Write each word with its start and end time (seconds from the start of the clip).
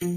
Kann 0.00 0.10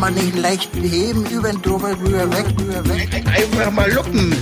man 0.00 0.14
nicht 0.14 0.36
leicht 0.38 0.74
heben, 0.74 1.26
über 1.26 1.50
den 1.50 1.60
drüber, 1.60 1.90
rüber, 2.00 2.32
weg, 2.32 2.46
rüber, 2.58 2.88
weg. 2.88 3.14
Einfach 3.26 3.70
mal 3.70 3.92
luppen. 3.92 4.34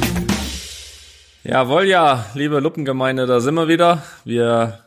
Jawohl, 1.43 1.87
ja, 1.87 2.27
liebe 2.35 2.61
Luppengemeinde, 2.61 3.27
da 3.27 3.41
sind 3.41 3.57
wir 3.57 3.67
wieder. 3.67 4.05
Wir 4.25 4.79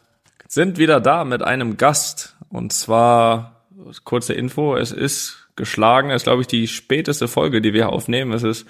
sind 0.48 0.78
wieder 0.78 1.02
da 1.02 1.26
mit 1.26 1.44
einem 1.44 1.76
Gast. 1.76 2.38
Und 2.48 2.72
zwar, 2.72 3.66
kurze 4.06 4.34
Info, 4.34 4.78
es 4.78 4.94
ist 4.94 5.45
geschlagen, 5.56 6.10
es 6.10 6.18
ist, 6.18 6.24
glaube 6.26 6.42
ich, 6.42 6.48
die 6.48 6.68
späteste 6.68 7.28
Folge, 7.28 7.62
die 7.62 7.74
wir 7.74 7.90
aufnehmen. 7.90 8.34
Es 8.34 8.44
ist 8.44 8.68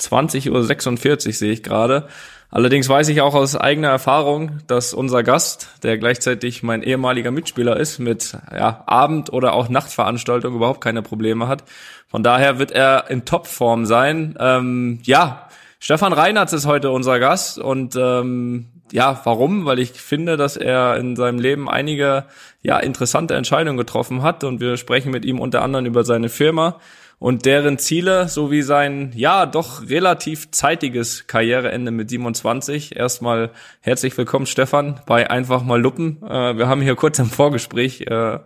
20.46 0.00 1.26
Uhr, 1.26 1.32
sehe 1.32 1.52
ich 1.52 1.62
gerade. 1.62 2.08
Allerdings 2.50 2.88
weiß 2.88 3.08
ich 3.08 3.20
auch 3.20 3.34
aus 3.34 3.56
eigener 3.56 3.88
Erfahrung, 3.88 4.60
dass 4.66 4.94
unser 4.94 5.22
Gast, 5.22 5.68
der 5.82 5.98
gleichzeitig 5.98 6.62
mein 6.62 6.82
ehemaliger 6.82 7.30
Mitspieler 7.30 7.76
ist, 7.76 7.98
mit 7.98 8.38
ja, 8.50 8.84
Abend- 8.86 9.32
oder 9.32 9.52
auch 9.52 9.68
Nachtveranstaltungen 9.68 10.56
überhaupt 10.56 10.80
keine 10.80 11.02
Probleme 11.02 11.46
hat. 11.46 11.64
Von 12.06 12.22
daher 12.22 12.58
wird 12.58 12.70
er 12.70 13.10
in 13.10 13.26
Topform 13.26 13.84
sein. 13.84 14.34
Ähm, 14.40 15.00
ja, 15.02 15.48
Stefan 15.78 16.14
Reinhardt 16.14 16.52
ist 16.54 16.64
heute 16.64 16.90
unser 16.90 17.18
Gast 17.18 17.58
und 17.58 17.96
ähm, 17.96 18.68
ja, 18.92 19.20
warum? 19.24 19.64
Weil 19.64 19.78
ich 19.78 19.92
finde, 19.92 20.36
dass 20.36 20.56
er 20.56 20.96
in 20.96 21.16
seinem 21.16 21.38
Leben 21.38 21.68
einige 21.68 22.24
ja 22.62 22.78
interessante 22.78 23.34
Entscheidungen 23.34 23.76
getroffen 23.76 24.22
hat 24.22 24.44
und 24.44 24.60
wir 24.60 24.76
sprechen 24.76 25.10
mit 25.10 25.24
ihm 25.24 25.40
unter 25.40 25.62
anderem 25.62 25.86
über 25.86 26.04
seine 26.04 26.28
Firma 26.28 26.80
und 27.18 27.46
deren 27.46 27.78
Ziele 27.78 28.28
sowie 28.28 28.62
sein 28.62 29.12
ja 29.14 29.46
doch 29.46 29.88
relativ 29.88 30.50
zeitiges 30.52 31.26
Karriereende 31.26 31.90
mit 31.90 32.10
27. 32.10 32.96
Erstmal 32.96 33.50
herzlich 33.80 34.16
willkommen 34.16 34.46
Stefan 34.46 35.00
bei 35.04 35.28
einfach 35.28 35.62
mal 35.62 35.80
Luppen. 35.80 36.22
Äh, 36.22 36.56
wir 36.56 36.68
haben 36.68 36.80
hier 36.80 36.94
kurz 36.94 37.18
im 37.18 37.28
Vorgespräch 37.28 38.02
äh, 38.02 38.38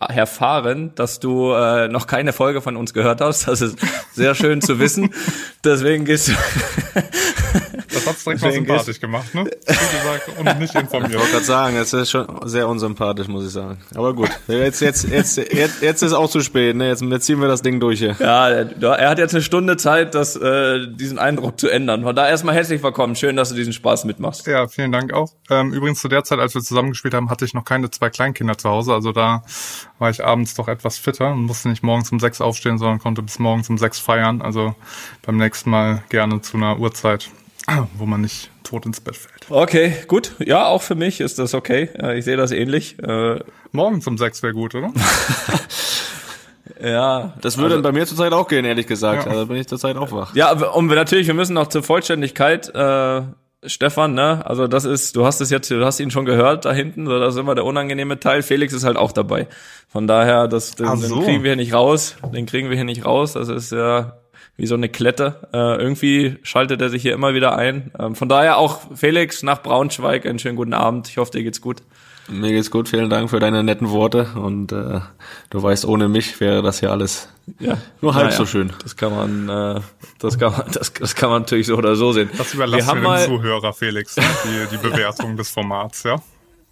erfahren, 0.00 0.92
dass 0.96 1.20
du 1.20 1.52
äh, 1.52 1.86
noch 1.86 2.08
keine 2.08 2.32
Folge 2.32 2.62
von 2.62 2.76
uns 2.76 2.94
gehört 2.94 3.20
hast. 3.20 3.46
Das 3.46 3.60
ist 3.60 3.78
sehr 4.12 4.34
schön 4.34 4.60
zu 4.60 4.80
wissen. 4.80 5.14
Deswegen 5.64 6.04
gehst 6.04 6.28
du. 6.28 6.32
das 8.04 8.12
hat's 8.14 8.24
direkt 8.24 8.42
mal 8.42 8.52
sympathisch 8.52 9.00
gemacht, 9.00 9.34
ne? 9.34 9.44
Gesagt, 9.44 10.38
und 10.38 10.58
nicht 10.58 10.74
informiert. 10.74 11.12
Ich 11.12 11.18
wollte 11.18 11.32
gerade 11.32 11.44
sagen, 11.44 11.76
das 11.76 11.92
ist 11.92 12.10
schon 12.10 12.26
sehr 12.44 12.68
unsympathisch, 12.68 13.28
muss 13.28 13.46
ich 13.46 13.52
sagen. 13.52 13.78
Aber 13.94 14.14
gut, 14.14 14.30
jetzt, 14.48 14.80
jetzt, 14.80 15.08
jetzt, 15.08 15.36
jetzt, 15.36 15.82
jetzt 15.82 16.02
ist 16.02 16.12
auch 16.12 16.28
zu 16.28 16.40
spät, 16.40 16.76
ne? 16.76 16.88
Jetzt, 16.88 17.02
jetzt 17.02 17.26
ziehen 17.26 17.40
wir 17.40 17.48
das 17.48 17.62
Ding 17.62 17.80
durch 17.80 17.98
hier. 17.98 18.16
Ja, 18.18 18.48
er 18.48 19.10
hat 19.10 19.18
jetzt 19.18 19.34
eine 19.34 19.42
Stunde 19.42 19.76
Zeit, 19.76 20.14
das, 20.14 20.36
äh, 20.36 20.86
diesen 20.88 21.18
Eindruck 21.18 21.58
zu 21.58 21.68
ändern. 21.68 22.02
Von 22.02 22.14
daher 22.16 22.30
erstmal 22.30 22.54
herzlich 22.54 22.82
willkommen. 22.82 23.16
Schön, 23.16 23.36
dass 23.36 23.50
du 23.50 23.54
diesen 23.54 23.72
Spaß 23.72 24.04
mitmachst. 24.04 24.46
Ja, 24.46 24.68
vielen 24.68 24.92
Dank 24.92 25.12
auch. 25.12 25.32
Ähm, 25.50 25.72
übrigens 25.72 26.00
zu 26.00 26.08
der 26.08 26.24
Zeit, 26.24 26.38
als 26.38 26.54
wir 26.54 26.62
zusammengespielt 26.62 27.14
haben, 27.14 27.30
hatte 27.30 27.44
ich 27.44 27.54
noch 27.54 27.64
keine 27.64 27.90
zwei 27.90 28.10
Kleinkinder 28.10 28.58
zu 28.58 28.68
Hause. 28.68 28.92
Also 28.92 29.12
da 29.12 29.42
war 29.98 30.10
ich 30.10 30.24
abends 30.24 30.54
doch 30.54 30.68
etwas 30.68 30.98
fitter 30.98 31.32
und 31.32 31.44
musste 31.44 31.68
nicht 31.68 31.82
morgens 31.82 32.10
um 32.10 32.20
sechs 32.20 32.40
aufstehen, 32.40 32.78
sondern 32.78 32.98
konnte 32.98 33.22
bis 33.22 33.38
morgens 33.38 33.68
um 33.68 33.78
sechs 33.78 33.98
feiern. 33.98 34.42
Also 34.42 34.74
beim 35.24 35.36
nächsten 35.36 35.70
Mal 35.70 36.02
gerne 36.08 36.40
zu 36.40 36.56
einer 36.56 36.78
Uhrzeit, 36.78 37.30
wo 37.94 38.06
man 38.06 38.20
nicht 38.20 38.50
tot 38.62 38.86
ins 38.86 39.00
Bett 39.00 39.16
fällt. 39.16 39.50
Okay, 39.50 39.94
gut. 40.08 40.34
Ja, 40.38 40.66
auch 40.66 40.82
für 40.82 40.94
mich 40.94 41.20
ist 41.20 41.38
das 41.38 41.54
okay. 41.54 41.90
Ich 42.16 42.24
sehe 42.24 42.36
das 42.36 42.50
ähnlich. 42.52 42.96
Morgens 43.72 44.06
um 44.06 44.18
sechs 44.18 44.42
wäre 44.42 44.52
gut, 44.52 44.74
oder? 44.74 44.92
Ja, 46.82 47.34
das 47.40 47.58
würde 47.58 47.74
also, 47.74 47.82
bei 47.82 47.92
mir 47.92 48.06
zurzeit 48.06 48.32
auch 48.32 48.48
gehen, 48.48 48.64
ehrlich 48.64 48.86
gesagt. 48.86 49.26
Ja. 49.26 49.32
Also 49.32 49.46
bin 49.46 49.56
ich 49.56 49.68
zurzeit 49.68 49.96
auch 49.96 50.10
wach. 50.12 50.34
Ja, 50.34 50.52
und 50.52 50.88
wir 50.88 50.96
natürlich, 50.96 51.26
wir 51.26 51.34
müssen 51.34 51.54
noch 51.54 51.68
zur 51.68 51.82
Vollständigkeit 51.82 52.74
äh, 52.74 53.22
Stefan, 53.64 54.14
ne? 54.14 54.44
Also 54.44 54.66
das 54.66 54.84
ist, 54.84 55.14
du 55.14 55.24
hast 55.24 55.40
es 55.40 55.50
jetzt, 55.50 55.70
du 55.70 55.84
hast 55.84 56.00
ihn 56.00 56.10
schon 56.10 56.24
gehört 56.24 56.64
da 56.64 56.72
hinten, 56.72 57.06
so 57.06 57.18
das 57.18 57.34
ist 57.34 57.40
immer 57.40 57.54
der 57.54 57.64
unangenehme 57.64 58.18
Teil. 58.18 58.42
Felix 58.42 58.72
ist 58.72 58.84
halt 58.84 58.96
auch 58.96 59.12
dabei. 59.12 59.46
Von 59.88 60.08
daher, 60.08 60.48
das, 60.48 60.74
den, 60.74 60.96
so. 60.96 61.16
den 61.16 61.24
kriegen 61.24 61.42
wir 61.44 61.50
hier 61.50 61.56
nicht 61.56 61.72
raus. 61.72 62.16
Den 62.34 62.46
kriegen 62.46 62.68
wir 62.68 62.76
hier 62.76 62.84
nicht 62.84 63.04
raus. 63.04 63.34
Das 63.34 63.48
ist 63.48 63.70
ja 63.70 64.16
wie 64.56 64.66
so 64.66 64.74
eine 64.74 64.88
Klette. 64.88 65.48
Äh, 65.52 65.82
irgendwie 65.82 66.36
schaltet 66.42 66.80
er 66.80 66.90
sich 66.90 67.02
hier 67.02 67.14
immer 67.14 67.34
wieder 67.34 67.56
ein. 67.56 67.90
Ähm, 67.98 68.14
von 68.14 68.28
daher 68.28 68.58
auch 68.58 68.80
Felix 68.94 69.42
nach 69.42 69.62
Braunschweig 69.62 70.26
einen 70.26 70.38
schönen 70.38 70.56
guten 70.56 70.74
Abend. 70.74 71.08
Ich 71.08 71.18
hoffe, 71.18 71.32
dir 71.32 71.42
geht's 71.42 71.60
gut. 71.60 71.82
Mir 72.28 72.52
geht's 72.52 72.70
gut, 72.70 72.88
vielen 72.88 73.10
Dank 73.10 73.30
für 73.30 73.40
deine 73.40 73.64
netten 73.64 73.90
Worte 73.90 74.28
und 74.36 74.70
äh, 74.70 75.00
du 75.50 75.62
weißt, 75.62 75.84
ohne 75.84 76.08
mich 76.08 76.38
wäre 76.40 76.62
das 76.62 76.78
hier 76.78 76.92
alles 76.92 77.28
ja. 77.58 77.78
nur 78.00 78.14
halb 78.14 78.26
naja, 78.26 78.36
so 78.36 78.46
schön. 78.46 78.72
Das 78.82 78.96
kann 78.96 79.12
man, 79.12 79.48
äh, 79.48 79.80
das 80.20 80.38
kann 80.38 80.52
man, 80.52 80.70
das, 80.72 80.92
das 80.92 81.16
kann 81.16 81.30
man 81.30 81.42
natürlich 81.42 81.66
so 81.66 81.76
oder 81.76 81.96
so 81.96 82.12
sehen. 82.12 82.30
Das 82.38 82.54
überlassen 82.54 83.02
wir, 83.02 83.02
wir 83.02 83.16
den 83.18 83.26
Zuhörer, 83.26 83.72
Felix, 83.72 84.16
ne? 84.16 84.22
die, 84.44 84.76
die 84.76 84.80
Bewertung 84.80 85.36
des 85.36 85.50
Formats, 85.50 86.04
ja. 86.04 86.22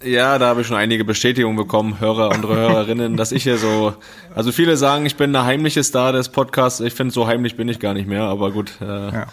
Ja, 0.03 0.39
da 0.39 0.47
habe 0.47 0.63
ich 0.63 0.67
schon 0.67 0.79
einige 0.79 1.05
Bestätigungen 1.05 1.57
bekommen, 1.57 2.01
Hörer 2.01 2.31
und 2.31 2.47
Hörerinnen, 2.47 3.19
dass 3.19 3.33
ich 3.33 3.43
hier 3.43 3.59
so, 3.59 3.95
also 4.35 4.51
viele 4.51 4.79
sagen, 4.79 5.05
ich 5.05 5.17
bin 5.17 5.33
der 5.35 5.45
heimliche 5.45 5.85
Star 5.85 6.13
des 6.13 6.31
Podcasts. 6.31 6.81
Ich 6.81 6.95
finde, 6.95 7.13
so 7.13 7.27
heimlich 7.27 7.57
bin 7.57 7.69
ich 7.69 7.81
gar 7.81 7.93
nicht 7.93 8.09
mehr, 8.09 8.23
aber 8.23 8.51
gut. 8.51 8.73
Äh, 8.81 8.85
ja. 8.85 9.27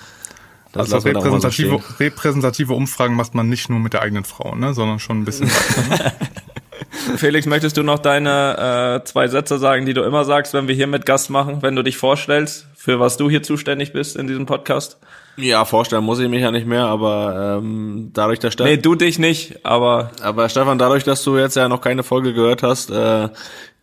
Das 0.73 0.91
also 0.91 1.07
repräsentative, 1.07 1.69
so 1.69 1.81
repräsentative 1.99 2.73
Umfragen 2.73 3.15
macht 3.15 3.33
man 3.33 3.47
nicht 3.47 3.69
nur 3.69 3.79
mit 3.79 3.93
der 3.93 4.01
eigenen 4.01 4.25
Frau, 4.25 4.55
ne, 4.55 4.73
sondern 4.73 4.99
schon 4.99 5.21
ein 5.21 5.25
bisschen 5.25 5.49
weiter. 5.49 5.81
Ne? 5.89 6.11
Felix, 7.17 7.45
möchtest 7.47 7.77
du 7.77 7.83
noch 7.83 7.99
deine 7.99 8.99
äh, 9.01 9.05
zwei 9.05 9.29
Sätze 9.29 9.57
sagen, 9.59 9.85
die 9.85 9.93
du 9.93 10.03
immer 10.03 10.25
sagst, 10.25 10.53
wenn 10.53 10.67
wir 10.67 10.75
hier 10.75 10.87
mit 10.87 11.05
Gast 11.05 11.29
machen, 11.29 11.61
wenn 11.61 11.75
du 11.75 11.83
dich 11.83 11.97
vorstellst, 11.97 12.67
für 12.75 12.99
was 12.99 13.15
du 13.15 13.29
hier 13.29 13.41
zuständig 13.41 13.93
bist 13.93 14.17
in 14.17 14.27
diesem 14.27 14.45
Podcast? 14.45 14.97
Ja, 15.37 15.65
vorstellen 15.65 16.03
muss 16.03 16.19
ich 16.19 16.27
mich 16.29 16.41
ja 16.41 16.51
nicht 16.51 16.65
mehr, 16.65 16.85
aber 16.85 17.59
ähm, 17.59 18.09
dadurch, 18.13 18.39
dass 18.39 18.53
Stefan... 18.53 18.71
Nee, 18.71 18.77
du 18.77 18.95
dich 18.95 19.19
nicht, 19.19 19.65
aber... 19.65 20.11
Aber 20.21 20.49
Stefan, 20.49 20.79
dadurch, 20.79 21.03
dass 21.03 21.23
du 21.23 21.37
jetzt 21.37 21.55
ja 21.55 21.69
noch 21.69 21.81
keine 21.81 22.01
Folge 22.01 22.33
gehört 22.33 22.63
hast, 22.63 22.89
äh, 22.89 23.25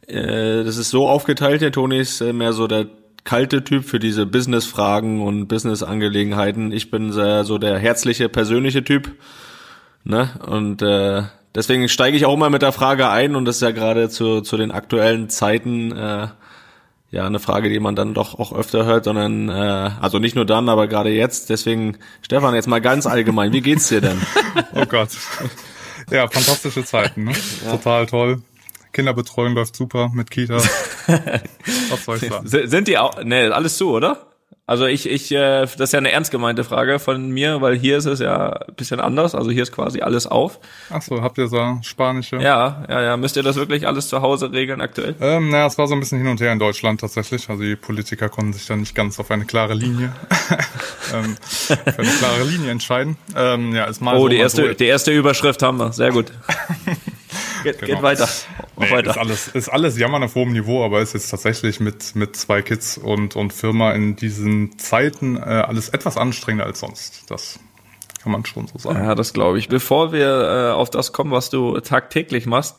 äh, 0.06 0.65
das 0.65 0.76
ist 0.76 0.91
so 0.91 1.09
aufgeteilt, 1.09 1.62
der 1.62 1.70
Toni 1.70 1.98
ist 2.00 2.20
äh, 2.20 2.32
mehr 2.32 2.53
so 2.53 2.66
der 2.66 2.87
kalte 3.22 3.62
Typ 3.62 3.84
für 3.84 4.00
diese 4.00 4.26
Business-Fragen 4.26 5.22
und 5.22 5.47
Business-Angelegenheiten. 5.47 6.72
Ich 6.72 6.91
bin 6.91 7.12
sehr 7.12 7.44
so 7.44 7.59
der 7.59 7.78
herzliche, 7.78 8.28
persönliche 8.28 8.82
Typ. 8.82 9.12
Ne? 10.04 10.31
Und 10.47 10.82
äh, 10.82 11.22
deswegen 11.54 11.88
steige 11.88 12.16
ich 12.16 12.26
auch 12.26 12.36
mal 12.36 12.50
mit 12.50 12.62
der 12.62 12.72
Frage 12.72 13.09
ein 13.09 13.34
und 13.36 13.47
das 13.47 13.56
ist 13.56 13.62
ja 13.62 13.71
gerade 13.71 14.10
zu, 14.10 14.42
zu 14.42 14.56
den 14.56 14.72
aktuellen 14.72 15.31
Zeiten 15.31 15.92
äh, 15.92 16.26
ja 17.10 17.26
eine 17.26 17.38
Frage, 17.38 17.69
die 17.69 17.81
man 17.81 17.97
dann 17.97 18.15
doch 18.15 18.38
auch 18.38 18.53
öfter 18.53 18.84
hört, 18.84 19.04
sondern 19.04 19.48
äh, 19.48 19.53
also 20.00 20.19
nicht 20.19 20.34
nur 20.37 20.47
dann, 20.47 20.69
aber 20.69 20.88
gerade 20.88 21.10
jetzt. 21.10 21.50
Deswegen, 21.50 21.98
Stefan, 22.22 22.54
jetzt 22.54 22.69
mal 22.69 22.81
ganz 22.81 23.06
allgemein, 23.06 23.53
wie 23.53 23.60
geht's 23.60 23.88
dir 23.88 24.00
denn? 24.00 24.20
oh 24.75 24.87
Gott. 24.87 25.10
Ja, 26.10 26.28
fantastische 26.28 26.84
Zeiten, 26.84 27.25
ne? 27.25 27.32
Ja. 27.65 27.72
Total 27.72 28.06
toll. 28.06 28.42
Kinderbetreuung 28.92 29.54
läuft 29.54 29.76
super 29.76 30.10
mit 30.15 30.31
Kita. 30.31 30.56
Was 31.91 32.04
soll 32.04 32.16
ich 32.16 32.28
sagen? 32.28 32.47
Sind 32.47 32.88
die 32.88 32.98
auch, 32.98 33.22
ne, 33.25 33.53
alles 33.53 33.76
zu, 33.76 33.91
oder? 33.91 34.34
Also 34.66 34.87
ich, 34.87 35.06
ich, 35.06 35.31
äh, 35.31 35.60
das 35.62 35.78
ist 35.78 35.92
ja 35.92 35.98
eine 35.98 36.10
ernst 36.10 36.31
gemeinte 36.31 36.65
Frage 36.65 36.98
von 36.98 37.31
mir, 37.31 37.60
weil 37.60 37.76
hier 37.76 37.98
ist 37.98 38.06
es 38.06 38.19
ja 38.19 38.50
ein 38.50 38.75
bisschen 38.76 38.98
anders. 38.98 39.34
Also 39.34 39.50
hier 39.50 39.62
ist 39.62 39.72
quasi 39.72 40.00
alles 40.00 40.26
auf. 40.26 40.59
Ach 40.88 41.03
so, 41.03 41.20
habt 41.20 41.37
ihr 41.37 41.48
so 41.48 41.78
spanische? 41.82 42.37
Ja, 42.37 42.82
ja, 42.88 43.03
ja. 43.03 43.16
Müsst 43.19 43.37
ihr 43.37 43.42
das 43.42 43.56
wirklich 43.56 43.87
alles 43.87 44.09
zu 44.09 44.22
Hause 44.22 44.53
regeln 44.53 44.81
aktuell? 44.81 45.16
Ähm, 45.20 45.50
naja, 45.50 45.66
es 45.66 45.76
war 45.76 45.87
so 45.87 45.92
ein 45.92 46.00
bisschen 46.00 46.19
hin 46.19 46.28
und 46.28 46.41
her 46.41 46.50
in 46.50 46.59
Deutschland 46.59 47.03
tatsächlich. 47.03 47.50
Also 47.50 47.62
die 47.62 47.76
Politiker 47.76 48.31
konnten 48.31 48.54
sich 48.54 48.66
da 48.66 48.75
nicht 48.75 48.94
ganz 48.94 49.20
auf 49.20 49.31
eine 49.31 49.44
klare 49.44 49.75
Linie, 49.75 50.15
ähm, 51.15 51.36
für 51.42 51.98
eine 51.98 52.10
klare 52.10 52.44
Linie 52.44 52.71
entscheiden. 52.71 53.19
Ähm, 53.36 53.75
ja, 53.75 53.84
ist 53.84 54.00
mal 54.00 54.16
oh, 54.16 54.22
so, 54.22 54.28
die 54.28 54.36
erste, 54.36 54.69
so. 54.69 54.72
die 54.72 54.86
erste 54.86 55.12
Überschrift 55.12 55.62
haben 55.62 55.78
wir. 55.78 55.92
Sehr 55.92 56.10
gut. 56.10 56.32
Geht, 57.65 57.81
genau. 57.81 57.95
geht 57.95 58.03
weiter. 58.03 58.29
Nee, 58.77 58.91
weiter. 58.91 59.11
Ist 59.11 59.19
alles, 59.19 59.49
ist 59.49 59.69
alles 59.69 59.99
Jammern 59.99 60.23
auf 60.23 60.35
hohem 60.35 60.53
Niveau, 60.53 60.85
aber 60.85 61.01
ist 61.01 61.15
jetzt 61.15 61.31
tatsächlich 61.31 61.81
mit, 61.81 62.15
mit 62.15 62.37
zwei 62.37 62.63
Kids 62.63 62.99
und, 62.99 63.35
und 63.35 63.53
Firma 63.53 63.93
in 63.93 64.15
diesen 64.16 64.78
Zeiten 64.78 65.37
äh, 65.37 65.41
alles 65.41 65.89
etwas 65.89 66.16
anstrengender 66.16 66.66
als 66.66 66.81
sonst. 66.81 67.31
Das 67.31 67.59
kann 68.22 68.33
man 68.33 68.47
schon 68.47 68.66
so 68.69 68.78
sagen. 68.78 69.05
Ja, 69.05 69.15
das 69.15 69.33
glaube 69.33 69.59
ich. 69.59 69.69
Bevor 69.69 70.13
wir 70.13 70.71
äh, 70.71 70.72
auf 70.72 70.91
das 70.91 71.13
kommen, 71.13 71.31
was 71.31 71.51
du 71.51 71.78
tagtäglich 71.81 72.47
machst, 72.47 72.77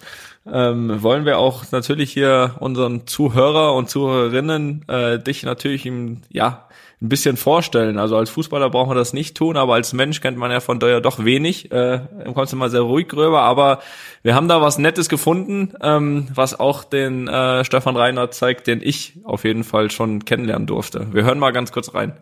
ähm, 0.51 1.01
wollen 1.01 1.25
wir 1.25 1.37
auch 1.39 1.71
natürlich 1.71 2.11
hier 2.11 2.55
unseren 2.59 3.07
Zuhörer 3.07 3.73
und 3.73 3.89
Zuhörerinnen 3.89 4.87
äh, 4.87 5.19
dich 5.19 5.43
natürlich 5.43 5.85
im, 5.85 6.21
ja, 6.29 6.64
ein 7.01 7.09
bisschen 7.09 7.35
vorstellen. 7.35 7.97
Also 7.97 8.15
als 8.15 8.29
Fußballer 8.29 8.69
braucht 8.69 8.87
man 8.87 8.97
das 8.97 9.13
nicht 9.13 9.35
tun, 9.35 9.57
aber 9.57 9.73
als 9.73 9.93
Mensch 9.93 10.21
kennt 10.21 10.37
man 10.37 10.51
ja 10.51 10.61
von 10.61 10.79
dir 10.79 11.01
doch 11.01 11.23
wenig. 11.23 11.71
Äh, 11.71 11.99
kommst 12.33 12.53
du 12.53 12.57
mal 12.57 12.69
sehr 12.69 12.81
ruhig 12.81 13.07
rüber, 13.13 13.41
aber 13.41 13.79
wir 14.23 14.33
haben 14.33 14.47
da 14.47 14.61
was 14.61 14.77
Nettes 14.77 15.09
gefunden, 15.09 15.73
ähm, 15.81 16.27
was 16.33 16.57
auch 16.59 16.83
den 16.83 17.27
äh, 17.27 17.65
Stefan 17.65 17.97
Reinhardt 17.97 18.33
zeigt, 18.33 18.67
den 18.67 18.81
ich 18.81 19.13
auf 19.23 19.43
jeden 19.43 19.63
Fall 19.63 19.91
schon 19.91 20.23
kennenlernen 20.23 20.67
durfte. 20.67 21.07
Wir 21.11 21.23
hören 21.23 21.39
mal 21.39 21.51
ganz 21.51 21.71
kurz 21.71 21.93
rein. 21.93 22.13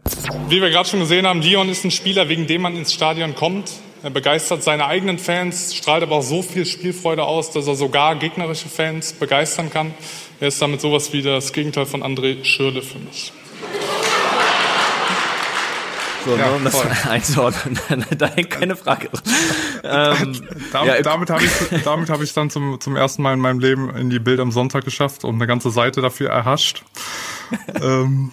Wie 0.50 0.62
wir 0.62 0.70
gerade 0.70 0.90
schon 0.90 1.00
gesehen 1.00 1.28
haben, 1.28 1.42
Leon 1.42 1.70
ist 1.70 1.86
ein 1.86 1.92
Spieler, 1.92 2.28
wegen 2.28 2.48
dem 2.48 2.64
man 2.64 2.76
ins 2.76 2.94
Stadion 2.94 3.36
kommt. 3.36 3.72
Er 4.02 4.10
begeistert 4.10 4.64
seine 4.64 4.88
eigenen 4.88 5.18
Fans, 5.18 5.74
strahlt 5.74 6.04
aber 6.04 6.18
auch 6.18 6.24
so 6.24 6.42
viel 6.42 6.66
Spielfreude 6.66 7.24
aus, 7.24 7.52
dass 7.52 7.68
er 7.68 7.76
sogar 7.76 8.16
gegnerische 8.16 8.68
Fans 8.68 9.14
begeistern 9.14 9.70
kann. 9.70 9.94
Er 10.42 10.50
ist 10.50 10.62
damit 10.62 10.82
sowas 10.82 11.14
wie 11.14 11.22
das 11.22 11.54
Gegenteil 11.54 11.86
von 11.86 12.04
André 12.04 12.44
Schürle 12.44 12.82
für 12.82 13.00
mich. 13.00 13.32
So, 16.26 16.38
ja, 16.38 16.48
nur 16.48 16.56
um 16.56 16.64
das 16.64 17.06
einzuordnen. 17.10 18.06
da 18.18 18.28
hängt 18.28 18.50
keine 18.50 18.76
Frage. 18.76 19.10
ähm, 19.84 20.42
damit 20.72 20.96
ja, 20.96 21.02
damit 21.02 21.30
habe 21.30 21.44
ich, 21.44 21.52
damit 21.84 22.10
hab 22.10 22.22
ich 22.22 22.34
dann 22.34 22.50
zum, 22.50 22.80
zum 22.80 22.96
ersten 22.96 23.22
Mal 23.22 23.34
in 23.34 23.40
meinem 23.40 23.60
Leben 23.60 23.94
in 23.96 24.10
die 24.10 24.20
Bild 24.20 24.40
am 24.40 24.52
Sonntag 24.52 24.86
geschafft 24.86 25.24
und 25.24 25.36
eine 25.36 25.48
ganze 25.48 25.70
Seite 25.70 26.02
dafür 26.02 26.30
erhascht. 26.30 26.84
ähm, 27.82 28.32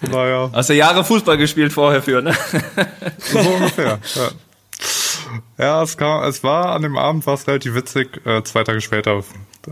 von 0.00 0.10
daher. 0.10 0.50
Hast 0.52 0.70
du 0.70 0.74
Jahre 0.74 1.04
Fußball 1.04 1.38
gespielt 1.38 1.72
vorher 1.72 2.02
für, 2.02 2.20
ne? 2.22 2.34
so 3.18 3.38
ungefähr, 3.38 3.98
ja. 4.14 4.28
Ja, 5.56 5.82
es, 5.82 5.96
kam, 5.96 6.24
es 6.24 6.42
war 6.42 6.74
an 6.74 6.82
dem 6.82 6.98
Abend 6.98 7.26
war 7.26 7.34
es 7.34 7.46
relativ 7.46 7.74
witzig. 7.74 8.20
Äh, 8.26 8.42
zwei 8.42 8.64
Tage 8.64 8.80
später 8.80 9.22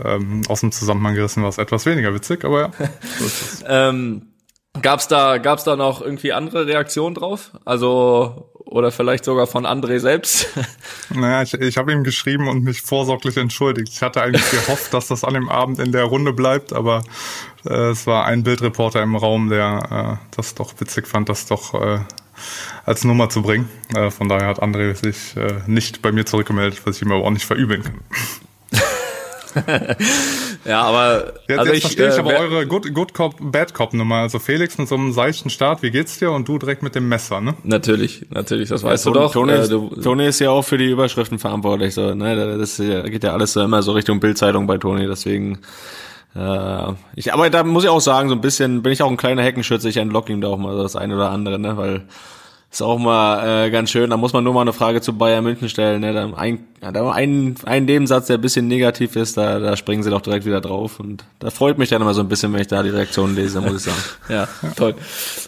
ähm, 0.03 0.41
aus 0.47 0.61
dem 0.61 0.71
Zusammenhang 0.71 1.15
gerissen 1.15 1.43
war 1.43 1.49
es 1.49 1.57
etwas 1.57 1.85
weniger 1.85 2.13
witzig, 2.13 2.45
aber 2.45 2.61
ja. 2.61 2.71
So 3.19 3.65
ähm, 3.67 4.30
Gab's 4.79 5.07
da, 5.07 5.37
gab's 5.37 5.65
da 5.65 5.75
noch 5.75 6.01
irgendwie 6.01 6.31
andere 6.31 6.65
Reaktionen 6.65 7.13
drauf? 7.13 7.51
Also, 7.65 8.49
oder 8.53 8.91
vielleicht 8.91 9.25
sogar 9.25 9.47
von 9.47 9.65
André 9.65 9.99
selbst? 9.99 10.47
Naja, 11.13 11.41
ich, 11.41 11.53
ich 11.53 11.77
habe 11.77 11.91
ihm 11.91 12.05
geschrieben 12.05 12.47
und 12.47 12.63
mich 12.63 12.81
vorsorglich 12.81 13.35
entschuldigt. 13.35 13.89
Ich 13.91 14.01
hatte 14.01 14.21
eigentlich 14.21 14.49
gehofft, 14.51 14.93
dass 14.93 15.09
das 15.09 15.25
an 15.25 15.33
dem 15.33 15.49
Abend 15.49 15.77
in 15.79 15.91
der 15.91 16.05
Runde 16.05 16.31
bleibt, 16.31 16.71
aber 16.71 17.03
äh, 17.65 17.89
es 17.89 18.07
war 18.07 18.23
ein 18.25 18.43
Bildreporter 18.43 19.03
im 19.03 19.17
Raum, 19.17 19.49
der 19.49 20.19
äh, 20.21 20.25
das 20.35 20.55
doch 20.55 20.73
witzig 20.79 21.05
fand, 21.05 21.27
das 21.27 21.47
doch 21.47 21.73
äh, 21.73 21.99
als 22.85 23.03
Nummer 23.03 23.29
zu 23.29 23.41
bringen. 23.41 23.69
Äh, 23.93 24.09
von 24.09 24.29
daher 24.29 24.47
hat 24.47 24.63
André 24.63 24.95
sich 24.95 25.35
äh, 25.35 25.61
nicht 25.67 26.01
bei 26.01 26.13
mir 26.13 26.25
zurückgemeldet, 26.25 26.81
was 26.85 26.95
ich 26.95 27.01
ihm 27.01 27.11
aber 27.11 27.25
auch 27.25 27.31
nicht 27.31 27.45
verübeln 27.45 27.83
kann. 27.83 27.99
ja, 30.65 30.81
aber 30.81 31.33
jetzt, 31.47 31.59
also 31.59 31.71
jetzt 31.71 31.77
ich, 31.77 31.81
verstehe 31.83 32.09
ich 32.09 32.15
äh, 32.15 32.19
aber 32.19 32.39
eure 32.39 32.67
Good, 32.67 32.93
Good 32.93 33.13
Cop, 33.13 33.35
Bad 33.39 33.73
Cop 33.73 33.93
Nummer. 33.93 34.17
Also 34.17 34.39
Felix 34.39 34.77
mit 34.77 34.87
so 34.87 34.95
einem 34.95 35.11
seichten 35.11 35.49
Start, 35.49 35.81
wie 35.81 35.91
geht's 35.91 36.19
dir? 36.19 36.31
Und 36.31 36.47
du 36.47 36.57
direkt 36.57 36.83
mit 36.83 36.95
dem 36.95 37.09
Messer, 37.09 37.41
ne? 37.41 37.55
Natürlich, 37.63 38.25
natürlich, 38.29 38.69
das 38.69 38.83
weißt 38.83 39.05
ja, 39.05 39.11
du 39.11 39.19
doch. 39.19 39.31
Toni, 39.31 39.53
äh, 39.53 39.67
du, 39.67 39.89
Toni 39.89 40.27
ist 40.27 40.39
ja 40.39 40.51
auch 40.51 40.63
für 40.63 40.77
die 40.77 40.89
Überschriften 40.89 41.39
verantwortlich, 41.39 41.93
so, 41.93 42.13
ne? 42.13 42.57
Das 42.57 42.77
geht 42.77 43.23
ja 43.23 43.33
alles 43.33 43.53
so 43.53 43.61
immer 43.61 43.81
so 43.83 43.91
Richtung 43.93 44.19
Bildzeitung 44.19 44.67
bei 44.67 44.77
Toni, 44.77 45.07
deswegen. 45.07 45.59
Äh, 46.35 46.93
ich, 47.15 47.33
aber 47.33 47.49
da 47.49 47.63
muss 47.63 47.83
ich 47.83 47.89
auch 47.89 47.99
sagen, 47.99 48.29
so 48.29 48.35
ein 48.35 48.41
bisschen 48.41 48.81
bin 48.81 48.93
ich 48.93 49.01
auch 49.03 49.09
ein 49.09 49.17
kleiner 49.17 49.43
Heckenschütze, 49.43 49.89
ich 49.89 49.97
entlock 49.97 50.29
ihm 50.29 50.41
da 50.41 50.47
auch 50.47 50.57
mal 50.57 50.77
das 50.77 50.95
eine 50.95 51.15
oder 51.15 51.29
andere, 51.31 51.59
ne? 51.59 51.77
Weil 51.77 52.03
ist 52.71 52.81
auch 52.81 52.97
mal 52.97 53.65
äh, 53.65 53.69
ganz 53.69 53.91
schön. 53.91 54.09
Da 54.09 54.15
muss 54.15 54.31
man 54.31 54.45
nur 54.45 54.53
mal 54.53 54.61
eine 54.61 54.71
Frage 54.71 55.01
zu 55.01 55.17
Bayern 55.17 55.43
München 55.43 55.67
stellen. 55.67 55.99
Ne? 55.99 56.13
Da 56.13 56.31
ein, 56.33 56.65
da 56.79 57.11
ein, 57.11 57.55
ein 57.65 57.83
Nebensatz, 57.83 58.27
der 58.27 58.37
ein 58.37 58.41
bisschen 58.41 58.69
negativ 58.69 59.17
ist, 59.17 59.35
da, 59.35 59.59
da 59.59 59.75
springen 59.75 60.03
sie 60.03 60.09
doch 60.09 60.21
direkt 60.21 60.45
wieder 60.45 60.61
drauf. 60.61 61.01
Und 61.01 61.25
da 61.39 61.49
freut 61.49 61.77
mich 61.77 61.89
dann 61.89 62.01
immer 62.01 62.13
so 62.13 62.21
ein 62.21 62.29
bisschen, 62.29 62.53
wenn 62.53 62.61
ich 62.61 62.67
da 62.67 62.81
die 62.81 62.89
Reaktionen 62.89 63.35
lese, 63.35 63.59
muss 63.59 63.75
ich 63.75 63.91
sagen. 63.91 64.01
ja, 64.29 64.47
toll. 64.77 64.95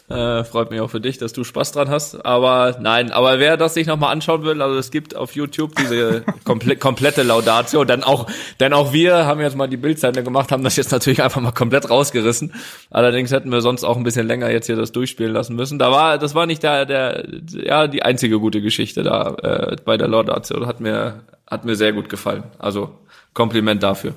Äh, 0.09 0.43
freut 0.43 0.69
mich 0.69 0.81
auch 0.81 0.89
für 0.89 0.99
dich, 0.99 1.17
dass 1.17 1.31
du 1.31 1.45
Spaß 1.45 1.71
dran 1.71 1.89
hast. 1.89 2.25
Aber 2.25 2.75
nein, 2.81 3.13
aber 3.13 3.39
wer 3.39 3.55
das 3.55 3.73
sich 3.73 3.87
nochmal 3.87 4.11
anschauen 4.11 4.43
will, 4.43 4.61
also 4.61 4.77
es 4.77 4.91
gibt 4.91 5.15
auf 5.15 5.33
YouTube 5.33 5.77
diese 5.77 6.25
komple 6.43 6.75
komplette 6.75 7.23
Laudatio. 7.23 7.85
Dann 7.85 8.03
auch, 8.03 8.27
denn 8.59 8.73
auch 8.73 8.91
wir 8.91 9.25
haben 9.25 9.39
jetzt 9.39 9.55
mal 9.55 9.67
die 9.67 9.77
Bildzeitung 9.77 10.25
gemacht, 10.25 10.51
haben 10.51 10.65
das 10.65 10.75
jetzt 10.75 10.91
natürlich 10.91 11.23
einfach 11.23 11.39
mal 11.39 11.53
komplett 11.53 11.89
rausgerissen. 11.89 12.53
Allerdings 12.89 13.31
hätten 13.31 13.49
wir 13.49 13.61
sonst 13.61 13.85
auch 13.85 13.95
ein 13.95 14.03
bisschen 14.03 14.27
länger 14.27 14.51
jetzt 14.51 14.65
hier 14.65 14.75
das 14.75 14.91
durchspielen 14.91 15.31
lassen 15.31 15.55
müssen. 15.55 15.79
Da 15.79 15.89
war, 15.89 16.17
das 16.17 16.35
war 16.35 16.45
nicht 16.47 16.63
der, 16.63 16.85
der 16.85 17.12
ja 17.49 17.87
die 17.87 18.03
einzige 18.03 18.39
gute 18.39 18.61
Geschichte 18.61 19.03
da 19.03 19.35
äh, 19.41 19.75
bei 19.83 19.97
der 19.97 20.07
Laudatio. 20.07 20.65
Hat 20.65 20.79
mir 20.79 21.21
hat 21.47 21.65
mir 21.65 21.75
sehr 21.75 21.93
gut 21.93 22.09
gefallen. 22.09 22.43
Also 22.59 22.97
Kompliment 23.33 23.81
dafür. 23.81 24.13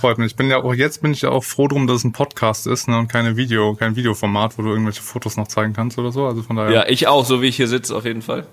Freut 0.00 0.18
mich. 0.18 0.32
Ich 0.32 0.36
bin 0.36 0.50
ja 0.50 0.62
auch 0.62 0.74
jetzt 0.74 1.02
bin 1.02 1.12
ich 1.12 1.22
ja 1.22 1.30
auch 1.30 1.44
froh 1.44 1.68
drum, 1.68 1.86
dass 1.86 1.98
es 1.98 2.04
ein 2.04 2.12
Podcast 2.12 2.66
ist 2.66 2.86
ne, 2.88 2.98
und 2.98 3.08
keine 3.08 3.36
Video, 3.36 3.74
kein 3.74 3.96
Videoformat, 3.96 4.58
wo 4.58 4.62
du 4.62 4.68
irgendwelche 4.68 5.02
Fotos 5.02 5.36
noch 5.36 5.48
zeigen 5.48 5.72
kannst 5.72 5.98
oder 5.98 6.12
so. 6.12 6.26
Also 6.26 6.42
von 6.42 6.56
daher. 6.56 6.72
Ja, 6.72 6.88
ich 6.88 7.06
auch, 7.06 7.24
so 7.24 7.40
wie 7.40 7.46
ich 7.46 7.56
hier 7.56 7.68
sitze 7.68 7.96
auf 7.96 8.04
jeden 8.04 8.22
Fall. 8.22 8.46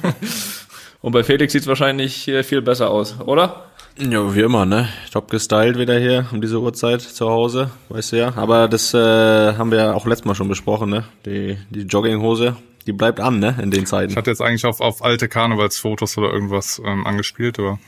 und 1.00 1.12
bei 1.12 1.24
Felix 1.24 1.52
sieht's 1.52 1.66
wahrscheinlich 1.66 2.30
viel 2.42 2.62
besser 2.62 2.90
aus, 2.90 3.18
oder? 3.20 3.69
Ja, 3.98 4.34
wie 4.34 4.40
immer, 4.40 4.64
ne? 4.64 4.88
Top 5.12 5.30
gestylt 5.30 5.78
wieder 5.78 5.98
hier 5.98 6.26
um 6.32 6.40
diese 6.40 6.60
Uhrzeit 6.60 7.02
zu 7.02 7.28
Hause, 7.28 7.70
weißt 7.88 8.12
du 8.12 8.16
ja. 8.16 8.32
Aber 8.36 8.68
das 8.68 8.94
äh, 8.94 8.98
haben 8.98 9.70
wir 9.70 9.78
ja 9.78 9.92
auch 9.92 10.06
letztes 10.06 10.24
Mal 10.24 10.34
schon 10.34 10.48
besprochen, 10.48 10.90
ne? 10.90 11.04
Die, 11.26 11.58
die 11.70 11.82
Jogginghose, 11.82 12.56
die 12.86 12.92
bleibt 12.92 13.20
an, 13.20 13.40
ne? 13.40 13.58
In 13.60 13.70
den 13.70 13.86
Zeiten. 13.86 14.12
Ich 14.12 14.16
hatte 14.16 14.30
jetzt 14.30 14.40
eigentlich 14.40 14.64
auf, 14.64 14.80
auf 14.80 15.04
alte 15.04 15.28
Karnevalsfotos 15.28 16.16
oder 16.16 16.32
irgendwas 16.32 16.80
ähm, 16.84 17.06
angespielt, 17.06 17.58
aber 17.58 17.78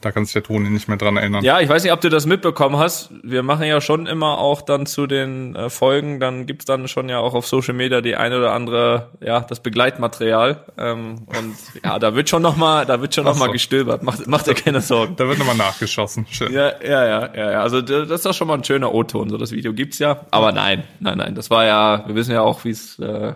da 0.00 0.12
kann 0.12 0.24
sich 0.24 0.32
der 0.32 0.42
Toni 0.42 0.70
nicht 0.70 0.88
mehr 0.88 0.96
dran 0.96 1.16
erinnern. 1.16 1.44
Ja, 1.44 1.60
ich 1.60 1.68
weiß 1.68 1.82
nicht, 1.82 1.92
ob 1.92 2.00
du 2.00 2.08
das 2.08 2.26
mitbekommen 2.26 2.78
hast. 2.78 3.10
Wir 3.22 3.42
machen 3.42 3.66
ja 3.66 3.80
schon 3.80 4.06
immer 4.06 4.38
auch 4.38 4.62
dann 4.62 4.86
zu 4.86 5.06
den 5.06 5.54
äh, 5.54 5.68
Folgen, 5.68 6.20
dann 6.20 6.46
gibt's 6.46 6.64
dann 6.64 6.88
schon 6.88 7.08
ja 7.08 7.18
auch 7.18 7.34
auf 7.34 7.46
Social 7.46 7.74
Media 7.74 8.00
die 8.00 8.16
eine 8.16 8.38
oder 8.38 8.52
andere, 8.52 9.10
ja, 9.20 9.40
das 9.40 9.60
Begleitmaterial. 9.60 10.64
Ähm, 10.78 11.26
und 11.26 11.56
ja, 11.84 11.98
da 11.98 12.14
wird 12.14 12.28
schon 12.28 12.42
nochmal, 12.42 12.86
da 12.86 13.00
wird 13.00 13.14
schon 13.14 13.24
nochmal 13.24 13.48
so. 13.48 13.52
gestöbert. 13.52 14.02
Macht, 14.02 14.26
macht 14.26 14.46
dir 14.46 14.54
keine 14.54 14.80
Sorgen. 14.80 15.16
Da 15.16 15.28
wird 15.28 15.38
nochmal 15.38 15.56
nachgeschossen. 15.56 16.26
Schön. 16.30 16.52
Ja, 16.52 16.72
ja, 16.82 17.06
ja, 17.06 17.34
ja, 17.34 17.50
ja. 17.52 17.60
Also 17.60 17.82
das 17.82 18.08
ist 18.10 18.26
doch 18.26 18.34
schon 18.34 18.48
mal 18.48 18.54
ein 18.54 18.64
schöner 18.64 18.94
O-Ton. 18.94 19.28
So 19.28 19.36
das 19.36 19.52
Video 19.52 19.72
gibt's 19.72 19.98
ja. 19.98 20.26
Aber 20.30 20.52
nein, 20.52 20.84
nein, 21.00 21.18
nein. 21.18 21.34
Das 21.34 21.50
war 21.50 21.66
ja, 21.66 22.04
wir 22.06 22.14
wissen 22.14 22.32
ja 22.32 22.40
auch, 22.40 22.64
wie 22.64 22.70
es 22.70 22.98
äh, 22.98 23.34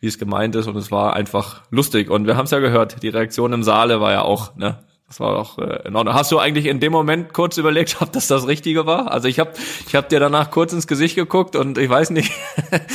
wie 0.00 0.06
es 0.06 0.18
gemeint 0.18 0.54
ist 0.54 0.66
und 0.66 0.76
es 0.76 0.90
war 0.90 1.14
einfach 1.14 1.62
lustig 1.70 2.10
und 2.10 2.26
wir 2.26 2.36
haben 2.36 2.44
es 2.44 2.50
ja 2.50 2.58
gehört, 2.58 3.02
die 3.02 3.08
Reaktion 3.08 3.52
im 3.52 3.62
Saale 3.62 4.00
war 4.00 4.12
ja 4.12 4.22
auch, 4.22 4.54
ne, 4.56 4.78
das 5.08 5.20
war 5.20 5.34
doch 5.34 5.58
äh, 5.58 5.86
in 5.86 5.94
Ordnung. 5.94 6.14
Hast 6.14 6.32
du 6.32 6.38
eigentlich 6.38 6.66
in 6.66 6.80
dem 6.80 6.92
Moment 6.92 7.32
kurz 7.32 7.56
überlegt, 7.58 7.98
ob 8.00 8.12
das 8.12 8.26
das 8.26 8.46
Richtige 8.46 8.86
war? 8.86 9.10
Also 9.12 9.28
ich 9.28 9.38
habe 9.38 9.52
ich 9.86 9.94
hab 9.94 10.08
dir 10.08 10.18
danach 10.18 10.50
kurz 10.50 10.72
ins 10.72 10.86
Gesicht 10.86 11.14
geguckt 11.14 11.54
und 11.54 11.78
ich 11.78 11.88
weiß 11.88 12.10
nicht, 12.10 12.32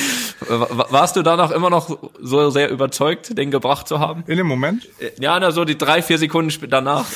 warst 0.47 1.15
du 1.15 1.21
danach 1.21 1.51
immer 1.51 1.69
noch 1.69 1.97
so 2.19 2.49
sehr 2.49 2.69
überzeugt, 2.69 3.37
den 3.37 3.49
gebracht 3.49 3.87
zu 3.87 3.99
haben? 3.99 4.23
In 4.27 4.37
dem 4.37 4.47
Moment? 4.47 4.89
Ja, 5.19 5.39
na, 5.39 5.51
so 5.51 5.63
die 5.63 5.77
drei, 5.77 6.01
vier 6.01 6.17
Sekunden 6.17 6.69
danach. 6.69 7.05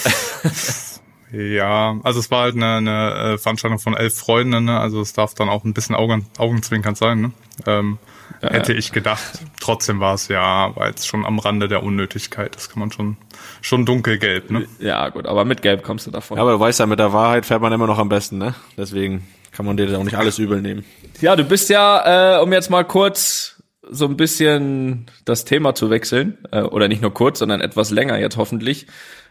Ja, 1.31 1.99
also 2.03 2.19
es 2.19 2.31
war 2.31 2.43
halt 2.43 2.55
eine, 2.55 2.75
eine 2.75 3.33
äh, 3.33 3.37
Veranstaltung 3.37 3.79
von 3.79 3.93
elf 3.95 4.15
Freunden, 4.15 4.65
ne? 4.65 4.79
also 4.79 5.01
es 5.01 5.11
darf 5.11 5.33
dann 5.33 5.49
auch 5.49 5.65
ein 5.65 5.73
bisschen 5.73 5.95
Augen, 5.95 6.27
Augenzwinkern 6.37 6.95
sein. 6.95 7.19
Ne? 7.19 7.31
Ähm, 7.65 7.97
ja, 8.41 8.51
hätte 8.51 8.73
ja. 8.73 8.79
ich 8.79 8.91
gedacht. 8.91 9.39
Trotzdem 9.59 9.99
war 9.99 10.13
es 10.13 10.27
ja, 10.29 10.73
war 10.75 10.87
jetzt 10.87 11.07
schon 11.07 11.25
am 11.25 11.39
Rande 11.39 11.67
der 11.67 11.83
Unnötigkeit. 11.83 12.55
Das 12.55 12.69
kann 12.69 12.79
man 12.79 12.91
schon, 12.91 13.17
schon 13.65 13.83
dunkelgelb, 13.83 14.51
ne? 14.51 14.67
Ja, 14.79 15.09
gut, 15.09 15.25
aber 15.25 15.43
mit 15.43 15.63
Gelb 15.63 15.81
kommst 15.81 16.05
du 16.05 16.11
davon. 16.11 16.37
Ja, 16.37 16.43
aber 16.43 16.51
du 16.51 16.59
weißt 16.59 16.79
ja, 16.79 16.85
mit 16.85 16.99
der 16.99 17.13
Wahrheit 17.13 17.47
fährt 17.47 17.61
man 17.61 17.73
immer 17.73 17.87
noch 17.87 17.97
am 17.97 18.09
besten, 18.09 18.37
ne? 18.37 18.53
Deswegen 18.77 19.25
kann 19.51 19.65
man 19.65 19.75
dir 19.75 19.97
auch 19.97 20.03
nicht 20.03 20.17
alles 20.17 20.37
übel 20.37 20.61
nehmen. 20.61 20.85
Ja, 21.19 21.35
du 21.35 21.43
bist 21.43 21.69
ja, 21.69 22.37
äh, 22.37 22.43
um 22.43 22.53
jetzt 22.53 22.69
mal 22.69 22.83
kurz 22.83 23.63
so 23.89 24.05
ein 24.05 24.17
bisschen 24.17 25.07
das 25.25 25.45
Thema 25.45 25.73
zu 25.73 25.89
wechseln, 25.89 26.37
äh, 26.51 26.61
oder 26.61 26.87
nicht 26.87 27.01
nur 27.01 27.13
kurz, 27.13 27.39
sondern 27.39 27.59
etwas 27.59 27.89
länger 27.89 28.19
jetzt 28.19 28.37
hoffentlich. 28.37 28.85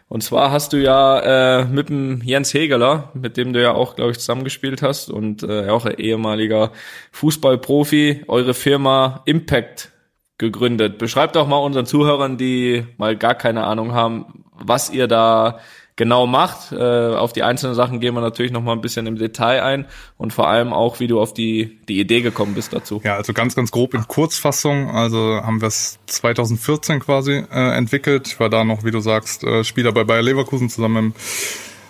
Und 0.09 0.21
zwar 0.21 0.51
hast 0.51 0.73
du 0.73 0.77
ja 0.83 1.61
äh, 1.61 1.65
mit 1.65 1.87
dem 1.87 2.21
Jens 2.21 2.53
Hegeler, 2.53 3.11
mit 3.13 3.37
dem 3.37 3.53
du 3.53 3.61
ja 3.61 3.73
auch, 3.73 3.95
glaube 3.95 4.11
ich, 4.11 4.19
zusammengespielt 4.19 4.81
hast 4.81 5.09
und 5.09 5.43
äh, 5.43 5.69
auch 5.69 5.85
ein 5.85 5.97
ehemaliger 5.97 6.73
Fußballprofi, 7.11 8.25
eure 8.27 8.53
Firma 8.53 9.21
Impact 9.25 9.91
gegründet. 10.37 10.97
Beschreibt 10.97 11.35
doch 11.35 11.47
mal 11.47 11.57
unseren 11.57 11.85
Zuhörern, 11.85 12.37
die 12.37 12.85
mal 12.97 13.15
gar 13.15 13.35
keine 13.35 13.63
Ahnung 13.65 13.93
haben, 13.93 14.43
was 14.53 14.89
ihr 14.89 15.07
da 15.07 15.59
genau 15.95 16.27
macht. 16.27 16.73
Äh, 16.73 17.15
auf 17.15 17.31
die 17.31 17.43
einzelnen 17.43 17.73
Sachen 17.73 17.99
gehen 17.99 18.13
wir 18.15 18.21
natürlich 18.21 18.51
noch 18.51 18.61
mal 18.61 18.73
ein 18.73 18.81
bisschen 18.81 19.07
im 19.07 19.17
Detail 19.17 19.63
ein 19.63 19.85
und 20.17 20.33
vor 20.33 20.49
allem 20.49 20.73
auch, 20.73 20.99
wie 20.99 21.07
du 21.07 21.21
auf 21.21 21.33
die, 21.33 21.79
die 21.87 21.99
Idee 21.99 22.21
gekommen 22.21 22.53
bist 22.53 22.73
dazu. 22.73 22.99
Ja, 23.03 23.15
also 23.15 23.31
ganz, 23.31 23.55
ganz 23.55 23.71
grob 23.71 23.93
in 23.93 24.07
Kurzfassung. 24.07 24.89
Also 24.89 25.41
haben 25.41 25.61
wir 25.61 25.69
es 25.69 25.99
2014 26.07 26.99
quasi 26.99 27.43
äh, 27.49 27.77
entwickelt. 27.77 28.27
Ich 28.27 28.39
war 28.39 28.49
da 28.49 28.65
noch, 28.65 28.83
wie 28.83 28.91
du 28.91 28.99
sagst, 28.99 29.43
äh, 29.43 29.63
Spieler 29.63 29.93
bei 29.93 30.03
Bayer 30.03 30.21
Leverkusen 30.21 30.69
zusammen 30.69 31.07
mit 31.07 31.15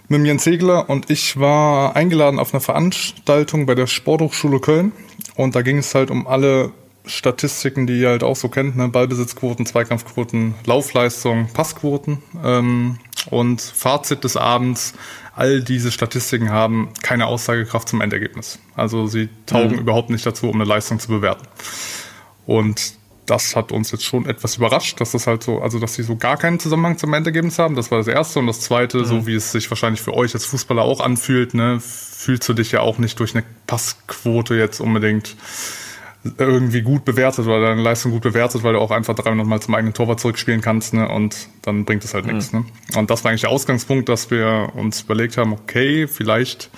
mit 0.08 0.26
Jens 0.26 0.44
Segler 0.44 0.90
und 0.90 1.10
ich 1.10 1.40
war 1.40 1.96
eingeladen 1.96 2.40
auf 2.40 2.54
einer 2.54 2.62
Veranstaltung 2.62 3.66
bei 3.66 3.76
der 3.76 3.88
Sporthochschule 3.88 4.60
Köln 4.60 4.92
und 5.36 5.56
da 5.56 5.62
ging 5.62 5.80
es 5.80 5.96
halt 5.96 6.12
um 6.12 6.28
alle 6.28 6.72
Statistiken, 7.08 7.88
die 7.88 8.00
ihr 8.00 8.10
halt 8.10 8.24
auch 8.24 8.36
so 8.36 8.50
kennt, 8.50 8.76
ne? 8.76 8.88
Ballbesitzquoten, 8.88 9.66
Zweikampfquoten, 9.66 10.56
Laufleistung, 10.66 11.50
Passquoten. 11.54 12.22
Ähm, 12.44 13.00
und 13.30 13.62
Fazit 13.62 14.24
des 14.24 14.38
Abends, 14.38 14.94
all 15.36 15.62
diese 15.62 15.92
Statistiken 15.92 16.52
haben 16.52 16.90
keine 17.02 17.28
Aussagekraft 17.28 17.90
zum 17.90 18.02
Endergebnis. 18.02 18.60
Also 18.76 19.08
sie 19.08 19.30
taugen 19.46 19.74
mhm. 19.74 19.80
überhaupt 19.80 20.10
nicht 20.10 20.26
dazu, 20.26 20.50
um 20.50 20.56
eine 20.56 20.66
Leistung 20.66 21.00
zu 21.00 21.08
bewerten. 21.08 21.48
Und 22.46 22.94
das 23.26 23.56
hat 23.56 23.72
uns 23.72 23.92
jetzt 23.92 24.04
schon 24.04 24.28
etwas 24.28 24.58
überrascht, 24.58 25.02
dass 25.02 25.12
das 25.12 25.26
halt 25.26 25.44
so, 25.44 25.60
also 25.60 25.80
dass 25.80 25.96
sie 25.96 26.04
so 26.04 26.16
gar 26.16 26.38
keinen 26.38 26.60
Zusammenhang 26.60 26.98
zum 26.98 27.14
Endergebnis 27.14 27.58
haben. 27.58 27.76
Das 27.76 27.90
war 27.90 27.98
das 27.98 28.08
erste. 28.08 28.40
Und 28.40 28.48
das 28.48 28.62
zweite, 28.62 29.00
mhm. 29.00 29.06
so 29.06 29.28
wie 29.28 29.34
es 29.34 29.52
sich 29.52 29.70
wahrscheinlich 29.72 30.02
für 30.02 30.14
euch 30.14 30.34
als 30.36 30.46
Fußballer 30.46 30.84
auch 30.84 31.02
anfühlt, 31.02 31.54
ne, 31.54 31.80
fühlst 31.80 32.48
du 32.48 32.54
dich 32.54 32.72
ja 32.72 32.82
auch 32.82 32.98
nicht 33.00 33.20
durch 33.20 33.34
eine 33.34 33.44
Passquote 33.66 34.56
jetzt 34.56 34.80
unbedingt 34.80 35.36
irgendwie 36.38 36.82
gut 36.82 37.06
bewertet 37.06 37.46
oder 37.46 37.62
deine 37.62 37.82
Leistung 37.82 38.12
gut 38.12 38.24
bewertet, 38.24 38.64
weil 38.64 38.74
du 38.74 38.80
auch 38.80 38.92
einfach 38.92 39.16
300 39.16 39.46
Mal 39.46 39.62
zum 39.62 39.76
eigenen 39.76 39.94
Torwart 39.94 40.20
zurückspielen 40.20 40.62
kannst, 40.62 40.94
ne? 40.94 41.08
Und 41.08 41.50
dann 41.62 41.86
bringt 41.86 42.04
es 42.04 42.14
halt 42.14 42.26
nichts, 42.26 42.52
ne? 42.54 42.66
Und 42.96 43.10
das 43.10 43.24
war 43.24 43.30
eigentlich 43.30 43.42
der 43.42 43.52
Ausgangspunkt, 43.52 44.10
dass 44.10 44.32
wir 44.32 44.72
uns 44.76 45.02
überlegt 45.02 45.38
haben, 45.38 45.54
okay, 45.54 46.08
vielleicht 46.08 46.70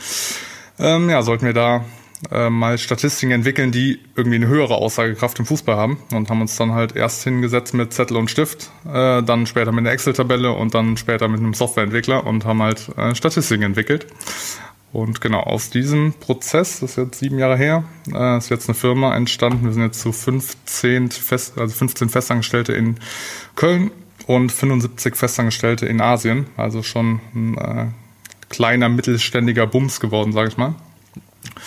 ähm, 0.79 1.09
ja, 1.09 1.21
sollten 1.21 1.45
wir 1.45 1.53
da 1.53 1.85
äh, 2.31 2.49
mal 2.49 2.77
Statistiken 2.77 3.31
entwickeln, 3.31 3.71
die 3.71 3.99
irgendwie 4.15 4.37
eine 4.37 4.47
höhere 4.47 4.75
Aussagekraft 4.75 5.37
im 5.39 5.45
Fußball 5.45 5.75
haben 5.75 5.99
und 6.11 6.29
haben 6.29 6.41
uns 6.41 6.55
dann 6.55 6.73
halt 6.73 6.95
erst 6.95 7.23
hingesetzt 7.23 7.73
mit 7.73 7.93
Zettel 7.93 8.17
und 8.17 8.31
Stift, 8.31 8.71
äh, 8.85 9.21
dann 9.21 9.45
später 9.45 9.71
mit 9.71 9.81
einer 9.81 9.91
Excel-Tabelle 9.91 10.51
und 10.51 10.73
dann 10.73 10.97
später 10.97 11.27
mit 11.27 11.39
einem 11.39 11.53
Softwareentwickler 11.53 12.25
und 12.25 12.45
haben 12.45 12.61
halt 12.61 12.89
äh, 12.97 13.13
Statistiken 13.13 13.63
entwickelt. 13.63 14.07
Und 14.93 15.19
genau 15.19 15.41
aus 15.41 15.69
diesem 15.69 16.13
Prozess, 16.13 16.79
das 16.79 16.91
ist 16.91 16.97
jetzt 16.97 17.19
sieben 17.19 17.37
Jahre 17.39 17.57
her, 17.57 17.83
äh, 18.13 18.37
ist 18.37 18.49
jetzt 18.49 18.69
eine 18.69 18.75
Firma 18.75 19.15
entstanden. 19.15 19.65
Wir 19.65 19.73
sind 19.73 19.83
jetzt 19.83 19.99
zu 19.99 20.11
15, 20.11 21.11
Fest, 21.11 21.57
also 21.57 21.75
15 21.75 22.09
Festangestellte 22.09 22.73
in 22.73 22.95
Köln 23.55 23.91
und 24.27 24.51
75 24.51 25.15
Festangestellte 25.15 25.85
in 25.85 25.99
Asien. 25.99 26.47
Also 26.55 26.83
schon 26.83 27.19
ein 27.35 27.57
äh, 27.57 27.85
kleiner 28.49 28.87
mittelständiger 28.87 29.67
Bums 29.67 29.99
geworden, 29.99 30.31
sage 30.31 30.49
ich 30.49 30.57
mal. 30.57 30.75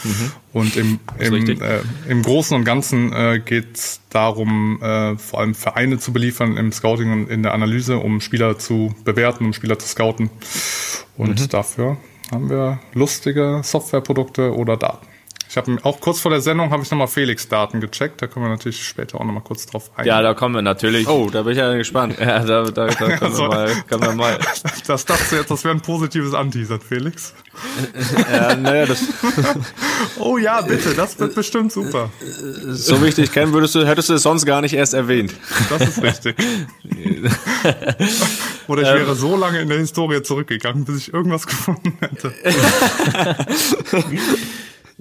Mhm. 0.04 0.32
Und 0.52 0.76
im, 0.76 0.98
im, 1.18 1.60
äh, 1.60 1.80
im 2.08 2.22
Großen 2.22 2.56
und 2.56 2.64
Ganzen 2.64 3.12
äh, 3.12 3.40
geht 3.44 3.76
es 3.76 4.00
darum, 4.08 4.80
äh, 4.82 5.16
vor 5.18 5.40
allem 5.40 5.54
Vereine 5.54 5.98
zu 5.98 6.12
beliefern 6.12 6.56
im 6.56 6.72
Scouting 6.72 7.12
und 7.12 7.30
in 7.30 7.42
der 7.42 7.52
Analyse, 7.52 7.98
um 7.98 8.20
Spieler 8.20 8.58
zu 8.58 8.94
bewerten, 9.04 9.44
um 9.44 9.52
Spieler 9.52 9.78
zu 9.78 9.86
scouten. 9.86 10.30
Und 11.16 11.40
mhm. 11.40 11.48
dafür 11.48 11.98
haben 12.32 12.48
wir 12.48 12.78
lustige 12.94 13.60
Softwareprodukte 13.62 14.54
oder 14.54 14.76
Daten. 14.76 15.09
Ich 15.50 15.56
habe 15.56 15.76
auch 15.82 15.98
kurz 15.98 16.20
vor 16.20 16.30
der 16.30 16.40
Sendung 16.40 16.70
habe 16.70 16.84
ich 16.84 16.90
nochmal 16.92 17.08
Felix 17.08 17.48
Daten 17.48 17.80
gecheckt. 17.80 18.22
Da 18.22 18.28
kommen 18.28 18.46
wir 18.46 18.50
natürlich 18.50 18.86
später 18.86 19.20
auch 19.20 19.24
nochmal 19.24 19.42
kurz 19.42 19.66
drauf 19.66 19.90
ein. 19.96 20.06
Ja, 20.06 20.22
da 20.22 20.32
kommen 20.32 20.54
wir 20.54 20.62
natürlich. 20.62 21.08
Oh, 21.08 21.28
da 21.28 21.42
bin 21.42 21.54
ich 21.54 21.58
ja 21.58 21.74
gespannt. 21.74 22.20
Ja, 22.20 22.38
da, 22.38 22.70
da, 22.70 22.86
da 22.86 22.94
können, 22.94 23.18
also, 23.20 23.42
wir 23.42 23.48
mal, 23.48 23.72
können 23.88 24.02
wir 24.02 24.14
mal. 24.14 24.38
Das 24.86 25.04
dachte 25.04 25.24
du 25.28 25.36
jetzt, 25.38 25.50
das 25.50 25.64
wäre 25.64 25.74
ein 25.74 25.80
positives 25.80 26.34
Anteasern, 26.34 26.80
Felix. 26.80 27.34
ja, 28.32 28.54
naja, 28.54 28.86
das. 28.86 29.02
oh 30.20 30.38
ja, 30.38 30.60
bitte, 30.60 30.94
das 30.94 31.18
wird 31.18 31.34
bestimmt 31.34 31.72
super. 31.72 32.10
So 32.68 33.02
wichtig 33.02 33.32
kennen 33.32 33.52
würdest 33.52 33.74
du, 33.74 33.84
hättest 33.84 34.08
du 34.08 34.14
es 34.14 34.22
sonst 34.22 34.46
gar 34.46 34.60
nicht 34.60 34.74
erst 34.74 34.94
erwähnt. 34.94 35.34
Das 35.68 35.80
ist 35.82 36.00
richtig. 36.00 36.36
Oder 38.68 38.82
ich 38.82 38.88
ähm, 38.88 38.94
wäre 38.94 39.16
so 39.16 39.36
lange 39.36 39.60
in 39.60 39.68
der 39.68 39.78
Historie 39.78 40.22
zurückgegangen, 40.22 40.84
bis 40.84 40.96
ich 40.98 41.12
irgendwas 41.12 41.48
gefunden 41.48 41.98
hätte. 41.98 42.32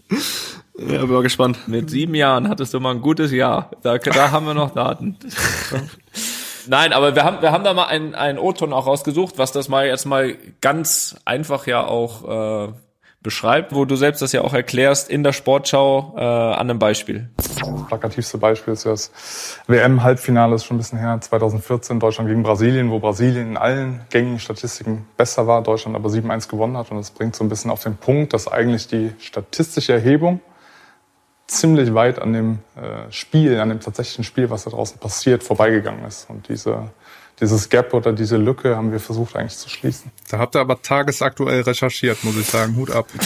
Ja, 0.09 1.01
bin 1.01 1.11
mal 1.11 1.23
gespannt. 1.23 1.67
Mit 1.67 1.89
sieben 1.89 2.15
Jahren 2.15 2.47
hattest 2.47 2.73
du 2.73 2.79
mal 2.79 2.91
ein 2.91 3.01
gutes 3.01 3.31
Jahr. 3.31 3.71
Da, 3.83 3.97
da 3.97 4.31
haben 4.31 4.45
wir 4.45 4.53
noch 4.53 4.71
Daten. 4.71 5.17
Nein, 6.67 6.93
aber 6.93 7.15
wir 7.15 7.23
haben, 7.23 7.41
wir 7.41 7.51
haben 7.51 7.63
da 7.63 7.73
mal 7.73 7.85
einen, 7.85 8.15
einen 8.15 8.37
O-Ton 8.37 8.73
auch 8.73 8.85
rausgesucht, 8.85 9.37
was 9.37 9.51
das 9.51 9.69
mal 9.69 9.87
jetzt 9.87 10.05
mal 10.05 10.35
ganz 10.61 11.15
einfach 11.25 11.67
ja 11.67 11.85
auch 11.85 12.67
äh, 12.69 12.73
beschreibt, 13.21 13.73
wo 13.73 13.85
du 13.85 13.95
selbst 13.95 14.21
das 14.21 14.31
ja 14.31 14.41
auch 14.41 14.53
erklärst 14.53 15.09
in 15.09 15.23
der 15.23 15.33
Sportschau 15.33 16.13
äh, 16.15 16.21
an 16.21 16.69
einem 16.69 16.79
Beispiel. 16.79 17.29
Plakativste 17.87 18.37
Beispiel 18.37 18.73
ist 18.73 18.85
ja 18.85 18.91
das 18.91 19.11
WM-Halbfinale, 19.67 20.55
ist 20.55 20.65
schon 20.65 20.77
ein 20.77 20.79
bisschen 20.79 20.99
her, 20.99 21.19
2014, 21.19 21.99
Deutschland 21.99 22.29
gegen 22.29 22.43
Brasilien, 22.43 22.91
wo 22.91 22.99
Brasilien 22.99 23.51
in 23.51 23.57
allen 23.57 24.01
gängigen 24.09 24.39
Statistiken 24.39 25.05
besser 25.17 25.47
war, 25.47 25.61
Deutschland 25.63 25.95
aber 25.95 26.09
7-1 26.09 26.49
gewonnen 26.49 26.77
hat. 26.77 26.91
Und 26.91 26.97
das 26.97 27.11
bringt 27.11 27.35
so 27.35 27.43
ein 27.43 27.49
bisschen 27.49 27.71
auf 27.71 27.83
den 27.83 27.97
Punkt, 27.97 28.33
dass 28.33 28.47
eigentlich 28.47 28.87
die 28.87 29.13
statistische 29.19 29.93
Erhebung 29.93 30.41
ziemlich 31.47 31.93
weit 31.93 32.19
an 32.19 32.33
dem 32.33 32.59
äh, 32.75 33.11
Spiel, 33.11 33.59
an 33.59 33.69
dem 33.69 33.79
tatsächlichen 33.79 34.23
Spiel, 34.23 34.49
was 34.49 34.63
da 34.63 34.69
draußen 34.69 34.99
passiert, 34.99 35.43
vorbeigegangen 35.43 36.05
ist. 36.05 36.29
Und 36.29 36.47
diese 36.47 36.91
dieses 37.39 37.69
Gap 37.69 37.93
oder 37.93 38.11
diese 38.11 38.37
Lücke 38.37 38.75
haben 38.75 38.91
wir 38.91 38.99
versucht 38.99 39.35
eigentlich 39.35 39.57
zu 39.57 39.69
schließen. 39.69 40.11
Da 40.29 40.39
habt 40.39 40.55
ihr 40.55 40.59
aber 40.59 40.81
tagesaktuell 40.81 41.61
recherchiert, 41.61 42.23
muss 42.23 42.37
ich 42.37 42.45
sagen. 42.45 42.75
Hut 42.75 42.91
ab. 42.91 43.07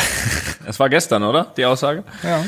Es 0.66 0.80
war 0.80 0.90
gestern, 0.90 1.24
oder? 1.24 1.52
Die 1.58 1.66
Aussage? 1.66 2.06
Ja. 2.24 2.46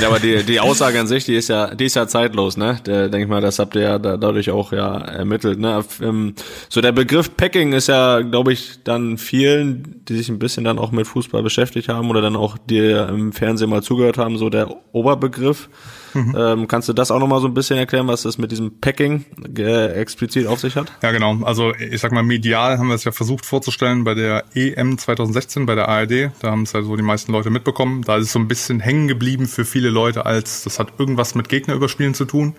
Ja, 0.00 0.08
aber 0.08 0.18
die, 0.18 0.42
die 0.42 0.58
Aussage 0.58 0.98
an 0.98 1.06
sich, 1.06 1.24
die 1.24 1.36
ist 1.36 1.48
ja, 1.48 1.72
die 1.72 1.84
ist 1.84 1.94
ja 1.94 2.08
zeitlos, 2.08 2.56
ne? 2.56 2.80
Der, 2.84 3.08
denk 3.08 3.22
ich 3.22 3.28
mal, 3.28 3.40
das 3.40 3.60
habt 3.60 3.76
ihr 3.76 3.82
ja 3.82 3.98
da, 4.00 4.16
dadurch 4.16 4.50
auch 4.50 4.72
ja 4.72 4.98
ermittelt, 4.98 5.60
ne? 5.60 5.84
Ähm, 6.00 6.34
so 6.68 6.80
der 6.80 6.90
Begriff 6.90 7.36
Packing 7.36 7.72
ist 7.72 7.86
ja, 7.86 8.20
glaube 8.20 8.52
ich, 8.52 8.82
dann 8.82 9.16
vielen, 9.16 10.04
die 10.06 10.16
sich 10.16 10.28
ein 10.28 10.40
bisschen 10.40 10.64
dann 10.64 10.80
auch 10.80 10.90
mit 10.90 11.06
Fußball 11.06 11.44
beschäftigt 11.44 11.88
haben 11.88 12.10
oder 12.10 12.20
dann 12.20 12.34
auch 12.34 12.58
dir 12.58 13.08
im 13.08 13.32
Fernsehen 13.32 13.70
mal 13.70 13.82
zugehört 13.82 14.18
haben, 14.18 14.38
so 14.38 14.50
der 14.50 14.68
Oberbegriff. 14.92 15.68
Mhm. 16.14 16.34
Ähm, 16.36 16.68
kannst 16.68 16.88
du 16.88 16.92
das 16.92 17.10
auch 17.10 17.18
nochmal 17.18 17.40
so 17.40 17.46
ein 17.46 17.54
bisschen 17.54 17.78
erklären, 17.78 18.06
was 18.06 18.22
das 18.22 18.38
mit 18.38 18.50
diesem 18.50 18.80
Packing 18.80 19.24
äh, 19.56 19.92
explizit 19.92 20.46
auf 20.46 20.60
sich 20.60 20.76
hat? 20.76 20.92
Ja, 21.02 21.12
genau. 21.12 21.38
Also 21.42 21.74
ich 21.74 22.00
sag 22.00 22.12
mal, 22.12 22.22
medial 22.22 22.78
haben 22.78 22.88
wir 22.88 22.94
es 22.94 23.04
ja 23.04 23.12
versucht 23.12 23.46
vorzustellen 23.46 24.04
bei 24.04 24.14
der 24.14 24.44
EM 24.54 24.98
2016 24.98 25.66
bei 25.66 25.74
der 25.74 25.88
ARD. 25.88 26.30
Da 26.40 26.50
haben 26.50 26.62
es 26.62 26.72
ja 26.72 26.82
so 26.82 26.96
die 26.96 27.02
meisten 27.02 27.32
Leute 27.32 27.50
mitbekommen. 27.50 28.02
Da 28.02 28.16
ist 28.16 28.26
es 28.26 28.32
so 28.32 28.38
ein 28.38 28.48
bisschen 28.48 28.80
hängen 28.80 29.08
geblieben 29.08 29.46
für 29.46 29.64
viele 29.64 29.90
Leute 29.90 30.26
als, 30.26 30.62
das 30.64 30.78
hat 30.78 30.94
irgendwas 30.98 31.34
mit 31.34 31.48
Gegner 31.48 31.74
überspielen 31.74 32.14
zu 32.14 32.24
tun. 32.24 32.54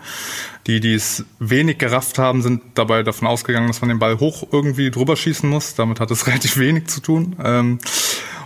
Die, 0.67 0.79
die 0.79 0.93
es 0.93 1.25
wenig 1.39 1.77
gerafft 1.77 2.17
haben, 2.19 2.41
sind 2.41 2.61
dabei 2.75 3.03
davon 3.03 3.27
ausgegangen, 3.27 3.67
dass 3.67 3.81
man 3.81 3.89
den 3.89 3.99
Ball 3.99 4.19
hoch 4.19 4.47
irgendwie 4.51 4.91
drüber 4.91 5.15
schießen 5.15 5.49
muss. 5.49 5.75
Damit 5.75 5.99
hat 5.99 6.09
es 6.11 6.27
relativ 6.27 6.57
wenig 6.57 6.87
zu 6.87 7.01
tun. 7.01 7.35
Ähm, 7.43 7.79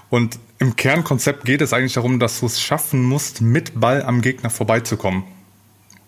und 0.09 0.39
im 0.59 0.75
Kernkonzept 0.75 1.45
geht 1.45 1.61
es 1.61 1.73
eigentlich 1.73 1.93
darum, 1.93 2.19
dass 2.19 2.39
du 2.39 2.47
es 2.47 2.61
schaffen 2.61 3.03
musst, 3.03 3.41
mit 3.41 3.79
Ball 3.79 4.03
am 4.03 4.21
Gegner 4.21 4.49
vorbeizukommen. 4.49 5.23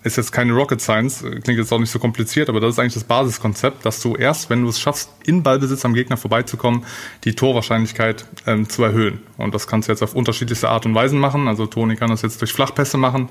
Ist 0.01 0.15
jetzt 0.15 0.31
keine 0.31 0.53
Rocket 0.53 0.79
Science, 0.79 1.25
klingt 1.43 1.59
jetzt 1.59 1.73
auch 1.73 1.79
nicht 1.79 1.91
so 1.91 1.99
kompliziert, 1.99 2.47
aber 2.47 2.61
das 2.61 2.71
ist 2.71 2.79
eigentlich 2.79 2.93
das 2.93 3.03
Basiskonzept, 3.03 3.85
dass 3.85 4.01
du 4.01 4.15
erst, 4.15 4.49
wenn 4.49 4.63
du 4.63 4.69
es 4.69 4.79
schaffst, 4.79 5.11
in 5.25 5.43
Ballbesitz 5.43 5.83
am 5.83 5.93
Gegner 5.93 6.15
vorbeizukommen, 6.15 6.85
die 7.25 7.35
Torwahrscheinlichkeit 7.35 8.25
ähm, 8.47 8.69
zu 8.69 8.83
erhöhen. 8.83 9.19
Und 9.35 9.53
das 9.53 9.67
kannst 9.67 9.89
du 9.89 9.91
jetzt 9.91 10.01
auf 10.01 10.15
unterschiedlichste 10.15 10.69
Art 10.69 10.85
und 10.85 10.95
Weisen 10.95 11.19
machen. 11.19 11.49
Also 11.49 11.65
Toni 11.65 11.97
kann 11.97 12.09
das 12.09 12.21
jetzt 12.21 12.39
durch 12.39 12.53
Flachpässe 12.53 12.97
machen 12.97 13.29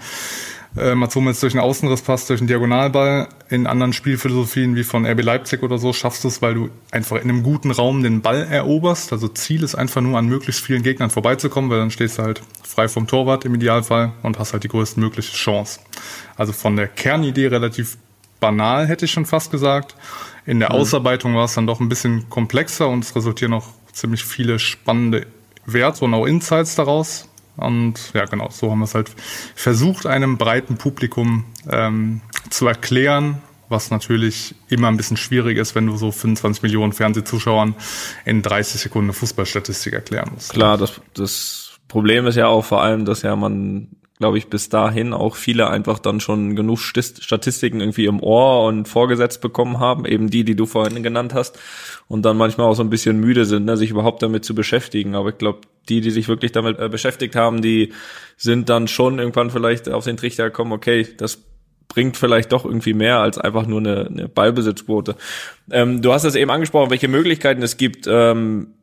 äh, 0.79 0.95
Matsumitz 0.95 1.41
durch 1.41 1.55
einen 1.55 1.63
Außenrisspass, 1.63 2.27
durch 2.27 2.41
einen 2.41 2.49
Diagonalball. 2.49 3.29
In 3.51 3.67
anderen 3.67 3.93
Spielphilosophien 3.93 4.77
wie 4.77 4.85
von 4.85 5.07
RB 5.07 5.23
Leipzig 5.23 5.63
oder 5.63 5.79
so 5.79 5.93
schaffst 5.93 6.25
du 6.25 6.29
es, 6.29 6.43
weil 6.43 6.55
du 6.55 6.71
einfach 6.91 7.17
in 7.17 7.23
einem 7.23 7.43
guten 7.43 7.71
Raum 7.71 8.03
den 8.03 8.23
Ball 8.23 8.47
eroberst. 8.51 9.13
Also 9.13 9.29
Ziel 9.29 9.63
ist 9.63 9.75
einfach 9.75 10.01
nur, 10.01 10.19
an 10.19 10.27
möglichst 10.27 10.65
vielen 10.65 10.83
Gegnern 10.83 11.11
vorbeizukommen, 11.11 11.71
weil 11.71 11.79
dann 11.79 11.91
stehst 11.91 12.19
du 12.19 12.23
halt 12.23 12.43
frei 12.63 12.89
vom 12.89 13.07
Torwart 13.07 13.45
im 13.45 13.55
Idealfall 13.55 14.13
und 14.23 14.39
hast 14.39 14.53
halt 14.53 14.65
die 14.65 14.69
größtmögliche 14.69 15.35
Chance. 15.37 15.81
Also 16.37 16.53
von 16.53 16.77
der 16.77 16.89
Kernidee 16.89 17.49
relativ 17.49 17.99
banal, 18.41 18.87
hätte 18.87 19.05
ich 19.05 19.11
schon 19.13 19.27
fast 19.27 19.51
gesagt. 19.51 19.97
In 20.47 20.61
der 20.61 20.71
mhm. 20.71 20.77
Ausarbeitung 20.77 21.35
war 21.35 21.45
es 21.45 21.55
dann 21.55 21.67
doch 21.67 21.81
ein 21.81 21.89
bisschen 21.89 22.31
komplexer 22.31 22.89
und 22.89 23.05
es 23.05 23.15
resultieren 23.15 23.53
auch 23.53 23.67
ziemlich 23.93 24.25
viele 24.25 24.59
spannende 24.59 25.27
Werte 25.67 26.05
und 26.05 26.15
auch 26.15 26.27
Insights 26.27 26.75
daraus. 26.75 27.28
Und 27.59 28.13
ja, 28.15 28.25
genau, 28.25 28.49
so 28.51 28.71
haben 28.71 28.79
wir 28.79 28.85
es 28.85 28.95
halt 28.95 29.11
versucht, 29.55 30.07
einem 30.07 30.39
breiten 30.39 30.77
Publikum 30.77 31.45
ähm, 31.71 32.21
zu 32.51 32.67
erklären, 32.67 33.43
was 33.69 33.91
natürlich 33.91 34.55
immer 34.69 34.89
ein 34.89 34.97
bisschen 34.97 35.17
schwierig 35.17 35.59
ist, 35.59 35.75
wenn 35.75 35.87
du 35.87 35.97
so 35.97 36.11
25 36.11 36.63
Millionen 36.63 36.93
Fernsehzuschauern 36.93 37.75
in 38.25 38.43
30 38.43 38.81
Sekunden 38.81 39.13
Fußballstatistik 39.13 39.93
erklären 39.93 40.31
musst. 40.33 40.53
Klar, 40.53 40.79
das, 40.79 41.01
das 41.15 41.79
Problem 41.89 42.27
ist 42.27 42.37
ja 42.37 42.47
auch 42.47 42.65
vor 42.65 42.83
allem, 42.83 43.05
dass 43.05 43.23
ja 43.23 43.37
man 43.37 43.89
glaube 44.19 44.39
ich, 44.39 44.49
bis 44.49 44.69
dahin 44.69 45.13
auch 45.13 45.37
viele 45.37 45.71
einfach 45.71 45.99
dann 45.99 46.21
schon 46.21 46.57
genug 46.57 46.79
Statistiken 46.81 47.81
irgendwie 47.81 48.07
im 48.07 48.21
Ohr 48.21 48.67
und 48.67 48.89
vorgesetzt 48.89 49.41
bekommen 49.41 49.79
haben, 49.79 50.05
eben 50.05 50.29
die, 50.29 50.45
die 50.45 50.57
du 50.57 50.67
vorhin 50.67 51.03
genannt 51.03 51.35
hast, 51.35 51.59
und 52.09 52.23
dann 52.25 52.37
manchmal 52.37 52.67
auch 52.67 52.75
so 52.75 52.83
ein 52.83 52.91
bisschen 52.91 53.21
müde 53.21 53.45
sind, 53.45 53.65
ne, 53.65 53.77
sich 53.77 53.91
überhaupt 53.91 54.23
damit 54.23 54.45
zu 54.45 54.55
beschäftigen. 54.55 55.15
Aber 55.15 55.31
ich 55.31 55.39
glaube, 55.39 55.61
die, 55.89 56.01
die 56.01 56.11
sich 56.11 56.29
wirklich 56.29 56.53
damit 56.53 56.79
äh, 56.79 56.89
beschäftigt 56.89 57.37
haben, 57.37 57.63
die 57.63 57.93
sind 58.37 58.69
dann 58.69 58.89
schon 58.89 59.19
irgendwann 59.19 59.51
vielleicht 59.51 59.89
auf 59.89 60.05
den 60.05 60.17
Trichter 60.17 60.45
gekommen, 60.45 60.73
okay, 60.73 61.07
das 61.17 61.43
bringt 61.87 62.17
vielleicht 62.17 62.53
doch 62.53 62.65
irgendwie 62.65 62.93
mehr 62.93 63.19
als 63.19 63.39
einfach 63.39 63.67
nur 63.67 63.81
eine, 63.81 64.07
eine 64.07 64.29
Ballbesitzquote. 64.29 65.17
Ähm, 65.71 66.03
du 66.03 66.13
hast 66.13 66.25
es 66.25 66.35
eben 66.35 66.51
angesprochen, 66.51 66.91
welche 66.91 67.09
Möglichkeiten 67.09 67.63
es 67.63 67.77
gibt. 67.77 68.07
Ähm, 68.07 68.75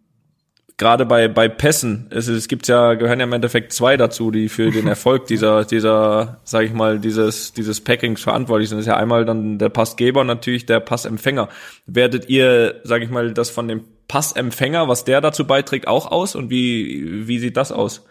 gerade 0.77 1.05
bei 1.05 1.27
bei 1.27 1.47
Pässen, 1.47 2.07
es, 2.09 2.27
es 2.27 2.47
gibt 2.47 2.67
ja 2.67 2.95
gehören 2.95 3.19
ja 3.19 3.25
im 3.25 3.33
Endeffekt 3.33 3.71
zwei 3.71 3.97
dazu, 3.97 4.31
die 4.31 4.49
für 4.49 4.71
den 4.71 4.87
Erfolg 4.95 5.27
dieser 5.27 5.63
dieser 5.65 6.39
sage 6.43 6.65
ich 6.65 6.73
mal 6.73 6.99
dieses 6.99 7.53
dieses 7.53 7.81
Packings 7.81 8.21
verantwortlich 8.21 8.69
sind. 8.69 8.77
Das 8.77 8.85
ist 8.85 8.89
ja 8.89 8.97
einmal 8.97 9.25
dann 9.25 9.57
der 9.57 9.69
Passgeber 9.69 10.21
und 10.21 10.27
natürlich 10.27 10.65
der 10.65 10.79
Passempfänger. 10.79 11.49
Werdet 11.85 12.29
ihr, 12.29 12.81
sage 12.83 13.05
ich 13.05 13.09
mal, 13.09 13.33
das 13.33 13.49
von 13.49 13.67
dem 13.67 13.85
Passempfänger, 14.07 14.87
was 14.87 15.05
der 15.05 15.21
dazu 15.21 15.47
beiträgt, 15.47 15.87
auch 15.87 16.11
aus 16.11 16.35
und 16.35 16.49
wie 16.49 17.27
wie 17.27 17.39
sieht 17.39 17.57
das 17.57 17.71
aus? 17.71 18.05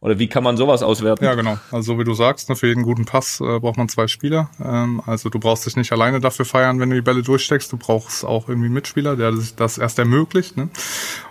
Oder 0.00 0.20
wie 0.20 0.28
kann 0.28 0.44
man 0.44 0.56
sowas 0.56 0.84
auswerten? 0.84 1.24
Ja, 1.24 1.34
genau. 1.34 1.58
Also 1.72 1.98
wie 1.98 2.04
du 2.04 2.14
sagst, 2.14 2.48
ne, 2.48 2.54
für 2.54 2.68
jeden 2.68 2.84
guten 2.84 3.04
Pass 3.04 3.40
äh, 3.40 3.58
braucht 3.58 3.78
man 3.78 3.88
zwei 3.88 4.06
Spieler. 4.06 4.48
Ähm, 4.62 5.02
also 5.06 5.28
du 5.28 5.40
brauchst 5.40 5.66
dich 5.66 5.74
nicht 5.74 5.90
alleine 5.90 6.20
dafür 6.20 6.44
feiern, 6.44 6.78
wenn 6.78 6.90
du 6.90 6.94
die 6.94 7.02
Bälle 7.02 7.22
durchsteckst. 7.22 7.72
Du 7.72 7.78
brauchst 7.78 8.24
auch 8.24 8.48
irgendwie 8.48 8.66
einen 8.66 8.74
Mitspieler, 8.74 9.16
der 9.16 9.34
das 9.56 9.76
erst 9.76 9.98
ermöglicht. 9.98 10.56
Ne? 10.56 10.68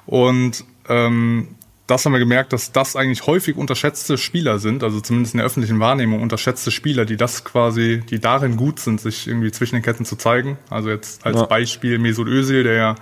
Und 0.06 0.66
ähm, 0.90 1.50
das 1.88 2.06
haben 2.06 2.12
wir 2.12 2.20
gemerkt, 2.20 2.52
dass 2.52 2.74
das 2.74 2.98
eigentlich 2.98 3.28
häufig 3.28 3.56
unterschätzte 3.56 4.18
Spieler 4.18 4.60
sind, 4.60 4.84
also 4.84 5.00
zumindest 5.00 5.34
in 5.34 5.38
der 5.38 5.46
öffentlichen 5.48 5.80
Wahrnehmung 5.80 6.22
unterschätzte 6.22 6.70
Spieler, 6.70 7.06
die 7.06 7.16
das 7.16 7.46
quasi, 7.46 8.02
die 8.10 8.20
darin 8.20 8.58
gut 8.58 8.80
sind, 8.82 9.00
sich 9.00 9.26
irgendwie 9.26 9.52
zwischen 9.52 9.76
den 9.76 9.84
Ketten 9.84 10.04
zu 10.04 10.18
zeigen. 10.18 10.58
Also 10.70 10.90
jetzt 10.90 11.26
als 11.26 11.38
Ja. 11.38 11.46
Beispiel 11.46 11.98
Mesut 11.98 12.28
Özil, 12.28 12.64
der 12.64 12.74
ja 12.74 12.96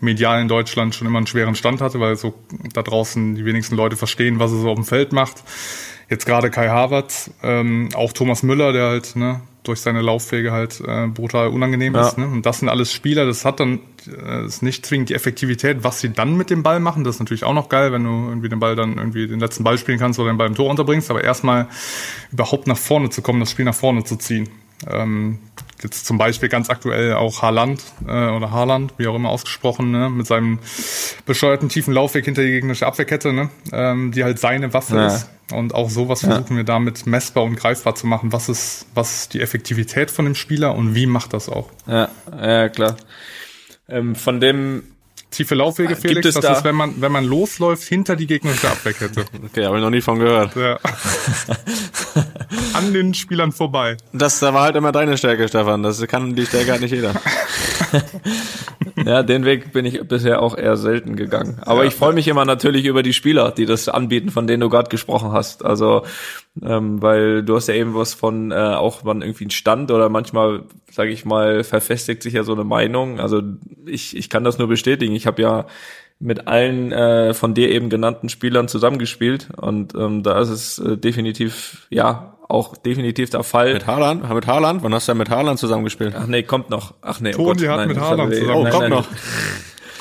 medial 0.00 0.40
in 0.42 0.48
Deutschland 0.48 0.96
schon 0.96 1.06
immer 1.06 1.18
einen 1.18 1.28
schweren 1.28 1.54
Stand 1.54 1.80
hatte, 1.80 2.00
weil 2.00 2.16
so 2.16 2.34
da 2.72 2.82
draußen 2.82 3.36
die 3.36 3.44
wenigsten 3.44 3.76
Leute 3.76 3.96
verstehen, 3.96 4.40
was 4.40 4.50
er 4.50 4.58
so 4.58 4.68
auf 4.68 4.76
dem 4.76 4.84
Feld 4.84 5.12
macht. 5.12 5.44
Jetzt 6.10 6.26
gerade 6.26 6.50
Kai 6.50 6.68
Havertz, 6.68 7.30
ähm, 7.42 7.90
auch 7.94 8.12
Thomas 8.12 8.42
Müller, 8.42 8.72
der 8.72 8.88
halt 8.88 9.14
ne, 9.14 9.42
durch 9.64 9.80
seine 9.80 10.00
Laufwege 10.02 10.52
halt 10.52 10.80
äh, 10.86 11.08
brutal 11.08 11.48
unangenehm 11.48 11.94
Ja. 11.94 12.06
ist. 12.08 12.18
Ne? 12.18 12.26
Und 12.26 12.46
das 12.46 12.60
sind 12.60 12.68
alles 12.68 12.92
Spieler, 12.92 13.26
das 13.26 13.44
hat 13.44 13.60
dann 13.60 13.80
äh, 14.06 14.44
ist 14.46 14.62
nicht 14.62 14.86
zwingend 14.86 15.08
die 15.08 15.14
Effektivität, 15.14 15.82
was 15.82 16.00
sie 16.00 16.10
dann 16.10 16.36
mit 16.36 16.50
dem 16.50 16.62
Ball 16.62 16.80
machen. 16.80 17.02
Das 17.04 17.16
ist 17.16 17.20
natürlich 17.20 17.44
auch 17.44 17.54
noch 17.54 17.68
geil, 17.68 17.92
wenn 17.92 18.04
du 18.04 18.10
irgendwie 18.28 18.48
den 18.48 18.60
Ball 18.60 18.76
dann 18.76 18.96
irgendwie 18.96 19.26
den 19.26 19.40
letzten 19.40 19.64
Ball 19.64 19.78
spielen 19.78 19.98
kannst 19.98 20.18
oder 20.20 20.30
den 20.32 20.38
Ball 20.38 20.46
im 20.46 20.54
Tor 20.54 20.70
unterbringst. 20.70 21.10
Aber 21.10 21.24
erstmal 21.24 21.68
überhaupt 22.30 22.66
nach 22.66 22.78
vorne 22.78 23.10
zu 23.10 23.22
kommen, 23.22 23.40
das 23.40 23.50
Spiel 23.50 23.64
nach 23.64 23.74
vorne 23.74 24.04
zu 24.04 24.16
ziehen. 24.16 24.48
Ähm, 24.88 25.38
jetzt 25.84 26.06
zum 26.06 26.18
Beispiel 26.18 26.48
ganz 26.48 26.70
aktuell 26.70 27.14
auch 27.14 27.42
Haaland 27.42 27.80
äh, 28.06 28.10
oder 28.10 28.50
Haaland, 28.50 28.94
wie 28.96 29.06
auch 29.06 29.14
immer 29.14 29.28
ausgesprochen, 29.30 29.90
ne, 29.90 30.10
mit 30.10 30.26
seinem 30.26 30.58
bescheuerten 31.26 31.68
tiefen 31.68 31.94
Laufweg 31.94 32.24
hinter 32.24 32.42
die 32.42 32.50
gegnerische 32.50 32.86
Abwehrkette, 32.86 33.32
ne, 33.32 33.50
ähm, 33.72 34.10
die 34.12 34.24
halt 34.24 34.38
seine 34.38 34.72
Waffe 34.74 34.96
Ja. 34.96 35.06
ist. 35.06 35.28
Und 35.52 35.74
auch 35.74 35.90
sowas 35.90 36.20
versuchen 36.20 36.56
wir 36.56 36.64
damit 36.64 37.06
messbar 37.06 37.44
und 37.44 37.56
greifbar 37.56 37.94
zu 37.94 38.06
machen. 38.06 38.32
Was 38.32 38.48
ist, 38.48 38.86
was 38.94 39.14
ist 39.14 39.34
die 39.34 39.40
Effektivität 39.42 40.10
von 40.10 40.24
dem 40.24 40.34
Spieler 40.34 40.74
und 40.74 40.94
wie 40.94 41.04
macht 41.06 41.34
das 41.34 41.50
auch? 41.50 41.68
Ja, 41.86 42.08
ja 42.34 42.68
klar. 42.70 42.96
Ähm, 43.86 44.14
von 44.14 44.40
dem, 44.40 44.84
Tiefe 45.30 45.54
Laufwege, 45.56 45.88
Gibt 45.94 46.02
Felix, 46.02 46.26
es 46.28 46.34
das 46.34 46.44
da- 46.44 46.52
ist, 46.58 46.64
wenn 46.64 46.74
man, 46.76 47.00
wenn 47.00 47.10
man 47.10 47.24
losläuft, 47.24 47.82
hinter 47.88 48.14
die 48.14 48.26
gegnerische 48.28 48.70
Abwehrkette. 48.70 49.24
Okay, 49.46 49.64
habe 49.66 49.76
ich 49.78 49.82
noch 49.82 49.90
nie 49.90 50.00
von 50.00 50.18
gehört. 50.20 50.54
Ja. 50.54 50.78
An 52.74 52.92
den 52.92 53.14
Spielern 53.14 53.50
vorbei. 53.52 53.96
Das 54.12 54.38
da 54.40 54.54
war 54.54 54.62
halt 54.62 54.76
immer 54.76 54.92
deine 54.92 55.18
Stärke, 55.18 55.48
Stefan. 55.48 55.82
Das 55.82 56.00
kann 56.06 56.34
die 56.34 56.46
Stärke 56.46 56.72
halt 56.72 56.80
nicht 56.82 56.92
jeder. 56.92 57.14
ja, 59.04 59.22
den 59.22 59.44
Weg 59.44 59.72
bin 59.72 59.84
ich 59.84 60.00
bisher 60.06 60.42
auch 60.42 60.56
eher 60.56 60.76
selten 60.76 61.16
gegangen. 61.16 61.58
Aber 61.62 61.84
ich 61.84 61.94
freue 61.94 62.12
mich 62.12 62.28
immer 62.28 62.44
natürlich 62.44 62.84
über 62.84 63.02
die 63.02 63.12
Spieler, 63.12 63.50
die 63.50 63.66
das 63.66 63.88
anbieten, 63.88 64.30
von 64.30 64.46
denen 64.46 64.60
du 64.60 64.68
gerade 64.68 64.88
gesprochen 64.88 65.32
hast. 65.32 65.64
Also, 65.64 66.02
ähm, 66.62 67.02
weil 67.02 67.42
du 67.42 67.56
hast 67.56 67.68
ja 67.68 67.74
eben 67.74 67.94
was 67.94 68.14
von 68.14 68.52
äh, 68.52 68.54
auch 68.54 69.04
man 69.04 69.22
irgendwie 69.22 69.44
einen 69.44 69.50
Stand 69.50 69.90
oder 69.90 70.08
manchmal, 70.08 70.64
sage 70.90 71.10
ich 71.10 71.24
mal, 71.24 71.64
verfestigt 71.64 72.22
sich 72.22 72.34
ja 72.34 72.44
so 72.44 72.52
eine 72.52 72.64
Meinung. 72.64 73.20
Also 73.20 73.42
ich, 73.86 74.16
ich 74.16 74.30
kann 74.30 74.44
das 74.44 74.58
nur 74.58 74.68
bestätigen. 74.68 75.14
Ich 75.14 75.26
habe 75.26 75.42
ja 75.42 75.66
mit 76.20 76.46
allen 76.46 76.92
äh, 76.92 77.34
von 77.34 77.54
dir 77.54 77.70
eben 77.70 77.90
genannten 77.90 78.28
Spielern 78.28 78.68
zusammengespielt 78.68 79.48
und 79.56 79.94
ähm, 79.94 80.22
da 80.22 80.40
ist 80.40 80.48
es 80.48 80.78
äh, 80.78 80.96
definitiv, 80.96 81.86
ja, 81.90 82.33
auch 82.48 82.76
definitiv 82.76 83.30
der 83.30 83.42
Fall. 83.42 83.72
Mit 83.72 83.86
Haaland? 83.86 84.28
Mit 84.32 84.46
Haaland? 84.46 84.82
Wann 84.82 84.94
hast 84.94 85.08
du 85.08 85.12
denn 85.12 85.18
mit 85.18 85.30
Haaland 85.30 85.58
zusammengespielt? 85.58 86.14
Ach 86.18 86.26
nee, 86.26 86.42
kommt 86.42 86.70
noch. 86.70 86.94
Ach 87.02 87.20
nee, 87.20 87.30
oh 87.34 87.44
Toni 87.54 87.60
Gott, 87.62 87.68
hat 87.70 87.76
nein, 87.78 87.88
mit 87.88 88.00
Haaland 88.00 88.34
zusammen- 88.34 88.54
Oh, 88.56 88.62
nein, 88.62 88.72
kommt 88.72 88.82
nein, 88.82 88.90
noch. 88.90 89.06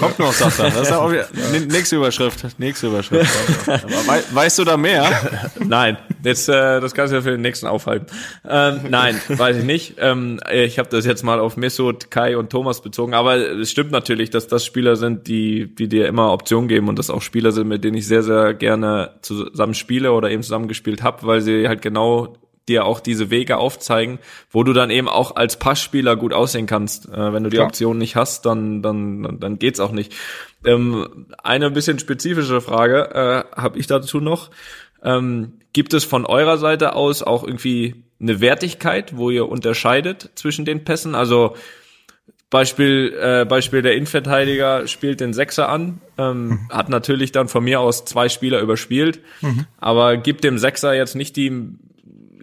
Kommt 0.03 0.19
noch, 0.19 0.33
sagt 0.33 0.59
er. 0.59 0.69
Das 0.69 0.81
ist 0.81 0.91
auch 0.93 1.11
wieder, 1.11 1.27
nächste 1.69 1.95
Überschrift. 1.95 2.59
Nächste 2.59 2.87
Überschrift. 2.87 3.31
Wei 4.07 4.21
weißt 4.31 4.59
du 4.59 4.63
da 4.63 4.77
mehr? 4.77 5.09
Nein, 5.59 5.97
jetzt 6.23 6.49
äh, 6.49 6.79
das 6.81 6.93
kannst 6.93 7.11
du 7.11 7.17
ja 7.17 7.21
für 7.21 7.31
den 7.31 7.41
nächsten 7.41 7.67
aufhalten. 7.67 8.07
Ähm, 8.47 8.81
nein, 8.89 9.19
weiß 9.27 9.57
ich 9.57 9.63
nicht. 9.63 9.95
Ähm, 9.99 10.39
ich 10.51 10.79
habe 10.79 10.89
das 10.89 11.05
jetzt 11.05 11.23
mal 11.23 11.39
auf 11.39 11.57
Mesut, 11.57 12.11
Kai 12.11 12.37
und 12.37 12.49
Thomas 12.49 12.81
bezogen, 12.81 13.13
aber 13.13 13.37
es 13.37 13.71
stimmt 13.71 13.91
natürlich, 13.91 14.29
dass 14.29 14.47
das 14.47 14.65
Spieler 14.65 14.95
sind, 14.95 15.27
die, 15.27 15.73
die 15.73 15.87
dir 15.87 16.07
immer 16.07 16.33
Optionen 16.33 16.67
geben 16.67 16.89
und 16.89 16.99
das 16.99 17.09
auch 17.09 17.21
Spieler 17.21 17.51
sind, 17.51 17.67
mit 17.67 17.83
denen 17.83 17.97
ich 17.97 18.07
sehr, 18.07 18.23
sehr 18.23 18.53
gerne 18.53 19.11
zusammen 19.21 19.73
spiele 19.73 20.11
oder 20.11 20.29
eben 20.29 20.43
zusammengespielt 20.43 21.03
habe, 21.03 21.25
weil 21.25 21.41
sie 21.41 21.67
halt 21.67 21.81
genau 21.81 22.37
dir 22.69 22.85
auch 22.85 22.99
diese 22.99 23.29
Wege 23.29 23.57
aufzeigen, 23.57 24.19
wo 24.49 24.63
du 24.63 24.73
dann 24.73 24.89
eben 24.89 25.09
auch 25.09 25.35
als 25.35 25.57
Passspieler 25.57 26.15
gut 26.15 26.33
aussehen 26.33 26.65
kannst. 26.65 27.09
Äh, 27.09 27.33
wenn 27.33 27.43
du 27.43 27.49
die 27.49 27.57
Klar. 27.57 27.67
Option 27.67 27.97
nicht 27.97 28.15
hast, 28.15 28.45
dann 28.45 28.81
dann 28.81 29.39
dann 29.39 29.59
geht's 29.59 29.79
auch 29.79 29.91
nicht. 29.91 30.13
Ähm, 30.65 31.27
eine 31.43 31.71
bisschen 31.71 31.99
spezifische 31.99 32.61
Frage 32.61 33.45
äh, 33.55 33.59
habe 33.59 33.77
ich 33.79 33.87
dazu 33.87 34.19
noch. 34.19 34.49
Ähm, 35.03 35.53
gibt 35.73 35.93
es 35.93 36.05
von 36.05 36.25
eurer 36.25 36.57
Seite 36.57 36.95
aus 36.95 37.23
auch 37.23 37.43
irgendwie 37.43 38.03
eine 38.21 38.39
Wertigkeit, 38.39 39.17
wo 39.17 39.29
ihr 39.29 39.49
unterscheidet 39.49 40.31
zwischen 40.35 40.63
den 40.63 40.85
Pässen? 40.85 41.15
Also 41.15 41.55
Beispiel, 42.49 43.17
äh, 43.19 43.45
Beispiel 43.45 43.81
der 43.81 43.95
Innenverteidiger 43.95 44.87
spielt 44.87 45.19
den 45.19 45.33
Sechser 45.33 45.69
an, 45.69 46.01
ähm, 46.19 46.67
hat 46.69 46.87
natürlich 46.87 47.31
dann 47.31 47.47
von 47.47 47.63
mir 47.63 47.79
aus 47.79 48.05
zwei 48.05 48.29
Spieler 48.29 48.61
überspielt, 48.61 49.21
aber 49.79 50.17
gibt 50.17 50.43
dem 50.43 50.59
Sechser 50.59 50.93
jetzt 50.93 51.15
nicht 51.15 51.35
die 51.35 51.51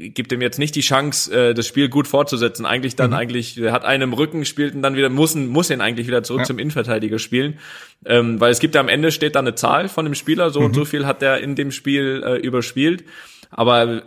gibt 0.08 0.32
ihm 0.32 0.40
jetzt 0.40 0.58
nicht 0.58 0.74
die 0.74 0.80
Chance, 0.80 1.50
äh, 1.50 1.54
das 1.54 1.66
Spiel 1.66 1.88
gut 1.88 2.08
fortzusetzen. 2.08 2.66
Eigentlich 2.66 2.96
dann 2.96 3.12
eigentlich, 3.12 3.58
er 3.60 3.72
hat 3.72 3.84
einen 3.84 4.04
im 4.04 4.12
Rücken, 4.12 4.44
spielt 4.44 4.74
und 4.74 4.82
dann 4.82 4.96
wieder, 4.96 5.10
muss, 5.10 5.34
muss 5.34 5.70
ihn 5.70 5.80
eigentlich 5.80 6.06
wieder 6.06 6.22
zurück 6.22 6.40
Ja. 6.40 6.46
zum 6.46 6.58
Innenverteidiger 6.58 7.18
spielen. 7.18 7.58
Ähm, 8.04 8.40
weil 8.40 8.50
es 8.50 8.58
gibt 8.60 8.74
ja 8.74 8.80
am 8.80 8.88
Ende 8.88 9.12
steht 9.12 9.34
da 9.34 9.40
eine 9.40 9.54
Zahl 9.54 9.88
von 9.88 10.04
dem 10.06 10.14
Spieler, 10.14 10.50
so 10.50 10.60
und 10.60 10.74
so 10.74 10.84
viel 10.84 11.06
hat 11.06 11.22
er 11.22 11.38
in 11.40 11.54
dem 11.54 11.70
Spiel 11.70 12.22
äh, 12.24 12.36
überspielt. 12.36 13.04
Aber 13.52 13.82
äh, 13.82 14.02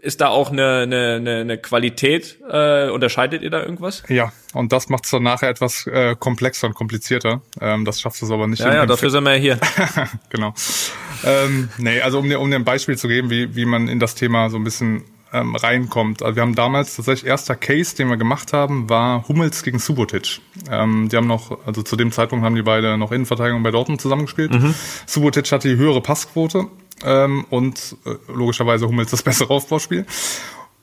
ist 0.00 0.20
da 0.20 0.28
auch 0.28 0.50
eine, 0.50 0.78
eine, 0.80 1.14
eine, 1.14 1.36
eine 1.36 1.58
Qualität, 1.58 2.38
äh, 2.50 2.90
unterscheidet 2.90 3.42
ihr 3.42 3.50
da 3.50 3.62
irgendwas? 3.62 4.02
Ja, 4.08 4.32
und 4.54 4.72
das 4.72 4.88
macht 4.88 5.04
es 5.04 5.12
dann 5.12 5.22
nachher 5.22 5.48
etwas 5.48 5.86
äh, 5.86 6.16
komplexer 6.18 6.66
und 6.66 6.74
komplizierter. 6.74 7.42
Ähm, 7.60 7.84
das 7.84 8.00
schaffst 8.00 8.22
du 8.22 8.34
aber 8.34 8.48
nicht. 8.48 8.58
Ja, 8.58 8.74
ja, 8.74 8.86
dafür 8.86 9.10
sind 9.10 9.22
wir 9.24 9.36
ja 9.36 9.38
hier. 9.38 9.58
genau. 10.30 10.52
Ähm, 11.24 11.68
nee, 11.78 12.00
also 12.00 12.18
um 12.18 12.28
dir, 12.28 12.40
um 12.40 12.50
dir 12.50 12.56
ein 12.56 12.64
Beispiel 12.64 12.98
zu 12.98 13.06
geben, 13.06 13.30
wie, 13.30 13.54
wie 13.54 13.64
man 13.64 13.86
in 13.86 14.00
das 14.00 14.16
Thema 14.16 14.50
so 14.50 14.56
ein 14.56 14.64
bisschen 14.64 15.04
ähm, 15.32 15.56
reinkommt. 15.56 16.22
Also 16.22 16.36
wir 16.36 16.42
haben 16.42 16.54
damals 16.54 16.96
tatsächlich 16.96 17.28
erster 17.28 17.54
Case, 17.56 17.96
den 17.96 18.08
wir 18.08 18.16
gemacht 18.16 18.52
haben, 18.52 18.88
war 18.88 19.26
Hummels 19.28 19.62
gegen 19.62 19.78
Subotic. 19.78 20.40
Ähm, 20.70 21.08
die 21.10 21.16
haben 21.16 21.26
noch, 21.26 21.58
also 21.66 21.82
zu 21.82 21.96
dem 21.96 22.12
Zeitpunkt 22.12 22.44
haben 22.44 22.54
die 22.54 22.62
beide 22.62 22.96
noch 22.98 23.12
Innenverteidigung 23.12 23.62
bei 23.62 23.70
Dortmund 23.70 24.00
zusammengespielt. 24.00 24.52
Subotic 25.06 25.50
hatte 25.52 25.68
die 25.68 25.76
höhere 25.76 26.00
Passquote 26.00 26.66
ähm, 27.04 27.44
und 27.50 27.96
äh, 28.04 28.14
logischerweise 28.32 28.86
Hummels 28.86 29.10
das 29.10 29.22
bessere 29.22 29.50
Aufbauspiel. 29.50 30.06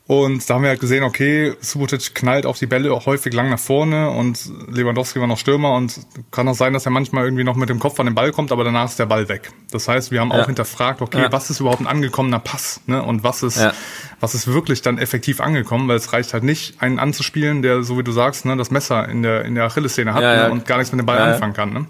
Und 0.10 0.50
da 0.50 0.56
haben 0.56 0.63
wir 0.63 0.69
halt 0.69 0.80
gesehen, 0.80 1.04
okay, 1.04 1.54
Subotic 1.62 2.15
knallt 2.15 2.48
auch 2.48 2.58
die 2.58 2.65
Bälle 2.65 2.91
auch 2.91 3.06
häufig 3.06 3.32
lang 3.32 3.52
nach 3.52 3.60
vorne 3.60 4.10
und 4.10 4.39
Lewandowski 4.67 5.19
war 5.19 5.28
noch 5.28 5.38
Stürmer 5.38 5.76
und 5.76 6.00
kann 6.32 6.48
auch 6.48 6.56
sein, 6.56 6.74
dass 6.74 6.86
er 6.88 6.91
manchmal 6.91 7.26
irgendwie 7.26 7.43
noch 7.43 7.56
mit 7.56 7.69
dem 7.69 7.78
Kopf 7.78 8.00
an 8.00 8.08
den 8.08 8.15
Ball 8.15 8.32
kommt, 8.32 8.52
aber 8.52 8.63
danach 8.63 8.86
ist 8.89 8.98
der 8.98 9.06
Ball 9.06 9.30
weg. 9.30 9.52
Das 9.69 9.88
heißt, 9.88 10.10
wir 10.10 10.22
haben 10.22 10.32
Ja. 10.32 10.41
auch 10.41 10.48
hinterfragt, 10.48 11.04
okay, 11.04 11.22
Ja. 11.22 11.32
was 11.32 11.52
ist 11.52 11.60
überhaupt 11.60 11.82
ein 11.82 11.86
angekommener 11.86 12.39
Pass, 12.39 12.82
ne? 12.88 13.04
Und 13.04 13.24
was 13.24 13.43
ist, 13.43 13.58
Ja. 13.60 13.72
was 14.19 14.34
ist 14.34 14.48
wirklich 14.48 14.82
dann 14.82 14.98
effektiv 14.98 15.41
angekommen, 15.41 15.88
weil 15.88 15.98
es 15.98 16.12
reicht 16.12 16.34
halt 16.34 16.43
nicht, 16.43 16.82
einen 16.82 16.98
anzuspielen, 16.98 17.62
der, 17.62 17.84
so 17.84 18.00
wie 18.00 18.04
du 18.04 18.12
sagst, 18.12 18.45
ne, 18.45 18.58
das 18.58 18.72
Messer 18.72 19.08
in 19.10 19.22
der, 19.22 19.45
in 19.45 19.54
der 19.54 19.65
Achillessehne 19.65 20.15
hat. 20.15 20.24
Ne? 20.24 20.50
und 20.50 20.65
gar 20.65 20.78
nichts 20.80 20.91
mit 20.91 21.00
dem 21.00 21.06
Ball 21.06 21.19
anfangen 21.19 21.54
kann, 21.54 21.72
ne? 21.72 21.86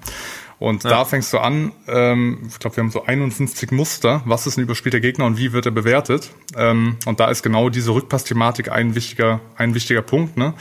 Und 0.60 0.84
da 0.84 1.06
fängst 1.06 1.32
du 1.32 1.40
an, 1.40 1.72
ähm, 1.88 2.40
ich 2.50 2.60
glaube, 2.60 2.76
wir 2.76 2.84
haben 2.84 2.92
so 2.92 3.06
51 3.06 3.72
Muster, 3.72 4.22
was 4.26 4.46
ist 4.46 4.58
ein 4.58 4.62
überspielter 4.62 5.00
Gegner 5.00 5.26
und 5.26 5.38
wie 5.38 5.54
wird 5.54 5.66
er 5.66 5.72
bewertet. 5.72 6.32
Ähm, 6.56 6.98
und 7.06 7.22
da 7.22 7.30
ist 7.30 7.44
genau 7.44 7.70
diese 7.70 7.92
Rückpassthematik 7.92 8.70
ein 8.70 8.94
wichtiger, 8.94 9.40
ein 9.56 9.74
wichtiger 9.74 10.02
Punkt, 10.02 10.36
ne? 10.38 10.54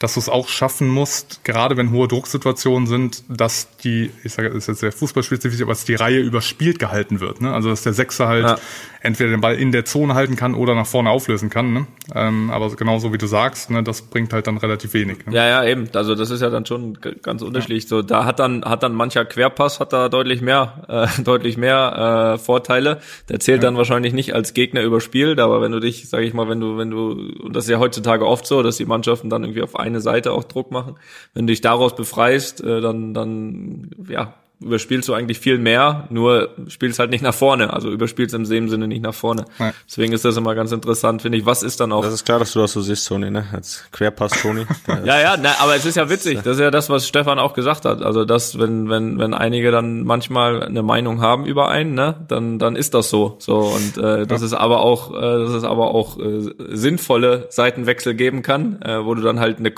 dass 0.00 0.14
du 0.14 0.20
es 0.20 0.28
auch 0.28 0.48
schaffen 0.48 0.88
musst, 0.88 1.44
gerade 1.44 1.76
wenn 1.76 1.92
hohe 1.92 2.08
Drucksituationen 2.08 2.88
sind, 2.88 3.22
dass 3.28 3.68
die, 3.84 4.10
ich 4.24 4.32
sage, 4.32 4.48
ist 4.48 4.66
jetzt 4.66 4.80
sehr 4.80 4.92
fußballspezifisch, 4.92 5.62
aber 5.62 5.72
dass 5.72 5.84
die 5.84 5.94
Reihe 5.94 6.18
überspielt 6.18 6.80
gehalten 6.80 7.20
wird. 7.20 7.40
Ne? 7.40 7.54
Also 7.54 7.70
dass 7.70 7.82
der 7.82 7.92
Sechser 7.92 8.26
halt 8.26 8.44
Ja. 8.44 8.58
Entweder 9.04 9.30
den 9.30 9.40
Ball 9.40 9.54
in 9.54 9.70
der 9.70 9.84
Zone 9.84 10.14
halten 10.14 10.34
kann 10.34 10.54
oder 10.54 10.74
nach 10.74 10.86
vorne 10.86 11.10
auflösen 11.10 11.50
kann. 11.50 11.72
Ne? 11.72 11.86
Ähm, 12.14 12.50
aber 12.50 12.74
genauso 12.74 13.12
wie 13.12 13.18
du 13.18 13.26
sagst, 13.26 13.70
ne, 13.70 13.82
das 13.82 14.02
bringt 14.02 14.32
halt 14.32 14.46
dann 14.46 14.56
relativ 14.56 14.94
wenig. 14.94 15.26
Ne? 15.26 15.34
Ja, 15.34 15.46
ja, 15.46 15.64
eben. 15.64 15.88
Also 15.92 16.14
das 16.14 16.30
ist 16.30 16.40
ja 16.40 16.48
dann 16.48 16.64
schon 16.64 16.98
ganz 17.22 17.42
unterschiedlich. 17.42 17.86
So, 17.86 18.00
da 18.00 18.24
hat 18.24 18.38
dann 18.38 18.64
hat 18.64 18.82
dann 18.82 18.94
mancher 18.94 19.26
Querpass 19.26 19.78
hat 19.78 19.92
da 19.92 20.08
deutlich 20.08 20.40
mehr, 20.40 20.84
äh, 20.88 21.22
deutlich 21.22 21.58
mehr 21.58 22.34
äh, 22.34 22.38
Vorteile. 22.38 23.00
Der 23.28 23.40
zählt 23.40 23.62
dann 23.62 23.76
wahrscheinlich 23.76 24.14
nicht 24.14 24.34
als 24.34 24.54
Gegner 24.54 24.82
überspielt, 24.82 25.38
aber 25.38 25.60
wenn 25.60 25.72
du 25.72 25.80
dich, 25.80 26.08
sage 26.08 26.24
ich 26.24 26.32
mal, 26.32 26.48
wenn 26.48 26.60
du, 26.60 26.78
wenn 26.78 26.90
du, 26.90 27.10
und 27.42 27.54
das 27.54 27.64
ist 27.64 27.70
ja 27.70 27.78
heutzutage 27.78 28.26
oft 28.26 28.46
so, 28.46 28.62
dass 28.62 28.78
die 28.78 28.86
Mannschaften 28.86 29.28
dann 29.28 29.44
irgendwie 29.44 29.62
auf 29.62 29.76
eine 29.76 30.00
Seite 30.00 30.32
auch 30.32 30.44
Druck 30.44 30.70
machen. 30.70 30.96
Wenn 31.34 31.46
du 31.46 31.52
dich 31.52 31.60
daraus 31.60 31.94
befreist, 31.94 32.64
äh, 32.64 32.80
dann, 32.80 33.12
dann, 33.12 33.90
ja, 34.08 34.34
überspielst 34.64 35.08
du 35.08 35.14
eigentlich 35.14 35.38
viel 35.38 35.58
mehr, 35.58 36.06
nur 36.10 36.50
spielst 36.68 36.98
halt 36.98 37.10
nicht 37.10 37.22
nach 37.22 37.34
vorne. 37.34 37.72
Also 37.72 37.90
überspielst 37.90 38.34
im 38.34 38.44
Sinne 38.44 38.88
nicht 38.88 39.02
nach 39.02 39.14
vorne. 39.14 39.44
Ja. 39.58 39.72
Deswegen 39.86 40.12
ist 40.12 40.24
das 40.24 40.36
immer 40.36 40.54
ganz 40.54 40.72
interessant, 40.72 41.22
finde 41.22 41.38
ich. 41.38 41.46
Was 41.46 41.62
ist 41.62 41.80
dann 41.80 41.92
auch 41.92 42.02
Das 42.02 42.14
ist 42.14 42.24
klar, 42.24 42.38
dass 42.38 42.52
du 42.52 42.60
das 42.60 42.72
so 42.72 42.80
siehst, 42.80 43.06
Toni, 43.06 43.30
ne? 43.30 43.46
Als 43.52 43.84
Querpass, 43.92 44.32
Toni. 44.42 44.66
ja, 45.04 45.20
ja, 45.20 45.36
na, 45.40 45.54
aber 45.60 45.76
es 45.76 45.84
ist 45.84 45.96
ja 45.96 46.08
witzig. 46.08 46.40
Das 46.42 46.56
ist 46.56 46.60
ja 46.60 46.70
das, 46.70 46.90
was 46.90 47.06
Stefan 47.06 47.38
auch 47.38 47.54
gesagt 47.54 47.84
hat. 47.84 48.02
Also, 48.02 48.24
dass, 48.24 48.58
wenn, 48.58 48.88
wenn, 48.88 49.18
wenn 49.18 49.34
einige 49.34 49.70
dann 49.70 50.04
manchmal 50.04 50.62
eine 50.62 50.82
Meinung 50.82 51.20
haben 51.20 51.46
über 51.46 51.68
einen, 51.68 51.94
ne, 51.94 52.16
dann, 52.28 52.58
dann 52.58 52.76
ist 52.76 52.94
das 52.94 53.10
so. 53.10 53.36
So, 53.38 53.58
und 53.58 53.98
äh, 53.98 54.26
das 54.26 54.42
ist 54.42 54.54
aber 54.54 54.80
auch, 54.80 55.14
äh, 55.14 55.20
dass 55.20 55.50
es 55.50 55.64
aber 55.64 55.94
auch 55.94 56.18
äh, 56.18 56.50
sinnvolle 56.70 57.46
Seitenwechsel 57.50 58.14
geben 58.14 58.42
kann, 58.42 58.80
äh, 58.82 59.04
wo 59.04 59.14
du 59.14 59.22
dann 59.22 59.40
halt 59.40 59.58
eine 59.58 59.72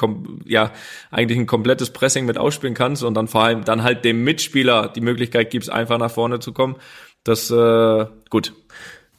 ja, 0.44 0.70
eigentlich 1.10 1.38
ein 1.38 1.46
komplettes 1.46 1.90
Pressing 1.90 2.26
mit 2.26 2.38
ausspielen 2.38 2.74
kannst 2.74 3.02
und 3.02 3.14
dann 3.14 3.28
vor 3.28 3.42
allem 3.42 3.64
dann 3.64 3.82
halt 3.82 4.04
dem 4.04 4.24
Mitspieler 4.24 4.75
die 4.82 5.00
Möglichkeit 5.00 5.50
gibst, 5.50 5.70
einfach 5.70 5.98
nach 5.98 6.10
vorne 6.10 6.40
zu 6.40 6.52
kommen. 6.52 6.76
Das, 7.24 7.50
äh, 7.50 8.06
gut. 8.30 8.52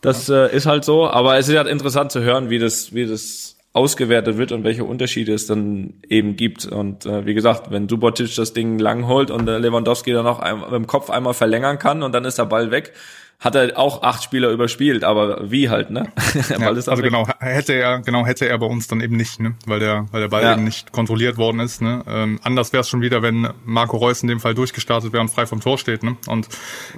Das 0.02 0.30
äh, 0.30 0.56
ist 0.56 0.65
halt 0.65 0.86
so, 0.86 1.10
aber 1.10 1.38
es 1.38 1.50
ist 1.50 1.58
halt 1.58 1.67
interessant 1.67 2.12
zu 2.12 2.22
hören, 2.22 2.50
wie 2.50 2.60
das, 2.60 2.93
wie 2.93 3.06
das 3.06 3.58
ausgewertet 3.74 4.38
wird 4.38 4.52
und 4.52 4.63
welche 4.63 4.84
Unterschiede 4.84 5.34
es 5.34 5.46
dann 5.46 5.96
eben 6.10 6.36
gibt. 6.36 6.65
Und 6.65 7.06
äh, 7.06 7.26
wie 7.26 7.34
gesagt, 7.34 7.70
wenn 7.72 7.88
Subotic 7.88 8.36
das 8.36 8.54
Ding 8.54 8.80
lang 8.80 9.08
holt 9.08 9.30
und 9.30 9.46
der 9.46 9.60
Lewandowski 9.60 10.13
dann 10.13 10.26
noch 10.26 10.39
ein, 10.39 10.60
mit 10.62 10.72
dem 10.72 10.88
Kopf 10.88 11.10
einmal 11.10 11.34
verlängern 11.34 11.78
kann 11.78 12.02
und 12.02 12.13
dann 12.13 12.26
ist 12.26 12.39
der 12.39 12.46
Ball 12.46 12.72
weg, 12.72 12.93
hat 13.39 13.54
er 13.54 13.78
auch 13.78 14.02
acht 14.02 14.23
Spieler 14.23 14.50
überspielt, 14.50 15.04
aber 15.04 15.52
wie 15.52 15.69
halt, 15.69 15.91
ne? 15.91 16.12
ja, 16.50 16.67
also 16.67 16.91
weg. 16.91 17.04
genau, 17.04 17.28
hätte 17.39 17.73
er, 17.73 18.00
genau, 18.00 18.26
hätte 18.26 18.47
er 18.47 18.58
bei 18.58 18.65
uns 18.65 18.88
dann 18.88 19.00
eben 19.00 19.15
nicht, 19.15 19.39
ne? 19.39 19.54
Weil 19.67 19.80
der, 19.80 20.08
weil 20.12 20.21
der 20.21 20.28
Ball 20.28 20.41
ja. 20.41 20.54
eben 20.54 20.63
nicht 20.63 20.91
kontrolliert 20.91 21.38
worden 21.38 21.60
ist, 21.60 21.80
ne? 21.80 22.04
Ähm, 22.08 22.39
anders 22.41 22.73
wäre 22.73 22.82
es 22.82 22.89
schon 22.89 23.02
wieder, 23.02 23.21
wenn 23.21 23.50
Marco 23.63 23.97
Reus 23.97 24.23
in 24.23 24.28
dem 24.28 24.39
Fall 24.39 24.56
durchgestartet 24.56 25.13
wäre 25.13 25.21
und 25.21 25.30
frei 25.30 25.45
vom 25.45 25.62
Tor 25.62 25.78
steht, 25.78 26.02
ne? 26.02 26.17
Und 26.26 26.50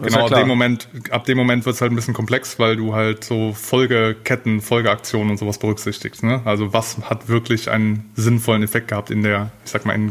genau 0.02 0.28
ab 0.28 0.34
dem 0.34 0.48
Moment, 0.48 0.88
ab 1.12 1.26
dem 1.26 1.38
Moment 1.38 1.66
wird 1.66 1.76
es 1.76 1.82
halt 1.82 1.92
ein 1.92 1.96
bisschen 1.96 2.14
komplex, 2.14 2.58
weil 2.58 2.78
du 2.78 2.96
halt 2.96 3.26
so 3.26 3.52
Folgeketten, 3.52 4.62
Folgeaktionen 4.62 5.32
und 5.32 5.38
sowas 5.38 5.58
berücksichtigst, 5.58 6.24
ne? 6.24 6.42
Also 6.46 6.72
was 6.72 7.00
hat 7.10 7.28
wirklich 7.28 7.70
einen 7.70 8.12
sinnvollen 8.16 8.64
Effekt 8.64 8.88
gehabt 8.88 9.12
in 9.12 9.24
der, 9.24 9.52
ich 9.66 9.72
sag 9.72 9.86
mal, 9.86 9.94
in 9.94 10.10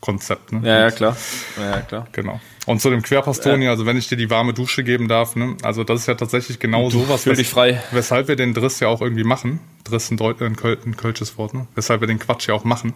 Gesamtkonzept, 0.00 0.52
ne? 0.52 0.60
Ja, 0.66 0.80
ja, 0.80 0.90
klar. 0.90 1.16
Ja, 1.58 1.80
klar. 1.80 2.06
Genau. 2.12 2.40
Und 2.66 2.80
zu 2.80 2.90
dem 2.90 3.02
Querpass, 3.02 3.40
Toni, 3.40 3.68
also 3.68 3.86
wenn 3.86 3.96
ich 3.96 4.08
dir 4.08 4.16
die 4.16 4.30
warme 4.30 4.52
Dusche 4.52 4.84
geben 4.84 5.08
darf, 5.08 5.34
ne, 5.34 5.56
also 5.62 5.82
das 5.84 6.00
ist 6.00 6.06
ja 6.06 6.14
tatsächlich 6.14 6.58
genau 6.58 6.90
du, 6.90 7.00
sowas, 7.00 7.24
dich 7.24 7.48
frei. 7.48 7.82
weshalb 7.90 8.28
wir 8.28 8.36
den 8.36 8.54
Driss 8.54 8.80
ja 8.80 8.88
auch 8.88 9.00
irgendwie 9.00 9.24
machen. 9.24 9.60
Driss 9.84 10.10
ein, 10.10 10.16
Deut 10.16 10.40
ein, 10.42 10.56
Köl 10.56 10.78
ein 10.84 10.96
kölsches 10.96 11.36
Wort, 11.38 11.54
ne? 11.54 11.66
Weshalb 11.74 12.00
wir 12.00 12.06
den 12.06 12.18
Quatsch 12.18 12.48
ja 12.48 12.54
auch 12.54 12.64
machen. 12.64 12.94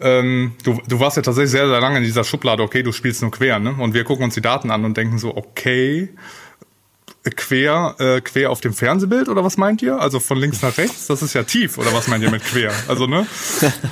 Ähm, 0.00 0.54
du, 0.64 0.80
du 0.86 1.00
warst 1.00 1.16
ja 1.16 1.22
tatsächlich 1.22 1.52
sehr, 1.52 1.68
sehr 1.68 1.80
lange 1.80 1.98
in 1.98 2.04
dieser 2.04 2.24
Schublade, 2.24 2.62
okay, 2.62 2.82
du 2.82 2.92
spielst 2.92 3.22
nur 3.22 3.30
quer, 3.30 3.58
ne? 3.58 3.74
Und 3.78 3.94
wir 3.94 4.04
gucken 4.04 4.24
uns 4.24 4.34
die 4.34 4.42
Daten 4.42 4.70
an 4.70 4.84
und 4.84 4.96
denken 4.96 5.18
so, 5.18 5.36
okay, 5.36 6.08
quer, 7.30 7.94
äh, 7.98 8.20
quer 8.20 8.50
auf 8.50 8.60
dem 8.60 8.72
Fernsehbild 8.72 9.28
oder 9.28 9.44
was 9.44 9.56
meint 9.56 9.82
ihr? 9.82 9.98
Also 10.00 10.20
von 10.20 10.38
links 10.38 10.62
nach 10.62 10.76
rechts? 10.78 11.06
Das 11.06 11.22
ist 11.22 11.34
ja 11.34 11.42
tief 11.42 11.78
oder 11.78 11.92
was 11.92 12.08
meint 12.08 12.22
ihr 12.22 12.30
mit 12.30 12.44
quer? 12.44 12.72
Also 12.88 13.06
ne? 13.06 13.26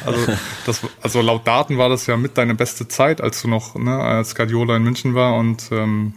Also 0.04 0.32
das, 0.66 0.80
also 1.02 1.20
laut 1.20 1.46
Daten 1.46 1.78
war 1.78 1.88
das 1.88 2.06
ja 2.06 2.16
mit 2.16 2.36
deine 2.38 2.54
beste 2.54 2.88
Zeit, 2.88 3.20
als 3.20 3.42
du 3.42 3.48
noch 3.48 3.74
ne, 3.74 3.96
als 3.96 4.34
Guardiola 4.34 4.76
in 4.76 4.82
München 4.82 5.14
war 5.14 5.36
und 5.36 5.70
ähm, 5.72 6.14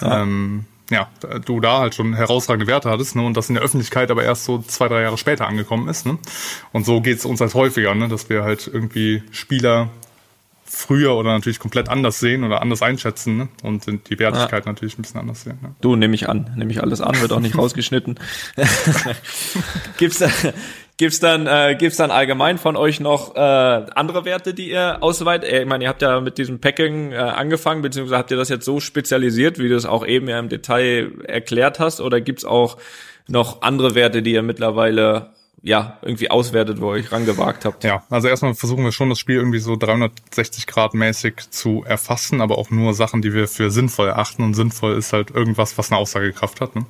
ja. 0.00 0.22
ähm, 0.22 0.64
ja, 0.90 1.08
du 1.44 1.60
da 1.60 1.78
halt 1.78 1.94
schon 1.94 2.14
herausragende 2.14 2.66
Werte 2.66 2.90
hattest, 2.90 3.16
ne, 3.16 3.22
und 3.22 3.36
das 3.36 3.48
in 3.48 3.54
der 3.54 3.64
Öffentlichkeit 3.64 4.10
aber 4.10 4.22
erst 4.22 4.44
so 4.44 4.58
zwei, 4.58 4.88
drei 4.88 5.02
Jahre 5.02 5.16
später 5.16 5.46
angekommen 5.46 5.88
ist, 5.88 6.04
ne? 6.04 6.18
Und 6.72 6.84
so 6.84 7.00
geht's 7.00 7.24
uns 7.24 7.40
halt 7.40 7.54
häufiger, 7.54 7.94
ne, 7.94 8.08
dass 8.08 8.28
wir 8.28 8.44
halt 8.44 8.68
irgendwie 8.70 9.22
Spieler 9.30 9.88
früher 10.74 11.14
oder 11.14 11.32
natürlich 11.32 11.58
komplett 11.58 11.88
anders 11.88 12.18
sehen 12.18 12.44
oder 12.44 12.60
anders 12.60 12.82
einschätzen 12.82 13.36
ne? 13.36 13.48
und 13.62 13.86
die 13.86 14.18
Wertigkeit 14.18 14.64
ja. 14.64 14.72
natürlich 14.72 14.98
ein 14.98 15.02
bisschen 15.02 15.20
anders 15.20 15.42
sehen. 15.42 15.58
Ne? 15.62 15.74
Du, 15.80 15.96
nehme 15.96 16.14
ich 16.14 16.28
an, 16.28 16.50
nehme 16.56 16.72
ich 16.72 16.82
alles 16.82 17.00
an, 17.00 17.20
wird 17.20 17.32
auch 17.32 17.40
nicht 17.40 17.56
rausgeschnitten. 17.58 18.18
gibt's 19.98 20.18
da, 20.18 20.28
gibt's 20.96 21.20
dann 21.20 21.46
äh, 21.46 21.76
gibt's 21.78 21.96
dann 21.96 22.10
allgemein 22.10 22.58
von 22.58 22.76
euch 22.76 23.00
noch 23.00 23.36
äh, 23.36 23.38
andere 23.38 24.24
Werte, 24.24 24.52
die 24.52 24.70
ihr 24.70 25.02
ausweitet? 25.02 25.50
Ich 25.50 25.66
meine, 25.66 25.84
ihr 25.84 25.88
habt 25.88 26.02
ja 26.02 26.20
mit 26.20 26.38
diesem 26.38 26.60
Packing 26.60 27.12
äh, 27.12 27.16
angefangen, 27.16 27.82
beziehungsweise 27.82 28.18
habt 28.18 28.30
ihr 28.30 28.36
das 28.36 28.48
jetzt 28.48 28.64
so 28.64 28.80
spezialisiert, 28.80 29.58
wie 29.58 29.68
du 29.68 29.76
es 29.76 29.86
auch 29.86 30.04
eben 30.04 30.28
ja 30.28 30.38
im 30.38 30.48
Detail 30.48 31.12
erklärt 31.24 31.78
hast, 31.78 32.00
oder 32.00 32.20
gibt's 32.20 32.44
auch 32.44 32.78
noch 33.26 33.62
andere 33.62 33.94
Werte, 33.94 34.22
die 34.22 34.32
ihr 34.32 34.42
mittlerweile 34.42 35.33
ja, 35.64 35.98
irgendwie 36.02 36.30
auswertet, 36.30 36.82
wo 36.82 36.94
ihr 36.94 37.00
euch 37.00 37.10
rangewagt 37.10 37.64
habt. 37.64 37.84
Ja, 37.84 38.04
also 38.10 38.28
erstmal 38.28 38.54
versuchen 38.54 38.84
wir 38.84 38.92
schon 38.92 39.08
das 39.08 39.18
Spiel 39.18 39.36
irgendwie 39.36 39.60
so 39.60 39.76
360 39.76 40.66
Grad 40.66 40.92
mäßig 40.92 41.36
zu 41.48 41.82
erfassen, 41.86 42.42
aber 42.42 42.58
auch 42.58 42.70
nur 42.70 42.92
Sachen, 42.92 43.22
die 43.22 43.32
wir 43.32 43.48
für 43.48 43.70
sinnvoll 43.70 44.08
erachten. 44.08 44.42
Und 44.42 44.52
sinnvoll 44.52 44.94
ist 44.94 45.14
halt 45.14 45.30
irgendwas, 45.30 45.78
was 45.78 45.90
eine 45.90 45.98
Aussagekraft 45.98 46.60
hat. 46.60 46.76
Ne? 46.76 46.84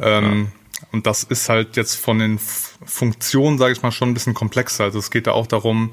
Ähm, 0.00 0.48
ja. 0.50 0.86
Und 0.90 1.06
das 1.06 1.22
ist 1.22 1.48
halt 1.48 1.76
jetzt 1.76 1.94
von 1.94 2.18
den 2.18 2.40
Funktionen, 2.40 3.58
sage 3.58 3.74
ich 3.74 3.82
mal, 3.82 3.92
schon 3.92 4.10
ein 4.10 4.14
bisschen 4.14 4.34
komplexer. 4.34 4.84
Also 4.84 4.98
es 4.98 5.12
geht 5.12 5.28
da 5.28 5.32
auch 5.32 5.46
darum, 5.46 5.92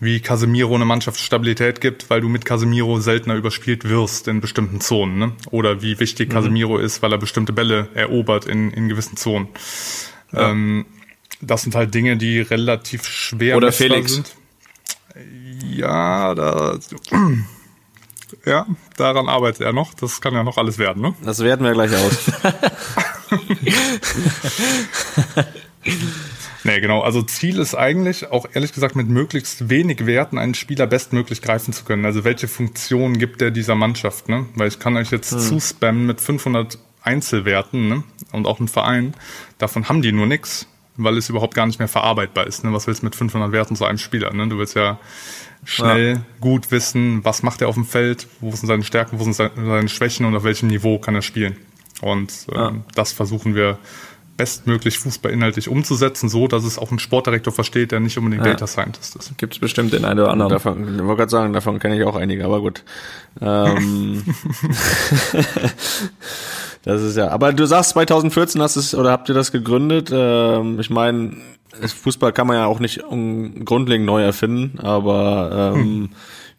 wie 0.00 0.20
Casemiro 0.20 0.74
eine 0.74 0.86
Mannschaft 0.86 1.20
Stabilität 1.20 1.82
gibt, 1.82 2.08
weil 2.08 2.22
du 2.22 2.30
mit 2.30 2.46
Casemiro 2.46 2.98
seltener 2.98 3.34
überspielt 3.34 3.86
wirst 3.86 4.26
in 4.26 4.40
bestimmten 4.40 4.80
Zonen. 4.80 5.18
Ne? 5.18 5.32
Oder 5.50 5.82
wie 5.82 6.00
wichtig 6.00 6.30
mhm. 6.30 6.32
Casemiro 6.32 6.78
ist, 6.78 7.02
weil 7.02 7.12
er 7.12 7.18
bestimmte 7.18 7.52
Bälle 7.52 7.88
erobert 7.92 8.46
in, 8.46 8.70
in 8.70 8.88
gewissen 8.88 9.18
Zonen. 9.18 9.48
Ja. 10.32 10.50
Ähm, 10.50 10.86
das 11.40 11.62
sind 11.62 11.74
halt 11.74 11.94
Dinge, 11.94 12.16
die 12.16 12.40
relativ 12.40 13.06
schwer 13.06 13.56
Oder 13.56 13.72
Felix. 13.72 14.14
sind. 14.14 14.34
Ja, 15.64 16.34
da, 16.34 16.78
ja, 18.44 18.66
daran 18.96 19.28
arbeitet 19.28 19.62
er 19.62 19.72
noch. 19.72 19.94
Das 19.94 20.20
kann 20.20 20.34
ja 20.34 20.42
noch 20.42 20.58
alles 20.58 20.78
werden, 20.78 21.02
ne? 21.02 21.14
Das 21.22 21.40
werten 21.40 21.64
wir 21.64 21.72
gleich 21.72 21.92
aus. 21.94 22.30
nee, 26.64 26.80
genau. 26.80 27.00
Also 27.00 27.22
Ziel 27.22 27.58
ist 27.58 27.74
eigentlich 27.74 28.30
auch 28.30 28.46
ehrlich 28.52 28.72
gesagt 28.72 28.96
mit 28.96 29.08
möglichst 29.08 29.70
wenig 29.70 30.06
Werten 30.06 30.38
einen 30.38 30.54
Spieler 30.54 30.86
bestmöglich 30.86 31.42
greifen 31.42 31.72
zu 31.72 31.84
können. 31.84 32.04
Also 32.04 32.24
welche 32.24 32.48
Funktion 32.48 33.18
gibt 33.18 33.42
er 33.42 33.50
dieser 33.50 33.74
Mannschaft, 33.74 34.28
ne? 34.28 34.46
Weil 34.54 34.68
ich 34.68 34.78
kann 34.78 34.96
euch 34.96 35.10
jetzt 35.10 35.32
hm. 35.32 35.40
zuspammen 35.40 36.06
mit 36.06 36.20
500 36.20 36.78
Einzelwerten, 37.02 37.88
ne? 37.88 38.04
Und 38.32 38.46
auch 38.46 38.60
ein 38.60 38.68
Verein. 38.68 39.14
Davon 39.58 39.88
haben 39.88 40.02
die 40.02 40.12
nur 40.12 40.26
nix 40.26 40.66
weil 40.98 41.16
es 41.16 41.28
überhaupt 41.28 41.54
gar 41.54 41.66
nicht 41.66 41.78
mehr 41.78 41.88
verarbeitbar 41.88 42.46
ist. 42.46 42.64
Ne? 42.64 42.72
Was 42.72 42.86
willst 42.86 43.02
du 43.02 43.06
mit 43.06 43.14
500 43.14 43.52
Werten 43.52 43.76
zu 43.76 43.84
einem 43.84 43.98
Spieler? 43.98 44.32
Ne? 44.34 44.48
Du 44.48 44.58
willst 44.58 44.74
ja 44.74 44.98
schnell 45.64 46.14
ja. 46.14 46.20
gut 46.40 46.70
wissen, 46.70 47.24
was 47.24 47.42
macht 47.42 47.62
er 47.62 47.68
auf 47.68 47.74
dem 47.74 47.84
Feld, 47.84 48.26
wo 48.40 48.50
sind 48.50 48.66
seine 48.66 48.82
Stärken, 48.82 49.18
wo 49.18 49.24
sind 49.24 49.34
seine 49.34 49.88
Schwächen 49.88 50.26
und 50.26 50.36
auf 50.36 50.44
welchem 50.44 50.68
Niveau 50.68 50.98
kann 50.98 51.14
er 51.14 51.22
spielen. 51.22 51.56
Und 52.00 52.32
ähm, 52.52 52.56
ja. 52.56 52.72
das 52.94 53.12
versuchen 53.12 53.54
wir 53.54 53.78
bestmöglich 54.36 54.98
fußballinhaltlich 54.98 55.68
umzusetzen, 55.68 56.28
so 56.28 56.46
dass 56.46 56.62
es 56.62 56.78
auch 56.78 56.92
ein 56.92 57.00
Sportdirektor 57.00 57.52
versteht, 57.52 57.90
der 57.90 57.98
nicht 57.98 58.16
unbedingt 58.18 58.46
ja. 58.46 58.52
Data 58.52 58.68
Scientist 58.68 59.16
ist. 59.16 59.36
Gibt 59.36 59.54
es 59.54 59.58
bestimmt 59.58 59.92
den 59.92 60.04
einen 60.04 60.20
oder 60.20 60.30
anderen. 60.30 60.52
Davon, 60.52 60.94
ich 60.94 61.04
wollte 61.04 61.16
gerade 61.16 61.30
sagen, 61.30 61.52
davon 61.52 61.80
kenne 61.80 61.98
ich 61.98 62.04
auch 62.04 62.14
einige, 62.14 62.44
aber 62.44 62.60
gut. 62.60 62.84
Ähm, 63.40 64.22
Das 66.82 67.02
ist 67.02 67.16
ja. 67.16 67.28
Aber 67.28 67.52
du 67.52 67.66
sagst 67.66 67.90
2014 67.90 68.62
hast 68.62 68.76
es 68.76 68.94
oder 68.94 69.10
habt 69.10 69.28
ihr 69.28 69.34
das 69.34 69.52
gegründet? 69.52 70.10
Ähm, 70.12 70.78
ich 70.80 70.90
meine, 70.90 71.36
Fußball 71.86 72.32
kann 72.32 72.46
man 72.46 72.56
ja 72.56 72.66
auch 72.66 72.80
nicht 72.80 73.02
grundlegend 73.64 74.06
neu 74.06 74.22
erfinden, 74.22 74.78
aber 74.80 75.74
ähm, 75.74 75.82
hm. 75.82 76.10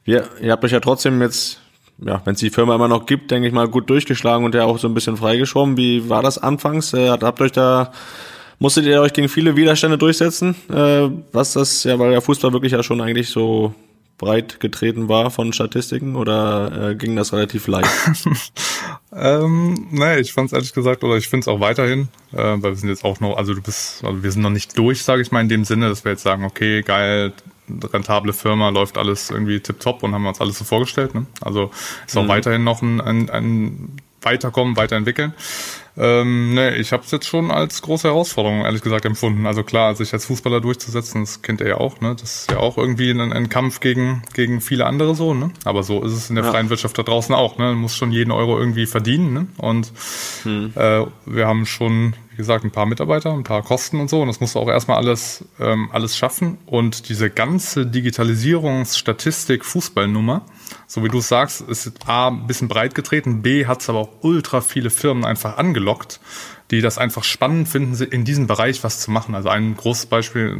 wir, 0.03 0.25
ihr 0.41 0.51
habt 0.51 0.63
euch 0.63 0.71
ja 0.71 0.79
trotzdem 0.79 1.21
jetzt, 1.21 1.61
ja, 1.97 2.21
wenn 2.25 2.33
es 2.33 2.39
die 2.39 2.49
Firma 2.49 2.75
immer 2.75 2.87
noch 2.87 3.05
gibt, 3.05 3.31
denke 3.31 3.47
ich 3.47 3.53
mal, 3.53 3.67
gut 3.67 3.89
durchgeschlagen 3.89 4.45
und 4.45 4.55
ja 4.55 4.65
auch 4.65 4.77
so 4.77 4.87
ein 4.87 4.93
bisschen 4.93 5.17
freigeschoben. 5.17 5.77
Wie 5.77 6.09
war 6.09 6.21
das 6.21 6.37
anfangs? 6.37 6.93
Äh, 6.93 7.09
habt 7.09 7.41
euch 7.41 7.51
da 7.51 7.91
musstet 8.59 8.85
ihr 8.85 9.01
euch 9.01 9.13
gegen 9.13 9.29
viele 9.29 9.55
Widerstände 9.55 9.97
durchsetzen? 9.97 10.55
Äh, 10.69 11.09
was 11.31 11.53
das 11.53 11.83
ja, 11.85 11.97
weil 11.97 12.11
der 12.11 12.21
Fußball 12.21 12.53
wirklich 12.53 12.73
ja 12.73 12.83
schon 12.83 13.01
eigentlich 13.01 13.29
so 13.29 13.73
breit 14.19 14.59
getreten 14.59 15.09
war 15.09 15.31
von 15.31 15.51
Statistiken 15.53 16.15
oder 16.15 16.91
äh, 16.91 16.95
ging 16.95 17.15
das 17.15 17.33
relativ 17.33 17.65
leicht? 17.67 17.89
ähm, 19.15 19.87
nee, 19.89 20.19
ich 20.19 20.33
fand 20.33 20.47
es 20.47 20.53
ehrlich 20.53 20.73
gesagt, 20.73 21.03
oder 21.03 21.15
ich 21.15 21.27
finde 21.27 21.45
es 21.45 21.47
auch 21.47 21.59
weiterhin, 21.59 22.09
äh, 22.33 22.37
weil 22.37 22.61
wir 22.61 22.75
sind 22.75 22.89
jetzt 22.89 23.03
auch 23.03 23.19
noch, 23.19 23.37
also 23.37 23.55
du 23.55 23.61
bist, 23.61 24.03
also 24.03 24.21
wir 24.21 24.31
sind 24.31 24.43
noch 24.43 24.51
nicht 24.51 24.77
durch, 24.77 25.01
sage 25.01 25.23
ich 25.23 25.31
mal, 25.31 25.41
in 25.41 25.49
dem 25.49 25.65
Sinne, 25.65 25.89
dass 25.89 26.03
wir 26.05 26.11
jetzt 26.11 26.21
sagen, 26.21 26.43
okay, 26.43 26.83
geil, 26.83 27.33
rentable 27.91 28.33
Firma, 28.33 28.69
läuft 28.69 28.97
alles 28.97 29.31
irgendwie 29.31 29.59
tipptopp 29.59 30.03
und 30.03 30.13
haben 30.13 30.23
wir 30.23 30.29
uns 30.29 30.41
alles 30.41 30.59
so 30.59 30.65
vorgestellt. 30.65 31.15
Ne? 31.15 31.25
Also 31.41 31.71
ist 32.05 32.17
auch 32.17 32.23
mhm. 32.23 32.27
weiterhin 32.29 32.63
noch 32.63 32.81
ein, 32.81 33.01
ein, 33.01 33.29
ein 33.29 33.97
Weiterkommen, 34.21 34.75
Weiterentwickeln. 34.75 35.33
Ähm, 35.99 36.53
nee, 36.53 36.75
ich 36.75 36.93
habe 36.93 37.03
es 37.03 37.11
jetzt 37.11 37.27
schon 37.27 37.51
als 37.51 37.81
große 37.81 38.07
Herausforderung, 38.07 38.61
ehrlich 38.61 38.81
gesagt, 38.81 39.03
empfunden. 39.03 39.45
Also 39.45 39.63
klar, 39.63 39.93
sich 39.95 40.13
als 40.13 40.25
Fußballer 40.25 40.61
durchzusetzen, 40.61 41.21
das 41.21 41.41
kennt 41.41 41.59
ihr 41.59 41.67
ja 41.67 41.77
auch, 41.77 41.99
ne? 41.99 42.15
Das 42.15 42.41
ist 42.41 42.51
ja 42.51 42.57
auch 42.57 42.77
irgendwie 42.77 43.11
ein, 43.11 43.33
ein 43.33 43.49
Kampf 43.49 43.81
gegen, 43.81 44.23
gegen 44.33 44.61
viele 44.61 44.85
andere 44.85 45.13
so, 45.13 45.33
ne? 45.33 45.51
Aber 45.65 45.83
so 45.83 46.01
ist 46.01 46.13
es 46.13 46.29
in 46.29 46.35
der 46.35 46.45
ja. 46.45 46.51
freien 46.51 46.69
Wirtschaft 46.69 46.97
da 46.97 47.03
draußen 47.03 47.35
auch, 47.35 47.57
ne? 47.57 47.65
Man 47.65 47.79
muss 47.79 47.97
schon 47.97 48.13
jeden 48.13 48.31
Euro 48.31 48.57
irgendwie 48.57 48.85
verdienen, 48.85 49.33
ne? 49.33 49.47
Und 49.57 49.91
hm. 50.43 50.71
äh, 50.75 51.05
wir 51.25 51.47
haben 51.47 51.65
schon, 51.65 52.13
wie 52.31 52.37
gesagt, 52.37 52.63
ein 52.63 52.71
paar 52.71 52.85
Mitarbeiter, 52.85 53.33
ein 53.33 53.43
paar 53.43 53.61
Kosten 53.61 53.99
und 53.99 54.09
so. 54.09 54.21
Und 54.21 54.27
das 54.29 54.39
musst 54.39 54.55
du 54.55 54.59
auch 54.59 54.69
erstmal 54.69 54.97
alles, 54.97 55.43
ähm, 55.59 55.89
alles 55.91 56.15
schaffen. 56.15 56.59
Und 56.65 57.09
diese 57.09 57.29
ganze 57.29 57.85
Digitalisierungsstatistik, 57.85 59.65
Fußballnummer, 59.65 60.45
so 60.87 61.03
wie 61.03 61.09
du 61.09 61.21
sagst, 61.21 61.61
ist 61.61 61.91
A, 62.07 62.27
ein 62.27 62.47
bisschen 62.47 62.67
breit 62.67 62.95
getreten, 62.95 63.41
B, 63.41 63.65
hat 63.65 63.81
es 63.81 63.89
aber 63.89 63.99
auch 63.99 64.09
ultra 64.21 64.61
viele 64.61 64.89
Firmen 64.89 65.25
einfach 65.25 65.57
angelockt, 65.57 66.19
die 66.71 66.81
das 66.81 66.97
einfach 66.97 67.23
spannend 67.23 67.67
finden, 67.67 68.01
in 68.03 68.25
diesem 68.25 68.47
Bereich 68.47 68.83
was 68.83 68.99
zu 68.99 69.11
machen. 69.11 69.33
Also 69.35 69.49
ein 69.49 69.75
großes 69.75 70.05
Beispiel, 70.05 70.55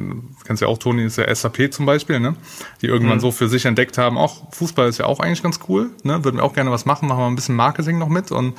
kennst 0.45 0.62
du 0.62 0.65
ja 0.65 0.72
auch, 0.72 0.78
Toni, 0.78 1.04
ist 1.04 1.17
ja 1.17 1.34
SAP 1.34 1.72
zum 1.72 1.86
Beispiel, 1.86 2.19
ne? 2.19 2.36
die 2.82 2.88
irgendwann 2.88 3.17
mhm. 3.17 3.22
so 3.22 3.32
für 3.32 3.48
sich 3.48 3.65
entdeckt 3.65 3.98
haben, 3.98 4.17
auch 4.17 4.52
Fußball 4.54 4.89
ist 4.89 4.98
ja 4.98 5.06
auch 5.06 5.19
eigentlich 5.19 5.43
ganz 5.43 5.60
cool, 5.67 5.91
ne? 6.04 6.24
würden 6.24 6.38
wir 6.38 6.43
auch 6.43 6.54
gerne 6.54 6.72
was 6.72 6.86
machen, 6.86 7.08
machen 7.08 7.19
wir 7.19 7.28
ein 7.28 7.36
bisschen 7.36 7.56
Marketing 7.56 8.00
noch 8.00 8.10
mit 8.10 8.32
und 8.32 8.56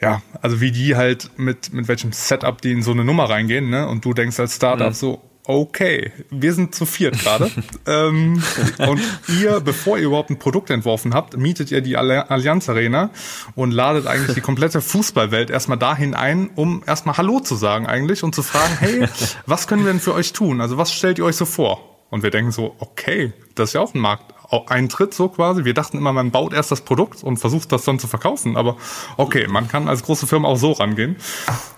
ja, 0.00 0.22
also 0.40 0.60
wie 0.60 0.72
die 0.72 0.96
halt 0.96 1.30
mit, 1.36 1.72
mit 1.72 1.86
welchem 1.88 2.12
Setup 2.12 2.60
die 2.62 2.72
in 2.72 2.82
so 2.82 2.92
eine 2.92 3.04
Nummer 3.04 3.28
reingehen, 3.28 3.68
ne? 3.68 3.86
Und 3.86 4.04
du 4.04 4.14
denkst 4.14 4.40
als 4.40 4.56
Startup 4.56 4.88
mhm. 4.88 4.94
so, 4.94 5.29
okay, 5.44 6.12
wir 6.30 6.54
sind 6.54 6.74
zu 6.74 6.86
viert 6.86 7.18
gerade. 7.18 7.50
ähm, 7.86 8.42
und 8.78 9.00
ihr, 9.40 9.60
bevor 9.60 9.98
ihr 9.98 10.04
überhaupt 10.06 10.30
ein 10.30 10.38
Produkt 10.38 10.70
entworfen 10.70 11.14
habt, 11.14 11.36
mietet 11.36 11.70
ihr 11.70 11.80
die 11.80 11.96
Allianz 11.96 12.68
Arena 12.68 13.10
und 13.54 13.72
ladet 13.72 14.06
eigentlich 14.06 14.34
die 14.34 14.40
komplette 14.40 14.80
Fußballwelt 14.80 15.50
erstmal 15.50 15.78
dahin 15.78 16.14
ein, 16.14 16.50
um 16.54 16.82
erstmal 16.86 17.16
Hallo 17.16 17.40
zu 17.40 17.56
sagen 17.56 17.86
eigentlich 17.86 18.22
und 18.22 18.34
zu 18.34 18.42
fragen, 18.42 18.76
hey, 18.78 19.08
was 19.46 19.66
können 19.66 19.84
wir 19.84 19.92
denn 19.92 20.00
für 20.00 20.14
euch 20.14 20.32
tun? 20.32 20.60
Also 20.60 20.76
was 20.76 20.92
stellt 20.92 21.18
ihr 21.18 21.24
euch 21.24 21.36
so 21.36 21.46
vor? 21.46 21.90
Und 22.10 22.22
wir 22.22 22.30
denken 22.30 22.50
so, 22.50 22.74
okay, 22.78 23.32
das 23.54 23.70
ist 23.70 23.74
ja 23.74 23.80
auch 23.80 23.94
ein 23.94 24.00
Markt, 24.00 24.34
Eintritt 24.70 25.14
so 25.14 25.28
quasi. 25.28 25.64
Wir 25.64 25.74
dachten 25.74 25.96
immer, 25.96 26.12
man 26.12 26.30
baut 26.30 26.52
erst 26.52 26.70
das 26.70 26.80
Produkt 26.82 27.22
und 27.22 27.38
versucht 27.38 27.72
das 27.72 27.84
dann 27.84 27.98
zu 27.98 28.06
verkaufen. 28.06 28.56
Aber 28.56 28.76
okay, 29.16 29.46
man 29.48 29.68
kann 29.68 29.88
als 29.88 30.02
große 30.02 30.26
Firma 30.26 30.48
auch 30.48 30.56
so 30.56 30.72
rangehen. 30.72 31.16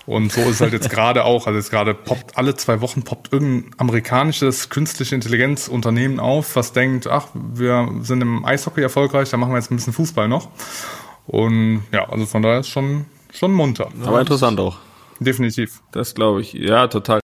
Und 0.07 0.33
so 0.33 0.41
ist 0.43 0.61
halt 0.61 0.73
jetzt 0.73 0.91
gerade 0.91 1.25
auch, 1.25 1.47
also 1.47 1.59
jetzt 1.59 1.71
gerade 1.71 1.95
poppt 1.95 2.37
alle 2.37 2.55
zwei 2.55 2.81
Wochen 2.81 3.03
poppt 3.03 3.33
irgendein 3.33 3.71
amerikanisches 3.79 4.69
künstliche 4.69 5.15
Intelligenzunternehmen 5.15 6.19
auf, 6.21 6.57
was 6.57 6.73
denkt, 6.73 7.07
ach, 7.07 7.29
wir 7.35 7.89
sind 8.01 8.21
im 8.21 8.45
Eishockey 8.45 8.83
erfolgreich, 8.83 9.31
da 9.31 9.37
machen 9.37 9.53
wir 9.53 9.59
jetzt 9.59 9.71
ein 9.71 9.77
bisschen 9.77 9.93
Fußball 9.93 10.29
noch. 10.29 10.49
Und 11.27 11.85
ja, 11.93 12.09
also 12.09 12.27
von 12.27 12.43
daher 12.43 12.61
ist 12.61 12.69
schon, 12.69 13.07
schon 13.33 13.53
munter. 13.53 13.89
Aber 14.05 14.21
interessant 14.21 14.59
auch. 14.59 14.77
Definitiv. 15.21 15.83
Das 15.93 16.15
glaube 16.15 16.41
ich. 16.41 16.53
Ja, 16.53 16.89
total. 16.89 17.22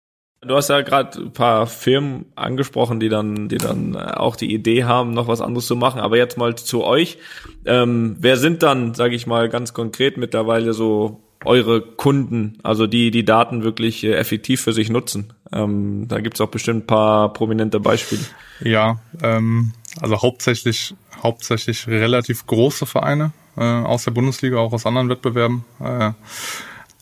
Du 0.46 0.54
hast 0.54 0.68
ja 0.68 0.82
gerade 0.82 1.20
ein 1.20 1.32
paar 1.32 1.66
Firmen 1.66 2.26
angesprochen, 2.34 3.00
die 3.00 3.08
dann, 3.08 3.48
die 3.48 3.58
dann 3.58 3.96
auch 3.96 4.36
die 4.36 4.52
Idee 4.52 4.84
haben, 4.84 5.12
noch 5.12 5.28
was 5.28 5.40
anderes 5.40 5.66
zu 5.66 5.76
machen. 5.76 6.00
Aber 6.00 6.16
jetzt 6.16 6.36
mal 6.36 6.54
zu 6.54 6.84
euch. 6.84 7.18
Ähm, 7.64 8.16
wer 8.18 8.36
sind 8.36 8.62
dann, 8.62 8.94
sage 8.94 9.14
ich 9.14 9.26
mal, 9.26 9.48
ganz 9.48 9.72
konkret 9.72 10.16
mittlerweile 10.16 10.72
so 10.72 11.20
eure 11.44 11.82
Kunden, 11.82 12.58
also 12.62 12.86
die 12.86 13.10
die 13.10 13.24
Daten 13.24 13.62
wirklich 13.62 14.02
äh, 14.04 14.14
effektiv 14.14 14.62
für 14.62 14.72
sich 14.72 14.90
nutzen? 14.90 15.32
Ähm, 15.52 16.06
da 16.08 16.20
gibt's 16.20 16.40
auch 16.40 16.48
bestimmt 16.48 16.84
ein 16.84 16.86
paar 16.86 17.32
prominente 17.32 17.80
Beispiele. 17.80 18.22
Ja, 18.60 18.98
ähm, 19.22 19.72
also 20.00 20.22
hauptsächlich 20.22 20.94
hauptsächlich 21.22 21.88
relativ 21.88 22.46
große 22.46 22.86
Vereine 22.86 23.32
äh, 23.56 23.62
aus 23.62 24.04
der 24.04 24.12
Bundesliga, 24.12 24.58
auch 24.58 24.72
aus 24.72 24.86
anderen 24.86 25.08
Wettbewerben. 25.08 25.64
Äh, 25.80 26.12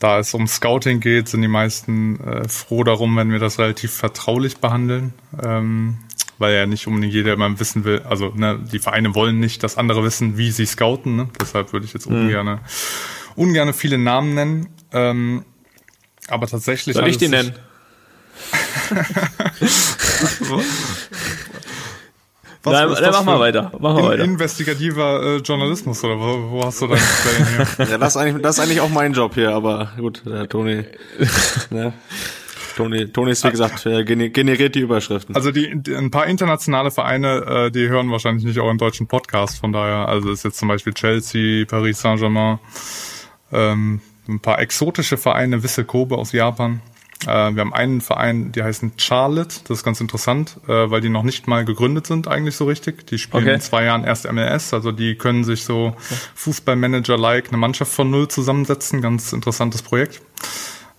da 0.03 0.19
es 0.19 0.35
um 0.35 0.49
Scouting 0.49 1.01
geht, 1.01 1.29
sind 1.29 1.43
die 1.43 1.49
meisten 1.49 2.19
äh, 2.21 2.49
froh 2.49 2.83
darum, 2.83 3.17
wenn 3.17 3.31
wir 3.31 3.39
das 3.39 3.61
relativ 3.61 3.93
vertraulich 3.93 4.57
behandeln, 4.57 5.13
ähm, 5.41 5.99
weil 6.39 6.55
ja 6.55 6.67
nicht 6.67 6.89
unbedingt 6.89 7.13
jeder 7.13 7.35
immer 7.35 7.61
wissen 7.61 7.85
will, 7.85 8.01
also 8.01 8.33
ne, 8.35 8.59
die 8.73 8.81
Vereine 8.81 9.15
wollen 9.15 9.39
nicht, 9.39 9.63
dass 9.63 9.79
andere 9.79 10.03
wissen, 10.03 10.37
wie 10.37 10.51
sie 10.51 10.67
scouten. 10.67 11.15
Ne? 11.15 11.29
Deshalb 11.41 11.73
würde 11.73 11.87
ich 11.87 11.93
jetzt 11.93 12.11
mhm. 12.11 12.17
ungern, 12.17 12.61
ungerne 13.37 13.73
viele 13.73 13.97
Namen 13.97 14.35
nennen. 14.35 14.69
Ähm, 14.93 15.45
aber 16.27 16.49
tatsächlich. 16.49 16.97
Soll 16.97 17.09
ich 17.09 17.19
die 17.19 17.29
nennen? 17.29 17.55
Was, 22.65 22.73
nein, 22.73 22.89
nein 22.91 23.11
mach 23.11 23.25
mal 23.25 23.41
weiter. 23.41 23.73
Mach 23.79 23.95
mal 23.95 24.01
in, 24.01 24.07
weiter. 24.07 24.25
Investigativer 24.25 25.23
äh, 25.23 25.37
Journalismus 25.39 26.05
oder 26.05 26.19
wo, 26.19 26.51
wo 26.51 26.65
hast 26.65 26.81
du 26.81 26.87
deine 26.87 27.01
Quellen 27.01 27.67
hier? 27.77 27.87
ja, 27.91 27.99
das 27.99 28.15
ist, 28.15 28.17
eigentlich, 28.17 28.43
das 28.43 28.59
ist 28.59 28.65
eigentlich 28.65 28.81
auch 28.81 28.89
mein 28.89 29.13
Job 29.13 29.35
hier, 29.35 29.51
aber 29.51 29.93
gut, 29.97 30.23
der 30.25 30.49
Toni. 30.49 30.85
ne? 31.71 31.93
Toni, 32.77 33.09
Toni 33.09 33.33
ist 33.33 33.45
wie 33.45 33.51
gesagt 33.51 33.85
äh, 33.87 34.05
generiert 34.05 34.75
die 34.75 34.81
Überschriften. 34.81 35.35
Also 35.35 35.51
die, 35.51 35.73
die 35.75 35.95
ein 35.95 36.11
paar 36.11 36.27
internationale 36.27 36.91
Vereine, 36.91 37.67
äh, 37.67 37.71
die 37.71 37.89
hören 37.89 38.11
wahrscheinlich 38.11 38.45
nicht 38.45 38.59
auch 38.61 38.69
einen 38.69 38.79
deutschen 38.79 39.07
Podcast, 39.07 39.59
von 39.59 39.73
daher, 39.73 40.09
also 40.09 40.31
ist 40.31 40.45
jetzt 40.45 40.59
zum 40.59 40.69
Beispiel 40.69 40.95
Chelsea, 40.95 41.65
Paris 41.67 42.01
Saint-Germain, 42.01 42.59
ähm, 43.53 44.01
ein 44.29 44.41
paar 44.41 44.61
exotische 44.61 45.17
Vereine, 45.17 45.63
Wissel 45.63 45.85
Kobe 45.85 46.17
aus 46.17 46.33
Japan. 46.33 46.81
Äh, 47.23 47.55
wir 47.55 47.61
haben 47.61 47.73
einen 47.73 48.01
Verein, 48.01 48.53
die 48.53 48.63
heißen 48.63 48.93
Charlotte. 48.97 49.57
Das 49.69 49.79
ist 49.79 49.85
ganz 49.85 50.01
interessant, 50.01 50.59
äh, 50.67 50.91
weil 50.91 51.01
die 51.01 51.09
noch 51.09 51.23
nicht 51.23 51.47
mal 51.47 51.65
gegründet 51.65 52.07
sind 52.07 52.29
eigentlich 52.29 52.57
so 52.57 52.65
richtig. 52.67 53.07
Die 53.07 53.19
spielen 53.19 53.45
okay. 53.45 53.55
in 53.55 53.61
zwei 53.61 53.85
Jahren 53.85 54.05
erst 54.05 54.31
MLS. 54.31 54.75
Also 54.75 54.93
die 54.93 55.15
können 55.17 55.45
sich 55.45 55.65
so 55.65 55.95
Fußballmanager-like 56.35 57.49
eine 57.49 57.59
Mannschaft 57.59 57.93
von 57.93 58.11
null 58.11 58.29
zusammensetzen. 58.29 59.01
Ganz 59.01 59.33
interessantes 59.33 59.83
Projekt. 59.83 60.21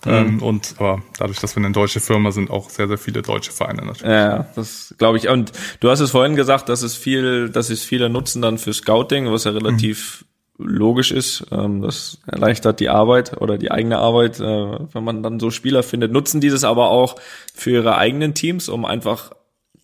Mhm. 0.04 0.12
Ähm, 0.12 0.42
und 0.42 0.74
aber 0.78 1.02
dadurch, 1.18 1.40
dass 1.40 1.56
wir 1.56 1.64
eine 1.64 1.72
deutsche 1.72 2.00
Firma 2.00 2.30
sind, 2.30 2.50
auch 2.50 2.70
sehr, 2.70 2.88
sehr 2.88 2.98
viele 2.98 3.22
deutsche 3.22 3.52
Vereine 3.52 3.84
natürlich. 3.84 4.12
Ja, 4.12 4.46
das 4.54 4.94
glaube 4.98 5.18
ich. 5.18 5.28
Und 5.28 5.52
du 5.80 5.90
hast 5.90 6.00
es 6.00 6.10
vorhin 6.10 6.36
gesagt, 6.36 6.68
dass 6.68 6.82
es 6.82 6.94
viel, 6.94 7.48
dass 7.48 7.70
es 7.70 7.82
viele 7.82 8.08
nutzen 8.08 8.42
dann 8.42 8.58
für 8.58 8.72
Scouting, 8.72 9.30
was 9.30 9.44
ja 9.44 9.52
relativ 9.52 10.22
mhm 10.22 10.33
logisch 10.58 11.10
ist. 11.10 11.46
Ähm, 11.50 11.82
das 11.82 12.18
erleichtert 12.26 12.80
die 12.80 12.88
Arbeit 12.88 13.40
oder 13.40 13.58
die 13.58 13.70
eigene 13.70 13.98
Arbeit, 13.98 14.40
äh, 14.40 14.44
wenn 14.44 15.04
man 15.04 15.22
dann 15.22 15.40
so 15.40 15.50
Spieler 15.50 15.82
findet. 15.82 16.12
Nutzen 16.12 16.40
dieses 16.40 16.64
aber 16.64 16.90
auch 16.90 17.16
für 17.54 17.70
ihre 17.70 17.96
eigenen 17.96 18.34
Teams, 18.34 18.68
um 18.68 18.84
einfach 18.84 19.32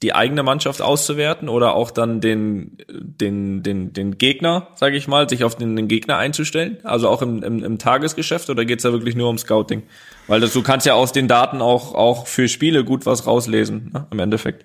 die 0.02 0.14
eigene 0.14 0.42
Mannschaft 0.42 0.80
auszuwerten 0.80 1.50
oder 1.50 1.74
auch 1.74 1.90
dann 1.90 2.22
den 2.22 2.78
den 2.88 3.62
den 3.62 3.92
den 3.92 4.16
Gegner, 4.16 4.68
sage 4.74 4.96
ich 4.96 5.08
mal, 5.08 5.28
sich 5.28 5.44
auf 5.44 5.56
den, 5.56 5.76
den 5.76 5.88
Gegner 5.88 6.16
einzustellen, 6.16 6.78
also 6.84 7.08
auch 7.08 7.20
im, 7.20 7.42
im, 7.42 7.62
im 7.62 7.78
Tagesgeschäft 7.78 8.48
oder 8.48 8.64
geht's 8.64 8.82
da 8.82 8.92
wirklich 8.92 9.14
nur 9.14 9.28
um 9.28 9.36
Scouting? 9.36 9.82
Weil 10.26 10.40
das, 10.40 10.54
du 10.54 10.62
kannst 10.62 10.86
ja 10.86 10.94
aus 10.94 11.12
den 11.12 11.28
Daten 11.28 11.60
auch 11.60 11.94
auch 11.94 12.26
für 12.26 12.48
Spiele 12.48 12.82
gut 12.82 13.04
was 13.04 13.26
rauslesen, 13.26 13.90
ne, 13.92 14.06
im 14.10 14.18
Endeffekt. 14.20 14.64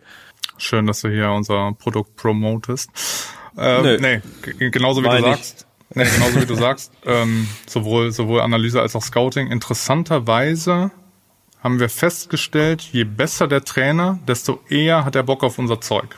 Schön, 0.58 0.88
dass 0.88 1.02
du 1.02 1.10
hier 1.10 1.30
unser 1.32 1.74
Produkt 1.74 2.16
promotest. 2.16 2.90
Äh, 3.58 3.98
nee, 3.98 4.22
genauso 4.72 5.04
wie 5.04 5.10
du 5.10 5.22
sagst. 5.22 5.68
Nee, 5.96 6.04
genauso 6.14 6.42
wie 6.42 6.46
du 6.46 6.56
sagst, 6.56 6.92
ähm, 7.06 7.48
sowohl, 7.68 8.12
sowohl 8.12 8.42
Analyse 8.42 8.82
als 8.82 8.96
auch 8.96 9.02
Scouting. 9.02 9.50
Interessanterweise 9.50 10.92
haben 11.64 11.80
wir 11.80 11.90
festgestellt, 11.90 12.82
je 12.82 13.06
besser 13.06 13.48
der 13.48 13.64
Trainer, 13.64 14.20
desto 14.28 14.60
eher 14.70 15.06
hat 15.06 15.16
er 15.16 15.24
Bock 15.24 15.44
auf 15.44 15.58
unser 15.58 15.82
Zeug. 15.82 16.18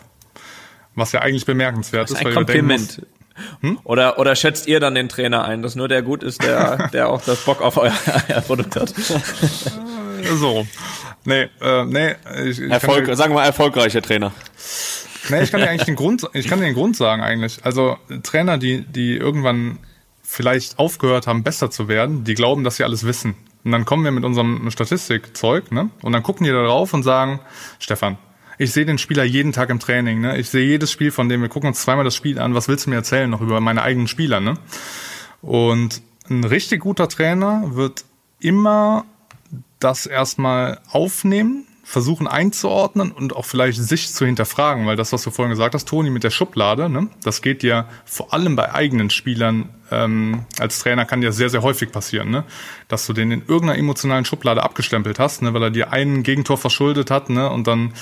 Was 0.95 1.11
ja 1.11 1.21
eigentlich 1.21 1.45
bemerkenswert 1.45 2.09
ist. 2.09 2.17
Ein 2.17 2.33
Kompliment. 2.33 3.05
hm? 3.61 3.79
Oder, 3.83 4.17
oder 4.17 4.35
schätzt 4.35 4.67
ihr 4.67 4.79
dann 4.79 4.95
den 4.95 5.09
Trainer 5.09 5.45
ein, 5.45 5.61
dass 5.61 5.75
nur 5.75 5.87
der 5.87 6.01
gut 6.01 6.23
ist, 6.23 6.41
der, 6.43 6.89
der 6.93 7.09
auch 7.09 7.21
das 7.21 7.45
Bock 7.45 7.61
auf 7.61 7.77
euer, 7.77 7.93
euer 8.29 8.41
Produkt 8.41 8.75
hat? 8.75 8.93
so. 10.33 10.67
Nee, 11.23 11.49
äh, 11.61 11.85
nee. 11.85 12.15
Ich, 12.45 12.59
ich 12.59 12.71
Erfolg, 12.71 13.05
sagen 13.15 13.31
wir 13.31 13.41
mal 13.41 13.45
erfolgreicher 13.45 14.01
Trainer. 14.01 14.31
Nee, 15.29 15.43
ich 15.43 15.51
kann 15.51 15.61
dir 15.61 15.69
eigentlich 15.69 15.85
den 15.85 15.95
Grund, 15.95 16.29
ich 16.33 16.47
kann 16.47 16.59
dir 16.59 16.65
den 16.65 16.73
Grund 16.73 16.95
sagen 16.95 17.21
eigentlich. 17.21 17.59
Also 17.63 17.97
Trainer, 18.23 18.57
die, 18.57 18.81
die 18.81 19.15
irgendwann 19.15 19.79
vielleicht 20.23 20.77
aufgehört 20.79 21.27
haben, 21.27 21.43
besser 21.43 21.71
zu 21.71 21.87
werden, 21.87 22.23
die 22.23 22.33
glauben, 22.33 22.63
dass 22.63 22.77
sie 22.77 22.83
alles 22.83 23.05
wissen. 23.05 23.35
Und 23.63 23.71
dann 23.71 23.85
kommen 23.85 24.03
wir 24.03 24.11
mit 24.11 24.23
unserem 24.23 24.69
Statistikzeug, 24.71 25.71
ne? 25.71 25.89
Und 26.01 26.11
dann 26.11 26.23
gucken 26.23 26.45
die 26.45 26.51
da 26.51 26.63
drauf 26.63 26.93
und 26.93 27.03
sagen, 27.03 27.39
Stefan, 27.79 28.17
ich 28.57 28.71
sehe 28.71 28.85
den 28.85 28.97
Spieler 28.97 29.23
jeden 29.23 29.51
Tag 29.51 29.69
im 29.69 29.79
Training, 29.79 30.21
ne? 30.21 30.37
Ich 30.37 30.49
sehe 30.49 30.65
jedes 30.65 30.91
Spiel 30.91 31.11
von 31.11 31.29
dem, 31.29 31.41
wir 31.41 31.49
gucken 31.49 31.69
uns 31.69 31.81
zweimal 31.81 32.05
das 32.05 32.15
Spiel 32.15 32.39
an, 32.39 32.55
was 32.55 32.67
willst 32.67 32.85
du 32.85 32.89
mir 32.89 32.97
erzählen 32.97 33.29
noch 33.29 33.41
über 33.41 33.59
meine 33.61 33.83
eigenen 33.83 34.07
Spieler, 34.07 34.39
ne? 34.39 34.55
Und 35.41 36.01
ein 36.29 36.43
richtig 36.43 36.81
guter 36.81 37.07
Trainer 37.07 37.75
wird 37.75 38.05
immer 38.39 39.05
das 39.79 40.05
erstmal 40.05 40.79
aufnehmen, 40.91 41.65
versuchen 41.87 42.27
einzuordnen 42.27 43.13
und 43.13 43.33
auch 43.33 43.45
vielleicht 43.45 43.81
sich 43.81 44.11
zu 44.11 44.25
hinterfragen, 44.25 44.85
weil 44.85 44.97
das, 44.97 45.13
was 45.13 45.23
du 45.23 45.31
vorhin 45.31 45.51
gesagt 45.51 45.73
hast, 45.73 45.87
Toni, 45.87 46.09
mit 46.09 46.25
der 46.25 46.31
Schublade, 46.31 46.89
ne, 46.89 47.07
das 47.23 47.41
geht 47.41 47.63
ja 47.63 47.87
vor 48.03 48.33
allem 48.33 48.57
bei 48.57 48.73
eigenen 48.75 49.09
Spielern 49.09 49.69
ähm, 49.89 50.43
als 50.59 50.79
Trainer 50.79 51.05
kann 51.05 51.21
ja 51.21 51.31
sehr, 51.31 51.49
sehr 51.49 51.61
häufig 51.61 51.93
passieren, 51.93 52.29
ne, 52.29 52.43
dass 52.89 53.07
du 53.07 53.13
den 53.13 53.31
in 53.31 53.39
irgendeiner 53.47 53.77
emotionalen 53.77 54.25
Schublade 54.25 54.63
abgestempelt 54.63 55.17
hast, 55.17 55.41
ne, 55.41 55.53
weil 55.53 55.63
er 55.63 55.71
dir 55.71 55.93
einen 55.93 56.23
Gegentor 56.23 56.57
verschuldet 56.57 57.09
hat, 57.09 57.29
ne, 57.29 57.49
und 57.49 57.67
dann 57.67 57.93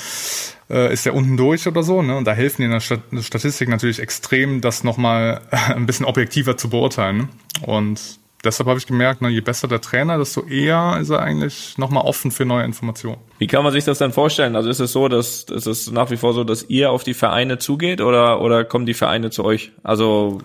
äh, 0.68 0.92
ist 0.92 1.06
er 1.06 1.14
unten 1.14 1.38
durch 1.38 1.68
oder 1.68 1.84
so, 1.84 2.02
ne, 2.02 2.18
und 2.18 2.26
da 2.26 2.34
helfen 2.34 2.64
dir 2.64 2.66
in 2.66 2.72
der 2.72 3.22
Statistik 3.22 3.70
natürlich 3.70 4.00
extrem, 4.00 4.62
das 4.62 4.84
nochmal 4.84 5.42
ein 5.52 5.86
bisschen 5.86 6.08
objektiver 6.08 6.58
zu 6.58 6.72
beurteilen, 6.72 7.18
ne? 7.18 7.30
und 7.68 8.18
deshalb 8.46 8.70
habe 8.70 8.80
ich 8.80 8.88
gemerkt, 8.88 9.22
ne, 9.22 9.30
je 9.30 9.42
besser 9.42 9.68
der 9.68 9.82
Trainer, 9.82 10.18
desto 10.18 10.44
eher 10.44 10.98
ist 11.02 11.10
er 11.10 11.22
eigentlich 11.22 11.78
nochmal 11.78 12.06
offen 12.06 12.32
für 12.32 12.46
neue 12.46 12.64
Informationen. 12.64 13.18
Wie 13.40 13.48
kann 13.48 13.64
man 13.64 13.74
sich 13.74 13.84
das 13.84 13.98
dann 13.98 14.14
vorstellen? 14.14 14.56
Also 14.56 14.70
ist 14.70 14.80
es 14.80 14.92
so, 14.92 15.08
dass 15.08 15.44
ist 15.44 15.68
es 15.68 15.92
nach 15.92 16.12
wie 16.12 16.18
vor 16.18 16.34
so, 16.34 16.44
dass 16.44 16.64
ihr 16.70 16.92
auf 16.92 17.04
die 17.04 17.14
Vereine 17.14 17.58
zugeht 17.58 18.02
oder 18.02 18.42
oder 18.42 18.64
kommen 18.64 18.86
die 18.86 18.94
Vereine 18.94 19.30
zu 19.32 19.44
euch? 19.44 19.72
Also 19.84 20.40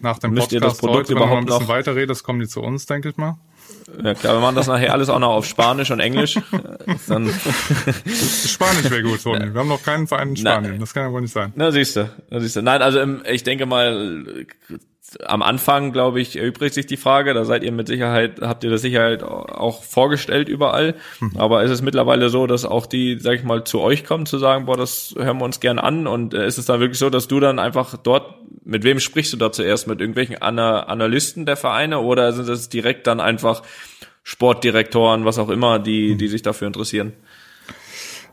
nach 0.00 0.18
dem 0.18 0.32
müsst 0.32 0.50
Podcast 0.50 0.52
ihr 0.52 0.60
das 0.60 0.78
Produkt 0.78 0.98
heute, 0.98 1.12
überhaupt 1.12 1.30
wenn 1.30 1.34
man 1.34 1.42
ein 1.42 1.46
bisschen 1.46 1.62
noch 1.62 1.68
weiterredet, 1.68 2.22
kommen 2.22 2.40
die 2.40 2.48
zu 2.48 2.60
uns, 2.60 2.86
denke 2.86 3.10
ich 3.10 3.16
mal. 3.16 3.36
Ja 4.02 4.14
klar, 4.14 4.34
wir 4.34 4.40
machen 4.40 4.56
das 4.56 4.66
nachher 4.66 4.92
alles 4.92 5.08
auch 5.08 5.18
noch 5.18 5.30
auf 5.30 5.46
Spanisch 5.46 5.90
und 5.90 6.00
Englisch. 6.00 6.38
Dann 7.08 7.28
Spanisch 7.28 8.90
wäre 8.90 9.02
gut, 9.02 9.22
Toni. 9.22 9.52
Wir 9.52 9.60
haben 9.60 9.68
noch 9.68 9.82
keinen 9.82 10.06
Verein 10.06 10.30
in 10.30 10.36
Spanien. 10.36 10.72
Na, 10.74 10.78
das 10.78 10.94
kann 10.94 11.04
ja 11.04 11.12
wohl 11.12 11.20
nicht 11.20 11.32
sein. 11.32 11.52
Na 11.54 11.70
siehst 11.70 11.96
du, 11.96 12.10
na 12.30 12.40
siehst 12.40 12.56
du. 12.56 12.62
Nein, 12.62 12.82
also 12.82 13.00
ich 13.30 13.42
denke 13.42 13.66
mal, 13.66 14.46
am 15.24 15.42
Anfang, 15.42 15.92
glaube 15.92 16.20
ich, 16.20 16.36
erübrigt 16.36 16.74
sich 16.74 16.86
die 16.86 16.96
Frage, 16.96 17.34
da 17.34 17.44
seid 17.44 17.62
ihr 17.62 17.72
mit 17.72 17.86
Sicherheit, 17.86 18.40
habt 18.40 18.64
ihr 18.64 18.70
das 18.70 18.82
Sicherheit 18.82 19.22
auch 19.22 19.82
vorgestellt 19.82 20.48
überall. 20.48 20.94
Mhm. 21.20 21.32
Aber 21.36 21.62
ist 21.62 21.70
es 21.70 21.82
mittlerweile 21.82 22.28
so, 22.28 22.46
dass 22.46 22.64
auch 22.64 22.86
die, 22.86 23.18
sag 23.18 23.34
ich 23.34 23.44
mal, 23.44 23.64
zu 23.64 23.80
euch 23.80 24.04
kommen, 24.04 24.26
zu 24.26 24.38
sagen, 24.38 24.66
boah, 24.66 24.76
das 24.76 25.14
hören 25.16 25.38
wir 25.38 25.44
uns 25.44 25.60
gern 25.60 25.78
an? 25.78 26.06
Und 26.06 26.34
äh, 26.34 26.46
ist 26.46 26.58
es 26.58 26.66
dann 26.66 26.80
wirklich 26.80 26.98
so, 26.98 27.10
dass 27.10 27.28
du 27.28 27.40
dann 27.40 27.58
einfach 27.58 27.96
dort, 27.96 28.34
mit 28.64 28.84
wem 28.84 29.00
sprichst 29.00 29.32
du 29.32 29.36
da 29.36 29.52
zuerst? 29.52 29.86
Mit 29.86 30.00
irgendwelchen 30.00 30.40
Ana 30.40 30.84
Analysten 30.84 31.46
der 31.46 31.56
Vereine 31.56 32.00
oder 32.00 32.32
sind 32.32 32.48
es 32.48 32.68
direkt 32.68 33.06
dann 33.06 33.20
einfach 33.20 33.62
Sportdirektoren, 34.22 35.24
was 35.24 35.38
auch 35.38 35.50
immer, 35.50 35.78
die, 35.78 36.14
mhm. 36.14 36.18
die 36.18 36.28
sich 36.28 36.42
dafür 36.42 36.66
interessieren? 36.66 37.12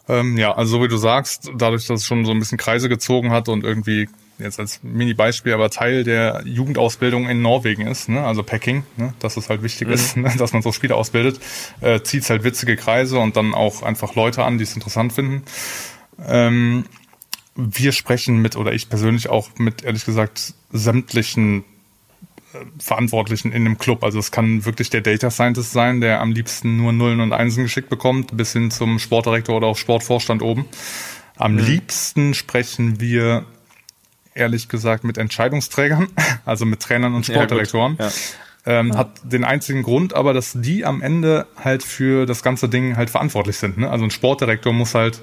Ähm, 0.08 0.38
ja, 0.38 0.54
also 0.56 0.78
so 0.78 0.84
wie 0.84 0.88
du 0.88 0.98
sagst, 0.98 1.52
dadurch, 1.56 1.88
dass 1.88 2.02
es 2.02 2.06
schon 2.06 2.26
so 2.26 2.32
ein 2.32 2.40
bisschen 2.40 2.58
Kreise 2.58 2.90
gezogen 2.90 3.32
hat 3.32 3.50
und 3.50 3.64
irgendwie 3.64 4.10
jetzt 4.42 4.60
als 4.60 4.82
Mini-Beispiel, 4.84 5.54
aber 5.54 5.70
Teil 5.70 6.04
der 6.04 6.42
Jugendausbildung 6.46 7.30
in 7.30 7.42
Norwegen 7.42 7.88
ist, 7.88 8.10
ne? 8.10 8.24
also 8.26 8.44
Packing, 8.44 8.84
ne? 8.98 9.14
dass 9.20 9.38
es 9.38 9.50
halt 9.50 9.64
wichtig 9.64 9.88
mhm. 9.88 9.94
ist, 9.94 10.18
ne? 10.18 10.34
dass 10.38 10.54
man 10.54 10.62
so 10.62 10.72
Spieler 10.72 10.96
ausbildet, 10.96 11.40
äh, 11.82 12.02
zieht 12.02 12.30
halt 12.30 12.44
witzige 12.44 12.76
Kreise 12.76 13.20
und 13.20 13.38
dann 13.38 13.54
auch 13.54 13.84
einfach 13.84 14.16
Leute 14.16 14.44
an, 14.44 14.58
die 14.58 14.64
es 14.64 14.76
interessant 14.76 15.14
finden. 15.14 15.44
Ähm, 16.28 16.86
wir 17.56 17.92
sprechen 17.92 18.42
mit, 18.42 18.56
oder 18.56 18.74
ich 18.74 18.90
persönlich 18.90 19.30
auch 19.30 19.50
mit, 19.58 19.84
ehrlich 19.84 20.06
gesagt, 20.06 20.54
sämtlichen 20.72 21.64
äh, 22.54 22.58
Verantwortlichen 22.80 23.52
in 23.52 23.66
dem 23.66 23.78
Club. 23.78 24.04
Also 24.04 24.20
es 24.20 24.32
kann 24.32 24.66
wirklich 24.66 24.90
der 24.90 25.02
Data 25.02 25.30
Scientist 25.30 25.72
sein, 25.72 26.02
der 26.02 26.22
am 26.22 26.32
liebsten 26.32 26.78
nur 26.78 26.94
Nullen 26.94 27.20
und 27.20 27.34
Einsen 27.34 27.64
geschickt 27.64 27.90
bekommt, 27.90 28.36
bis 28.36 28.54
hin 28.54 28.72
zum 28.72 29.00
Sportdirektor 29.00 29.56
oder 29.56 29.68
auch 29.68 29.78
Sportvorstand 29.78 30.42
oben. 30.42 30.66
Am 31.38 31.54
mhm. 31.54 31.60
liebsten 31.60 32.34
sprechen 32.34 33.00
wir 33.00 33.46
ehrlich 34.34 34.70
gesagt 34.70 35.04
mit 35.04 35.18
Entscheidungsträgern, 35.18 36.08
also 36.46 36.66
mit 36.66 36.82
Trainern 36.82 37.14
und 37.14 37.26
Sportdirektoren. 37.26 37.98
Ja, 38.00 38.10
ähm, 38.64 38.96
hat 38.96 39.10
den 39.24 39.44
einzigen 39.44 39.82
Grund 39.82 40.14
aber, 40.14 40.34
dass 40.34 40.54
die 40.54 40.86
am 40.86 41.02
Ende 41.02 41.48
halt 41.56 41.82
für 41.82 42.28
das 42.28 42.44
ganze 42.44 42.70
Ding 42.70 42.96
halt 42.96 43.10
verantwortlich 43.10 43.58
sind. 43.58 43.80
Ne? 43.80 43.90
Also 43.90 44.04
ein 44.04 44.12
Sportdirektor 44.12 44.72
muss 44.72 44.94
halt 44.94 45.20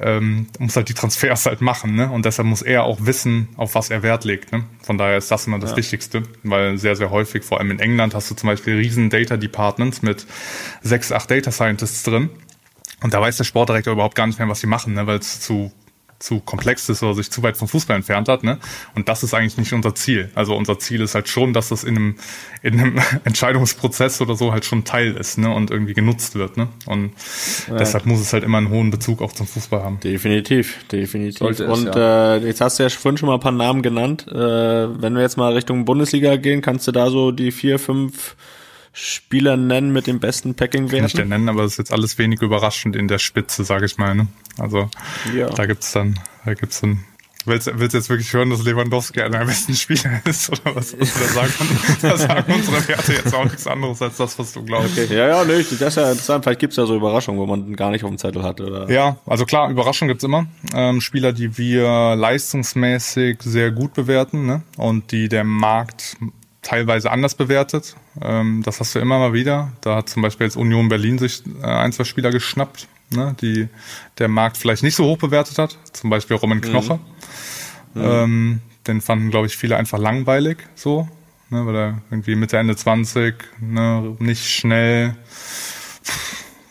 ähm, 0.00 0.46
muss 0.58 0.76
halt 0.76 0.88
die 0.88 0.94
Transfers 0.94 1.46
halt 1.46 1.60
machen, 1.60 1.96
ne? 1.96 2.10
Und 2.10 2.24
deshalb 2.24 2.46
muss 2.46 2.62
er 2.62 2.84
auch 2.84 2.98
wissen, 3.00 3.48
auf 3.56 3.74
was 3.74 3.90
er 3.90 4.02
Wert 4.02 4.24
legt. 4.24 4.52
Ne? 4.52 4.64
Von 4.80 4.96
daher 4.96 5.18
ist 5.18 5.30
das 5.30 5.46
immer 5.46 5.58
das 5.58 5.72
ja. 5.72 5.76
Wichtigste, 5.76 6.22
weil 6.44 6.78
sehr, 6.78 6.94
sehr 6.94 7.10
häufig, 7.10 7.42
vor 7.42 7.58
allem 7.58 7.72
in 7.72 7.80
England, 7.80 8.14
hast 8.14 8.30
du 8.30 8.36
zum 8.36 8.48
Beispiel 8.48 8.76
riesen 8.76 9.10
Data 9.10 9.36
Departments 9.36 10.02
mit 10.02 10.26
sechs, 10.82 11.10
acht 11.10 11.30
Data 11.30 11.50
Scientists 11.50 12.04
drin. 12.04 12.30
Und 13.02 13.14
da 13.14 13.20
weiß 13.20 13.36
der 13.36 13.44
Sportdirektor 13.44 13.92
überhaupt 13.92 14.14
gar 14.14 14.26
nicht 14.26 14.38
mehr, 14.38 14.48
was 14.48 14.60
sie 14.60 14.66
machen, 14.66 14.94
ne? 14.94 15.06
weil 15.06 15.18
es 15.18 15.40
zu 15.40 15.72
zu 16.18 16.40
komplex 16.40 16.88
ist 16.88 17.02
oder 17.02 17.14
sich 17.14 17.30
zu 17.30 17.42
weit 17.42 17.56
vom 17.56 17.68
Fußball 17.68 17.96
entfernt 17.96 18.28
hat. 18.28 18.42
Ne? 18.42 18.58
Und 18.94 19.08
das 19.08 19.22
ist 19.22 19.34
eigentlich 19.34 19.56
nicht 19.56 19.72
unser 19.72 19.94
Ziel. 19.94 20.30
Also 20.34 20.56
unser 20.56 20.78
Ziel 20.78 21.00
ist 21.00 21.14
halt 21.14 21.28
schon, 21.28 21.52
dass 21.52 21.68
das 21.68 21.84
in 21.84 21.96
einem, 21.96 22.16
in 22.62 22.80
einem 22.80 23.00
Entscheidungsprozess 23.24 24.20
oder 24.20 24.34
so 24.34 24.52
halt 24.52 24.64
schon 24.64 24.84
Teil 24.84 25.14
ist 25.14 25.38
ne? 25.38 25.52
und 25.54 25.70
irgendwie 25.70 25.94
genutzt 25.94 26.34
wird. 26.34 26.56
Ne? 26.56 26.68
Und 26.86 27.12
ja. 27.68 27.76
deshalb 27.76 28.06
muss 28.06 28.20
es 28.20 28.32
halt 28.32 28.42
immer 28.42 28.58
einen 28.58 28.70
hohen 28.70 28.90
Bezug 28.90 29.22
auch 29.22 29.32
zum 29.32 29.46
Fußball 29.46 29.82
haben. 29.82 30.00
Definitiv, 30.00 30.84
definitiv. 30.90 31.38
Sollte 31.38 31.68
und 31.68 31.88
es, 31.88 31.94
ja. 31.94 32.36
äh, 32.36 32.46
jetzt 32.46 32.60
hast 32.60 32.78
du 32.78 32.82
ja 32.82 32.88
vorhin 32.88 33.16
schon 33.16 33.28
mal 33.28 33.34
ein 33.34 33.40
paar 33.40 33.52
Namen 33.52 33.82
genannt. 33.82 34.26
Äh, 34.28 34.34
wenn 34.34 35.14
wir 35.14 35.22
jetzt 35.22 35.36
mal 35.36 35.52
Richtung 35.52 35.84
Bundesliga 35.84 36.36
gehen, 36.36 36.62
kannst 36.62 36.88
du 36.88 36.92
da 36.92 37.10
so 37.10 37.30
die 37.30 37.52
vier, 37.52 37.78
fünf 37.78 38.34
Spieler 39.00 39.56
nennen 39.56 39.92
mit 39.92 40.06
dem 40.06 40.18
besten 40.18 40.54
Packing-Werten? 40.54 41.16
Den 41.16 41.28
nennen, 41.28 41.48
aber 41.48 41.62
das 41.62 41.72
ist 41.72 41.78
jetzt 41.78 41.92
alles 41.92 42.18
wenig 42.18 42.42
überraschend 42.42 42.96
in 42.96 43.06
der 43.06 43.18
Spitze, 43.18 43.62
sage 43.64 43.86
ich 43.86 43.96
mal. 43.96 44.14
Ne? 44.14 44.26
Also 44.58 44.90
ja. 45.34 45.48
da 45.50 45.66
gibt's 45.66 45.92
dann, 45.92 46.18
da 46.44 46.54
gibt's 46.54 46.80
dann 46.80 47.04
Willst, 47.44 47.70
willst 47.72 47.94
du 47.94 47.98
jetzt 47.98 48.10
wirklich 48.10 48.30
hören, 48.32 48.50
dass 48.50 48.62
Lewandowski 48.62 49.22
einer 49.22 49.38
der 49.38 49.46
besten 49.46 49.74
Spieler 49.74 50.20
ist? 50.24 50.50
Oder 50.50 50.76
was, 50.76 50.98
was 50.98 51.14
da 51.14 51.24
sagen? 51.28 51.52
da 52.02 52.16
sagen 52.16 52.52
unsere 52.52 52.88
Werte 52.88 53.12
jetzt 53.12 53.34
auch 53.34 53.44
nichts 53.44 53.66
anderes 53.66 54.02
als 54.02 54.16
das, 54.16 54.38
was 54.38 54.52
du 54.52 54.64
glaubst. 54.64 54.98
Okay. 54.98 55.14
Ja, 55.14 55.28
ja, 55.28 55.44
nee, 55.44 55.58
das 55.58 55.70
ist 55.70 55.96
ja 55.96 56.10
interessant. 56.10 56.44
Vielleicht 56.44 56.60
gibt's 56.60 56.76
ja 56.76 56.84
so 56.84 56.94
Überraschungen, 56.94 57.40
wo 57.40 57.46
man 57.46 57.74
gar 57.74 57.90
nicht 57.90 58.04
auf 58.04 58.10
dem 58.10 58.18
Zettel 58.18 58.42
hat. 58.42 58.60
Oder? 58.60 58.90
Ja, 58.90 59.16
also 59.24 59.46
klar, 59.46 59.70
Überraschungen 59.70 60.08
gibt's 60.08 60.24
immer. 60.24 60.46
Ähm, 60.74 61.00
Spieler, 61.00 61.32
die 61.32 61.56
wir 61.56 62.16
leistungsmäßig 62.16 63.38
sehr 63.40 63.70
gut 63.70 63.94
bewerten 63.94 64.44
ne? 64.44 64.62
und 64.76 65.12
die 65.12 65.28
der 65.28 65.44
Markt 65.44 66.16
teilweise 66.62 67.10
anders 67.10 67.34
bewertet. 67.34 67.96
Ähm, 68.20 68.62
das 68.64 68.80
hast 68.80 68.94
du 68.94 68.98
immer 68.98 69.18
mal 69.18 69.32
wieder. 69.32 69.72
Da 69.80 69.96
hat 69.96 70.08
zum 70.08 70.22
Beispiel 70.22 70.46
jetzt 70.46 70.56
Union 70.56 70.88
Berlin 70.88 71.18
sich 71.18 71.42
äh, 71.62 71.66
ein, 71.66 71.92
zwei 71.92 72.04
Spieler 72.04 72.30
geschnappt, 72.30 72.88
ne, 73.10 73.36
die 73.40 73.68
der 74.18 74.28
Markt 74.28 74.56
vielleicht 74.56 74.82
nicht 74.82 74.96
so 74.96 75.04
hoch 75.04 75.18
bewertet 75.18 75.58
hat. 75.58 75.78
Zum 75.92 76.10
Beispiel 76.10 76.36
Roman 76.36 76.60
Knoche. 76.60 76.98
Mhm. 77.94 78.02
Ähm, 78.02 78.60
den 78.86 79.00
fanden, 79.00 79.30
glaube 79.30 79.46
ich, 79.46 79.56
viele 79.56 79.76
einfach 79.76 79.98
langweilig 79.98 80.58
so, 80.74 81.08
ne, 81.50 81.66
weil 81.66 81.76
er 81.76 82.02
irgendwie 82.10 82.34
Mitte, 82.34 82.58
Ende 82.58 82.76
20, 82.76 83.34
ne, 83.60 84.16
nicht 84.18 84.48
schnell, 84.48 85.16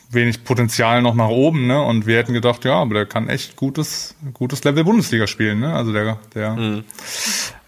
wenig 0.09 0.43
Potenzial 0.43 1.01
noch 1.01 1.15
nach 1.15 1.29
oben, 1.29 1.67
ne? 1.67 1.81
Und 1.81 2.05
wir 2.05 2.17
hätten 2.17 2.33
gedacht, 2.33 2.65
ja, 2.65 2.75
aber 2.75 2.93
der 2.93 3.05
kann 3.05 3.29
echt 3.29 3.55
gutes, 3.55 4.15
gutes 4.33 4.63
Level 4.63 4.83
Bundesliga 4.83 5.27
spielen, 5.27 5.59
ne? 5.59 5.73
Also 5.73 5.93
der, 5.93 6.19
der 6.33 6.51
mhm 6.51 6.83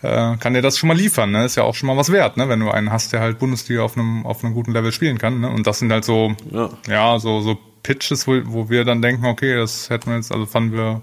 äh, 0.02 0.38
kann 0.38 0.54
dir 0.54 0.62
das 0.62 0.78
schon 0.78 0.88
mal 0.88 0.98
liefern. 0.98 1.32
Ne? 1.32 1.46
Ist 1.46 1.56
ja 1.56 1.64
auch 1.64 1.76
schon 1.76 1.88
mal 1.88 1.98
was 1.98 2.12
wert, 2.12 2.38
ne? 2.38 2.50
wenn 2.50 2.60
du 2.60 2.70
einen 2.70 2.92
hast, 2.92 3.14
der 3.14 3.22
halt 3.22 3.40
Bundesliga 3.40 3.82
auf 3.82 3.98
einem 3.98 4.26
auf 4.26 4.44
einem 4.44 4.54
guten 4.54 4.72
Level 4.72 4.92
spielen 4.92 5.18
kann. 5.18 5.42
Ne? 5.42 5.50
Und 5.50 5.68
das 5.68 5.80
sind 5.80 5.92
halt 5.92 6.06
so, 6.06 6.36
ja, 6.52 6.70
ja 6.88 7.20
so 7.20 7.42
so 7.42 7.58
Pitches, 7.84 8.28
wo, 8.28 8.40
wo 8.46 8.70
wir 8.70 8.84
dann 8.86 9.02
denken, 9.02 9.26
okay, 9.26 9.56
das 9.56 9.90
hätten 9.90 10.10
wir 10.10 10.18
jetzt, 10.18 10.32
also 10.32 10.46
fanden 10.46 10.74
wir 10.74 11.02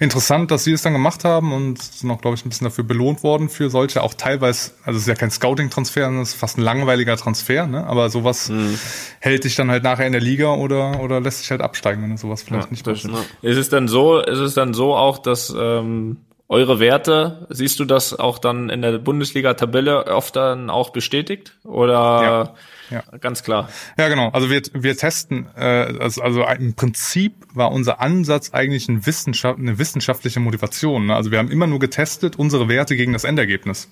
interessant, 0.00 0.50
dass 0.50 0.64
sie 0.64 0.72
es 0.72 0.82
dann 0.82 0.92
gemacht 0.92 1.24
haben 1.24 1.52
und 1.52 1.82
sind 1.82 2.10
auch, 2.10 2.20
glaube 2.20 2.36
ich, 2.36 2.44
ein 2.44 2.48
bisschen 2.48 2.66
dafür 2.66 2.84
belohnt 2.84 3.22
worden 3.22 3.48
für 3.48 3.70
solche, 3.70 4.02
auch 4.02 4.14
teilweise, 4.14 4.72
also 4.84 4.96
es 4.96 5.02
ist 5.02 5.08
ja 5.08 5.14
kein 5.14 5.30
Scouting-Transfer, 5.30 6.10
es 6.20 6.30
ist 6.30 6.34
fast 6.34 6.58
ein 6.58 6.62
langweiliger 6.62 7.16
Transfer, 7.16 7.66
ne? 7.66 7.86
aber 7.86 8.10
sowas 8.10 8.48
mhm. 8.48 8.78
hält 9.20 9.44
dich 9.44 9.56
dann 9.56 9.70
halt 9.70 9.82
nachher 9.82 10.06
in 10.06 10.12
der 10.12 10.20
Liga 10.20 10.54
oder, 10.54 11.00
oder 11.00 11.20
lässt 11.20 11.40
sich 11.40 11.50
halt 11.50 11.60
absteigen, 11.60 12.02
wenn 12.02 12.10
du 12.10 12.16
sowas 12.16 12.42
vielleicht 12.42 12.66
ja, 12.66 12.70
nicht 12.70 12.84
passt. 12.84 13.08
Ist 13.42 13.56
es 13.56 13.68
dann 13.68 13.88
so, 13.88 14.20
ist 14.20 14.38
es 14.38 14.54
dann 14.54 14.74
so 14.74 14.94
auch, 14.94 15.18
dass 15.18 15.54
ähm, 15.56 16.18
eure 16.50 16.80
Werte, 16.80 17.46
siehst 17.50 17.78
du 17.78 17.84
das 17.84 18.18
auch 18.18 18.38
dann 18.38 18.70
in 18.70 18.80
der 18.80 18.96
Bundesliga-Tabelle 18.98 20.06
oft 20.06 20.34
dann 20.34 20.70
auch 20.70 20.90
bestätigt? 20.90 21.58
Oder 21.62 22.54
ja, 22.90 23.02
ja. 23.10 23.18
ganz 23.18 23.42
klar? 23.42 23.68
Ja, 23.98 24.08
genau. 24.08 24.30
Also 24.30 24.48
wir, 24.48 24.62
wir 24.72 24.96
testen, 24.96 25.50
äh, 25.56 25.60
also, 26.00 26.22
also 26.22 26.44
im 26.44 26.72
Prinzip 26.72 27.34
war 27.52 27.70
unser 27.70 28.00
Ansatz 28.00 28.54
eigentlich 28.54 28.88
ein 28.88 29.04
Wissenschaft, 29.04 29.58
eine 29.58 29.78
wissenschaftliche 29.78 30.40
Motivation. 30.40 31.08
Ne? 31.08 31.16
Also 31.16 31.30
wir 31.30 31.38
haben 31.38 31.50
immer 31.50 31.66
nur 31.66 31.80
getestet 31.80 32.36
unsere 32.36 32.66
Werte 32.66 32.96
gegen 32.96 33.12
das 33.12 33.24
Endergebnis. 33.24 33.90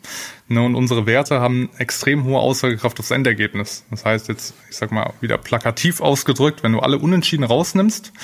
Ne? 0.48 0.62
Und 0.62 0.76
unsere 0.76 1.04
Werte 1.04 1.40
haben 1.40 1.68
extrem 1.76 2.24
hohe 2.24 2.38
Aussagekraft 2.38 2.98
aufs 2.98 3.10
Endergebnis. 3.10 3.84
Das 3.90 4.06
heißt 4.06 4.28
jetzt, 4.28 4.54
ich 4.70 4.76
sag 4.78 4.92
mal, 4.92 5.12
wieder 5.20 5.36
plakativ 5.36 6.00
ausgedrückt, 6.00 6.62
wenn 6.62 6.72
du 6.72 6.80
alle 6.80 6.98
Unentschieden 6.98 7.44
rausnimmst, 7.44 8.14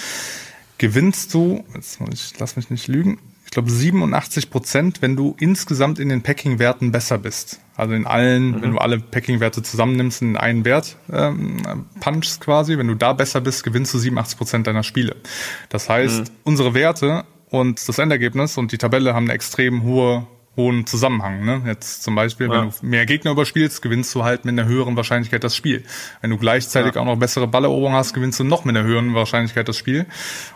gewinnst 0.79 1.35
du, 1.35 1.67
jetzt, 1.75 2.01
ich 2.11 2.33
lass 2.39 2.57
mich 2.57 2.71
nicht 2.71 2.89
lügen, 2.89 3.19
glaube 3.53 3.71
87 3.71 4.51
Prozent, 4.51 5.03
wenn 5.03 5.15
du 5.15 5.37
insgesamt 5.39 5.99
in 5.99 6.09
den 6.09 6.23
Packing-Werten 6.23 6.91
besser 6.91 7.19
bist. 7.19 7.61
Also 7.77 7.95
in 7.95 8.07
allen, 8.07 8.51
mhm. 8.51 8.63
wenn 8.63 8.71
du 8.73 8.79
alle 8.79 8.99
Packing-Werte 8.99 9.63
zusammennimmst 9.63 10.23
in 10.23 10.37
einen 10.37 10.65
Wert 10.65 10.97
ähm, 11.13 11.87
punchst 12.01 12.41
quasi, 12.41 12.79
wenn 12.79 12.89
du 12.89 12.95
da 12.95 13.13
besser 13.13 13.41
bist, 13.41 13.63
gewinnst 13.63 13.95
du 13.95 13.99
87 13.99 14.37
Prozent 14.37 14.67
deiner 14.67 14.83
Spiele. 14.83 15.17
Das 15.69 15.89
heißt, 15.89 16.21
mhm. 16.21 16.37
unsere 16.45 16.75
Werte 16.75 17.25
und 17.51 17.87
das 17.87 17.99
Endergebnis 17.99 18.59
und 18.59 18.73
die 18.73 18.79
Tabelle 18.79 19.15
haben 19.15 19.25
eine 19.25 19.35
extrem 19.35 19.83
hohe 19.85 20.27
hohen 20.57 20.87
Zusammenhang. 20.87 21.45
Ne? 21.45 21.63
Jetzt 21.67 22.03
zum 22.03 22.15
Beispiel, 22.15 22.49
ja. 22.49 22.53
wenn 22.53 22.71
du 22.71 22.75
mehr 22.83 23.07
Gegner 23.07 23.31
überspielst, 23.31 23.81
gewinnst 23.81 24.15
du 24.15 24.23
halt 24.23 24.45
mit 24.45 24.53
einer 24.53 24.69
höheren 24.69 24.97
Wahrscheinlichkeit 24.97 25.43
das 25.45 25.57
Spiel. 25.57 25.83
Wenn 26.21 26.31
du 26.31 26.37
gleichzeitig 26.37 26.95
ja. 26.95 27.01
auch 27.01 27.07
noch 27.07 27.17
bessere 27.17 27.47
Balleroberung 27.47 27.95
hast, 27.95 28.13
gewinnst 28.13 28.39
du 28.39 28.45
noch 28.45 28.65
mit 28.65 28.77
einer 28.77 28.87
höheren 28.87 29.15
Wahrscheinlichkeit 29.15 29.69
das 29.69 29.79
Spiel. 29.79 30.07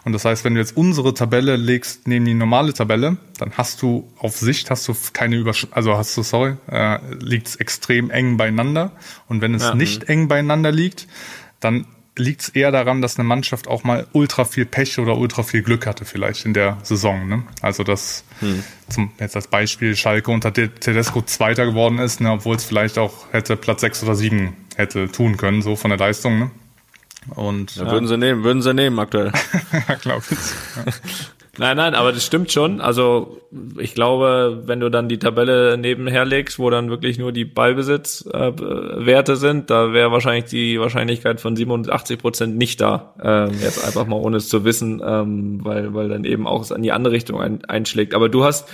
Und 0.05 0.13
das 0.13 0.25
heißt, 0.25 0.45
wenn 0.45 0.55
du 0.55 0.61
jetzt 0.61 0.77
unsere 0.77 1.15
Tabelle 1.15 1.57
legst 1.57 2.07
neben 2.07 2.27
die 2.27 2.35
normale 2.35 2.75
Tabelle, 2.75 3.17
dann 3.39 3.53
hast 3.53 3.81
du 3.81 4.11
auf 4.19 4.37
Sicht 4.37 4.71
hast 4.71 4.87
du 4.89 4.95
keine 5.13 5.37
Übersch 5.37 5.67
also 5.71 5.97
hast 5.97 6.17
du 6.17 6.23
sorry, 6.23 6.57
äh, 6.71 6.99
liegt 7.19 7.49
es 7.49 7.57
extrem 7.57 8.11
eng 8.11 8.37
beieinander. 8.37 8.93
Und 9.29 9.41
wenn 9.41 9.55
es 9.55 9.63
ja. 9.63 9.75
nicht 9.75 10.05
eng 10.05 10.29
beieinander 10.29 10.73
liegt, 10.73 11.07
dann 11.61 11.87
liegt 12.19 12.43
es 12.43 12.49
eher 12.51 12.71
daran, 12.71 13.03
dass 13.03 13.19
eine 13.19 13.29
Mannschaft 13.29 13.69
auch 13.69 13.85
mal 13.85 14.07
ultra 14.13 14.45
viel 14.45 14.67
Pech 14.67 14.99
oder 14.99 15.17
ultra 15.17 15.43
viel 15.43 15.63
Glück 15.63 15.87
hatte 15.87 16.05
vielleicht 16.05 16.45
in 16.45 16.55
der 16.55 16.79
Saison. 16.83 17.29
Ne? 17.29 17.45
Also 17.61 17.83
dass 17.83 18.25
hm. 18.41 18.63
zum 18.89 19.11
jetzt 19.19 19.37
als 19.37 19.49
Beispiel 19.49 19.97
Schalke 19.97 20.31
unter 20.31 20.53
Tedesco 20.53 21.23
Zweiter 21.23 21.67
geworden 21.67 21.99
ist, 21.99 22.21
ne, 22.21 22.33
obwohl 22.33 22.57
es 22.57 22.65
vielleicht 22.65 22.99
auch 22.99 23.33
hätte 23.33 23.57
Platz 23.57 23.81
sechs 23.81 24.03
oder 24.03 24.15
sieben 24.15 24.57
hätte 24.77 25.11
tun 25.11 25.37
können, 25.37 25.63
so 25.63 25.77
von 25.77 25.91
der 25.91 25.99
Leistung. 25.99 26.39
Ne? 26.39 26.51
Und 27.35 27.77
ja, 27.77 27.91
würden 27.91 28.07
sie 28.07 28.17
nehmen, 28.17 28.45
würden 28.45 28.63
sie 28.63 28.75
nehmen 28.75 28.99
aktuell. 28.99 29.33
ja, 29.89 29.95
glaube 29.95 30.25
ich. 30.31 30.39
Ja. 30.77 30.93
Nein, 31.59 31.77
nein, 31.77 31.95
aber 31.95 32.13
das 32.13 32.25
stimmt 32.25 32.53
schon. 32.53 32.81
Also 32.81 33.41
ich 33.79 33.95
glaube, 33.95 34.63
wenn 34.67 34.81
du 34.81 34.91
dann 34.91 35.09
die 35.09 35.19
Tabelle 35.19 35.79
nebenher 35.79 36.27
legst, 36.27 36.59
wo 36.59 36.69
dann 36.69 36.91
wirklich 36.91 37.19
nur 37.19 37.33
die 37.33 37.47
Ballbesitzwerte 37.47 39.33
äh, 39.33 39.37
sind, 39.37 39.71
da 39.71 39.93
wäre 39.95 40.13
wahrscheinlich 40.13 40.45
die 40.45 40.79
Wahrscheinlichkeit 40.79 41.41
von 41.41 41.57
87 41.57 42.19
Prozent 42.19 42.57
nicht 42.59 42.81
da. 42.81 43.15
Ähm, 43.23 43.53
jetzt 43.63 43.85
einfach 43.85 44.07
mal 44.07 44.17
ohne 44.17 44.37
es 44.37 44.49
zu 44.49 44.65
wissen, 44.65 45.03
ähm, 45.05 45.65
weil 45.65 45.95
weil 45.95 46.09
dann 46.09 46.25
eben 46.25 46.47
auch 46.47 46.61
es 46.61 46.73
an 46.73 46.83
die 46.83 46.93
andere 46.93 47.15
Richtung 47.15 47.41
ein, 47.41 47.65
einschlägt. 47.65 48.15
Aber 48.15 48.29
du 48.29 48.45
hast 48.45 48.69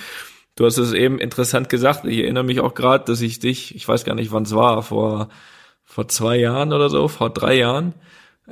du 0.57 0.65
hast 0.67 0.79
es 0.79 0.93
eben 0.93 1.21
interessant 1.21 1.69
gesagt. 1.69 2.05
Ich 2.05 2.19
erinnere 2.19 2.45
mich 2.45 2.61
auch 2.61 2.75
gerade, 2.75 3.05
dass 3.05 3.21
ich 3.21 3.39
dich, 3.39 3.77
ich 3.77 3.87
weiß 3.87 4.05
gar 4.05 4.17
nicht, 4.17 4.33
wann 4.33 4.43
es 4.43 4.55
war, 4.55 4.83
vor 4.83 5.29
vor 5.85 6.09
zwei 6.09 6.37
Jahren 6.37 6.73
oder 6.73 6.89
so, 6.89 7.07
vor 7.07 7.31
drei 7.31 7.55
Jahren 7.59 7.95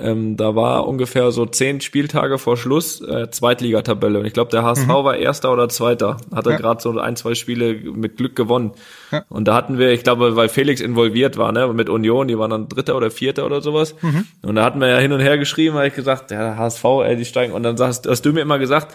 ähm, 0.03 0.37
da 0.37 0.55
war 0.55 0.87
ungefähr 0.89 1.31
so 1.31 1.47
zehn 1.47 1.81
Spieltage 1.81 2.39
vor 2.39 2.57
Schluss 2.57 3.01
äh, 3.01 3.31
Zweitligatabelle. 3.31 4.19
Und 4.21 4.27
ich 4.27 4.33
glaube, 4.33 4.51
der 4.51 4.63
HSV 4.63 4.89
war 4.89 5.17
Erster 5.17 5.53
oder 5.53 5.69
Zweiter. 5.69 6.17
Hat 6.35 6.47
er 6.47 6.53
Ja. 6.53 6.59
gerade 6.59 6.81
so 6.81 6.99
ein, 6.99 7.17
zwei 7.17 7.35
Spiele 7.35 7.75
mit 7.75 8.17
Glück 8.17 8.35
gewonnen. 8.37 8.73
Ja. 9.11 9.25
Und 9.29 9.47
da 9.47 9.55
hatten 9.55 9.79
wir, 9.79 9.93
ich 9.93 10.03
glaube, 10.03 10.37
weil 10.37 10.49
Felix 10.49 10.81
involviert 10.81 11.37
war, 11.37 11.53
ne, 11.53 11.73
mit 11.73 11.89
Union, 11.89 12.29
die 12.29 12.39
waren 12.39 12.51
dann 12.51 12.69
Dritter 12.69 12.97
oder 12.97 13.11
Vierter 13.11 13.47
oder 13.47 13.61
sowas. 13.61 13.95
Mhm. 14.03 14.27
Und 14.43 14.55
da 14.57 14.65
hatten 14.65 14.81
wir 14.81 14.89
ja 14.89 14.99
hin 14.99 15.13
und 15.13 15.21
her 15.21 15.39
geschrieben, 15.39 15.75
habe 15.77 15.89
ich 15.89 15.95
gesagt, 15.95 16.31
ja, 16.31 16.57
HSV, 16.57 16.85
ey, 17.05 17.17
die 17.17 17.25
steigen. 17.25 17.53
Und 17.53 17.63
dann 17.63 17.79
hast, 17.79 18.07
hast 18.09 18.23
du 18.27 18.33
mir 18.33 18.41
immer 18.41 18.59
gesagt, 18.59 18.95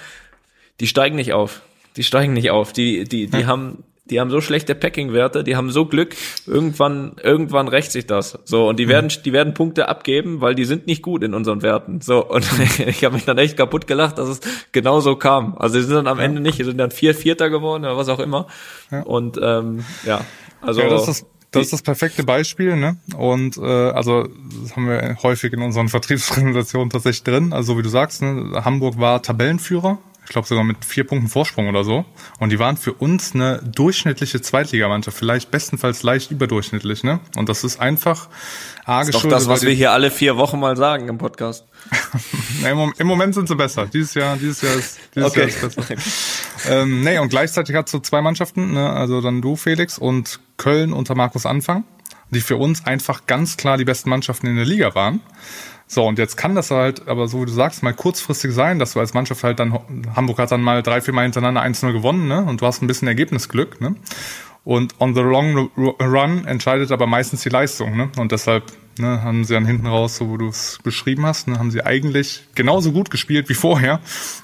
die 0.80 0.88
steigen 0.88 1.16
nicht 1.16 1.34
auf. 1.34 1.62
Die 1.98 2.04
steigen 2.04 2.34
nicht 2.34 2.52
auf. 2.52 2.74
Die, 2.74 3.06
die, 3.06 3.28
die 3.28 3.46
haben, 3.46 3.84
die 4.06 4.20
haben 4.20 4.30
so 4.30 4.40
schlechte 4.40 4.76
Packing-Werte, 4.76 5.44
die 5.44 5.56
haben 5.56 5.72
so 5.72 5.86
Glück. 5.86 6.16
Irgendwann, 6.46 7.16
irgendwann 7.24 7.68
rächt 7.68 7.92
sich 7.92 8.06
das. 8.06 8.38
So 8.46 8.70
und 8.70 8.78
die 8.78 8.88
werden, 8.88 9.12
die 9.26 9.34
werden 9.34 9.54
Punkte 9.54 9.90
abgeben, 9.90 10.42
weil 10.42 10.54
die 10.54 10.66
sind 10.66 10.86
nicht 10.86 11.02
gut 11.02 11.24
in 11.24 11.34
unseren 11.34 11.64
Werten. 11.64 12.02
So 12.02 12.24
und 12.24 12.46
ich 12.86 13.04
habe 13.04 13.16
mich 13.16 13.26
dann 13.26 13.38
echt 13.38 13.58
kaputt 13.58 13.88
gelacht, 13.88 14.20
dass 14.20 14.30
es 14.30 14.40
genau 14.72 15.00
so 15.00 15.16
kam. 15.16 15.58
Also 15.58 15.80
sie 15.80 15.86
sind 15.86 15.96
dann 15.96 16.08
am 16.08 16.20
Ende 16.20 16.40
nicht, 16.40 16.58
sie 16.58 16.64
sind 16.64 16.78
dann 16.78 16.92
vier 16.92 17.16
Vierter 17.16 17.50
geworden 17.50 17.84
oder 17.84 17.98
was 17.98 18.10
auch 18.10 18.20
immer. 18.20 18.48
Und 19.06 19.40
ähm, 19.42 19.84
ja, 20.06 20.22
also 20.62 20.82
Ja, 20.82 20.90
das 20.90 21.08
ist 21.08 21.26
das 21.52 21.64
ist 21.64 21.74
das 21.74 21.82
perfekte 21.84 22.24
Beispiel, 22.24 22.76
ne? 22.76 22.98
Und 23.16 23.58
äh, 23.58 23.62
also 23.62 24.28
das 24.62 24.76
haben 24.76 24.88
wir 24.88 25.18
häufig 25.24 25.54
in 25.54 25.62
unseren 25.62 25.88
Vertriebspräsentationen 25.90 26.90
tatsächlich 26.90 27.24
drin. 27.24 27.54
Also 27.54 27.74
so 27.74 27.80
wie 27.80 27.84
du 27.84 27.90
sagst, 27.90 28.22
ne? 28.22 28.62
Hamburg 28.66 29.00
war 29.00 29.22
Tabellenführer, 29.22 29.98
ich 30.26 30.32
glaube 30.32 30.48
sogar 30.48 30.64
mit 30.64 30.84
vier 30.84 31.06
Punkten 31.06 31.30
Vorsprung 31.30 31.70
oder 31.70 31.84
so. 31.84 32.04
Und 32.40 32.50
die 32.50 32.60
waren 32.60 32.78
für 32.78 32.94
uns 32.94 33.34
eine 33.34 33.60
durchschnittliche 33.64 34.42
Zweitligamannschaft, 34.42 35.18
vielleicht 35.18 35.52
bestenfalls 35.52 36.04
leicht 36.04 36.32
überdurchschnittlich, 36.32 37.04
ne? 37.04 37.20
Und 37.36 37.48
das 37.48 37.64
ist 37.64 37.80
einfach 37.80 38.28
A 38.86 39.02
doch 39.02 39.08
geschuldet, 39.08 39.32
das, 39.32 39.48
was 39.48 39.62
wir 39.64 39.72
hier 39.74 39.92
alle 39.92 40.12
vier 40.12 40.36
Wochen 40.38 40.60
mal 40.60 40.76
sagen 40.78 41.08
im 41.08 41.18
Podcast. 41.18 41.66
Im, 42.70 42.78
Mom- 42.78 42.94
Im 42.98 43.08
Moment 43.08 43.36
sind 43.36 43.48
sie 43.48 43.56
besser. 43.56 43.86
Dieses 43.86 44.14
Jahr, 44.16 44.36
dieses 44.38 44.62
Jahr 44.62 44.74
ist, 44.76 45.00
dieses 45.16 45.30
Okay. 45.30 45.40
Jahr 45.42 45.48
ist 45.48 45.76
besser. 45.76 45.96
ähm, 46.70 47.02
nee, 47.02 47.20
und 47.20 47.30
gleichzeitig 47.30 47.76
hat 47.76 47.88
so 47.90 48.00
zwei 48.00 48.22
Mannschaften, 48.22 48.74
ne, 48.74 48.90
also 48.90 49.22
dann 49.22 49.42
du, 49.42 49.56
Felix, 49.56 49.98
und 50.00 50.40
Köln 50.58 50.94
unter 50.94 51.14
Markus 51.16 51.46
Anfang, 51.46 51.84
die 52.32 52.42
für 52.42 52.58
uns 52.58 52.86
einfach 52.86 53.28
ganz 53.28 53.58
klar 53.58 53.78
die 53.78 53.86
besten 53.86 54.10
Mannschaften 54.10 54.48
in 54.48 54.56
der 54.56 54.66
Liga 54.66 54.96
waren. 54.96 55.22
So, 55.88 56.06
und 56.06 56.18
jetzt 56.18 56.36
kann 56.36 56.56
das 56.56 56.72
halt, 56.72 57.08
aber 57.08 57.28
so 57.28 57.42
wie 57.42 57.46
du 57.46 57.52
sagst, 57.52 57.84
mal 57.84 57.94
kurzfristig 57.94 58.52
sein, 58.54 58.80
dass 58.80 58.94
du 58.94 59.00
als 59.00 59.14
Mannschaft 59.14 59.44
halt 59.44 59.60
dann, 59.60 59.80
Hamburg 60.16 60.40
hat 60.40 60.52
dann 60.52 60.62
mal 60.62 60.82
drei, 60.82 61.02
vier 61.02 61.14
Mal 61.14 61.24
hintereinander 61.24 61.64
1-0 61.64 61.92
gewonnen, 61.92 62.28
ne? 62.28 62.44
Und 62.44 62.62
du 62.62 62.66
hast 62.66 62.82
ein 62.82 62.88
bisschen 62.88 63.08
Ergebnisglück, 63.08 63.80
ne? 63.82 63.96
Und 64.64 64.96
on 65.00 65.14
the 65.14 65.22
long 65.22 65.70
run 65.78 66.46
entscheidet 66.46 66.92
aber 66.92 67.06
meistens 67.06 67.44
die 67.44 67.50
Leistung, 67.50 67.96
ne? 67.96 68.10
Und 68.18 68.32
deshalb 68.32 68.64
ne, 68.98 69.22
haben 69.22 69.46
sie 69.46 69.54
dann 69.54 69.66
hinten 69.66 69.86
raus, 69.86 70.18
so 70.18 70.30
wo 70.30 70.38
du 70.38 70.50
es 70.50 70.80
beschrieben 70.84 71.26
hast, 71.26 71.48
ne, 71.48 71.60
haben 71.60 71.70
sie 71.70 71.86
eigentlich 71.86 72.48
genauso 72.56 72.92
gut 72.92 73.12
gespielt 73.12 73.48
wie 73.50 73.54
vorher, 73.54 74.00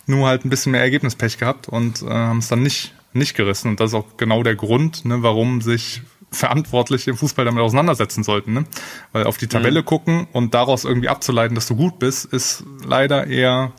nur 0.06 0.28
halt 0.28 0.46
ein 0.46 0.50
bisschen 0.50 0.74
mehr 0.74 0.82
Ergebnispech 0.82 1.40
gehabt 1.40 1.70
und 1.70 2.04
äh, 2.04 2.10
haben 2.10 2.40
es 2.40 2.50
dann 2.50 2.62
nicht 2.62 2.94
nicht 3.14 3.36
gerissen. 3.36 3.70
Und 3.70 3.80
das 3.80 3.92
ist 3.92 3.96
auch 3.96 4.18
genau 4.18 4.44
der 4.44 4.56
Grund, 4.56 5.06
ne, 5.06 5.24
warum 5.24 5.62
sich 5.62 6.02
Verantwortliche 6.32 7.12
im 7.12 7.18
Fußball 7.18 7.46
damit 7.46 7.62
auseinandersetzen 7.62 8.24
sollten. 8.24 8.54
Ne? 8.54 8.66
Weil 9.12 9.26
auf 9.26 9.38
die 9.38 9.48
Tabelle 9.48 9.84
gucken 9.84 10.28
und 10.32 10.54
daraus 10.54 10.86
irgendwie 10.86 11.10
abzuleiten, 11.10 11.56
dass 11.56 11.68
du 11.68 11.76
gut 11.76 12.00
bist, 12.00 12.26
ist 12.26 12.64
leider 12.86 13.28
eher 13.28 13.74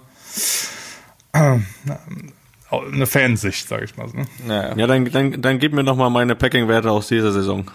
äh, 1.33 1.59
eine 2.71 3.07
Fansicht, 3.07 3.69
sage 3.69 3.85
ich 3.85 3.97
mal. 3.97 4.09
Ne? 4.09 4.27
Naja. 4.47 4.77
Ja, 4.77 4.87
dann, 4.87 5.07
dann, 5.07 5.41
dann 5.41 5.59
gib 5.59 5.73
mir 5.73 5.83
noch 5.83 5.97
mal 5.97 6.11
meine 6.11 6.37
Packing-Werte 6.37 6.91
aus 6.91 7.09
dieser 7.09 7.33
Saison. 7.33 7.71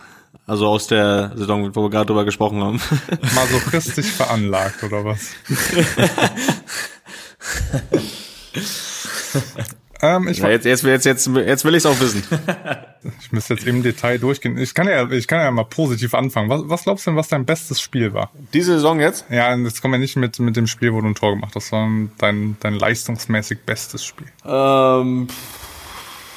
Also 0.45 0.67
aus 0.67 0.85
der 0.87 1.33
Saison, 1.35 1.75
wo 1.75 1.83
wir 1.83 1.89
gerade 1.89 2.05
drüber 2.05 2.25
gesprochen 2.25 2.63
haben. 2.63 2.79
Masochistisch 3.35 4.11
veranlagt 4.11 4.83
oder 4.83 5.03
was? 5.03 5.31
ähm, 10.01 10.27
ich, 10.27 10.39
Ja, 10.39 10.49
jetzt, 10.49 10.65
jetzt, 10.65 10.83
jetzt, 10.83 11.05
jetzt, 11.05 11.27
jetzt 11.27 11.65
will 11.65 11.75
ich 11.75 11.83
es 11.83 11.85
auch 11.85 11.99
wissen. 11.99 12.23
ich 13.21 13.31
müsste 13.31 13.55
jetzt 13.55 13.65
im 13.65 13.83
Detail 13.83 14.19
durchgehen. 14.19 14.57
Ich 14.57 14.73
kann 14.73 14.87
ja, 14.87 15.09
ich 15.09 15.27
kann 15.27 15.39
ja 15.39 15.49
mal 15.51 15.65
positiv 15.65 16.13
anfangen. 16.13 16.49
Was, 16.49 16.61
was 16.65 16.83
glaubst 16.83 17.05
du 17.05 17.11
denn, 17.11 17.17
was 17.17 17.27
dein 17.27 17.45
bestes 17.45 17.81
Spiel 17.81 18.13
war? 18.13 18.31
Diese 18.53 18.73
Saison 18.73 18.99
jetzt? 18.99 19.25
Ja, 19.29 19.55
jetzt 19.55 19.81
kommen 19.81 19.93
wir 19.93 19.99
nicht 19.99 20.15
mit, 20.15 20.39
mit 20.39 20.55
dem 20.55 20.67
Spiel, 20.67 20.93
wo 20.93 21.01
du 21.01 21.07
ein 21.07 21.15
Tor 21.15 21.31
gemacht 21.31 21.53
hast, 21.55 21.69
sondern 21.69 22.11
dein, 22.17 22.57
dein 22.59 22.73
leistungsmäßig 22.75 23.59
bestes 23.65 24.05
Spiel. 24.05 24.27
Ähm, 24.45 25.27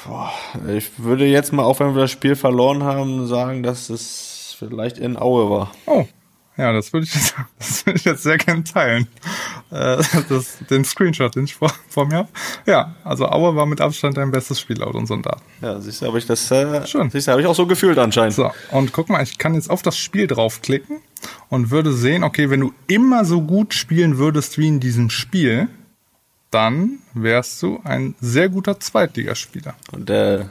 boah, 0.05 0.31
ich 0.75 0.91
würde 0.97 1.25
jetzt 1.25 1.53
mal, 1.53 1.63
auch 1.63 1.79
wenn 1.79 1.93
wir 1.95 2.01
das 2.01 2.11
Spiel 2.11 2.35
verloren 2.35 2.83
haben, 2.83 3.27
sagen, 3.27 3.63
dass 3.63 3.89
es 3.89 4.55
vielleicht 4.57 4.97
in 4.97 5.17
Aue 5.17 5.49
war. 5.49 5.71
Oh, 5.85 6.05
ja, 6.61 6.71
das 6.71 6.93
würde 6.93 7.05
ich 7.05 7.15
jetzt, 7.15 7.35
das 7.59 7.85
würde 7.85 7.97
ich 7.97 8.05
jetzt 8.05 8.23
sehr 8.23 8.37
gern 8.37 8.63
teilen. 8.63 9.07
Äh, 9.71 10.03
das, 10.29 10.59
den 10.69 10.85
Screenshot, 10.85 11.35
den 11.35 11.45
ich 11.45 11.55
vor, 11.55 11.73
vor 11.89 12.05
mir 12.05 12.15
habe. 12.17 12.29
Ja, 12.65 12.95
also 13.03 13.27
Aue 13.27 13.55
war 13.55 13.65
mit 13.65 13.81
Abstand 13.81 14.17
dein 14.17 14.31
bestes 14.31 14.59
Spiel 14.59 14.77
laut 14.77 14.95
unseren 14.95 15.21
Daten. 15.21 15.41
Ja, 15.61 15.79
siehst 15.79 16.01
du, 16.01 16.07
habe 16.07 16.17
ich 16.19 16.25
das, 16.25 16.49
äh, 16.51 16.85
Schön. 16.85 17.09
siehst 17.09 17.27
du, 17.27 17.31
habe 17.31 17.41
ich 17.41 17.47
auch 17.47 17.55
so 17.55 17.65
gefühlt 17.65 17.97
anscheinend. 17.97 18.33
So, 18.33 18.51
und 18.71 18.93
guck 18.93 19.09
mal, 19.09 19.23
ich 19.23 19.37
kann 19.37 19.55
jetzt 19.55 19.69
auf 19.69 19.81
das 19.81 19.97
Spiel 19.97 20.27
draufklicken 20.27 20.99
und 21.49 21.71
würde 21.71 21.93
sehen, 21.93 22.23
okay, 22.23 22.49
wenn 22.49 22.59
du 22.59 22.73
immer 22.87 23.25
so 23.25 23.41
gut 23.41 23.73
spielen 23.73 24.17
würdest 24.17 24.57
wie 24.57 24.67
in 24.67 24.79
diesem 24.79 25.09
Spiel, 25.09 25.67
dann 26.51 26.99
wärst 27.13 27.61
du 27.63 27.79
ein 27.83 28.13
sehr 28.19 28.49
guter 28.49 28.79
Zweitligaspieler. 28.79 29.73
Und 29.93 30.09
äh, 30.09 30.45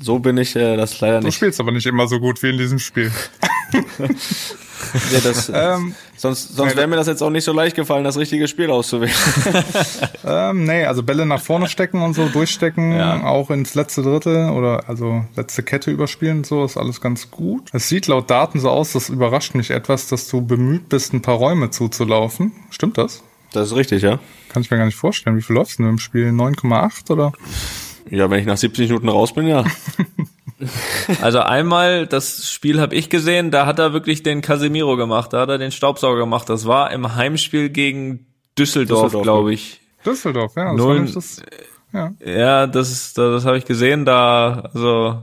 so 0.00 0.18
bin 0.18 0.36
ich 0.36 0.54
äh, 0.54 0.76
das 0.76 1.00
leider 1.00 1.20
Du 1.20 1.26
nicht. 1.26 1.36
spielst 1.36 1.60
aber 1.60 1.72
nicht 1.72 1.86
immer 1.86 2.06
so 2.08 2.20
gut 2.20 2.42
wie 2.42 2.50
in 2.50 2.58
diesem 2.58 2.78
Spiel. 2.78 3.10
Ja, 5.12 5.20
das, 5.24 5.48
Ähm, 5.48 5.94
sonst 6.16 6.54
sonst 6.54 6.76
wäre 6.76 6.86
mir 6.86 6.96
das 6.96 7.06
jetzt 7.06 7.22
auch 7.22 7.30
nicht 7.30 7.44
so 7.44 7.52
leicht 7.52 7.74
gefallen, 7.76 8.04
das 8.04 8.18
richtige 8.18 8.46
Spiel 8.46 8.70
auszuwählen. 8.70 9.14
Ähm, 10.24 10.64
nee, 10.64 10.84
also 10.84 11.02
Bälle 11.02 11.24
nach 11.24 11.40
vorne 11.40 11.68
stecken 11.68 12.02
und 12.02 12.14
so, 12.14 12.28
durchstecken, 12.28 12.92
Ja. 12.92 13.22
auch 13.24 13.50
ins 13.50 13.74
letzte 13.74 14.02
Drittel 14.02 14.50
oder 14.50 14.88
also 14.88 15.24
letzte 15.34 15.62
Kette 15.62 15.90
überspielen 15.90 16.38
und 16.38 16.46
so, 16.46 16.64
ist 16.64 16.76
alles 16.76 17.00
ganz 17.00 17.30
gut. 17.30 17.70
Es 17.72 17.88
sieht 17.88 18.06
laut 18.06 18.28
Daten 18.30 18.60
so 18.60 18.68
aus, 18.70 18.92
das 18.92 19.08
überrascht 19.08 19.54
mich 19.54 19.70
etwas, 19.70 20.08
dass 20.08 20.28
du 20.28 20.42
bemüht 20.42 20.88
bist, 20.88 21.12
ein 21.14 21.22
paar 21.22 21.36
Räume 21.36 21.70
zuzulaufen. 21.70 22.52
Stimmt 22.70 22.98
das? 22.98 23.22
Das 23.52 23.68
ist 23.68 23.76
richtig, 23.76 24.02
ja. 24.02 24.18
Kann 24.50 24.62
ich 24.62 24.70
mir 24.70 24.76
gar 24.78 24.86
nicht 24.86 24.96
vorstellen. 24.96 25.36
Wie 25.36 25.42
viel 25.42 25.54
läufst 25.56 25.78
du 25.78 25.84
denn 25.84 25.92
im 25.92 25.98
Spiel? 25.98 26.28
9,8 26.30 27.10
oder? 27.10 27.32
Ja, 28.10 28.28
wenn 28.30 28.40
ich 28.40 28.46
nach 28.46 28.56
70 28.58 28.88
Minuten 28.88 29.08
raus 29.08 29.32
bin, 29.32 29.46
ja. 29.46 29.64
Also 31.22 31.40
einmal, 31.40 32.06
das 32.06 32.50
Spiel 32.50 32.80
habe 32.80 32.94
ich 32.94 33.10
gesehen, 33.10 33.50
da 33.50 33.66
hat 33.66 33.78
er 33.78 33.92
wirklich 33.92 34.22
den 34.22 34.40
Casemiro 34.40 34.96
gemacht, 34.96 35.32
da 35.32 35.40
hat 35.42 35.48
er 35.50 35.58
den 35.58 35.70
Staubsauger 35.72 36.18
gemacht. 36.18 36.48
Das 36.48 36.66
war 36.66 36.90
im 36.92 37.14
Heimspiel 37.14 37.68
gegen 37.68 38.26
Düsseldorf, 38.58 39.04
Düsseldorf, 39.04 39.22
glaube 39.22 39.52
ich. 39.52 39.80
Düsseldorf, 40.04 40.56
ja. 40.56 40.72
Das 40.72 40.76
Null- 40.76 41.10
das, 41.12 41.42
ja. 41.92 42.12
Ja, 42.24 42.66
das 42.66 42.90
ist, 42.90 43.18
das 43.18 43.44
habe 43.44 43.58
ich 43.58 43.64
gesehen, 43.64 44.04
da, 44.04 44.70
also, 44.72 45.22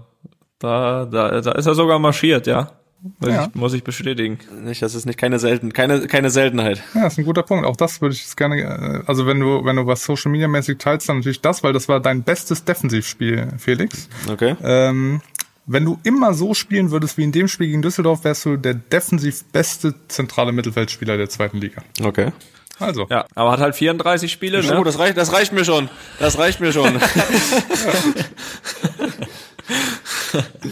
da, 0.59 1.05
da, 1.05 1.41
da 1.41 1.51
ist 1.53 1.65
er 1.65 1.75
sogar 1.75 1.99
marschiert, 1.99 2.47
ja. 2.47 2.71
Muss, 3.19 3.29
Ja. 3.29 3.47
ich, 3.49 3.55
muss 3.55 3.73
ich 3.73 3.83
bestätigen. 3.83 4.39
Nicht, 4.63 4.81
das 4.81 4.95
ist 4.95 5.05
nicht 5.05 5.19
keine 5.19 5.37
selten, 5.37 5.73
keine, 5.73 6.07
keine 6.07 6.29
Seltenheit. 6.29 6.81
Ja, 6.93 7.07
ist 7.07 7.17
ein 7.17 7.25
guter 7.25 7.43
Punkt. 7.43 7.65
Auch 7.65 7.75
das 7.75 7.99
würde 8.01 8.15
ich 8.15 8.21
jetzt 8.21 8.37
gerne, 8.37 8.61
äh, 8.61 9.03
also 9.07 9.27
wenn 9.27 9.39
du, 9.41 9.65
wenn 9.65 9.75
du 9.75 9.85
was 9.85 10.03
Social 10.05 10.31
Media 10.31 10.47
mäßig 10.47 10.77
teilst, 10.77 11.09
dann 11.09 11.17
natürlich 11.17 11.41
das, 11.41 11.63
weil 11.63 11.73
das 11.73 11.89
war 11.89 11.99
dein 11.99 12.23
bestes 12.23 12.63
Defensivspiel, 12.63 13.49
Felix. 13.57 14.07
Okay. 14.31 14.55
Ähm, 14.63 15.21
wenn 15.65 15.83
du 15.85 15.99
immer 16.03 16.33
so 16.33 16.53
spielen 16.53 16.91
würdest 16.91 17.17
wie 17.17 17.23
in 17.23 17.31
dem 17.33 17.47
Spiel 17.49 17.67
gegen 17.67 17.81
Düsseldorf, 17.81 18.23
wärst 18.23 18.45
du 18.45 18.55
der 18.57 18.73
defensiv 18.73 19.43
beste 19.51 19.93
zentrale 20.07 20.51
Mittelfeldspieler 20.53 21.17
der 21.17 21.29
zweiten 21.29 21.57
Liga. 21.57 21.81
Okay. 22.01 22.31
Also, 22.79 23.05
Ja, 23.09 23.25
aber 23.35 23.51
hat 23.51 23.59
halt 23.59 23.75
34 23.75 24.31
Spiele, 24.31 24.61
Ja. 24.61 24.73
ne? 24.73 24.79
Oh, 24.79 24.83
das 24.83 24.97
reicht, 24.97 25.15
das 25.17 25.31
reicht 25.31 25.53
mir 25.53 25.63
schon. 25.65 25.89
Das 26.19 26.37
reicht 26.37 26.59
mir 26.59 26.71
schon. 26.73 26.99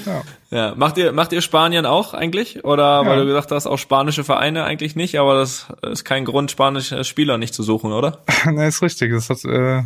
ja. 0.06 0.22
Ja, 0.54 0.74
macht 0.76 0.98
ihr, 0.98 1.14
macht 1.14 1.32
ihr 1.32 1.40
Spanien 1.42 1.86
auch 1.86 2.14
eigentlich? 2.14 2.66
Oder 2.66 3.06
weil 3.06 3.14
Ja. 3.20 3.22
du 3.22 3.26
gesagt 3.26 3.52
hast, 3.52 3.68
auch 3.68 3.78
spanische 3.78 4.26
Vereine 4.26 4.66
eigentlich 4.66 4.98
nicht, 4.98 5.18
aber 5.18 5.36
das 5.36 5.68
ist 5.82 6.04
kein 6.04 6.26
Grund, 6.26 6.52
spanische 6.52 7.06
Spieler 7.06 7.38
nicht 7.38 7.54
zu 7.54 7.64
suchen, 7.64 7.94
oder? 7.94 8.20
ne, 8.46 8.68
ist 8.68 8.82
richtig. 8.82 9.14
Das 9.14 9.30
hat, 9.30 9.46
äh, 9.46 9.84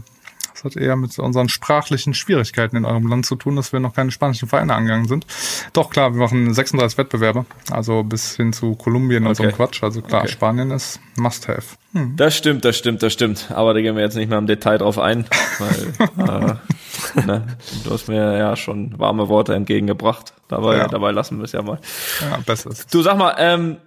hat 0.65 0.75
eher 0.75 0.95
mit 0.95 1.17
unseren 1.19 1.47
sprachlichen 1.49 2.13
Schwierigkeiten 2.13 2.75
in 2.75 2.85
eurem 2.85 3.07
Land 3.07 3.25
zu 3.25 3.35
tun, 3.35 3.55
dass 3.55 3.71
wir 3.71 3.79
noch 3.79 3.93
keine 3.93 4.11
spanischen 4.11 4.49
Vereine 4.49 4.73
angegangen 4.75 5.07
sind. 5.07 5.25
Doch 5.73 5.89
klar, 5.89 6.13
wir 6.13 6.19
machen 6.19 6.53
36 6.53 6.97
Wettbewerbe, 6.97 7.45
also 7.71 8.03
bis 8.03 8.35
hin 8.35 8.51
zu 8.53 8.75
Kolumbien 8.75 9.25
und 9.27 9.35
so 9.35 9.43
Okay. 9.43 9.49
einem 9.49 9.55
Quatsch. 9.57 9.83
Also 9.83 10.01
klar, 10.01 10.23
Okay. 10.23 10.31
Spanien 10.31 10.71
ist 10.71 10.99
Must-Have. 11.17 11.77
Das 12.17 12.35
stimmt, 12.35 12.65
das 12.65 12.77
stimmt, 12.77 13.01
das 13.03 13.13
stimmt. 13.13 13.51
Aber 13.51 13.73
da 13.73 13.79
gehen 13.81 13.95
wir 13.95 14.03
jetzt 14.03 14.15
nicht 14.17 14.27
mehr 14.29 14.37
im 14.39 14.47
Detail 14.47 14.77
drauf 14.79 14.99
ein, 14.99 15.25
weil 15.59 15.93
äh, 17.15 17.21
ne, 17.25 17.47
du 17.85 17.91
hast 17.91 18.07
mir 18.09 18.37
ja 18.37 18.55
schon 18.57 18.97
warme 18.99 19.29
Worte 19.29 19.55
entgegengebracht. 19.55 20.33
Dabei, 20.49 20.77
Ja. 20.77 20.87
dabei 20.87 21.11
lassen 21.11 21.37
wir 21.37 21.45
es 21.45 21.53
ja 21.53 21.61
mal. 21.61 21.79
Ja, 22.21 22.37
besser. 22.45 22.71
Du 22.91 23.01
sag 23.01 23.17
mal, 23.17 23.35
ähm, 23.37 23.77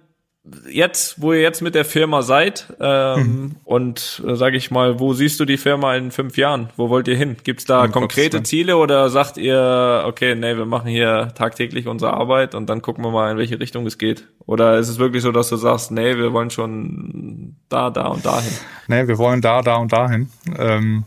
jetzt, 0.69 1.21
wo 1.21 1.33
ihr 1.33 1.41
jetzt 1.41 1.61
mit 1.61 1.75
der 1.75 1.85
Firma 1.85 2.21
seid 2.21 2.73
ähm, 2.79 3.19
mhm. 3.19 3.55
und 3.63 4.23
äh, 4.27 4.35
sage 4.35 4.57
ich 4.57 4.71
mal, 4.71 4.99
wo 4.99 5.13
siehst 5.13 5.39
du 5.39 5.45
die 5.45 5.57
Firma 5.57 5.95
in 5.95 6.11
fünf 6.11 6.37
Jahren? 6.37 6.69
Wo 6.77 6.89
wollt 6.89 7.07
ihr 7.07 7.15
hin? 7.15 7.37
Gibt's 7.43 7.65
da 7.65 7.83
um 7.83 7.91
konkrete 7.91 8.43
Ziele 8.43 8.77
oder 8.77 9.09
sagt 9.09 9.37
ihr, 9.37 10.03
okay, 10.05 10.35
nee, 10.35 10.55
wir 10.55 10.65
machen 10.65 10.89
hier 10.89 11.31
tagtäglich 11.35 11.87
unsere 11.87 12.13
Arbeit 12.13 12.55
und 12.55 12.69
dann 12.69 12.81
gucken 12.81 13.03
wir 13.03 13.11
mal, 13.11 13.31
in 13.31 13.37
welche 13.37 13.59
Richtung 13.59 13.85
es 13.85 13.97
geht? 13.97 14.27
Oder 14.45 14.77
ist 14.77 14.89
es 14.89 14.99
wirklich 14.99 15.23
so, 15.23 15.31
dass 15.31 15.49
du 15.49 15.55
sagst, 15.55 15.91
nee, 15.91 16.17
wir 16.17 16.33
wollen 16.33 16.49
schon 16.49 17.55
da, 17.69 17.89
da 17.89 18.07
und 18.07 18.25
dahin? 18.25 18.53
Nee, 18.87 19.07
wir 19.07 19.17
wollen 19.17 19.41
da, 19.41 19.61
da 19.61 19.75
und 19.75 19.91
dahin. 19.91 20.29
Ähm, 20.57 21.03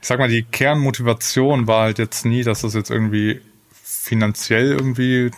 ich 0.00 0.08
sag 0.08 0.18
mal, 0.18 0.28
die 0.28 0.42
Kernmotivation 0.42 1.66
war 1.66 1.82
halt 1.82 1.98
jetzt 1.98 2.24
nie, 2.24 2.42
dass 2.42 2.62
das 2.62 2.74
jetzt 2.74 2.90
irgendwie 2.90 3.40
finanziell 3.82 4.72
irgendwie 4.72 5.30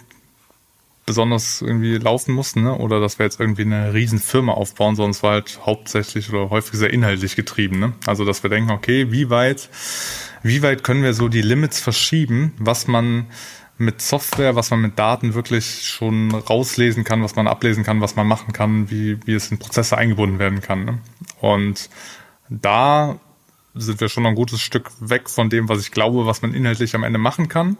besonders 1.09 1.63
irgendwie 1.63 1.97
laufen 1.97 2.35
mussten, 2.35 2.63
ne? 2.63 2.77
oder 2.77 3.01
dass 3.01 3.19
wir 3.19 3.25
jetzt 3.25 3.41
irgendwie 3.41 3.63
eine 3.63 3.95
riesen 3.95 4.19
Firma 4.19 4.53
aufbauen, 4.53 4.95
sondern 4.95 5.13
es 5.13 5.23
war 5.23 5.33
halt 5.33 5.59
hauptsächlich 5.65 6.29
oder 6.29 6.51
häufig 6.51 6.79
sehr 6.79 6.93
inhaltlich 6.93 7.35
getrieben. 7.35 7.81
Ne? 7.81 7.95
Also 8.07 8.27
dass 8.27 8.43
wir 8.43 8.51
denken, 8.51 8.71
okay, 8.71 9.11
wie 9.11 9.31
weit, 9.31 9.71
wie 10.43 10.63
weit 10.63 10.85
können 10.85 11.03
wir 11.03 11.15
so 11.15 11.29
die 11.29 11.41
Limits 11.41 11.81
verschieben, 11.81 12.53
was 12.59 12.87
man 12.87 13.27
mit 13.79 14.03
Software, 14.03 14.55
was 14.55 14.71
man 14.71 14.83
mit 14.83 14.99
Daten 14.99 15.33
wirklich 15.33 15.89
schon 15.89 16.35
rauslesen 16.35 17.05
kann, 17.05 17.23
was 17.23 17.37
man 17.37 17.49
ablesen 17.49 17.85
kann, 17.85 18.03
was 18.03 18.15
man 18.15 18.27
machen 18.27 18.53
kann, 18.53 18.91
wie, 18.91 19.19
wie 19.27 19.33
es 19.33 19.51
in 19.51 19.59
Prozesse 19.59 19.97
eingebunden 19.97 20.39
werden 20.39 20.61
kann. 20.61 20.85
Ne? 20.85 20.99
Und 21.41 21.89
da 22.51 23.19
sind 23.75 24.01
wir 24.03 24.11
schon 24.11 24.27
ein 24.27 24.35
gutes 24.35 24.61
Stück 24.61 24.91
weg 25.01 25.31
von 25.31 25.49
dem, 25.49 25.71
was 25.71 25.81
ich 25.81 25.91
glaube, 25.91 26.27
was 26.27 26.43
man 26.43 26.53
inhaltlich 26.53 26.95
am 26.95 27.03
Ende 27.03 27.19
machen 27.19 27.49
kann 27.49 27.79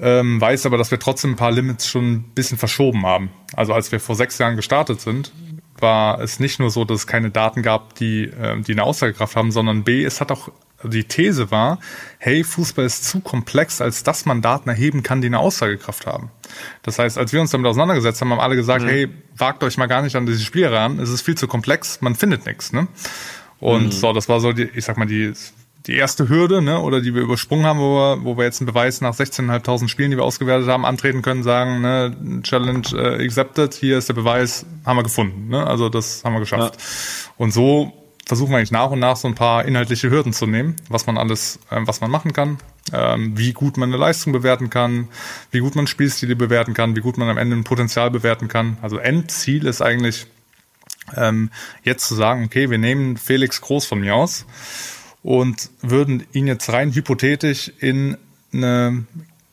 ähm, 0.00 0.40
weiß 0.40 0.66
aber, 0.66 0.78
dass 0.78 0.90
wir 0.90 0.98
trotzdem 0.98 1.32
ein 1.32 1.36
paar 1.36 1.50
Limits 1.50 1.86
schon 1.86 2.12
ein 2.12 2.22
bisschen 2.34 2.58
verschoben 2.58 3.04
haben. 3.04 3.30
Also 3.54 3.72
als 3.72 3.90
wir 3.90 4.00
vor 4.00 4.14
sechs 4.14 4.38
Jahren 4.38 4.56
gestartet 4.56 5.00
sind, 5.00 5.32
war 5.80 6.20
es 6.20 6.40
nicht 6.40 6.58
nur 6.60 6.70
so, 6.70 6.84
dass 6.84 7.00
es 7.00 7.06
keine 7.06 7.30
Daten 7.30 7.62
gab, 7.62 7.94
die, 7.96 8.24
äh, 8.24 8.60
die 8.60 8.72
eine 8.72 8.84
Aussagekraft 8.84 9.36
haben, 9.36 9.50
sondern 9.50 9.84
B, 9.84 10.04
es 10.04 10.20
hat 10.20 10.30
auch, 10.30 10.50
die 10.84 11.04
These 11.04 11.50
war, 11.50 11.78
hey, 12.18 12.44
Fußball 12.44 12.84
ist 12.84 13.04
zu 13.04 13.20
komplex, 13.20 13.80
als 13.80 14.04
dass 14.04 14.24
man 14.26 14.42
Daten 14.42 14.68
erheben 14.68 15.02
kann, 15.02 15.20
die 15.20 15.26
eine 15.26 15.40
Aussagekraft 15.40 16.06
haben. 16.06 16.30
Das 16.82 16.98
heißt, 16.98 17.18
als 17.18 17.32
wir 17.32 17.40
uns 17.40 17.50
damit 17.50 17.66
auseinandergesetzt 17.66 18.20
haben, 18.20 18.30
haben 18.30 18.40
alle 18.40 18.56
gesagt, 18.56 18.84
mhm. 18.84 18.88
hey, 18.88 19.08
wagt 19.36 19.64
euch 19.64 19.76
mal 19.76 19.86
gar 19.86 20.02
nicht 20.02 20.14
an 20.14 20.26
diese 20.26 20.42
Spiele 20.42 20.70
ran, 20.70 21.00
es 21.00 21.10
ist 21.10 21.22
viel 21.22 21.36
zu 21.36 21.48
komplex, 21.48 22.00
man 22.00 22.14
findet 22.14 22.46
nichts. 22.46 22.72
Ne? 22.72 22.86
Und 23.60 23.86
mhm. 23.86 23.92
so, 23.92 24.12
das 24.12 24.28
war 24.28 24.40
so 24.40 24.52
die, 24.52 24.68
ich 24.74 24.84
sag 24.84 24.96
mal, 24.96 25.06
die 25.06 25.32
die 25.88 25.96
erste 25.96 26.28
Hürde, 26.28 26.60
ne, 26.60 26.80
oder 26.80 27.00
die 27.00 27.14
wir 27.14 27.22
übersprungen 27.22 27.64
haben, 27.64 27.80
wo 27.80 27.96
wir, 27.96 28.24
wo 28.24 28.36
wir 28.36 28.44
jetzt 28.44 28.60
einen 28.60 28.66
Beweis 28.66 29.00
nach 29.00 29.14
16.500 29.14 29.88
Spielen, 29.88 30.10
die 30.10 30.18
wir 30.18 30.24
ausgewertet 30.24 30.68
haben, 30.68 30.84
antreten 30.84 31.22
können, 31.22 31.42
sagen, 31.42 31.80
ne, 31.80 32.14
Challenge 32.42 32.86
äh, 32.92 33.24
accepted, 33.24 33.74
hier 33.74 33.96
ist 33.96 34.08
der 34.08 34.14
Beweis, 34.14 34.66
haben 34.84 34.98
wir 34.98 35.02
gefunden, 35.02 35.48
ne, 35.48 35.66
also 35.66 35.88
das 35.88 36.22
haben 36.24 36.34
wir 36.34 36.40
geschafft. 36.40 36.74
Ja. 36.76 37.32
Und 37.38 37.52
so 37.52 37.94
versuchen 38.26 38.50
wir 38.50 38.58
eigentlich 38.58 38.70
nach 38.70 38.90
und 38.90 38.98
nach 38.98 39.16
so 39.16 39.26
ein 39.26 39.34
paar 39.34 39.64
inhaltliche 39.64 40.10
Hürden 40.10 40.34
zu 40.34 40.46
nehmen, 40.46 40.76
was 40.90 41.06
man 41.06 41.16
alles, 41.16 41.58
äh, 41.70 41.80
was 41.80 42.02
man 42.02 42.10
machen 42.10 42.34
kann, 42.34 42.58
ähm, 42.92 43.38
wie 43.38 43.54
gut 43.54 43.78
man 43.78 43.88
eine 43.88 43.96
Leistung 43.96 44.34
bewerten 44.34 44.68
kann, 44.68 45.08
wie 45.50 45.60
gut 45.60 45.74
man 45.74 45.86
Spielstile 45.86 46.36
bewerten 46.36 46.74
kann, 46.74 46.96
wie 46.96 47.00
gut 47.00 47.16
man 47.16 47.30
am 47.30 47.38
Ende 47.38 47.56
ein 47.56 47.64
Potenzial 47.64 48.10
bewerten 48.10 48.48
kann. 48.48 48.76
Also 48.82 48.98
Endziel 48.98 49.66
ist 49.66 49.80
eigentlich 49.80 50.26
ähm, 51.16 51.48
jetzt 51.82 52.06
zu 52.06 52.14
sagen, 52.14 52.44
okay, 52.44 52.68
wir 52.68 52.76
nehmen 52.76 53.16
Felix 53.16 53.62
Groß 53.62 53.86
von 53.86 54.00
mir 54.00 54.14
aus 54.14 54.44
und 55.22 55.70
würden 55.82 56.24
ihn 56.32 56.46
jetzt 56.46 56.72
rein 56.72 56.92
hypothetisch 56.92 57.72
in 57.78 58.16
eine 58.52 59.04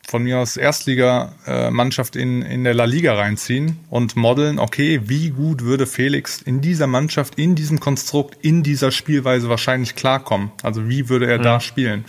von 0.08 0.24
mir 0.24 0.38
aus 0.38 0.56
Erstliga-Mannschaft 0.56 2.16
in, 2.16 2.42
in 2.44 2.64
der 2.64 2.74
La 2.74 2.86
Liga 2.86 3.16
reinziehen 3.16 3.80
und 3.90 4.16
modeln, 4.16 4.60
okay, 4.60 5.02
wie 5.06 5.32
gut 5.32 5.64
würde 5.64 5.88
Felix 5.88 6.42
in 6.42 6.62
dieser 6.62 6.88
Mannschaft, 6.88 7.40
in 7.40 7.56
diesem 7.56 7.80
Konstrukt, 7.80 8.38
in 8.42 8.62
dieser 8.62 8.92
Spielweise 8.92 9.50
wahrscheinlich 9.50 9.96
klarkommen? 9.96 10.52
Also 10.62 10.88
wie 10.88 11.10
würde 11.10 11.28
er 11.28 11.40
mhm. 11.40 11.44
da 11.44 11.60
spielen? 11.60 12.06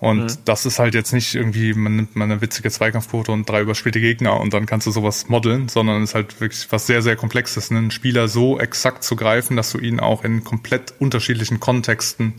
Und 0.00 0.22
mhm. 0.22 0.38
das 0.44 0.64
ist 0.64 0.78
halt 0.78 0.94
jetzt 0.94 1.12
nicht 1.12 1.34
irgendwie, 1.34 1.74
man 1.74 1.96
nimmt 1.96 2.14
mal 2.14 2.24
eine 2.24 2.40
witzige 2.40 2.70
Zweikampfquote 2.70 3.32
und 3.32 3.48
drei 3.48 3.62
überspielte 3.62 4.00
Gegner 4.00 4.38
und 4.38 4.54
dann 4.54 4.64
kannst 4.64 4.86
du 4.86 4.92
sowas 4.92 5.28
modeln, 5.28 5.68
sondern 5.68 6.02
es 6.02 6.10
ist 6.10 6.14
halt 6.14 6.40
wirklich 6.40 6.70
was 6.70 6.86
sehr, 6.86 7.02
sehr 7.02 7.16
Komplexes, 7.16 7.72
einen 7.72 7.90
Spieler 7.90 8.28
so 8.28 8.60
exakt 8.60 9.02
zu 9.02 9.16
greifen, 9.16 9.56
dass 9.56 9.72
du 9.72 9.78
ihn 9.78 9.98
auch 9.98 10.22
in 10.22 10.44
komplett 10.44 10.94
unterschiedlichen 11.00 11.58
Kontexten 11.58 12.34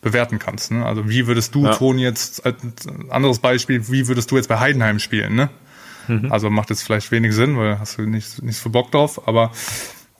bewerten 0.00 0.38
kannst. 0.38 0.70
Ne? 0.70 0.86
Also 0.86 1.06
wie 1.08 1.26
würdest 1.26 1.54
du, 1.54 1.66
ja. 1.66 1.74
Toni, 1.74 2.02
jetzt, 2.02 2.46
als 2.46 2.56
anderes 3.10 3.40
Beispiel, 3.40 3.90
wie 3.90 4.08
würdest 4.08 4.30
du 4.30 4.36
jetzt 4.36 4.48
bei 4.48 4.58
Heidenheim 4.58 4.98
spielen? 4.98 5.34
Ne? 5.34 5.50
Mhm. 6.08 6.32
Also 6.32 6.48
macht 6.48 6.70
jetzt 6.70 6.82
vielleicht 6.82 7.10
wenig 7.12 7.34
Sinn, 7.34 7.58
weil 7.58 7.78
hast 7.78 7.98
du 7.98 8.02
nicht, 8.02 8.42
nicht 8.42 8.56
so 8.56 8.70
Bock 8.70 8.90
drauf, 8.90 9.28
aber 9.28 9.52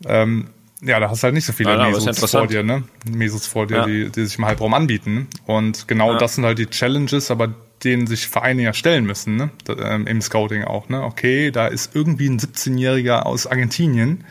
ähm, 0.05 0.51
ja, 0.83 0.99
da 0.99 1.09
hast 1.09 1.23
du 1.23 1.25
halt 1.25 1.35
nicht 1.35 1.47
so 1.47 1.53
viele 1.53 1.71
ja, 1.71 1.89
Mesos 1.89 2.31
vor 2.31 2.47
dir, 2.47 2.63
ne? 2.63 2.83
Mesos 3.09 3.47
vor 3.47 3.67
dir, 3.67 3.77
ja. 3.77 3.87
die, 3.87 4.11
die 4.11 4.25
sich 4.25 4.39
im 4.39 4.47
Halbraum 4.47 4.75
anbieten. 4.75 5.29
Und 5.47 5.87
genau 5.87 6.13
ja. 6.13 6.19
das 6.19 6.35
sind 6.35 6.45
halt 6.45 6.59
die 6.59 6.67
Challenges, 6.67 7.31
aber 7.31 7.55
denen 7.85 8.07
sich 8.07 8.29
Vereine 8.29 8.63
ja 8.63 8.73
stellen 8.73 9.05
müssen, 9.05 9.37
ne? 9.37 9.51
Ähm, 9.69 10.07
Im 10.07 10.21
Scouting 10.21 10.65
auch, 10.65 10.89
ne? 10.89 11.03
Okay, 11.03 11.53
da 11.53 11.69
ist 11.69 11.95
irgendwie 11.95 12.29
ein 12.29 12.39
17-Jähriger 12.39 13.23
aus 13.23 13.47
Argentinien. 13.47 14.25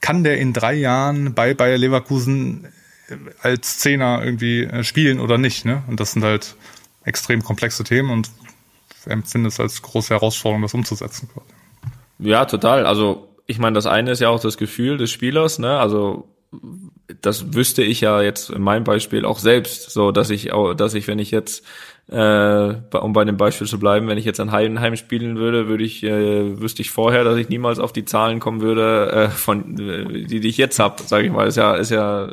Kann 0.00 0.22
der 0.22 0.38
in 0.38 0.52
drei 0.52 0.74
Jahren 0.74 1.34
bei 1.34 1.54
Bayer 1.54 1.76
Leverkusen 1.76 2.68
äh, 3.08 3.16
als 3.42 3.78
Zehner 3.78 4.22
irgendwie 4.24 4.62
äh, 4.62 4.84
spielen 4.84 5.18
oder 5.18 5.38
nicht, 5.38 5.64
ne? 5.64 5.82
Und 5.88 5.98
das 5.98 6.12
sind 6.12 6.22
halt 6.22 6.56
extrem 7.04 7.42
komplexe 7.42 7.82
Themen 7.82 8.10
und 8.10 8.30
empfinde 9.06 9.48
es 9.48 9.58
als 9.58 9.82
große 9.82 10.14
Herausforderung, 10.14 10.62
das 10.62 10.74
umzusetzen. 10.74 11.28
Ja, 12.18 12.44
total. 12.44 12.86
Also 12.86 13.29
ich 13.50 13.58
meine, 13.58 13.74
das 13.74 13.86
eine 13.86 14.12
ist 14.12 14.20
ja 14.20 14.28
auch 14.28 14.40
das 14.40 14.56
Gefühl 14.56 14.96
des 14.96 15.10
Spielers, 15.10 15.58
ne? 15.58 15.78
Also 15.78 16.28
das 17.20 17.52
wüsste 17.52 17.82
ich 17.82 18.00
ja 18.00 18.22
jetzt 18.22 18.50
in 18.50 18.62
meinem 18.62 18.84
Beispiel 18.84 19.24
auch 19.24 19.38
selbst, 19.38 19.90
so 19.90 20.12
dass 20.12 20.30
ich 20.30 20.50
dass 20.76 20.94
ich, 20.94 21.08
wenn 21.08 21.18
ich 21.18 21.32
jetzt, 21.32 21.64
äh, 22.08 22.74
um 22.96 23.12
bei 23.12 23.24
dem 23.24 23.36
Beispiel 23.36 23.66
zu 23.66 23.80
bleiben, 23.80 24.06
wenn 24.06 24.18
ich 24.18 24.24
jetzt 24.24 24.38
an 24.38 24.52
Heidenheim 24.52 24.94
spielen 24.94 25.36
würde, 25.36 25.66
würde 25.66 25.82
ich, 25.82 26.04
äh, 26.04 26.60
wüsste 26.60 26.82
ich 26.82 26.92
vorher, 26.92 27.24
dass 27.24 27.36
ich 27.38 27.48
niemals 27.48 27.80
auf 27.80 27.92
die 27.92 28.04
Zahlen 28.04 28.38
kommen 28.38 28.60
würde, 28.60 29.10
äh, 29.10 29.28
von 29.30 29.78
äh, 29.80 30.24
die, 30.26 30.38
die 30.40 30.48
ich 30.48 30.56
jetzt 30.56 30.78
habe, 30.78 31.02
sage 31.02 31.26
ich 31.26 31.32
mal. 31.32 31.48
Ist 31.48 31.56
ja, 31.56 31.74
ist 31.74 31.90
ja, 31.90 32.30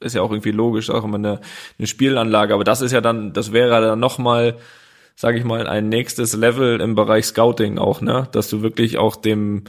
ist 0.00 0.14
ja 0.14 0.20
auch 0.20 0.30
irgendwie 0.30 0.52
logisch, 0.52 0.90
auch 0.90 1.04
immer 1.04 1.16
eine, 1.16 1.40
eine 1.78 1.86
Spielanlage. 1.86 2.52
Aber 2.52 2.64
das 2.64 2.82
ist 2.82 2.92
ja 2.92 3.00
dann, 3.00 3.32
das 3.32 3.52
wäre 3.52 3.80
dann 3.80 3.98
nochmal, 3.98 4.56
sage 5.16 5.38
ich 5.38 5.44
mal, 5.44 5.66
ein 5.66 5.88
nächstes 5.88 6.34
Level 6.34 6.80
im 6.80 6.94
Bereich 6.94 7.26
Scouting 7.26 7.78
auch, 7.78 8.02
ne? 8.02 8.28
Dass 8.32 8.48
du 8.48 8.62
wirklich 8.62 8.98
auch 8.98 9.16
dem 9.16 9.64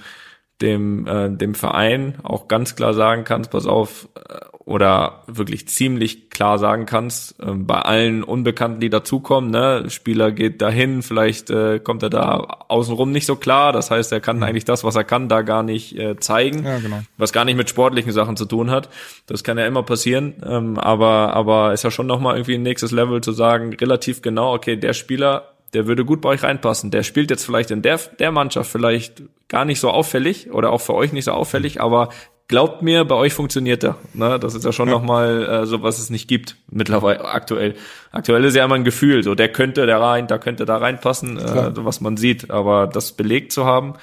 dem, 0.62 1.08
äh, 1.08 1.30
dem 1.30 1.56
Verein 1.56 2.16
auch 2.24 2.48
ganz 2.48 2.76
klar 2.76 2.94
sagen 2.94 3.24
kannst, 3.24 3.52
pass 3.52 3.66
auf, 3.66 4.10
äh, 4.16 4.46
oder 4.70 5.24
wirklich 5.26 5.68
ziemlich 5.68 6.30
klar 6.30 6.60
sagen 6.60 6.86
kannst, 6.86 7.40
äh, 7.40 7.52
bei 7.54 7.80
allen 7.80 8.24
Unbekannten, 8.24 8.80
die 8.80 8.92
dazukommen, 8.92 9.50
ne, 9.50 9.90
Spieler 9.90 10.32
geht 10.32 10.62
dahin, 10.62 11.02
vielleicht 11.02 11.50
äh, 11.50 11.80
kommt 11.80 12.04
er 12.04 12.12
da 12.12 12.66
außenrum 12.68 13.12
nicht 13.12 13.26
so 13.26 13.36
klar, 13.36 13.72
das 13.72 13.90
heißt, 13.90 14.12
er 14.12 14.20
kann 14.20 14.38
mhm. 14.38 14.44
eigentlich 14.44 14.66
das, 14.66 14.84
was 14.84 14.96
er 14.96 15.06
kann, 15.06 15.28
da 15.28 15.42
gar 15.42 15.64
nicht 15.64 15.98
äh, 15.98 16.20
zeigen, 16.20 16.66
ja, 16.66 16.78
genau. 16.78 17.00
was 17.18 17.34
gar 17.34 17.46
nicht 17.46 17.56
mit 17.56 17.70
sportlichen 17.70 18.12
Sachen 18.12 18.38
zu 18.38 18.46
tun 18.46 18.70
hat. 18.70 18.90
Das 19.26 19.44
kann 19.44 19.58
ja 19.58 19.66
immer 19.66 19.82
passieren, 19.82 20.36
ähm, 20.46 20.78
aber, 20.78 21.34
aber 21.34 21.74
ist 21.74 21.84
ja 21.84 21.90
schon 21.90 22.06
nochmal 22.06 22.36
irgendwie 22.36 22.56
ein 22.56 22.64
nächstes 22.64 22.92
Level 22.92 23.22
zu 23.22 23.32
sagen, 23.32 23.74
relativ 23.74 24.22
genau, 24.22 24.54
okay, 24.54 24.76
der 24.76 24.94
Spieler 24.94 25.54
der 25.74 25.88
würde 25.88 26.06
gut 26.06 26.22
bei 26.22 26.30
euch 26.30 26.44
reinpassen. 26.44 26.92
Der 26.92 27.04
spielt 27.04 27.30
jetzt 27.30 27.46
vielleicht 27.46 27.72
in 27.72 27.82
der, 27.82 27.98
der 28.20 28.32
Mannschaft 28.32 28.72
vielleicht 28.72 29.24
gar 29.48 29.66
nicht 29.66 29.80
so 29.80 29.90
auffällig 29.90 30.52
oder 30.52 30.72
auch 30.72 30.82
für 30.82 30.94
euch 30.94 31.14
nicht 31.14 31.26
so 31.26 31.32
auffällig, 31.32 31.82
aber 31.82 32.10
glaubt 32.50 32.82
mir, 32.82 33.06
bei 33.06 33.16
euch 33.16 33.34
funktioniert 33.34 33.84
er. 33.84 33.96
Ne? 34.14 34.40
Das 34.40 34.56
ist 34.56 34.66
ja 34.66 34.74
schon 34.74 34.90
ja. 34.90 34.96
nochmal 34.96 35.46
äh, 35.46 35.66
so, 35.66 35.82
was 35.82 36.00
es 36.00 36.10
nicht 36.10 36.28
gibt 36.28 36.58
mittlerweile 36.70 37.24
aktuell. 37.24 37.76
Aktuell 38.12 38.44
ist 38.44 38.56
ja 38.56 38.66
immer 38.66 38.76
ein 38.76 38.84
Gefühl, 38.84 39.24
so 39.24 39.36
der 39.36 39.50
könnte 39.50 39.86
da 39.86 40.00
rein, 40.00 40.28
da 40.28 40.38
könnte 40.38 40.66
da 40.66 40.78
reinpassen, 40.78 41.38
äh, 41.38 41.72
was 41.76 42.02
man 42.02 42.18
sieht. 42.18 42.52
Aber 42.52 42.88
das 42.88 43.14
belegt 43.14 43.54
zu 43.54 43.66
haben, 43.66 43.94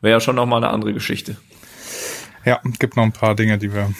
wäre 0.00 0.16
ja 0.16 0.20
schon 0.20 0.36
nochmal 0.36 0.62
eine 0.64 0.72
andere 0.72 0.94
Geschichte. 0.94 1.36
Ja, 2.44 2.60
gibt 2.78 2.96
noch 2.96 3.04
ein 3.04 3.12
paar 3.12 3.34
Dinge, 3.34 3.58
die 3.58 3.74
wir, 3.74 3.92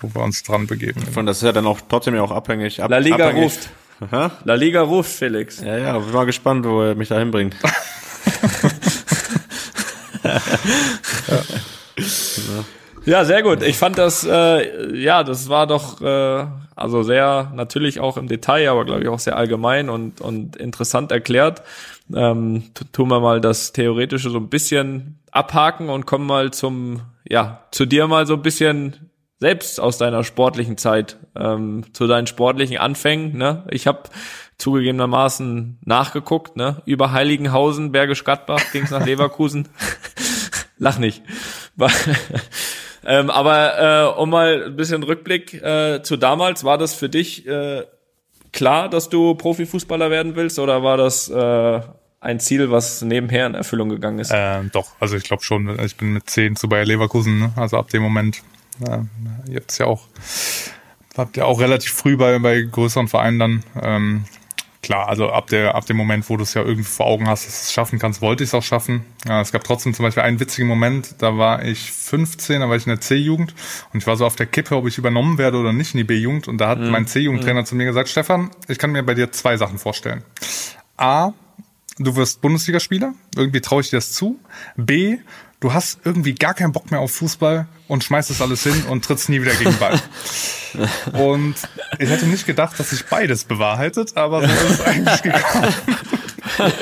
wo 0.00 0.14
wir 0.14 0.22
uns 0.22 0.42
dran 0.42 0.66
begeben. 0.66 1.00
Von 1.00 1.24
das 1.24 1.38
ist 1.38 1.44
ja 1.44 1.52
dann 1.52 1.66
auch 1.66 1.80
trotzdem 1.88 2.14
ja 2.14 2.22
auch 2.22 2.32
abhängig. 2.32 2.82
Ab, 2.82 2.90
La 2.90 2.98
Liga 2.98 3.28
abhängig. 3.28 3.44
ruft. 3.44 3.70
Aha. 4.02 4.32
La 4.44 4.54
Liga 4.54 4.82
ruft, 4.82 5.12
Felix. 5.12 5.60
Ja, 5.60 5.78
ja, 5.78 5.98
bin 5.98 6.12
mal 6.12 6.26
gespannt, 6.26 6.66
wo 6.66 6.82
er 6.82 6.94
mich 6.96 7.08
da 7.08 7.18
hinbringt. 7.18 7.54
ja. 10.24 10.40
ja. 13.04 13.24
sehr 13.24 13.42
gut. 13.44 13.62
Ich 13.62 13.76
fand 13.76 13.98
das, 13.98 14.26
äh, 14.28 14.96
ja, 14.96 15.22
das 15.22 15.48
war 15.48 15.68
doch, 15.68 16.00
äh, 16.00 16.46
also 16.74 17.04
sehr 17.04 17.52
natürlich 17.54 18.00
auch 18.00 18.16
im 18.16 18.26
Detail, 18.26 18.70
aber 18.70 18.84
glaube 18.84 19.02
ich 19.02 19.08
auch 19.08 19.20
sehr 19.20 19.36
allgemein 19.36 19.88
und, 19.88 20.20
und 20.20 20.56
interessant 20.56 21.12
erklärt. 21.12 21.62
Ähm, 22.12 22.64
tun 22.92 23.08
wir 23.08 23.20
mal 23.20 23.40
das 23.40 23.72
Theoretische 23.72 24.30
so 24.30 24.38
ein 24.38 24.48
bisschen 24.48 25.20
abhaken 25.30 25.90
und 25.90 26.06
kommen 26.06 26.26
mal 26.26 26.50
zum, 26.50 27.02
ja, 27.28 27.62
zu 27.70 27.86
dir 27.86 28.08
mal 28.08 28.26
so 28.26 28.34
ein 28.34 28.42
bisschen 28.42 29.11
selbst 29.42 29.80
aus 29.80 29.98
deiner 29.98 30.22
sportlichen 30.22 30.78
Zeit, 30.78 31.18
ähm, 31.36 31.82
zu 31.92 32.06
deinen 32.06 32.28
sportlichen 32.28 32.78
Anfängen. 32.78 33.36
Ne? 33.36 33.64
Ich 33.70 33.88
habe 33.88 34.04
zugegebenermaßen 34.56 35.80
nachgeguckt, 35.84 36.56
ne? 36.56 36.80
Über 36.86 37.10
Heiligenhausen, 37.10 37.90
Bergisch 37.90 38.22
Gladbach 38.22 38.62
ging 38.70 38.84
es 38.84 38.92
nach 38.92 39.04
Leverkusen. 39.04 39.68
Lach 40.78 41.00
nicht. 41.00 41.24
ähm, 43.04 43.30
aber 43.30 44.14
äh, 44.14 44.20
um 44.20 44.30
mal 44.30 44.66
ein 44.66 44.76
bisschen 44.76 45.02
Rückblick 45.02 45.54
äh, 45.54 46.04
zu 46.04 46.16
damals, 46.16 46.62
war 46.62 46.78
das 46.78 46.94
für 46.94 47.08
dich 47.08 47.44
äh, 47.44 47.82
klar, 48.52 48.88
dass 48.88 49.08
du 49.08 49.34
Profifußballer 49.34 50.08
werden 50.12 50.36
willst 50.36 50.60
oder 50.60 50.84
war 50.84 50.96
das 50.96 51.28
äh, 51.28 51.80
ein 52.20 52.38
Ziel, 52.38 52.70
was 52.70 53.02
nebenher 53.02 53.46
in 53.48 53.54
Erfüllung 53.54 53.88
gegangen 53.88 54.20
ist? 54.20 54.30
Ähm, 54.32 54.70
doch, 54.72 54.92
also 55.00 55.16
ich 55.16 55.24
glaube 55.24 55.42
schon, 55.42 55.80
ich 55.80 55.96
bin 55.96 56.12
mit 56.12 56.30
zehn 56.30 56.54
zu 56.54 56.68
Bayer 56.68 56.84
Leverkusen, 56.84 57.40
ne? 57.40 57.52
also 57.56 57.76
ab 57.78 57.88
dem 57.88 58.02
Moment, 58.02 58.44
äh, 58.80 59.50
jetzt 59.50 59.78
ja 59.78 59.86
auch, 59.86 60.06
habt 61.16 61.36
ihr 61.36 61.46
auch 61.46 61.60
relativ 61.60 61.92
früh 61.92 62.16
bei, 62.16 62.38
bei 62.38 62.62
größeren 62.62 63.08
Vereinen 63.08 63.38
dann, 63.38 63.62
ähm, 63.80 64.24
klar, 64.82 65.08
also 65.08 65.30
ab 65.30 65.46
der 65.46 65.74
ab 65.74 65.86
dem 65.86 65.96
Moment, 65.96 66.28
wo 66.28 66.36
du 66.36 66.42
es 66.42 66.54
ja 66.54 66.62
irgendwie 66.62 66.84
vor 66.84 67.06
Augen 67.06 67.28
hast, 67.28 67.46
dass 67.46 67.60
du 67.60 67.64
es 67.66 67.72
schaffen 67.72 67.98
kannst, 67.98 68.20
wollte 68.20 68.42
ich 68.42 68.50
es 68.50 68.54
auch 68.54 68.62
schaffen. 68.62 69.04
Ja, 69.26 69.40
es 69.40 69.52
gab 69.52 69.64
trotzdem 69.64 69.94
zum 69.94 70.04
Beispiel 70.04 70.22
einen 70.22 70.40
witzigen 70.40 70.68
Moment, 70.68 71.14
da 71.18 71.38
war 71.38 71.64
ich 71.64 71.92
15, 71.92 72.60
da 72.60 72.68
war 72.68 72.76
ich 72.76 72.86
in 72.86 72.90
der 72.90 73.00
C-Jugend 73.00 73.54
und 73.92 74.00
ich 74.00 74.06
war 74.06 74.16
so 74.16 74.26
auf 74.26 74.36
der 74.36 74.46
Kippe, 74.46 74.76
ob 74.76 74.86
ich 74.86 74.98
übernommen 74.98 75.38
werde 75.38 75.58
oder 75.58 75.72
nicht 75.72 75.94
in 75.94 75.98
die 75.98 76.04
B-Jugend 76.04 76.48
und 76.48 76.58
da 76.58 76.68
hat 76.68 76.80
mhm. 76.80 76.90
mein 76.90 77.06
C-Jugendtrainer 77.06 77.60
mhm. 77.60 77.66
zu 77.66 77.76
mir 77.76 77.84
gesagt, 77.84 78.08
Stefan, 78.08 78.50
ich 78.68 78.78
kann 78.78 78.90
mir 78.90 79.02
bei 79.02 79.14
dir 79.14 79.30
zwei 79.30 79.56
Sachen 79.56 79.78
vorstellen. 79.78 80.24
A, 80.96 81.32
du 81.98 82.16
wirst 82.16 82.40
Bundesligaspieler, 82.40 83.14
irgendwie 83.36 83.60
traue 83.60 83.82
ich 83.82 83.90
dir 83.90 83.96
das 83.96 84.12
zu. 84.12 84.38
B, 84.76 85.18
du 85.62 85.72
hast 85.72 86.00
irgendwie 86.04 86.34
gar 86.34 86.54
keinen 86.54 86.72
Bock 86.72 86.90
mehr 86.90 87.00
auf 87.00 87.12
Fußball 87.12 87.66
und 87.88 88.04
schmeißt 88.04 88.30
das 88.30 88.42
alles 88.42 88.64
hin 88.64 88.84
und 88.88 89.04
trittst 89.04 89.28
nie 89.28 89.40
wieder 89.40 89.54
gegen 89.54 89.78
Ball. 89.78 89.98
und 91.12 91.54
ich 91.98 92.10
hätte 92.10 92.26
nicht 92.26 92.46
gedacht, 92.46 92.78
dass 92.78 92.90
sich 92.90 93.06
beides 93.06 93.44
bewahrheitet, 93.44 94.16
aber 94.16 94.40
so 94.40 94.52
ist 94.52 94.70
es 94.70 94.80
eigentlich 94.82 95.22
gekommen. 95.22 95.74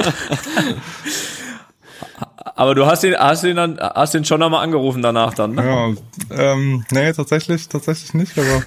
Aber 2.57 2.75
du 2.75 2.85
hast 2.85 3.05
ihn, 3.05 3.15
hast 3.17 3.45
ihn 3.45 3.57
dann, 3.57 3.79
hast 3.81 4.15
ihn 4.15 4.27
schon 4.27 4.43
einmal 4.43 4.63
angerufen 4.63 5.01
danach 5.01 5.33
dann, 5.33 5.55
ne? 5.55 5.97
Ja, 6.31 6.53
ähm, 6.53 6.85
nee, 6.91 7.11
tatsächlich, 7.13 7.69
tatsächlich 7.69 8.13
nicht, 8.13 8.39
aber 8.39 8.63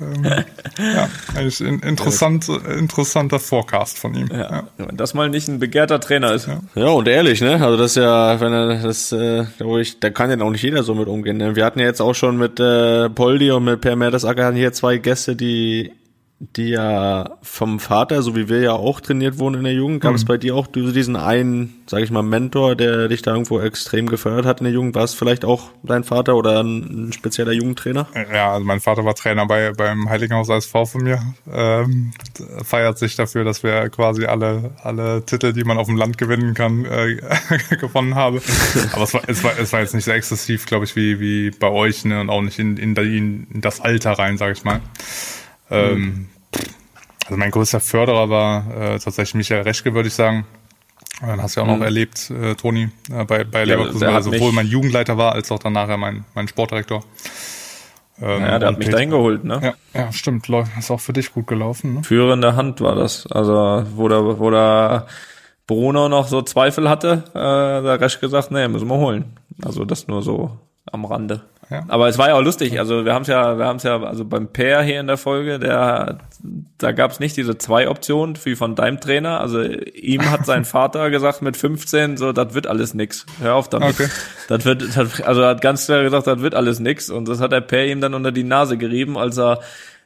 ähm, 0.00 0.24
ja, 0.24 1.08
eigentlich 1.34 1.60
ein 1.60 1.80
interessant, 1.80 2.48
interessanter 2.48 3.38
Forecast 3.38 3.98
von 3.98 4.14
ihm. 4.14 4.28
Ja. 4.32 4.50
ja. 4.50 4.68
Wenn 4.78 4.96
das 4.96 5.14
mal 5.14 5.30
nicht 5.30 5.48
ein 5.48 5.58
begehrter 5.58 6.00
Trainer 6.00 6.32
ist. 6.32 6.46
Ja. 6.46 6.60
ja, 6.74 6.88
und 6.88 7.08
ehrlich, 7.08 7.40
ne? 7.40 7.54
Also 7.54 7.76
das 7.76 7.92
ist 7.92 7.96
ja, 7.96 8.40
wenn 8.40 8.52
er 8.52 8.82
das, 8.82 9.12
äh, 9.12 9.44
glaube 9.56 9.82
ich, 9.82 10.00
da 10.00 10.10
kann 10.10 10.30
ja 10.30 10.44
auch 10.44 10.50
nicht 10.50 10.62
jeder 10.62 10.82
so 10.82 10.94
mit 10.94 11.08
umgehen. 11.08 11.36
Ne? 11.36 11.56
Wir 11.56 11.64
hatten 11.64 11.80
ja 11.80 11.86
jetzt 11.86 12.00
auch 12.00 12.14
schon 12.14 12.36
mit 12.36 12.58
äh, 12.60 13.08
Poldi 13.10 13.50
und 13.50 13.64
mit 13.64 13.80
Per 13.80 13.96
Mertesacker 13.96 14.52
hier 14.52 14.72
zwei 14.72 14.98
Gäste, 14.98 15.36
die 15.36 15.92
die 16.56 16.70
ja 16.70 17.36
vom 17.42 17.80
Vater, 17.80 18.22
so 18.22 18.36
wie 18.36 18.48
wir 18.48 18.60
ja 18.60 18.72
auch 18.72 19.00
trainiert 19.00 19.38
wurden 19.38 19.56
in 19.56 19.64
der 19.64 19.72
Jugend, 19.72 20.00
gab 20.00 20.12
mhm. 20.12 20.16
es 20.16 20.24
bei 20.24 20.36
dir 20.36 20.54
auch 20.54 20.66
diesen 20.66 21.16
einen, 21.16 21.82
sag 21.86 22.02
ich 22.02 22.10
mal, 22.10 22.22
Mentor, 22.22 22.76
der 22.76 23.08
dich 23.08 23.22
da 23.22 23.32
irgendwo 23.32 23.60
extrem 23.60 24.08
gefördert 24.08 24.46
hat 24.46 24.60
in 24.60 24.64
der 24.64 24.72
Jugend? 24.72 24.94
War 24.94 25.04
es 25.04 25.14
vielleicht 25.14 25.44
auch 25.44 25.70
dein 25.82 26.04
Vater 26.04 26.36
oder 26.36 26.62
ein, 26.62 27.08
ein 27.08 27.12
spezieller 27.12 27.52
Jugendtrainer? 27.52 28.08
Ja, 28.32 28.52
also 28.52 28.64
mein 28.64 28.80
Vater 28.80 29.04
war 29.04 29.14
Trainer 29.14 29.46
bei 29.46 29.72
beim 29.72 30.08
Heiligenhaus 30.08 30.48
SV 30.48 30.86
von 30.86 31.02
mir. 31.02 31.22
Ähm, 31.50 32.12
feiert 32.62 32.98
sich 32.98 33.16
dafür, 33.16 33.44
dass 33.44 33.62
wir 33.62 33.88
quasi 33.90 34.26
alle 34.26 34.72
alle 34.82 35.24
Titel, 35.24 35.52
die 35.52 35.64
man 35.64 35.78
auf 35.78 35.86
dem 35.86 35.96
Land 35.96 36.18
gewinnen 36.18 36.54
kann, 36.54 36.84
äh, 36.84 37.16
gewonnen 37.80 38.14
haben. 38.14 38.40
Aber 38.92 39.04
es 39.04 39.14
war, 39.14 39.22
es 39.28 39.44
war 39.44 39.58
es 39.58 39.72
war 39.72 39.80
jetzt 39.80 39.94
nicht 39.94 40.04
so 40.04 40.10
exzessiv, 40.10 40.66
glaube 40.66 40.84
ich, 40.84 40.96
wie 40.96 41.20
wie 41.20 41.50
bei 41.50 41.68
euch, 41.68 42.04
ne, 42.04 42.20
und 42.20 42.30
auch 42.30 42.42
nicht 42.42 42.58
in 42.58 42.76
in, 42.76 42.94
in 42.94 43.60
das 43.60 43.80
Alter 43.80 44.12
rein, 44.12 44.36
sage 44.36 44.52
ich 44.52 44.64
mal. 44.64 44.80
Ähm, 45.70 46.28
also 47.24 47.36
mein 47.36 47.50
größter 47.50 47.80
Förderer 47.80 48.28
war 48.28 48.94
äh, 48.94 48.98
tatsächlich 48.98 49.34
Michael 49.34 49.62
Reschke, 49.62 49.94
würde 49.94 50.08
ich 50.08 50.14
sagen. 50.14 50.46
Dann 51.20 51.40
hast 51.40 51.56
du 51.56 51.60
ja 51.60 51.64
auch 51.64 51.70
noch 51.70 51.76
mhm. 51.76 51.82
erlebt, 51.82 52.30
äh, 52.30 52.54
Toni, 52.54 52.90
äh, 53.10 53.24
bei, 53.24 53.44
bei 53.44 53.64
Leverkusen, 53.64 54.02
ja, 54.02 54.20
sowohl 54.20 54.52
mein 54.52 54.66
Jugendleiter 54.66 55.16
war, 55.16 55.32
als 55.32 55.50
auch 55.52 55.58
dann 55.58 55.72
nachher 55.72 55.96
mein, 55.96 56.24
mein 56.34 56.48
Sportdirektor. 56.48 57.04
Ähm, 58.20 58.42
ja, 58.42 58.58
der 58.58 58.68
hat 58.68 58.78
mich 58.78 58.88
dahin 58.88 59.10
geholt, 59.10 59.44
ne? 59.44 59.60
Ja, 59.62 60.00
ja, 60.00 60.12
stimmt. 60.12 60.48
Ist 60.78 60.90
auch 60.90 61.00
für 61.00 61.12
dich 61.12 61.32
gut 61.32 61.46
gelaufen, 61.46 61.94
ne? 61.94 62.04
Führende 62.04 62.56
Hand 62.56 62.80
war 62.80 62.94
das. 62.94 63.26
Also, 63.26 63.84
wo 63.94 64.08
der, 64.08 64.38
wo 64.38 64.50
der 64.50 65.06
Bruno 65.66 66.08
noch 66.08 66.28
so 66.28 66.42
Zweifel 66.42 66.88
hatte, 66.88 67.24
äh, 67.30 67.82
der 67.82 68.00
Resch 68.00 68.20
gesagt, 68.20 68.50
nee, 68.50 68.68
müssen 68.68 68.88
wir 68.88 68.96
holen. 68.96 69.36
Also, 69.64 69.84
das 69.84 70.06
nur 70.06 70.22
so 70.22 70.58
am 70.90 71.04
Rande. 71.04 71.42
Ja. 71.74 71.84
Aber 71.88 72.08
es 72.08 72.18
war 72.18 72.28
ja 72.28 72.34
auch 72.34 72.42
lustig. 72.42 72.78
Also 72.78 73.04
wir 73.04 73.14
haben 73.14 73.22
es 73.22 73.28
ja, 73.28 73.58
wir 73.58 73.64
haben 73.66 73.76
es 73.76 73.82
ja, 73.82 74.00
also 74.02 74.24
beim 74.24 74.48
Pair 74.48 74.82
hier 74.82 75.00
in 75.00 75.06
der 75.06 75.16
Folge, 75.16 75.58
der, 75.58 76.18
da 76.78 76.92
gab 76.92 77.10
es 77.10 77.20
nicht 77.20 77.36
diese 77.36 77.58
zwei 77.58 77.88
Optionen 77.88 78.38
wie 78.44 78.54
von 78.54 78.74
deinem 78.74 79.00
Trainer. 79.00 79.40
Also 79.40 79.62
ihm 79.62 80.30
hat 80.30 80.46
sein 80.46 80.64
Vater 80.64 81.10
gesagt 81.10 81.42
mit 81.42 81.56
15, 81.56 82.16
so, 82.16 82.32
das 82.32 82.54
wird 82.54 82.66
alles 82.66 82.94
nix. 82.94 83.26
Hör 83.40 83.56
auf 83.56 83.68
damit. 83.68 83.90
Okay. 83.90 84.08
Das 84.48 84.64
wird, 84.64 84.96
das, 84.96 85.20
also 85.22 85.44
hat 85.44 85.60
ganz 85.60 85.86
klar 85.86 86.02
gesagt, 86.02 86.26
das 86.26 86.40
wird 86.40 86.54
alles 86.54 86.80
nix. 86.80 87.10
Und 87.10 87.28
das 87.28 87.40
hat 87.40 87.52
der 87.52 87.60
Pair 87.60 87.86
ihm 87.86 88.00
dann 88.00 88.14
unter 88.14 88.32
die 88.32 88.44
Nase 88.44 88.76
gerieben, 88.76 89.18
als 89.18 89.38
er 89.38 89.60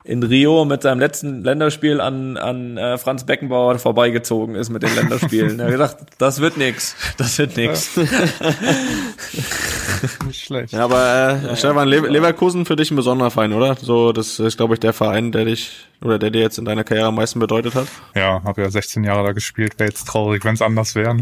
in 0.09 0.23
Rio 0.23 0.65
mit 0.65 0.83
seinem 0.83 1.01
letzten 1.01 1.45
Länderspiel 1.45 2.01
an, 2.01 2.39
an 2.39 2.79
äh, 2.79 2.97
Franz 2.97 3.25
Beckenbauer 3.25 3.79
vorbeigezogen 3.79 4.55
ist 4.55 4.71
mit 4.71 4.83
den 4.83 4.95
Länderspielen. 4.95 5.61
er 5.61 5.67
hat 5.67 5.73
gesagt, 5.73 5.99
das 6.17 6.41
wird 6.41 6.57
nix, 6.57 6.97
das 7.19 7.37
wird 7.37 7.59
nix. 7.59 7.91
Nicht 10.27 10.47
schlecht. 10.47 10.73
Ja, 10.73 10.85
aber 10.85 11.43
äh, 11.45 11.55
Stefan, 11.57 11.89
Le 11.89 12.01
Leverkusen 12.01 12.65
für 12.65 12.75
dich 12.75 12.91
ein 12.91 12.97
besonderer 12.97 13.31
Verein, 13.31 13.53
oder? 13.53 13.77
So, 13.77 14.13
das 14.13 14.39
ist, 14.39 14.57
glaube 14.57 14.73
ich, 14.75 14.81
der 14.81 14.95
Verein, 14.95 15.31
der 15.31 15.45
dich 15.45 15.87
oder 16.01 16.19
der 16.19 16.31
dir 16.31 16.41
jetzt 16.41 16.57
in 16.59 16.65
deiner 16.65 16.85
Karriere 16.85 17.09
am 17.09 17.17
meisten 17.17 17.39
bedeutet 17.39 17.75
hat. 17.75 17.89
Ja, 18.15 18.43
habe 18.45 18.63
ja 18.63 18.71
16 18.71 19.05
Jahre 19.05 19.25
da 19.25 19.33
gespielt. 19.33 19.79
Wäre 19.79 19.91
jetzt 19.91 20.09
traurig, 20.09 20.43
wenn 20.45 20.55
es 20.55 20.63
anders 20.63 20.95
wäre. 20.95 21.19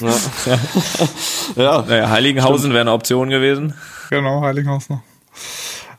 Ja. 0.00 0.14
ja. 1.56 1.84
Naja, 1.88 2.10
Heiligenhausen 2.10 2.70
wäre 2.70 2.82
eine 2.82 2.92
Option 2.92 3.30
gewesen. 3.30 3.74
Genau, 4.10 4.42
Heiligenhausen 4.42 4.96
noch. 4.96 5.02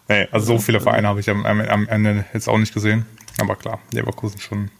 Nee, 0.08 0.28
also 0.32 0.46
so 0.46 0.60
viele 0.60 0.80
Vereine 0.82 1.08
habe 1.08 1.20
ich 1.20 1.30
am, 1.30 1.46
am, 1.46 1.88
Ende 1.88 2.26
jetzt 2.34 2.50
auch 2.50 2.58
nicht 2.58 2.74
gesehen. 2.74 3.06
Aber 3.40 3.56
klar, 3.56 3.80
Leverkusen 3.94 4.40
schon 4.40 4.72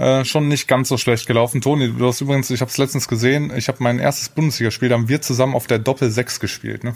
äh, 0.00 0.24
schon 0.24 0.48
nicht 0.48 0.66
ganz 0.66 0.88
so 0.88 0.96
schlecht 0.96 1.26
gelaufen. 1.26 1.60
Toni, 1.60 1.92
du 1.92 2.06
hast 2.06 2.22
übrigens, 2.22 2.50
ich 2.50 2.62
habe 2.62 2.70
es 2.70 2.78
letztens 2.78 3.06
gesehen, 3.06 3.52
ich 3.54 3.68
habe 3.68 3.82
mein 3.82 3.98
erstes 3.98 4.30
Bundesligaspiel, 4.30 4.88
da 4.88 4.94
haben 4.94 5.08
wir 5.10 5.20
zusammen 5.20 5.54
auf 5.54 5.66
der 5.66 5.78
Doppel 5.78 6.10
6 6.10 6.40
gespielt, 6.40 6.84
ne? 6.84 6.94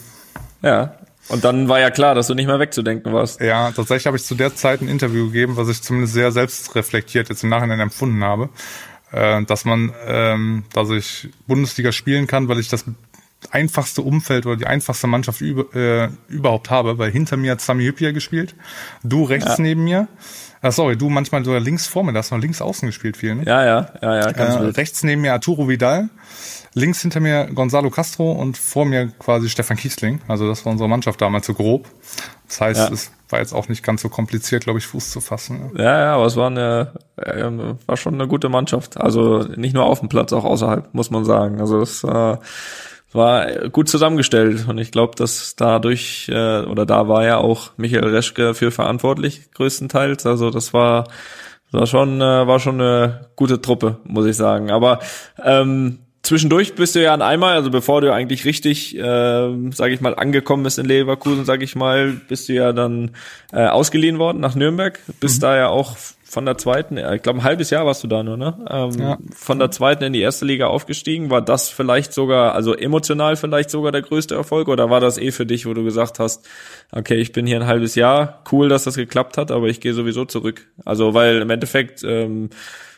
Ja. 0.63 0.95
Und 1.29 1.45
dann 1.45 1.69
war 1.69 1.81
ja 1.81 1.91
klar, 1.91 2.15
dass 2.15 2.27
du 2.27 2.35
nicht 2.35 2.47
mehr 2.47 2.59
wegzudenken 2.59 3.13
warst. 3.13 3.41
Ja, 3.41 3.73
tatsächlich 3.73 4.07
habe 4.07 4.17
ich 4.17 4.25
zu 4.25 4.35
der 4.35 4.55
Zeit 4.55 4.81
ein 4.81 4.89
Interview 4.89 5.27
gegeben, 5.27 5.57
was 5.57 5.69
ich 5.69 5.83
zumindest 5.83 6.15
sehr 6.15 6.33
selbstreflektiert 6.33 7.29
jetzt 7.29 7.43
im 7.43 7.51
Nachhinein 7.51 7.81
empfunden 7.81 8.23
habe, 8.25 8.49
äh, 9.13 9.43
dass 9.45 9.65
man, 9.65 9.93
ähm, 10.07 10.65
dass 10.73 10.91
ich 10.91 11.29
Bundesliga 11.47 11.93
spielen 11.93 12.27
kann, 12.27 12.49
weil 12.49 12.59
ich 12.59 12.69
das 12.69 12.85
einfachste 13.53 14.03
Umfeld 14.03 14.47
oder 14.47 14.57
die 14.57 14.67
einfachste 14.67 15.07
Mannschaft 15.07 15.41
über, 15.41 15.75
äh, 15.75 16.09
überhaupt 16.29 16.71
habe, 16.71 16.99
weil 16.99 17.11
hinter 17.11 17.37
mir 17.37 17.53
hat 17.53 17.61
Sami 17.61 17.85
Hüppier 17.85 18.13
gespielt, 18.13 18.55
du 19.03 19.25
rechts 19.25 19.59
ja. 19.59 19.63
neben 19.63 19.85
mir. 19.85 20.09
Ah, 20.63 20.71
sorry, 20.71 20.97
du 20.97 21.11
manchmal 21.11 21.45
sogar 21.45 21.61
links 21.61 21.87
vor 21.87 22.05
mir, 22.05 22.15
da 22.15 22.21
hast 22.21 22.31
du 22.31 22.37
noch 22.37 22.43
links 22.43 22.63
außen 22.63 22.87
gespielt 22.87 23.19
viel, 23.19 23.35
ne? 23.35 23.45
Ja, 23.45 23.65
ja, 23.65 23.89
ja, 24.01 24.17
ja. 24.17 24.33
Ganz 24.33 24.55
äh, 24.55 24.81
rechts 24.81 25.03
neben 25.03 25.21
mir 25.21 25.35
Arturo 25.35 25.69
Vidal, 25.69 26.09
links 26.73 27.03
hinter 27.03 27.21
mir 27.21 27.49
Gonzalo 27.55 27.91
Castro 27.91 28.33
und 28.33 28.57
vor 28.57 28.87
mir 28.87 29.09
quasi 29.19 29.51
Stefan 29.51 29.77
Kiesling. 29.77 30.23
Also 30.27 30.49
das 30.49 30.65
war 30.65 30.73
unsere 30.73 30.89
Mannschaft 30.89 31.21
damals 31.21 31.47
so 31.47 31.53
grob. 31.53 31.87
Das 32.49 32.61
heißt, 32.63 32.89
ja. 32.89 32.95
es 32.95 33.13
war 33.29 33.41
jetzt 33.41 33.53
auch 33.53 33.69
nicht 33.69 33.83
ganz 33.83 34.01
so 34.03 34.09
kompliziert, 34.09 34.65
glaube 34.65 34.79
ich, 34.79 34.87
Fuß 34.87 35.11
zu 35.11 35.21
fassen. 35.21 35.73
Ja, 35.77 35.85
ja, 35.85 36.01
ja 36.01 36.15
aber 36.15 36.27
es 36.27 36.37
war 36.37 36.47
eine, 36.47 36.93
äh, 37.17 37.45
war 37.87 37.97
schon 37.97 38.15
eine 38.15 38.29
gute 38.29 38.49
Mannschaft. 38.49 38.97
Also 38.97 39.41
nicht 39.57 39.75
nur 39.75 39.85
auf 39.85 40.01
dem 40.01 40.09
Platz, 40.09 40.33
auch 40.33 40.45
außerhalb, 40.45 40.95
muss 40.95 41.11
man 41.11 41.25
sagen. 41.25 41.61
Also 41.61 41.81
es 41.81 42.05
äh, 42.05 42.37
war 43.15 43.69
gut 43.71 43.89
zusammengestellt 43.89 44.67
und 44.69 44.79
ich 44.79 44.91
glaube, 44.91 45.15
dass 45.17 45.57
dadurch 45.57 46.29
äh, 46.29 46.63
oder 46.63 46.85
da 46.85 47.09
war 47.09 47.25
ja 47.25 47.39
auch 47.39 47.71
Michael 47.77 48.09
Reschke 48.09 48.55
für 48.55 48.71
verantwortlich 48.71 49.51
größtenteils. 49.53 50.27
Also 50.27 50.51
das 50.51 50.73
war 50.73 51.05
war 51.71 51.87
schon 51.87 52.21
äh, 52.21 52.47
war 52.47 52.61
schon 52.61 52.81
eine 52.81 53.31
gute 53.37 53.61
Truppe, 53.61 53.99
muss 54.05 54.27
ich 54.27 54.37
sagen. 54.37 54.71
Aber 54.71 55.01
ähm, 55.43 56.04
zwischendurch 56.25 56.75
bist 56.75 56.97
du 56.97 57.03
ja 57.03 57.15
an 57.15 57.23
einmal, 57.23 57.55
also 57.55 57.71
bevor 57.71 58.01
du 58.01 58.13
eigentlich 58.13 58.45
richtig, 58.45 58.97
äh, 58.97 59.01
sage 59.71 59.95
ich 59.95 60.01
mal, 60.01 60.15
angekommen 60.15 60.65
bist 60.65 60.79
in 60.79 60.87
Leverkusen, 60.87 61.45
sage 61.45 61.65
ich 61.65 61.77
mal, 61.77 62.13
bist 62.29 62.49
du 62.49 62.55
ja 62.55 62.73
dann 62.73 63.13
äh, 63.53 63.67
ausgeliehen 63.67 64.19
worden 64.19 64.41
nach 64.41 64.55
Nürnberg, 64.55 64.99
bist 65.21 65.39
mhm. 65.39 65.43
da 65.43 65.57
ja 65.57 65.69
auch 65.69 65.97
von 66.25 66.47
der 66.47 66.59
zweiten, 66.59 66.99
ich 66.99 67.23
glaube 67.23 67.39
ein 67.39 67.45
halbes 67.45 67.71
Jahr 67.71 67.87
warst 67.87 68.03
du 68.03 68.09
da 68.09 68.25
nur, 68.25 68.37
ne? 68.37 68.59
Ähm, 68.69 68.91
ja. 68.99 69.19
Von 69.33 69.61
der 69.61 69.71
zweiten 69.71 70.03
in 70.03 70.13
die 70.13 70.21
erste 70.21 70.45
Liga 70.45 70.67
aufgestiegen. 70.67 71.31
War 71.31 71.41
das 71.41 71.69
vielleicht 71.69 72.13
sogar, 72.13 72.57
also 72.57 72.75
emotional 72.75 73.37
vielleicht 73.37 73.71
sogar 73.71 73.93
der 73.93 74.03
größte 74.03 74.35
Erfolg 74.35 74.67
oder 74.67 74.91
war 74.91 74.99
das 74.99 75.17
eh 75.17 75.31
für 75.31 75.47
dich, 75.47 75.65
wo 75.65 75.75
du 75.75 75.85
gesagt 75.85 76.19
hast, 76.19 76.45
okay, 76.91 77.15
ich 77.15 77.31
bin 77.31 77.47
hier 77.47 77.61
ein 77.61 77.69
halbes 77.69 77.95
Jahr, 77.95 78.43
cool, 78.51 78.69
dass 78.69 78.83
das 78.83 78.97
geklappt 78.97 79.39
hat, 79.39 79.53
aber 79.53 79.69
ich 79.69 79.81
gehe 79.81 79.95
sowieso 79.95 80.25
zurück. 80.25 80.67
Also 80.85 81.15
weil 81.15 81.41
im 81.41 81.51
Endeffekt 81.51 82.03
ähm, 82.03 82.51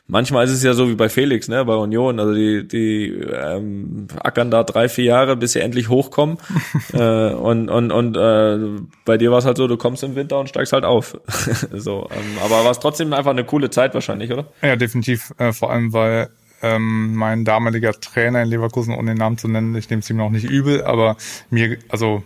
manchmal 0.08 0.44
ist 0.44 0.52
es 0.52 0.62
ja 0.62 0.74
so 0.74 0.88
wie 0.88 0.94
bei 0.94 1.08
Felix, 1.08 1.48
ne, 1.48 1.64
bei 1.64 1.74
Union. 1.74 2.20
Also 2.20 2.34
die, 2.34 2.66
die 2.66 3.06
ähm, 3.08 4.06
ackern 4.22 4.50
da 4.50 4.62
drei, 4.64 4.88
vier 4.88 5.04
Jahre, 5.04 5.36
bis 5.36 5.52
sie 5.52 5.60
endlich 5.60 5.88
hochkommen. 5.88 6.38
äh, 6.92 7.30
und 7.30 7.68
und, 7.68 7.92
und 7.92 8.16
äh, 8.16 8.80
bei 9.04 9.18
dir 9.18 9.30
war 9.30 9.38
es 9.38 9.44
halt 9.44 9.56
so, 9.56 9.66
du 9.66 9.76
kommst 9.76 10.02
im 10.04 10.14
Winter 10.14 10.38
und 10.38 10.48
steigst 10.48 10.72
halt 10.72 10.84
auf. 10.84 11.18
so, 11.72 12.08
ähm, 12.12 12.38
aber 12.44 12.64
war 12.64 12.70
es 12.70 12.78
trotzdem 12.78 13.12
einfach 13.12 13.32
eine 13.32 13.44
coole 13.44 13.70
Zeit 13.70 13.94
wahrscheinlich, 13.94 14.32
oder? 14.32 14.46
Ja, 14.62 14.76
definitiv. 14.76 15.32
Äh, 15.38 15.52
vor 15.52 15.70
allem, 15.72 15.92
weil 15.92 16.28
ähm, 16.62 17.14
mein 17.14 17.44
damaliger 17.44 17.92
Trainer 17.92 18.42
in 18.42 18.48
Leverkusen, 18.48 18.94
ohne 18.94 19.12
den 19.12 19.18
Namen 19.18 19.38
zu 19.38 19.48
nennen, 19.48 19.74
ich 19.74 19.90
nehme 19.90 20.00
es 20.00 20.10
ihm 20.10 20.16
noch 20.16 20.30
nicht 20.30 20.44
übel, 20.44 20.84
aber 20.84 21.16
mir 21.50 21.78
also 21.88 22.22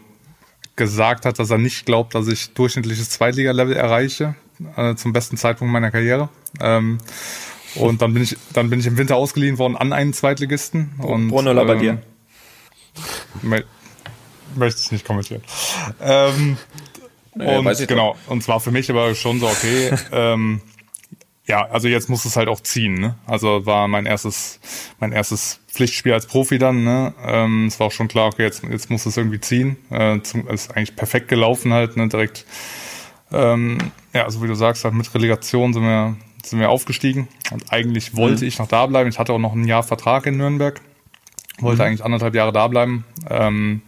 gesagt 0.76 1.26
hat, 1.26 1.38
dass 1.38 1.50
er 1.50 1.58
nicht 1.58 1.84
glaubt, 1.84 2.14
dass 2.14 2.28
ich 2.28 2.54
durchschnittliches 2.54 3.10
Zweitliga-Level 3.10 3.76
erreiche 3.76 4.34
äh, 4.76 4.94
zum 4.94 5.12
besten 5.12 5.36
Zeitpunkt 5.36 5.72
meiner 5.72 5.90
Karriere. 5.90 6.28
Ähm, 6.60 6.98
und 7.76 8.02
dann 8.02 8.14
bin 8.14 8.22
ich 8.22 8.36
dann 8.52 8.70
bin 8.70 8.80
ich 8.80 8.86
im 8.86 8.96
Winter 8.96 9.16
ausgeliehen 9.16 9.58
worden 9.58 9.76
an 9.76 9.92
einen 9.92 10.12
Zweitligisten. 10.12 10.92
Und, 10.98 11.28
Bruno 11.28 11.52
Labbadia. 11.52 11.98
Ähm, 13.42 13.62
möchte 14.56 14.80
ich 14.80 14.92
nicht 14.92 15.06
kommentieren. 15.06 15.42
Ähm, 16.00 16.56
Naja, 17.34 17.58
und 17.60 17.88
genau, 17.88 18.16
und 18.26 18.42
zwar 18.42 18.58
für 18.60 18.72
mich 18.72 18.90
aber 18.90 19.14
schon 19.14 19.38
so, 19.38 19.46
okay, 19.46 19.92
ähm, 20.12 20.60
ja, 21.46 21.64
also 21.66 21.88
jetzt 21.88 22.08
muss 22.08 22.24
es 22.24 22.36
halt 22.36 22.48
auch 22.48 22.60
ziehen, 22.60 22.94
ne? 22.94 23.14
Also 23.26 23.66
war 23.66 23.88
mein 23.88 24.06
erstes, 24.06 24.60
mein 24.98 25.12
erstes 25.12 25.60
Pflichtspiel 25.68 26.12
als 26.12 26.26
Profi 26.26 26.58
dann, 26.58 26.84
ne? 26.84 27.14
Ähm, 27.24 27.66
es 27.66 27.78
war 27.80 27.88
auch 27.88 27.92
schon 27.92 28.08
klar, 28.08 28.26
okay, 28.26 28.42
jetzt, 28.42 28.62
jetzt 28.64 28.90
muss 28.90 29.06
es 29.06 29.16
irgendwie 29.16 29.40
ziehen. 29.40 29.76
Äh, 29.90 30.20
zum, 30.22 30.46
es 30.48 30.66
ist 30.66 30.76
eigentlich 30.76 30.96
perfekt 30.96 31.28
gelaufen 31.28 31.72
halt, 31.72 31.96
ne? 31.96 32.08
Direkt, 32.08 32.46
ähm, 33.32 33.78
ja, 34.12 34.24
also 34.24 34.42
wie 34.42 34.48
du 34.48 34.54
sagst, 34.54 34.84
halt 34.84 34.94
mit 34.94 35.12
Relegation 35.14 35.72
sind 35.72 35.82
wir, 35.82 36.16
sind 36.44 36.60
wir 36.60 36.70
aufgestiegen. 36.70 37.28
Und 37.50 37.72
eigentlich 37.72 38.16
wollte 38.16 38.46
ich 38.46 38.58
noch 38.58 38.68
da 38.68 38.86
bleiben. 38.86 39.08
Ich 39.10 39.18
hatte 39.18 39.32
auch 39.32 39.38
noch 39.38 39.52
ein 39.54 39.66
Jahr 39.66 39.82
Vertrag 39.82 40.26
in 40.26 40.36
Nürnberg. 40.36 40.80
Wollte 41.60 41.84
eigentlich 41.84 42.04
anderthalb 42.04 42.34
Jahre 42.34 42.52
da 42.52 42.66
bleiben. 42.68 43.04
Ähm, 43.28 43.82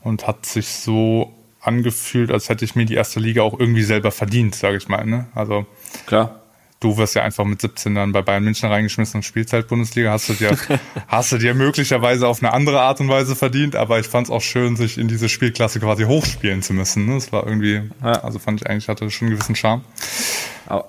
und 0.00 0.26
hat 0.26 0.46
sich 0.46 0.66
so 0.68 1.32
angefühlt, 1.60 2.32
als 2.32 2.48
hätte 2.48 2.64
ich 2.64 2.74
mir 2.74 2.86
die 2.86 2.94
erste 2.94 3.20
Liga 3.20 3.42
auch 3.42 3.58
irgendwie 3.58 3.84
selber 3.84 4.10
verdient, 4.10 4.56
sage 4.56 4.76
ich 4.76 4.88
mal. 4.88 5.06
Ne? 5.06 5.26
Also 5.32 5.64
Klar. 6.06 6.40
du 6.80 6.96
wirst 6.96 7.14
ja 7.14 7.22
einfach 7.22 7.44
mit 7.44 7.60
17 7.60 7.94
dann 7.94 8.10
bei 8.10 8.20
Bayern 8.20 8.42
München 8.42 8.68
reingeschmissen 8.68 9.18
und 9.18 9.22
Spielzeit 9.22 9.68
Bundesliga 9.68 10.10
hast 10.10 10.28
du 10.28 10.32
dir 10.32 10.58
hast 11.06 11.30
du 11.30 11.38
dir 11.38 11.54
möglicherweise 11.54 12.26
auf 12.26 12.42
eine 12.42 12.52
andere 12.52 12.80
Art 12.80 12.98
und 12.98 13.08
Weise 13.08 13.36
verdient, 13.36 13.76
aber 13.76 14.00
ich 14.00 14.08
fand 14.08 14.26
es 14.26 14.32
auch 14.32 14.42
schön, 14.42 14.74
sich 14.74 14.98
in 14.98 15.06
diese 15.06 15.28
Spielklasse 15.28 15.78
quasi 15.78 16.02
hochspielen 16.02 16.62
zu 16.62 16.74
müssen. 16.74 17.06
Ne? 17.06 17.14
Das 17.14 17.30
war 17.30 17.46
irgendwie, 17.46 17.82
Ja. 18.02 18.24
also 18.24 18.40
fand 18.40 18.60
ich 18.60 18.66
eigentlich 18.68 18.88
hatte 18.88 19.08
schon 19.12 19.28
einen 19.28 19.36
gewissen 19.36 19.54
Charme. 19.54 19.82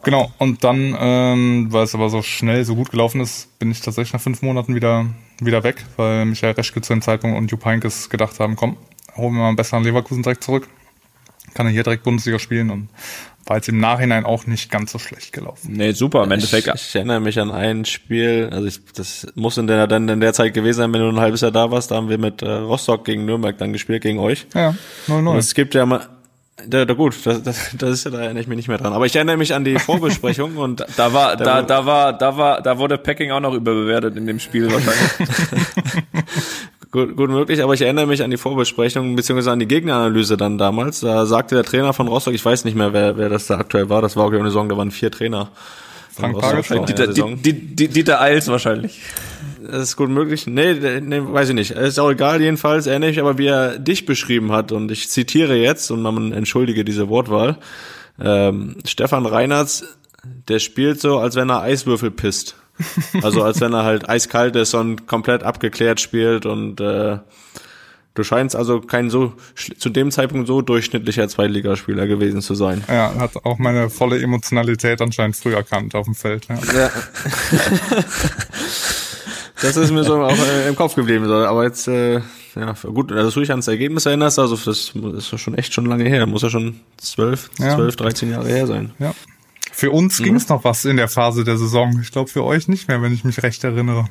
Genau. 0.04 0.32
Und 0.38 0.64
dann, 0.64 0.96
ähm, 1.00 1.68
weil 1.72 1.84
es 1.84 1.96
aber 1.96 2.10
so 2.10 2.22
schnell 2.22 2.64
so 2.66 2.76
gut 2.76 2.92
gelaufen 2.92 3.22
ist, 3.22 3.58
bin 3.60 3.72
ich 3.72 3.82
tatsächlich 3.82 4.14
nach 4.14 4.22
fünf 4.22 4.42
Monaten 4.42 4.76
wieder 4.76 5.06
wieder 5.46 5.64
weg, 5.64 5.84
weil 5.98 6.26
Michael 6.26 6.54
Reschke 6.54 6.82
zu 6.82 6.94
dem 6.94 7.02
Zeitpunkt 7.02 7.38
und 7.38 7.52
Jupp 7.52 7.66
Heynckes 7.66 8.10
gedacht 8.10 8.40
haben, 8.40 8.56
komm, 8.56 8.78
holen 9.16 9.34
wir 9.34 9.42
mal 9.42 9.48
einen 9.50 9.56
besseren 9.56 9.84
Leverkusen 9.84 10.24
direkt 10.24 10.44
zurück. 10.44 10.68
Kann 11.54 11.68
er 11.68 11.72
hier 11.72 11.84
direkt 11.84 12.04
Bundesliga 12.04 12.40
spielen 12.40 12.72
und 12.72 12.90
war 13.46 13.58
jetzt 13.58 13.70
im 13.70 13.80
Nachhinein 13.80 14.26
auch 14.26 14.48
nicht 14.48 14.72
ganz 14.72 14.92
so 14.92 15.00
schlecht 15.00 15.34
gelaufen. 15.34 15.74
Nee, 15.74 15.92
super, 15.92 16.24
im 16.24 16.32
Endeffekt. 16.32 16.68
Ich, 16.68 16.74
ich 16.74 16.96
erinnere 16.96 17.20
mich 17.20 17.40
an 17.40 17.52
ein 17.52 17.86
Spiel, 17.86 18.50
also 18.52 18.66
ich, 18.66 18.80
das 18.96 19.28
muss 19.36 19.58
in 19.58 19.68
der, 19.68 19.86
dann 19.86 20.08
in 20.08 20.22
der 20.22 20.34
Zeit 20.34 20.54
gewesen 20.54 20.78
sein, 20.78 20.94
wenn 20.94 21.02
du 21.02 21.10
ein 21.10 21.20
halbes 21.20 21.42
Jahr 21.42 21.52
da 21.52 21.70
warst, 21.70 21.92
da 21.92 21.96
haben 21.96 22.10
wir 22.10 22.18
mit 22.18 22.42
äh, 22.42 22.50
Rostock 22.50 23.06
gegen 23.06 23.26
Nürnberg 23.26 23.58
dann 23.58 23.74
gespielt, 23.74 24.02
gegen 24.02 24.20
euch. 24.20 24.48
Ja, 24.56 24.76
0-0. 25.08 25.28
Und 25.28 25.38
es 25.38 25.54
gibt 25.54 25.76
ja 25.76 25.86
mal, 25.86 26.08
da, 26.68 26.86
da 26.86 26.93
gut, 26.93 27.16
das, 27.26 27.41
das, 27.41 27.72
das 27.78 27.89
ist 27.89 28.06
ja, 28.06 28.12
da 28.12 28.22
erinnere 28.22 28.41
ich 28.41 28.47
mich 28.47 28.58
nicht 28.58 28.68
mehr 28.68 28.78
dran. 28.78 28.93
Aber 28.93 29.06
ich 29.06 29.16
erinnere 29.16 29.38
mich 29.38 29.54
an 29.54 29.64
die 29.64 29.80
Vorbesprechung 29.80 30.58
und 30.58 30.86
Da 30.95 31.14
war, 31.14 31.36
da, 31.36 31.62
da 31.62 31.86
war, 31.86 32.14
da 32.14 32.38
war, 32.38 32.62
da 32.62 32.78
wurde 32.78 32.97
Packing 32.97 33.32
auch 33.32 33.39
noch 33.39 33.54
überbewertet 33.54 34.16
in 34.16 34.28
dem 34.28 34.39
Spiel 34.39 34.72
wahrscheinlich. 34.72 35.12
Gut, 36.91 37.18
gut 37.18 37.32
möglich, 37.32 37.64
aber 37.64 37.74
ich 37.74 37.82
erinnere 37.82 38.06
mich 38.06 38.22
an 38.22 38.30
die 38.30 38.38
Vorbesprechung 38.38 39.16
beziehungsweise 39.16 39.51
an 39.51 39.58
die 39.58 39.68
Gegneranalyse 39.68 40.38
dann 40.38 40.60
damals. 40.60 40.99
Da 40.99 41.26
sagte 41.26 41.56
der 41.56 41.64
Trainer 41.64 41.91
von 41.91 42.08
Rostock, 42.08 42.36
ich 42.36 42.45
weiß 42.45 42.66
nicht 42.66 42.76
mehr, 42.76 42.93
wer, 42.93 43.18
wer 43.18 43.30
das 43.30 43.47
da 43.47 43.58
aktuell 43.58 43.89
war, 43.89 44.04
das 44.04 44.16
war 44.16 44.26
auch 44.26 44.32
eine 44.32 44.43
Saison, 44.43 44.70
da 44.70 44.78
waren 44.78 44.91
vier 44.91 45.10
Trainer. 45.10 45.49
von 46.12 46.39
Frank 46.39 46.68
der 46.68 46.82
Dieter, 46.82 47.06
Saison. 47.08 47.41
die, 47.41 47.54
die, 47.54 47.76
die, 47.76 47.88
Dieter 47.88 48.22
Eils 48.22 48.47
wahrscheinlich. 48.47 49.01
Das 49.66 49.84
ist 49.84 49.95
gut 49.95 50.09
möglich. 50.09 50.47
Nee, 50.47 50.99
nee, 51.01 51.22
weiß 51.22 51.49
ich 51.49 51.55
nicht. 51.55 51.72
Ist 51.72 51.99
auch 51.99 52.11
egal, 52.11 52.41
jedenfalls 52.41 52.88
erinnere 52.88 53.09
ich 53.09 53.18
mich 53.18 53.24
aber, 53.24 53.38
wie 53.38 53.47
er 53.47 53.80
dich 53.80 54.05
beschrieben 54.05 54.51
hat. 54.51 54.72
Und 54.72 54.91
ich 54.91 55.09
zitiere 55.09 55.55
jetzt, 55.55 55.91
und 55.91 56.01
man 56.01 56.34
entschuldige 56.34 56.84
diese 56.84 57.09
Wortwahl. 57.09 57.57
Ähm, 58.20 58.78
Stefan 58.86 59.26
Reinhardt, 59.26 59.84
der 60.47 60.59
spielt 60.59 60.99
so, 60.99 61.18
als 61.18 61.36
wenn 61.36 61.49
er 61.49 61.61
Eiswürfel 61.61 62.11
pisst. 62.11 62.55
Also 63.22 63.43
als 63.43 63.61
wenn 63.61 63.74
er 63.74 63.84
halt 63.84 64.09
eiskalt 64.09 64.55
ist 64.55 64.74
und 64.74 65.07
komplett 65.07 65.43
abgeklärt 65.43 66.01
spielt 66.01 66.45
und 66.45 66.82
äh, 66.82 67.20
du 68.16 68.24
scheinst 68.24 68.55
also 68.55 68.82
kein 68.82 69.09
so 69.09 69.34
zu 69.78 69.89
dem 69.89 70.11
Zeitpunkt 70.11 70.47
so 70.47 70.61
durchschnittlicher 70.61 71.28
Zweitligaspieler 71.28 72.07
gewesen 72.07 72.41
zu 72.41 72.55
sein. 72.55 72.84
Ja, 72.88 73.14
hat 73.16 73.45
auch 73.45 73.59
meine 73.59 73.89
volle 73.89 74.22
Emotionalität 74.22 75.01
anscheinend 75.01 75.36
früh 75.36 75.53
erkannt 75.53 75.95
auf 75.95 76.05
dem 76.05 76.16
Feld. 76.16 76.47
Ja. 76.49 76.59
Ja. 76.74 76.91
das 79.64 79.78
ist 79.78 79.91
mir 79.91 80.03
so 80.03 80.22
auch 80.22 80.38
äh, 80.38 80.68
im 80.68 80.76
Kopf 80.76 80.95
geblieben. 80.95 81.30
Aber 81.32 81.64
jetzt, 81.64 81.88
äh, 81.88 82.22
ja, 82.55 82.74
gut, 82.84 83.11
also 83.11 83.26
dass 83.26 83.34
du 83.34 83.39
dich 83.39 83.49
ans 83.49 83.68
Ergebnis 83.68 84.05
erinnerst, 84.05 84.38
also 84.38 84.55
das 84.55 84.91
ist 84.93 85.39
schon 85.39 85.55
echt 85.57 85.74
schon 85.74 85.86
lange 85.86 86.03
her. 86.03 86.26
Muss 86.28 86.43
ja 86.43 86.49
schon 86.49 86.80
zwölf, 86.97 87.49
zwölf, 87.55 87.95
dreizehn 87.95 88.32
Jahre 88.32 88.47
her 88.47 88.68
sein. 88.68 88.91
Ja. 88.99 89.14
Für 89.72 89.89
uns 89.91 90.20
ging 90.20 90.36
es 90.36 90.47
noch 90.49 90.64
was 90.64 90.86
in 90.86 90.97
der 90.97 91.07
Phase 91.07 91.43
der 91.43 91.57
Saison. 91.57 91.99
Ich 92.01 92.11
glaube 92.11 92.30
für 92.30 92.43
euch 92.43 92.68
nicht 92.68 92.88
mehr, 92.88 93.01
wenn 93.01 93.14
ich 93.14 93.24
mich 93.24 93.41
recht 93.41 93.64
erinnere. 93.64 94.05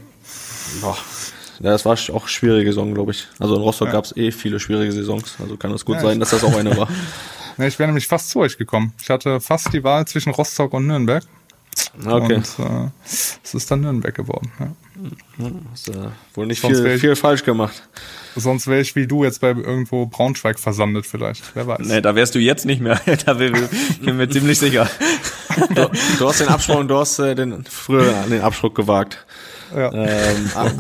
Boah. 0.80 0.96
Ja, 1.61 1.70
das 1.70 1.84
war 1.84 1.96
auch 2.14 2.26
schwierige 2.26 2.70
Saison, 2.70 2.92
glaube 2.92 3.12
ich. 3.12 3.28
Also 3.38 3.55
in 3.55 3.61
Rostock 3.62 3.88
Ja. 3.88 3.92
gab's 3.92 4.12
eh 4.16 4.32
viele 4.32 4.59
schwierige 4.59 4.90
Saisons. 4.90 5.36
Also 5.40 5.57
kann 5.57 5.70
es 5.70 5.84
gut 5.84 5.96
Ja, 5.96 6.03
sein, 6.03 6.18
dass 6.18 6.30
das 6.30 6.42
auch 6.42 6.57
eine 6.57 6.76
war. 6.76 6.88
Ja, 7.59 7.66
ich 7.66 7.78
wäre 7.78 7.86
nämlich 7.88 8.09
fast 8.09 8.30
zu 8.30 8.40
euch 8.40 8.57
gekommen. 8.57 8.94
Ich 9.03 9.11
hatte 9.11 9.38
fast 9.38 9.74
die 9.74 9.84
Wahl 9.84 10.07
zwischen 10.07 10.32
Rostock 10.32 10.72
und 10.72 10.86
Nürnberg. 10.86 11.22
Okay. 12.03 12.36
Und 12.36 12.46
äh, 12.59 12.88
es 13.05 13.40
ist 13.53 13.70
dann 13.70 13.82
Nürnberg 13.82 14.14
geworden. 14.14 14.50
Ja. 14.59 14.72
Hast 15.72 15.88
äh, 15.88 15.94
wohl 16.34 16.46
nicht 16.46 16.61
Sonst 16.62 16.78
viel, 16.80 16.86
ich- 16.88 17.00
viel 17.00 17.16
falsch 17.16 17.44
gemacht. 17.44 17.82
Sonst 18.36 18.66
wäre 18.66 18.80
ich 18.80 18.96
wie 18.96 19.07
du 19.07 19.24
jetzt 19.24 19.40
bei 19.40 19.48
irgendwo 19.48 20.07
Braunschweig 20.07 20.59
versandet 20.59 21.05
vielleicht. 21.07 21.42
Wer 21.55 21.66
weiß. 21.66 21.80
Nee, 21.86 22.00
da 22.00 22.14
wärst 22.14 22.34
du 22.34 22.38
jetzt 22.38 22.64
nicht 22.64 22.80
mehr. 22.80 23.00
da 23.26 23.34
bin 23.34 23.55
ich 23.55 24.00
bin 24.00 24.16
mir 24.16 24.28
ziemlich 24.28 24.59
sicher. 24.59 24.88
Du, 25.74 25.90
du 26.18 26.28
hast 26.28 26.40
den 26.40 26.48
Absprung, 26.48 26.88
du 26.88 26.96
hast 26.96 27.18
äh, 27.18 27.34
den 27.34 27.64
früher 27.64 28.12
den 28.30 28.40
Absprung 28.40 28.72
gewagt. 28.74 29.24
Ja. 29.76 29.92
Ähm, 29.92 30.50
a- 30.55 30.70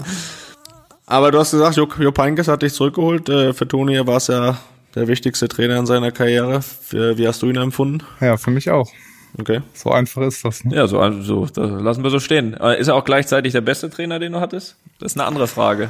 aber 1.06 1.30
du 1.30 1.38
hast 1.38 1.50
gesagt, 1.50 1.76
Jupp, 1.76 1.98
Jupp 1.98 2.18
Heynckes 2.18 2.48
hat 2.48 2.62
dich 2.62 2.72
zurückgeholt. 2.72 3.28
Äh, 3.28 3.52
für 3.52 3.68
Toni 3.68 4.06
war 4.06 4.16
es 4.16 4.28
ja 4.28 4.58
der 4.94 5.08
wichtigste 5.08 5.48
Trainer 5.48 5.76
in 5.78 5.86
seiner 5.86 6.10
Karriere. 6.12 6.60
Wie 6.90 7.26
hast 7.28 7.42
du 7.42 7.48
ihn 7.50 7.56
empfunden? 7.56 8.02
ja, 8.20 8.36
für 8.38 8.50
mich 8.50 8.70
auch. 8.70 8.90
Okay. 9.38 9.60
So 9.72 9.90
einfach 9.90 10.22
ist 10.22 10.44
das. 10.44 10.62
Ne? 10.64 10.76
Ja, 10.76 10.86
so, 10.86 11.00
also, 11.00 11.46
das 11.46 11.70
lassen 11.82 12.02
wir 12.02 12.10
so 12.10 12.20
stehen. 12.20 12.52
Ist 12.52 12.88
er 12.88 12.94
auch 12.94 13.04
gleichzeitig 13.04 13.52
der 13.52 13.62
beste 13.62 13.88
Trainer, 13.88 14.18
den 14.18 14.32
du 14.32 14.40
hattest? 14.40 14.76
Das 14.98 15.12
ist 15.12 15.18
eine 15.18 15.26
andere 15.26 15.48
Frage. 15.48 15.88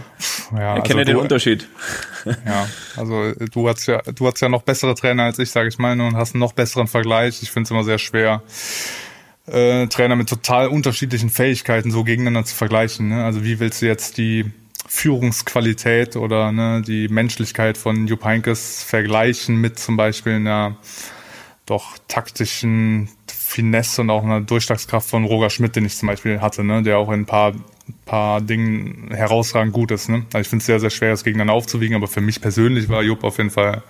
Ja, 0.52 0.76
Erkenne 0.76 1.00
also 1.00 1.04
den 1.10 1.16
du- 1.16 1.20
Unterschied. 1.22 1.66
Ja, 2.24 2.68
also 2.96 3.22
äh, 3.24 3.46
du 3.52 3.68
hast 3.68 3.86
ja, 3.86 4.00
du 4.02 4.26
hast 4.28 4.40
ja 4.40 4.48
noch 4.48 4.62
bessere 4.62 4.94
Trainer 4.94 5.24
als 5.24 5.38
ich, 5.40 5.50
sage 5.50 5.68
ich 5.68 5.78
mal, 5.78 5.96
ne, 5.96 6.06
und 6.06 6.16
hast 6.16 6.34
einen 6.34 6.40
noch 6.40 6.52
besseren 6.52 6.86
Vergleich. 6.86 7.42
Ich 7.42 7.50
finde 7.50 7.64
es 7.66 7.70
immer 7.72 7.82
sehr 7.82 7.98
schwer, 7.98 8.42
äh, 9.46 9.88
Trainer 9.88 10.14
mit 10.14 10.28
total 10.28 10.68
unterschiedlichen 10.68 11.28
Fähigkeiten 11.30 11.90
so 11.90 12.04
gegeneinander 12.04 12.44
zu 12.46 12.54
vergleichen. 12.54 13.08
Ne? 13.08 13.24
Also 13.24 13.42
wie 13.44 13.58
willst 13.58 13.82
du 13.82 13.86
jetzt 13.86 14.18
die 14.18 14.52
Führungsqualität 14.86 16.14
oder 16.16 16.52
ne, 16.52 16.82
die 16.86 17.08
Menschlichkeit 17.08 17.76
von 17.76 18.06
Jupp 18.06 18.24
Heynckes 18.24 18.84
vergleichen 18.84 19.56
mit 19.56 19.78
zum 19.78 19.96
Beispiel 19.96 20.34
einer 20.34 20.76
doch 21.66 21.96
taktischen 22.08 23.08
Finesse 23.52 24.00
und 24.00 24.10
auch 24.10 24.24
einer 24.24 24.40
Durchschlagskraft 24.40 25.08
von 25.08 25.24
Roger 25.24 25.50
Schmidt, 25.50 25.76
den 25.76 25.84
ich 25.84 25.96
zum 25.96 26.08
Beispiel 26.08 26.40
hatte, 26.40 26.64
ne, 26.64 26.82
der 26.82 26.98
auch 26.98 27.08
in 27.08 27.20
ein 27.20 27.26
paar, 27.26 27.52
paar 28.06 28.40
Dingen 28.40 29.10
herausragend 29.12 29.74
gut 29.74 29.90
ist. 29.90 30.08
Ne? 30.08 30.24
Also 30.32 30.40
ich 30.40 30.48
finde 30.48 30.62
es 30.62 30.66
sehr, 30.66 30.80
sehr 30.80 30.90
schwer, 30.90 31.10
das 31.10 31.22
gegeneinander 31.22 31.52
aufzuwiegen, 31.52 31.94
aber 31.94 32.08
für 32.08 32.22
mich 32.22 32.40
persönlich 32.40 32.88
war 32.88 33.02
Jupp 33.02 33.24
auf 33.24 33.38
jeden 33.38 33.50
Fall 33.50 33.82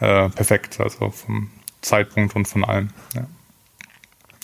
äh, 0.00 0.28
perfekt, 0.30 0.80
also 0.80 1.10
vom 1.10 1.50
Zeitpunkt 1.82 2.34
und 2.34 2.48
von 2.48 2.64
allem. 2.64 2.88
Ja. 3.14 3.26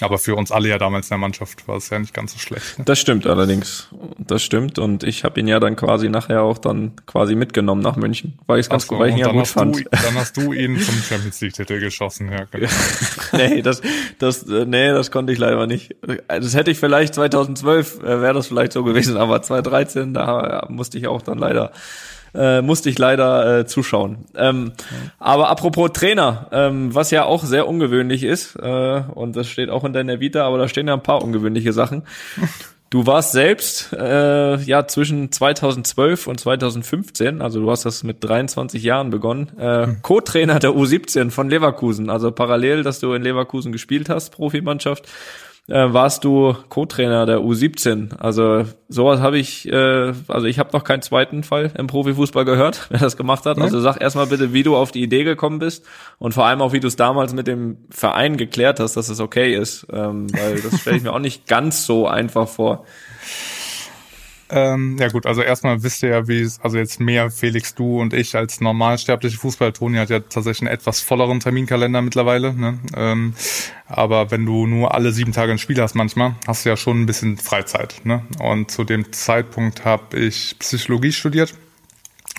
Aber 0.00 0.18
für 0.18 0.34
uns 0.34 0.50
alle 0.50 0.68
ja 0.68 0.78
damals 0.78 1.06
in 1.06 1.10
der 1.10 1.18
Mannschaft 1.18 1.68
war 1.68 1.76
es 1.76 1.90
ja 1.90 1.98
nicht 1.98 2.14
ganz 2.14 2.32
so 2.32 2.38
schlecht. 2.38 2.78
Ne? 2.78 2.84
Das 2.84 2.98
stimmt 2.98 3.26
allerdings. 3.26 3.88
Das 4.18 4.42
stimmt. 4.42 4.78
Und 4.78 5.04
ich 5.04 5.24
habe 5.24 5.38
ihn 5.38 5.46
ja 5.46 5.60
dann 5.60 5.76
quasi 5.76 6.08
nachher 6.08 6.42
auch 6.42 6.58
dann 6.58 6.92
quasi 7.06 7.34
mitgenommen 7.34 7.82
nach 7.82 7.96
München, 7.96 8.38
weil 8.46 8.58
ich 8.58 8.66
es 8.66 8.70
ganz 8.70 8.84
so, 8.84 8.90
gut, 8.90 8.98
weil 8.98 9.10
ich 9.10 9.16
ihn 9.16 9.20
ja 9.20 9.30
gut 9.30 9.46
fand. 9.46 9.76
du, 9.76 9.82
dann 9.90 10.14
hast 10.14 10.36
du 10.36 10.52
ihn 10.52 10.78
zum 10.80 10.94
Champions 10.94 11.40
League-Titel 11.40 11.80
geschossen, 11.80 12.32
ja, 12.32 12.44
genau. 12.50 12.68
nee, 13.32 13.62
das, 13.62 13.82
das, 14.18 14.42
äh, 14.44 14.64
nee, 14.66 14.88
das 14.88 15.10
konnte 15.10 15.32
ich 15.32 15.38
leider 15.38 15.66
nicht. 15.66 15.94
Das 16.26 16.54
hätte 16.54 16.70
ich 16.70 16.78
vielleicht 16.78 17.14
2012, 17.14 18.00
äh, 18.00 18.20
wäre 18.20 18.34
das 18.34 18.48
vielleicht 18.48 18.72
so 18.72 18.82
gewesen, 18.84 19.16
aber 19.16 19.42
2013, 19.42 20.14
da 20.14 20.42
ja, 20.42 20.66
musste 20.68 20.98
ich 20.98 21.06
auch 21.06 21.22
dann 21.22 21.38
leider, 21.38 21.72
äh, 22.34 22.62
musste 22.62 22.90
ich 22.90 22.98
leider 22.98 23.60
äh, 23.60 23.66
zuschauen. 23.66 24.24
Ähm, 24.36 24.72
Aber 25.18 25.50
apropos 25.50 25.92
Trainer, 25.92 26.48
ähm, 26.52 26.94
was 26.94 27.10
ja 27.10 27.24
auch 27.24 27.44
sehr 27.44 27.68
ungewöhnlich 27.68 28.24
ist, 28.24 28.56
äh, 28.56 29.02
und 29.14 29.36
das 29.36 29.48
steht 29.48 29.70
auch 29.70 29.84
in 29.84 29.92
deiner 29.92 30.20
Vita, 30.20 30.46
aber 30.46 30.58
da 30.58 30.68
stehen 30.68 30.88
ja 30.88 30.94
ein 30.94 31.02
paar 31.02 31.22
ungewöhnliche 31.22 31.72
Sachen. 31.72 32.04
Du 32.92 33.06
warst 33.06 33.32
selbst 33.32 33.94
äh, 33.94 34.56
ja 34.58 34.86
zwischen 34.86 35.32
2012 35.32 36.26
und 36.26 36.38
2015, 36.38 37.40
also 37.40 37.58
du 37.58 37.70
hast 37.70 37.86
das 37.86 38.02
mit 38.02 38.22
23 38.22 38.82
Jahren 38.82 39.08
begonnen, 39.08 39.58
äh, 39.58 39.94
Co-Trainer 40.02 40.58
der 40.58 40.72
U17 40.72 41.30
von 41.30 41.48
Leverkusen, 41.48 42.10
also 42.10 42.32
parallel, 42.32 42.82
dass 42.82 43.00
du 43.00 43.14
in 43.14 43.22
Leverkusen 43.22 43.72
gespielt 43.72 44.10
hast, 44.10 44.28
Profimannschaft, 44.30 45.08
äh, 45.68 45.92
warst 45.92 46.24
du 46.24 46.54
Co-Trainer 46.68 47.24
der 47.24 47.38
U17. 47.38 48.16
Also 48.18 48.64
sowas 48.88 49.20
habe 49.20 49.38
ich, 49.38 49.68
äh, 49.68 50.12
also 50.28 50.46
ich 50.46 50.58
habe 50.58 50.70
noch 50.72 50.84
keinen 50.84 51.02
zweiten 51.02 51.44
Fall 51.44 51.70
im 51.76 51.86
Profifußball 51.86 52.44
gehört, 52.44 52.86
wer 52.90 53.00
das 53.00 53.16
gemacht 53.16 53.46
hat. 53.46 53.58
Also 53.58 53.80
sag 53.80 54.00
erstmal 54.00 54.26
bitte, 54.26 54.52
wie 54.52 54.62
du 54.62 54.76
auf 54.76 54.90
die 54.90 55.02
Idee 55.02 55.24
gekommen 55.24 55.58
bist 55.58 55.84
und 56.18 56.34
vor 56.34 56.46
allem 56.46 56.60
auch, 56.60 56.72
wie 56.72 56.80
du 56.80 56.88
es 56.88 56.96
damals 56.96 57.32
mit 57.32 57.46
dem 57.46 57.78
Verein 57.90 58.36
geklärt 58.36 58.80
hast, 58.80 58.96
dass 58.96 59.08
es 59.08 59.20
okay 59.20 59.54
ist, 59.54 59.86
ähm, 59.92 60.26
weil 60.34 60.60
das 60.60 60.80
stelle 60.80 60.96
ich 60.96 61.02
mir 61.02 61.12
auch 61.12 61.20
nicht 61.20 61.46
ganz 61.46 61.86
so 61.86 62.06
einfach 62.06 62.48
vor. 62.48 62.84
Ähm, 64.54 64.98
ja 64.98 65.08
gut, 65.08 65.24
also 65.24 65.40
erstmal 65.40 65.82
wisst 65.82 66.02
ihr 66.02 66.10
ja, 66.10 66.28
wie 66.28 66.40
es, 66.40 66.60
also 66.60 66.76
jetzt 66.76 67.00
mehr 67.00 67.30
Felix, 67.30 67.74
du 67.74 67.98
und 67.98 68.12
ich 68.12 68.36
als 68.36 68.60
normalsterbliche 68.60 69.38
Fußball. 69.38 69.72
Toni 69.72 69.96
hat 69.96 70.10
ja 70.10 70.20
tatsächlich 70.20 70.68
einen 70.68 70.76
etwas 70.76 71.00
volleren 71.00 71.40
Terminkalender 71.40 72.02
mittlerweile. 72.02 72.52
Ne? 72.52 72.78
Ähm, 72.94 73.32
aber 73.86 74.30
wenn 74.30 74.44
du 74.44 74.66
nur 74.66 74.94
alle 74.94 75.12
sieben 75.12 75.32
Tage 75.32 75.52
ein 75.52 75.58
Spiel 75.58 75.80
hast 75.80 75.94
manchmal, 75.94 76.36
hast 76.46 76.66
du 76.66 76.68
ja 76.68 76.76
schon 76.76 77.00
ein 77.00 77.06
bisschen 77.06 77.38
Freizeit. 77.38 78.02
Ne? 78.04 78.26
Und 78.40 78.70
zu 78.70 78.84
dem 78.84 79.10
Zeitpunkt 79.10 79.86
habe 79.86 80.18
ich 80.18 80.54
Psychologie 80.58 81.12
studiert 81.12 81.54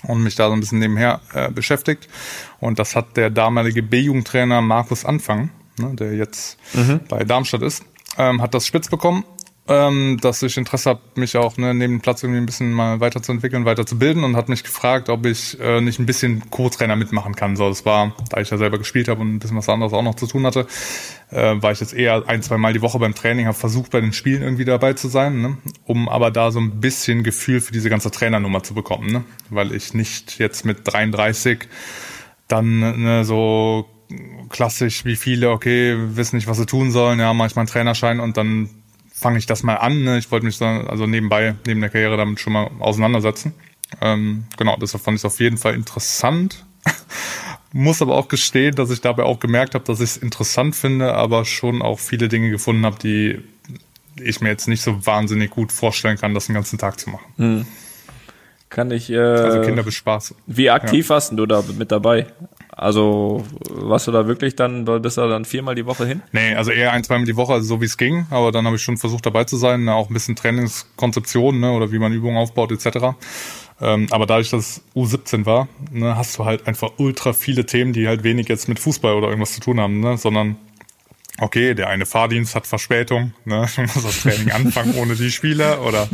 und 0.04 0.22
mich 0.22 0.36
da 0.36 0.46
so 0.46 0.52
ein 0.52 0.60
bisschen 0.60 0.78
nebenher 0.78 1.20
äh, 1.32 1.50
beschäftigt. 1.50 2.08
Und 2.60 2.78
das 2.78 2.94
hat 2.94 3.16
der 3.16 3.30
damalige 3.30 3.82
B-Jugendtrainer 3.82 4.60
Markus 4.62 5.04
Anfang, 5.04 5.50
ne, 5.78 5.94
der 5.94 6.14
jetzt 6.14 6.58
mhm. 6.74 7.00
bei 7.08 7.24
Darmstadt 7.24 7.62
ist, 7.62 7.84
ähm, 8.18 8.40
hat 8.40 8.54
das 8.54 8.68
spitz 8.68 8.88
bekommen 8.88 9.24
ähm, 9.66 10.18
dass 10.20 10.42
ich 10.42 10.58
Interesse 10.58 10.90
habe, 10.90 11.00
mich 11.14 11.36
auch 11.38 11.56
ne, 11.56 11.72
neben 11.72 11.94
dem 11.94 12.00
Platz 12.02 12.22
irgendwie 12.22 12.40
ein 12.40 12.44
bisschen 12.44 12.72
mal 12.72 13.00
weiterzuentwickeln, 13.00 13.64
weiterzubilden 13.64 14.22
und 14.22 14.36
hat 14.36 14.50
mich 14.50 14.62
gefragt, 14.62 15.08
ob 15.08 15.24
ich 15.24 15.58
äh, 15.58 15.80
nicht 15.80 15.98
ein 15.98 16.04
bisschen 16.04 16.50
Co-Trainer 16.50 16.96
mitmachen 16.96 17.34
kann. 17.34 17.56
So, 17.56 17.68
das 17.70 17.86
war, 17.86 18.14
da 18.28 18.42
ich 18.42 18.50
ja 18.50 18.58
selber 18.58 18.76
gespielt 18.76 19.08
habe 19.08 19.22
und 19.22 19.34
ein 19.34 19.38
bisschen 19.38 19.56
was 19.56 19.70
anderes 19.70 19.94
auch 19.94 20.02
noch 20.02 20.16
zu 20.16 20.26
tun 20.26 20.44
hatte, 20.44 20.66
äh, 21.30 21.54
war 21.62 21.72
ich 21.72 21.80
jetzt 21.80 21.94
eher 21.94 22.24
ein, 22.26 22.42
zwei 22.42 22.58
Mal 22.58 22.74
die 22.74 22.82
Woche 22.82 22.98
beim 22.98 23.14
Training, 23.14 23.46
habe 23.46 23.56
versucht, 23.56 23.90
bei 23.90 24.02
den 24.02 24.12
Spielen 24.12 24.42
irgendwie 24.42 24.66
dabei 24.66 24.92
zu 24.92 25.08
sein, 25.08 25.40
ne, 25.40 25.56
um 25.84 26.10
aber 26.10 26.30
da 26.30 26.50
so 26.50 26.60
ein 26.60 26.80
bisschen 26.80 27.22
Gefühl 27.22 27.62
für 27.62 27.72
diese 27.72 27.88
ganze 27.88 28.10
Trainernummer 28.10 28.62
zu 28.62 28.74
bekommen, 28.74 29.10
ne, 29.10 29.24
weil 29.48 29.72
ich 29.72 29.94
nicht 29.94 30.38
jetzt 30.38 30.66
mit 30.66 30.80
33 30.84 31.68
dann 32.48 33.02
ne, 33.02 33.24
so 33.24 33.88
klassisch 34.50 35.06
wie 35.06 35.16
viele, 35.16 35.50
okay, 35.50 35.96
wissen 35.98 36.36
nicht, 36.36 36.48
was 36.48 36.58
sie 36.58 36.66
tun 36.66 36.90
sollen, 36.90 37.18
ja, 37.18 37.32
manchmal 37.32 37.62
einen 37.62 37.70
Trainerschein 37.70 38.20
und 38.20 38.36
dann 38.36 38.68
fange 39.14 39.38
ich 39.38 39.46
das 39.46 39.62
mal 39.62 39.76
an. 39.76 40.02
Ne? 40.02 40.18
Ich 40.18 40.30
wollte 40.30 40.44
mich 40.44 40.56
so, 40.56 40.64
also 40.64 41.06
nebenbei, 41.06 41.54
neben 41.66 41.80
der 41.80 41.88
Karriere 41.88 42.16
damit 42.16 42.40
schon 42.40 42.52
mal 42.52 42.70
auseinandersetzen. 42.80 43.54
Ähm, 44.00 44.44
genau, 44.58 44.76
deshalb 44.76 45.04
fand 45.04 45.14
ich 45.14 45.20
es 45.20 45.24
auf 45.24 45.40
jeden 45.40 45.56
Fall 45.56 45.74
interessant. 45.74 46.66
Muss 47.72 48.02
aber 48.02 48.16
auch 48.16 48.28
gestehen, 48.28 48.74
dass 48.74 48.90
ich 48.90 49.00
dabei 49.00 49.22
auch 49.22 49.40
gemerkt 49.40 49.74
habe, 49.74 49.84
dass 49.84 50.00
ich 50.00 50.10
es 50.10 50.16
interessant 50.16 50.76
finde, 50.76 51.14
aber 51.14 51.44
schon 51.44 51.80
auch 51.80 51.98
viele 51.98 52.28
Dinge 52.28 52.50
gefunden 52.50 52.84
habe, 52.84 52.98
die 52.98 53.40
ich 54.20 54.40
mir 54.40 54.48
jetzt 54.48 54.68
nicht 54.68 54.82
so 54.82 55.06
wahnsinnig 55.06 55.50
gut 55.50 55.72
vorstellen 55.72 56.18
kann, 56.18 56.34
das 56.34 56.46
den 56.46 56.54
ganzen 56.54 56.78
Tag 56.78 57.00
zu 57.00 57.10
machen. 57.10 57.26
Hm. 57.36 57.66
Kann 58.68 58.90
ich. 58.90 59.10
Äh, 59.10 59.18
also 59.18 59.60
Kinder 59.62 59.82
bespaßen. 59.82 60.36
Wie 60.46 60.70
aktiv 60.70 61.06
ja. 61.06 61.14
warst 61.14 61.32
du 61.32 61.46
da 61.46 61.62
mit 61.76 61.92
dabei? 61.92 62.26
Also 62.76 63.44
warst 63.70 64.08
du 64.08 64.12
da 64.12 64.26
wirklich 64.26 64.56
dann, 64.56 64.84
bist 64.84 65.16
du 65.16 65.28
dann 65.28 65.44
viermal 65.44 65.74
die 65.74 65.86
Woche 65.86 66.06
hin? 66.06 66.22
Nee, 66.32 66.54
also 66.54 66.72
eher 66.72 66.92
ein, 66.92 67.04
zweimal 67.04 67.24
die 67.24 67.36
Woche, 67.36 67.52
also 67.52 67.66
so 67.66 67.80
wie 67.80 67.84
es 67.84 67.96
ging. 67.96 68.26
Aber 68.30 68.50
dann 68.50 68.66
habe 68.66 68.76
ich 68.76 68.82
schon 68.82 68.96
versucht 68.96 69.24
dabei 69.26 69.44
zu 69.44 69.56
sein, 69.56 69.88
auch 69.88 70.10
ein 70.10 70.14
bisschen 70.14 70.34
Trainingskonzeption 70.34 71.60
ne? 71.60 71.72
oder 71.72 71.92
wie 71.92 71.98
man 71.98 72.12
Übungen 72.12 72.36
aufbaut 72.36 72.72
etc. 72.72 73.14
Ähm, 73.80 74.06
aber 74.10 74.26
dadurch, 74.26 74.50
dass 74.50 74.78
es 74.78 74.84
U17 74.94 75.46
war, 75.46 75.68
ne, 75.90 76.16
hast 76.16 76.38
du 76.38 76.44
halt 76.44 76.66
einfach 76.66 76.92
ultra 76.98 77.32
viele 77.32 77.66
Themen, 77.66 77.92
die 77.92 78.06
halt 78.06 78.22
wenig 78.22 78.48
jetzt 78.48 78.68
mit 78.68 78.78
Fußball 78.78 79.14
oder 79.14 79.28
irgendwas 79.28 79.54
zu 79.54 79.60
tun 79.60 79.80
haben, 79.80 80.00
ne? 80.00 80.16
sondern 80.16 80.56
okay, 81.40 81.74
der 81.74 81.88
eine 81.88 82.06
Fahrdienst 82.06 82.54
hat 82.54 82.66
Verspätung, 82.66 83.32
ne, 83.44 83.68
muss 83.76 84.02
das 84.02 84.22
Training 84.22 84.52
anfangen 84.52 84.94
ohne 84.94 85.14
die 85.14 85.30
Spieler 85.30 85.82
oder 85.82 86.08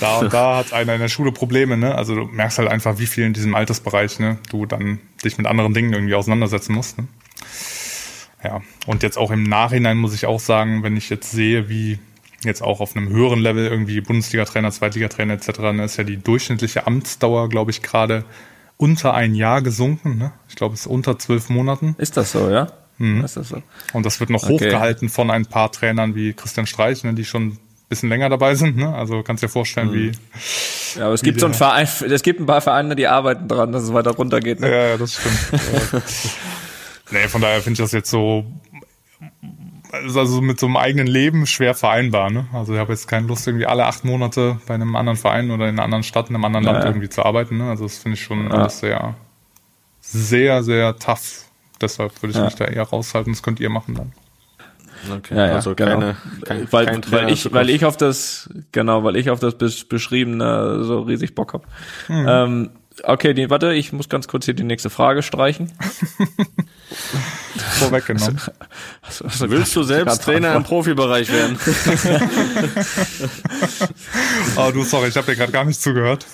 da 0.00 0.18
und 0.18 0.32
da 0.32 0.58
hat 0.58 0.72
einer 0.72 0.94
in 0.94 1.00
der 1.00 1.08
Schule 1.08 1.32
Probleme, 1.32 1.76
ne, 1.76 1.94
also 1.94 2.14
du 2.14 2.24
merkst 2.26 2.58
halt 2.58 2.68
einfach, 2.68 2.98
wie 2.98 3.06
viel 3.06 3.24
in 3.24 3.32
diesem 3.32 3.54
Altersbereich, 3.54 4.20
ne, 4.20 4.38
du 4.50 4.66
dann 4.66 5.00
dich 5.24 5.38
mit 5.38 5.46
anderen 5.46 5.74
Dingen 5.74 5.92
irgendwie 5.92 6.14
auseinandersetzen 6.14 6.74
musst, 6.74 6.98
ne. 6.98 7.06
Ja, 8.42 8.60
und 8.86 9.02
jetzt 9.02 9.16
auch 9.16 9.30
im 9.30 9.42
Nachhinein 9.42 9.96
muss 9.96 10.14
ich 10.14 10.26
auch 10.26 10.40
sagen, 10.40 10.82
wenn 10.82 10.98
ich 10.98 11.08
jetzt 11.08 11.30
sehe, 11.30 11.70
wie 11.70 11.98
jetzt 12.44 12.62
auch 12.62 12.80
auf 12.80 12.94
einem 12.94 13.08
höheren 13.08 13.40
Level 13.40 13.66
irgendwie 13.66 14.02
Bundesliga-Trainer, 14.02 14.70
Zweitliga-Trainer 14.70 15.32
etc., 15.32 15.60
ne, 15.72 15.84
ist 15.84 15.96
ja 15.96 16.04
die 16.04 16.18
durchschnittliche 16.18 16.86
Amtsdauer, 16.86 17.48
glaube 17.48 17.70
ich, 17.70 17.82
gerade 17.82 18.24
unter 18.76 19.14
ein 19.14 19.34
Jahr 19.34 19.62
gesunken, 19.62 20.18
ne. 20.18 20.32
Ich 20.48 20.56
glaube, 20.56 20.74
es 20.74 20.82
ist 20.82 20.86
unter 20.88 21.18
zwölf 21.18 21.48
Monaten. 21.48 21.96
Ist 21.98 22.18
das 22.18 22.32
so, 22.32 22.50
ja? 22.50 22.68
Mhm. 22.98 23.24
Ist 23.24 23.36
das 23.36 23.48
so? 23.48 23.62
Und 23.92 24.06
das 24.06 24.20
wird 24.20 24.30
noch 24.30 24.42
okay. 24.44 24.52
hochgehalten 24.52 25.08
von 25.08 25.30
ein 25.30 25.46
paar 25.46 25.72
Trainern 25.72 26.14
wie 26.14 26.32
Christian 26.32 26.66
Streich, 26.66 27.04
ne, 27.04 27.14
die 27.14 27.24
schon 27.24 27.48
ein 27.48 27.58
bisschen 27.88 28.08
länger 28.08 28.28
dabei 28.28 28.54
sind. 28.54 28.76
Ne? 28.76 28.94
Also 28.94 29.22
kannst 29.22 29.42
dir 29.42 29.48
vorstellen, 29.48 29.88
mhm. 29.88 29.94
wie. 29.94 30.12
Ja, 30.98 31.06
aber 31.06 31.14
es 31.14 31.22
gibt 31.22 31.40
so 31.40 31.46
ein 31.46 31.54
Verein, 31.54 31.86
es 31.86 32.22
gibt 32.22 32.40
ein 32.40 32.46
paar 32.46 32.60
Vereine, 32.60 32.94
die 32.94 33.06
arbeiten 33.06 33.48
dran, 33.48 33.72
dass 33.72 33.82
es 33.82 33.92
weiter 33.92 34.12
runtergeht. 34.12 34.60
Ne? 34.60 34.70
Ja, 34.70 34.86
ja, 34.88 34.96
das 34.96 35.14
stimmt. 35.14 35.62
nee, 37.10 37.28
von 37.28 37.40
daher 37.40 37.60
finde 37.62 37.72
ich 37.72 37.78
das 37.84 37.92
jetzt 37.92 38.10
so 38.10 38.46
also 39.92 40.40
mit 40.40 40.58
so 40.58 40.66
einem 40.66 40.76
eigenen 40.76 41.06
Leben 41.06 41.46
schwer 41.46 41.74
vereinbar. 41.74 42.30
Ne? 42.30 42.46
Also 42.52 42.74
ich 42.74 42.78
habe 42.78 42.92
jetzt 42.92 43.06
keine 43.06 43.26
Lust, 43.26 43.46
irgendwie 43.46 43.66
alle 43.66 43.86
acht 43.86 44.04
Monate 44.04 44.58
bei 44.66 44.74
einem 44.74 44.96
anderen 44.96 45.16
Verein 45.16 45.50
oder 45.50 45.68
in 45.68 45.76
einer 45.76 45.84
anderen 45.84 46.02
Stadt, 46.02 46.30
in 46.30 46.34
einem 46.34 46.44
anderen 46.44 46.64
naja. 46.64 46.78
Land 46.78 46.90
irgendwie 46.90 47.08
zu 47.08 47.24
arbeiten. 47.24 47.58
Ne? 47.58 47.70
Also 47.70 47.84
das 47.84 47.98
finde 47.98 48.16
ich 48.16 48.22
schon 48.22 48.44
ja. 48.44 48.50
alles 48.50 48.80
sehr, 48.80 49.14
sehr, 50.00 50.62
sehr 50.62 50.96
tough 50.98 51.44
Deshalb 51.80 52.22
würde 52.22 52.30
ich 52.30 52.36
ja. 52.36 52.44
mich 52.44 52.54
da 52.54 52.64
eher 52.64 52.84
raushalten. 52.84 53.32
Das 53.32 53.42
könnt 53.42 53.60
ihr 53.60 53.70
machen 53.70 53.94
dann. 53.94 54.12
Okay, 55.10 55.36
ja, 55.36 55.46
ja, 55.48 55.54
also 55.54 55.74
genau. 55.74 55.90
keine, 55.90 56.16
kein, 56.44 56.72
weil, 56.72 56.86
kein 56.86 57.02
weil 57.10 57.30
ich, 57.30 57.52
weil 57.52 57.68
ich 57.70 57.84
auf 57.84 57.96
das, 57.96 58.48
genau, 58.72 59.04
weil 59.04 59.16
ich 59.16 59.28
auf 59.30 59.38
das 59.40 59.54
beschriebene 59.54 60.82
so 60.84 61.00
riesig 61.00 61.34
Bock 61.34 61.52
hab. 61.52 61.66
Mhm. 62.08 62.26
Ähm, 62.26 62.70
okay, 63.02 63.34
die, 63.34 63.50
warte, 63.50 63.74
ich 63.74 63.92
muss 63.92 64.08
ganz 64.08 64.28
kurz 64.28 64.46
hier 64.46 64.54
die 64.54 64.64
nächste 64.64 64.90
Frage 64.90 65.22
streichen. 65.22 65.72
Vorweggenommen. 67.56 68.40
Also, 69.02 69.24
also, 69.24 69.50
Willst 69.50 69.74
du 69.76 69.82
selbst 69.82 70.22
Trainer 70.22 70.54
im 70.54 70.62
Profibereich 70.62 71.30
werden? 71.30 71.58
oh, 74.56 74.70
du, 74.72 74.84
sorry, 74.84 75.08
ich 75.08 75.16
habe 75.16 75.26
dir 75.26 75.36
gerade 75.36 75.52
gar 75.52 75.64
nicht 75.64 75.80
zugehört. 75.80 76.26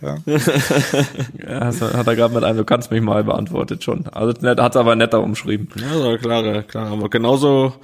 Ja, 0.00 0.16
ja 0.26 1.72
hat 1.96 2.06
er 2.06 2.16
gerade 2.16 2.34
mit 2.34 2.44
einem, 2.44 2.58
du 2.58 2.64
kannst 2.64 2.90
mich 2.90 3.02
mal 3.02 3.24
beantwortet 3.24 3.84
schon. 3.84 4.06
Also 4.08 4.34
hat 4.42 4.74
es 4.74 4.76
aber 4.76 4.96
netter 4.96 5.22
umschrieben. 5.22 5.68
Ja, 5.76 5.98
so, 5.98 6.16
klar, 6.18 6.62
klar. 6.62 6.90
Aber 6.90 7.08
genauso, 7.08 7.74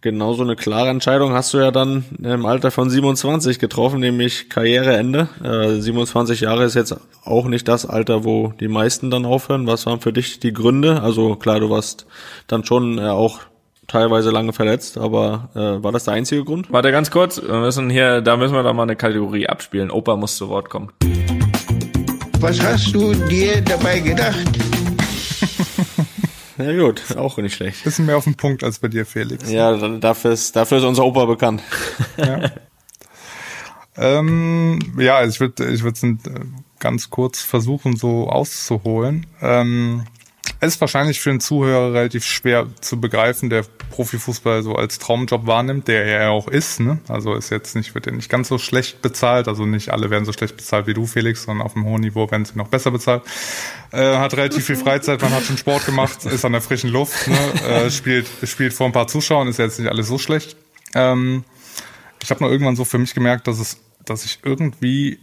genauso 0.00 0.42
eine 0.42 0.56
klare 0.56 0.88
Entscheidung 0.88 1.32
hast 1.32 1.52
du 1.54 1.58
ja 1.58 1.70
dann 1.70 2.04
im 2.22 2.46
Alter 2.46 2.70
von 2.70 2.90
27 2.90 3.58
getroffen, 3.58 4.00
nämlich 4.00 4.48
Karriereende. 4.48 5.28
Äh, 5.42 5.80
27 5.80 6.40
Jahre 6.40 6.64
ist 6.64 6.74
jetzt 6.74 6.96
auch 7.24 7.46
nicht 7.46 7.68
das 7.68 7.84
Alter, 7.86 8.24
wo 8.24 8.52
die 8.60 8.68
meisten 8.68 9.10
dann 9.10 9.26
aufhören. 9.26 9.66
Was 9.66 9.86
waren 9.86 10.00
für 10.00 10.12
dich 10.12 10.40
die 10.40 10.52
Gründe? 10.52 11.02
Also 11.02 11.36
klar, 11.36 11.60
du 11.60 11.70
warst 11.70 12.06
dann 12.46 12.64
schon 12.64 12.98
äh, 12.98 13.08
auch 13.08 13.40
teilweise 13.88 14.30
lange 14.30 14.52
verletzt, 14.52 14.98
aber 14.98 15.48
äh, 15.54 15.82
war 15.82 15.90
das 15.90 16.04
der 16.04 16.14
einzige 16.14 16.44
Grund? 16.44 16.70
Warte 16.70 16.92
ganz 16.92 17.10
kurz, 17.10 17.42
wir 17.42 17.58
müssen 17.58 17.90
hier, 17.90 18.20
da 18.20 18.36
müssen 18.36 18.54
wir 18.54 18.62
doch 18.62 18.74
mal 18.74 18.84
eine 18.84 18.96
Kategorie 18.96 19.48
abspielen. 19.48 19.90
Opa 19.90 20.16
muss 20.16 20.36
zu 20.36 20.48
Wort 20.48 20.70
kommen. 20.70 20.92
Was 22.40 22.62
hast 22.62 22.94
du 22.94 23.14
dir 23.14 23.60
dabei 23.62 23.98
gedacht? 23.98 24.46
Ja 26.58 26.76
gut, 26.76 27.16
auch 27.16 27.36
nicht 27.38 27.54
schlecht. 27.54 27.84
Bisschen 27.84 28.06
mehr 28.06 28.16
auf 28.16 28.24
den 28.24 28.34
Punkt 28.34 28.64
als 28.64 28.80
bei 28.80 28.88
dir, 28.88 29.06
Felix. 29.06 29.48
Ja, 29.48 29.76
dafür 29.76 30.32
ist, 30.32 30.56
dafür 30.56 30.78
ist 30.78 30.84
unser 30.84 31.04
Opa 31.04 31.24
bekannt. 31.24 31.62
Ja, 32.16 32.50
ähm, 34.18 34.78
ja 34.98 35.16
also 35.16 35.34
ich 35.34 35.40
würde 35.40 35.72
ich 35.72 35.82
würde 35.82 35.96
es 35.96 36.38
ganz 36.78 37.10
kurz 37.10 37.42
versuchen, 37.42 37.96
so 37.96 38.28
auszuholen. 38.28 39.26
Ähm, 39.40 40.04
es 40.60 40.74
ist 40.74 40.80
wahrscheinlich 40.80 41.20
für 41.20 41.30
einen 41.30 41.40
Zuhörer 41.40 41.92
relativ 41.94 42.24
schwer 42.24 42.66
zu 42.80 43.00
begreifen, 43.00 43.48
der 43.48 43.64
Profifußball 43.90 44.62
so 44.62 44.74
als 44.74 44.98
Traumjob 44.98 45.46
wahrnimmt, 45.46 45.86
der 45.86 46.04
er 46.04 46.30
auch 46.30 46.48
ist. 46.48 46.80
Ne? 46.80 46.98
Also 47.06 47.34
ist 47.34 47.50
jetzt 47.50 47.76
nicht, 47.76 47.94
wird 47.94 48.08
er 48.08 48.12
nicht 48.12 48.28
ganz 48.28 48.48
so 48.48 48.58
schlecht 48.58 49.00
bezahlt. 49.00 49.46
Also 49.46 49.66
nicht 49.66 49.90
alle 49.90 50.10
werden 50.10 50.24
so 50.24 50.32
schlecht 50.32 50.56
bezahlt 50.56 50.88
wie 50.88 50.94
du, 50.94 51.06
Felix, 51.06 51.44
sondern 51.44 51.64
auf 51.64 51.76
einem 51.76 51.84
hohen 51.84 52.00
Niveau 52.00 52.28
werden 52.28 52.44
sie 52.44 52.56
noch 52.56 52.68
besser 52.68 52.90
bezahlt. 52.90 53.22
Äh, 53.92 54.16
hat 54.16 54.34
relativ 54.36 54.66
viel 54.66 54.76
Freizeit, 54.76 55.22
man 55.22 55.32
hat 55.32 55.44
schon 55.44 55.58
Sport 55.58 55.86
gemacht, 55.86 56.24
ist 56.24 56.44
an 56.44 56.52
der 56.52 56.60
frischen 56.60 56.90
Luft, 56.90 57.28
ne? 57.28 57.62
äh, 57.68 57.90
spielt, 57.90 58.26
spielt 58.42 58.72
vor 58.72 58.86
ein 58.86 58.92
paar 58.92 59.06
Zuschauern, 59.06 59.46
ist 59.46 59.58
jetzt 59.58 59.78
nicht 59.78 59.88
alles 59.88 60.08
so 60.08 60.18
schlecht. 60.18 60.56
Ähm, 60.94 61.44
ich 62.22 62.30
habe 62.30 62.42
nur 62.42 62.50
irgendwann 62.50 62.76
so 62.76 62.84
für 62.84 62.98
mich 62.98 63.14
gemerkt, 63.14 63.46
dass 63.46 63.60
es, 63.60 63.78
dass 64.04 64.24
ich 64.24 64.40
irgendwie 64.42 65.20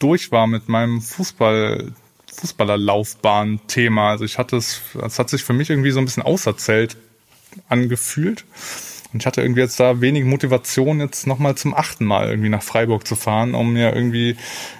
durch 0.00 0.32
war 0.32 0.46
mit 0.46 0.68
meinem 0.68 1.00
Fußball 1.00 1.92
Fußballerlaufbahn-Thema. 2.40 4.10
Also 4.10 4.24
ich 4.24 4.38
hatte 4.38 4.56
es, 4.56 4.80
es 5.04 5.18
hat 5.18 5.30
sich 5.30 5.44
für 5.44 5.52
mich 5.52 5.70
irgendwie 5.70 5.90
so 5.90 5.98
ein 5.98 6.04
bisschen 6.04 6.22
auserzählt 6.22 6.96
angefühlt. 7.68 8.44
Und 9.12 9.22
ich 9.22 9.26
hatte 9.26 9.40
irgendwie 9.40 9.62
jetzt 9.62 9.80
da 9.80 10.02
wenig 10.02 10.24
Motivation, 10.24 11.00
jetzt 11.00 11.26
nochmal 11.26 11.54
zum 11.54 11.74
achten 11.74 12.04
Mal 12.04 12.28
irgendwie 12.28 12.50
nach 12.50 12.62
Freiburg 12.62 13.06
zu 13.06 13.16
fahren, 13.16 13.54
um 13.54 13.72
mir 13.72 13.94
irgendwie 13.94 14.36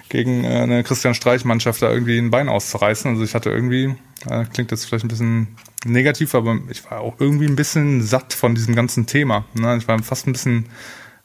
gegen 0.09 0.45
eine 0.45 0.83
Christian 0.83 1.15
Streich-Mannschaft 1.15 1.81
da 1.81 1.91
irgendwie 1.91 2.19
ein 2.19 2.29
Bein 2.29 2.47
auszureißen. 2.47 3.09
Also 3.09 3.23
ich 3.23 3.33
hatte 3.33 3.49
irgendwie, 3.49 3.95
äh, 4.29 4.45
klingt 4.45 4.69
jetzt 4.69 4.85
vielleicht 4.85 5.05
ein 5.05 5.09
bisschen 5.09 5.55
negativ, 5.83 6.35
aber 6.35 6.59
ich 6.69 6.89
war 6.89 6.99
auch 6.99 7.15
irgendwie 7.19 7.47
ein 7.47 7.55
bisschen 7.55 8.03
satt 8.03 8.33
von 8.33 8.53
diesem 8.53 8.75
ganzen 8.75 9.07
Thema. 9.07 9.45
Ne? 9.55 9.77
Ich 9.77 9.87
war 9.87 10.01
fast 10.03 10.27
ein 10.27 10.33
bisschen, 10.33 10.67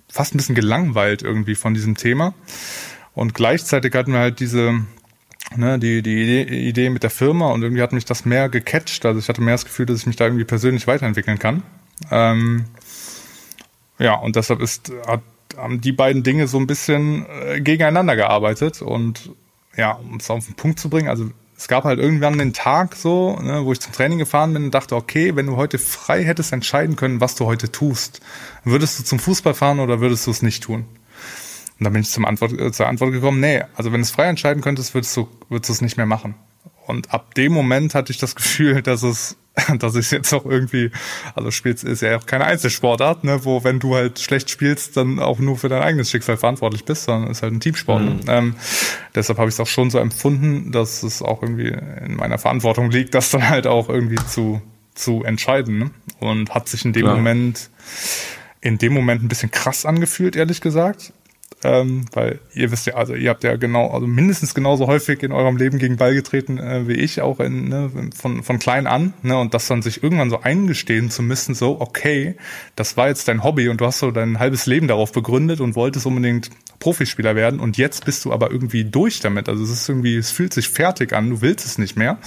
fast 0.09 0.35
ein 0.35 0.39
bisschen 0.39 0.55
gelangweilt 0.55 1.23
irgendwie 1.23 1.57
von 1.57 1.75
diesem 1.75 1.97
Thema. 1.97 2.33
Und 3.13 3.35
gleichzeitig 3.35 3.95
hatten 3.95 4.13
wir 4.13 4.21
halt 4.21 4.41
diese, 4.41 4.81
ne, 5.57 5.79
die, 5.79 6.03
die 6.03 6.69
Idee, 6.69 6.91
mit 6.91 7.03
der 7.03 7.11
Firma 7.11 7.51
und 7.51 7.63
irgendwie 7.63 7.83
hat 7.83 7.93
mich 7.93 8.05
das 8.05 8.25
mehr 8.25 8.49
gecatcht. 8.49 9.05
Also 9.07 9.19
ich 9.19 9.29
hatte 9.29 9.41
mehr 9.41 9.55
das 9.55 9.65
Gefühl, 9.65 9.87
dass 9.87 10.01
ich 10.01 10.07
mich 10.07 10.17
da 10.17 10.25
irgendwie 10.25 10.45
persönlich 10.45 10.87
weiterentwickeln 10.87 11.39
kann. 11.39 11.63
Ähm, 12.11 12.65
ja, 13.99 14.15
und 14.15 14.37
deshalb 14.37 14.61
ist, 14.61 14.93
hat, 15.07 15.23
haben 15.57 15.81
die 15.81 15.93
beiden 15.93 16.23
Dinge 16.23 16.49
so 16.49 16.59
ein 16.59 16.67
bisschen 16.67 17.27
äh, 17.47 17.61
gegeneinander 17.61 18.17
gearbeitet 18.17 18.83
und 18.83 19.31
ja, 19.77 19.93
um 19.93 20.17
es 20.17 20.31
auf 20.31 20.47
den 20.47 20.55
Punkt 20.55 20.79
zu 20.79 20.89
bringen, 20.89 21.09
also 21.09 21.31
es 21.57 21.69
gab 21.69 21.85
halt 21.85 22.01
irgendwann 22.01 22.37
den 22.39 22.53
Tag 22.53 22.97
so, 22.97 23.39
ne, 23.41 23.65
wo 23.65 23.73
ich 23.73 23.81
zum 23.81 23.93
Training 23.93 24.19
gefahren 24.19 24.53
bin 24.53 24.65
und 24.65 24.75
dachte, 24.75 24.97
okay, 24.97 25.37
wenn 25.37 25.47
du 25.47 25.57
heute 25.57 25.79
frei 25.79 26.25
hättest 26.25 26.53
entscheiden 26.53 26.97
können, 26.97 27.21
was 27.21 27.37
du 27.37 27.47
heute 27.47 27.71
tust, 27.71 28.21
würdest 28.65 28.99
du 28.99 29.05
zum 29.05 29.19
Fußball 29.19 29.55
fahren 29.55 29.81
oder 29.81 30.01
würdest 30.01 30.27
du 30.27 30.31
es 30.31 30.43
nicht 30.43 30.63
tun? 30.63 30.85
Und 31.85 31.89
dann 31.89 31.93
bin 31.93 32.03
ich 32.03 32.11
zum 32.11 32.25
Antwort, 32.25 32.59
äh, 32.59 32.73
zur 32.73 32.87
Antwort 32.87 33.13
gekommen, 33.13 33.41
nee, 33.41 33.63
also 33.77 33.93
wenn 33.93 34.01
du 34.01 34.05
es 34.05 34.11
frei 34.11 34.25
entscheiden 34.25 34.63
könntest, 34.63 34.95
würdest 34.95 35.15
du, 35.19 35.29
würdest 35.51 35.69
du 35.69 35.75
es 35.75 35.81
nicht 35.83 35.99
mehr 35.99 36.07
machen. 36.07 36.35
Und 36.87 37.13
ab 37.13 37.35
dem 37.35 37.53
Moment 37.53 37.95
hatte 37.95 38.11
ich 38.11 38.17
das 38.17 38.35
Gefühl, 38.37 38.81
dass 38.81 39.03
es, 39.03 39.37
dass 39.79 39.95
ich 39.95 40.11
jetzt 40.11 40.33
auch 40.33 40.47
irgendwie, 40.47 40.91
also 41.35 41.51
spielst 41.51 41.85
ist 41.85 42.01
ja 42.01 42.17
auch 42.17 42.25
keine 42.25 42.47
Einzelsportart, 42.47 43.23
ne, 43.25 43.45
wo 43.45 43.65
wenn 43.65 43.81
du 43.81 43.97
halt 43.97 44.19
schlecht 44.19 44.49
spielst, 44.49 44.97
dann 44.97 45.19
auch 45.19 45.41
nur 45.41 45.59
für 45.59 45.69
dein 45.69 45.83
eigenes 45.83 46.11
Schicksal 46.11 46.39
verantwortlich 46.39 46.87
bist, 46.87 47.05
sondern 47.05 47.31
ist 47.31 47.43
halt 47.43 47.53
ein 47.53 47.61
Teamsport. 47.61 48.01
Mhm. 48.01 48.21
Ähm, 48.29 48.55
deshalb 49.15 49.39
habe 49.39 49.51
ich 49.51 49.57
es 49.57 49.61
auch 49.61 49.67
schon 49.67 49.91
so 49.91 49.99
empfunden, 49.99 50.73
dass 50.73 51.03
es 51.03 51.21
auch 51.21 51.43
irgendwie 51.43 51.77
in 52.03 52.17
meiner 52.17 52.39
Verantwortung 52.39 52.91
liegt, 52.91 53.15
das 53.15 53.29
dann 53.29 53.47
halt 53.47 53.67
auch 53.67 53.91
irgendwie 53.91 54.25
zu 54.27 54.63
zu 54.95 55.23
entscheiden. 55.23 55.79
Ne? 55.79 55.91
Und 56.21 56.55
hat 56.55 56.67
sich 56.67 56.87
in 56.87 56.95
dem 56.95 57.03
Klar. 57.03 57.17
Moment 57.17 57.69
in 58.61 58.79
dem 58.79 58.95
Moment 58.95 59.23
ein 59.23 59.29
bisschen 59.29 59.51
krass 59.51 59.85
angefühlt, 59.85 60.37
ehrlich 60.37 60.63
gesagt 60.63 61.13
ähm, 61.65 62.05
weil 62.13 62.41
ihr 62.53 62.71
wisst 62.71 62.87
ja, 62.87 62.95
also 62.95 63.15
ihr 63.15 63.31
habt 63.31 63.43
ja 63.43 63.57
genau, 63.57 63.91
also 63.91 64.07
mindestens 64.07 64.55
genauso 64.55 64.87
häufig 64.87 65.23
in 65.23 65.33
eurem 65.33 65.57
Leben 65.57 65.79
gegen 65.79 65.97
Ball 65.97 66.15
getreten 66.15 66.59
äh, 66.59 66.87
wie 66.87 66.93
ich, 66.93 67.23
auch 67.23 67.41
in, 67.41 67.69
ne, 67.69 67.91
von, 68.15 68.43
von 68.43 68.59
klein 68.59 68.87
an, 68.87 69.15
ne, 69.23 69.39
und 69.39 69.55
das 69.55 69.67
dann 69.67 69.81
sich 69.81 70.03
irgendwann 70.03 70.31
so 70.31 70.41
eingestehen 70.41 71.11
zu 71.11 71.23
müssen, 71.23 71.55
so, 71.55 71.81
okay, 71.81 72.37
das 72.77 72.97
war 72.97 73.09
jetzt 73.09 73.29
dein 73.29 73.43
Hobby 73.43 73.69
und 73.69 73.81
du 73.81 73.87
hast 73.87 74.01
so 74.01 74.11
dein 74.11 74.39
halbes 74.39 74.67
Leben 74.67 74.89
darauf 74.89 75.13
begründet 75.13 75.61
und 75.61 75.75
wolltest 75.75 76.07
unbedingt 76.07 76.51
Profispieler 76.81 77.35
werden 77.35 77.61
und 77.61 77.79
jetzt 77.79 78.05
bist 78.05 78.25
du 78.27 78.33
aber 78.33 78.51
irgendwie 78.51 78.85
durch 78.85 79.21
damit. 79.21 79.49
Also 79.49 79.65
es 79.65 79.71
ist 79.71 79.89
irgendwie, 79.89 80.17
es 80.17 80.31
fühlt 80.31 80.53
sich 80.53 80.69
fertig 80.69 81.15
an, 81.15 81.31
du 81.31 81.41
willst 81.41 81.65
es 81.65 81.79
nicht 81.79 81.97
mehr. 81.97 82.19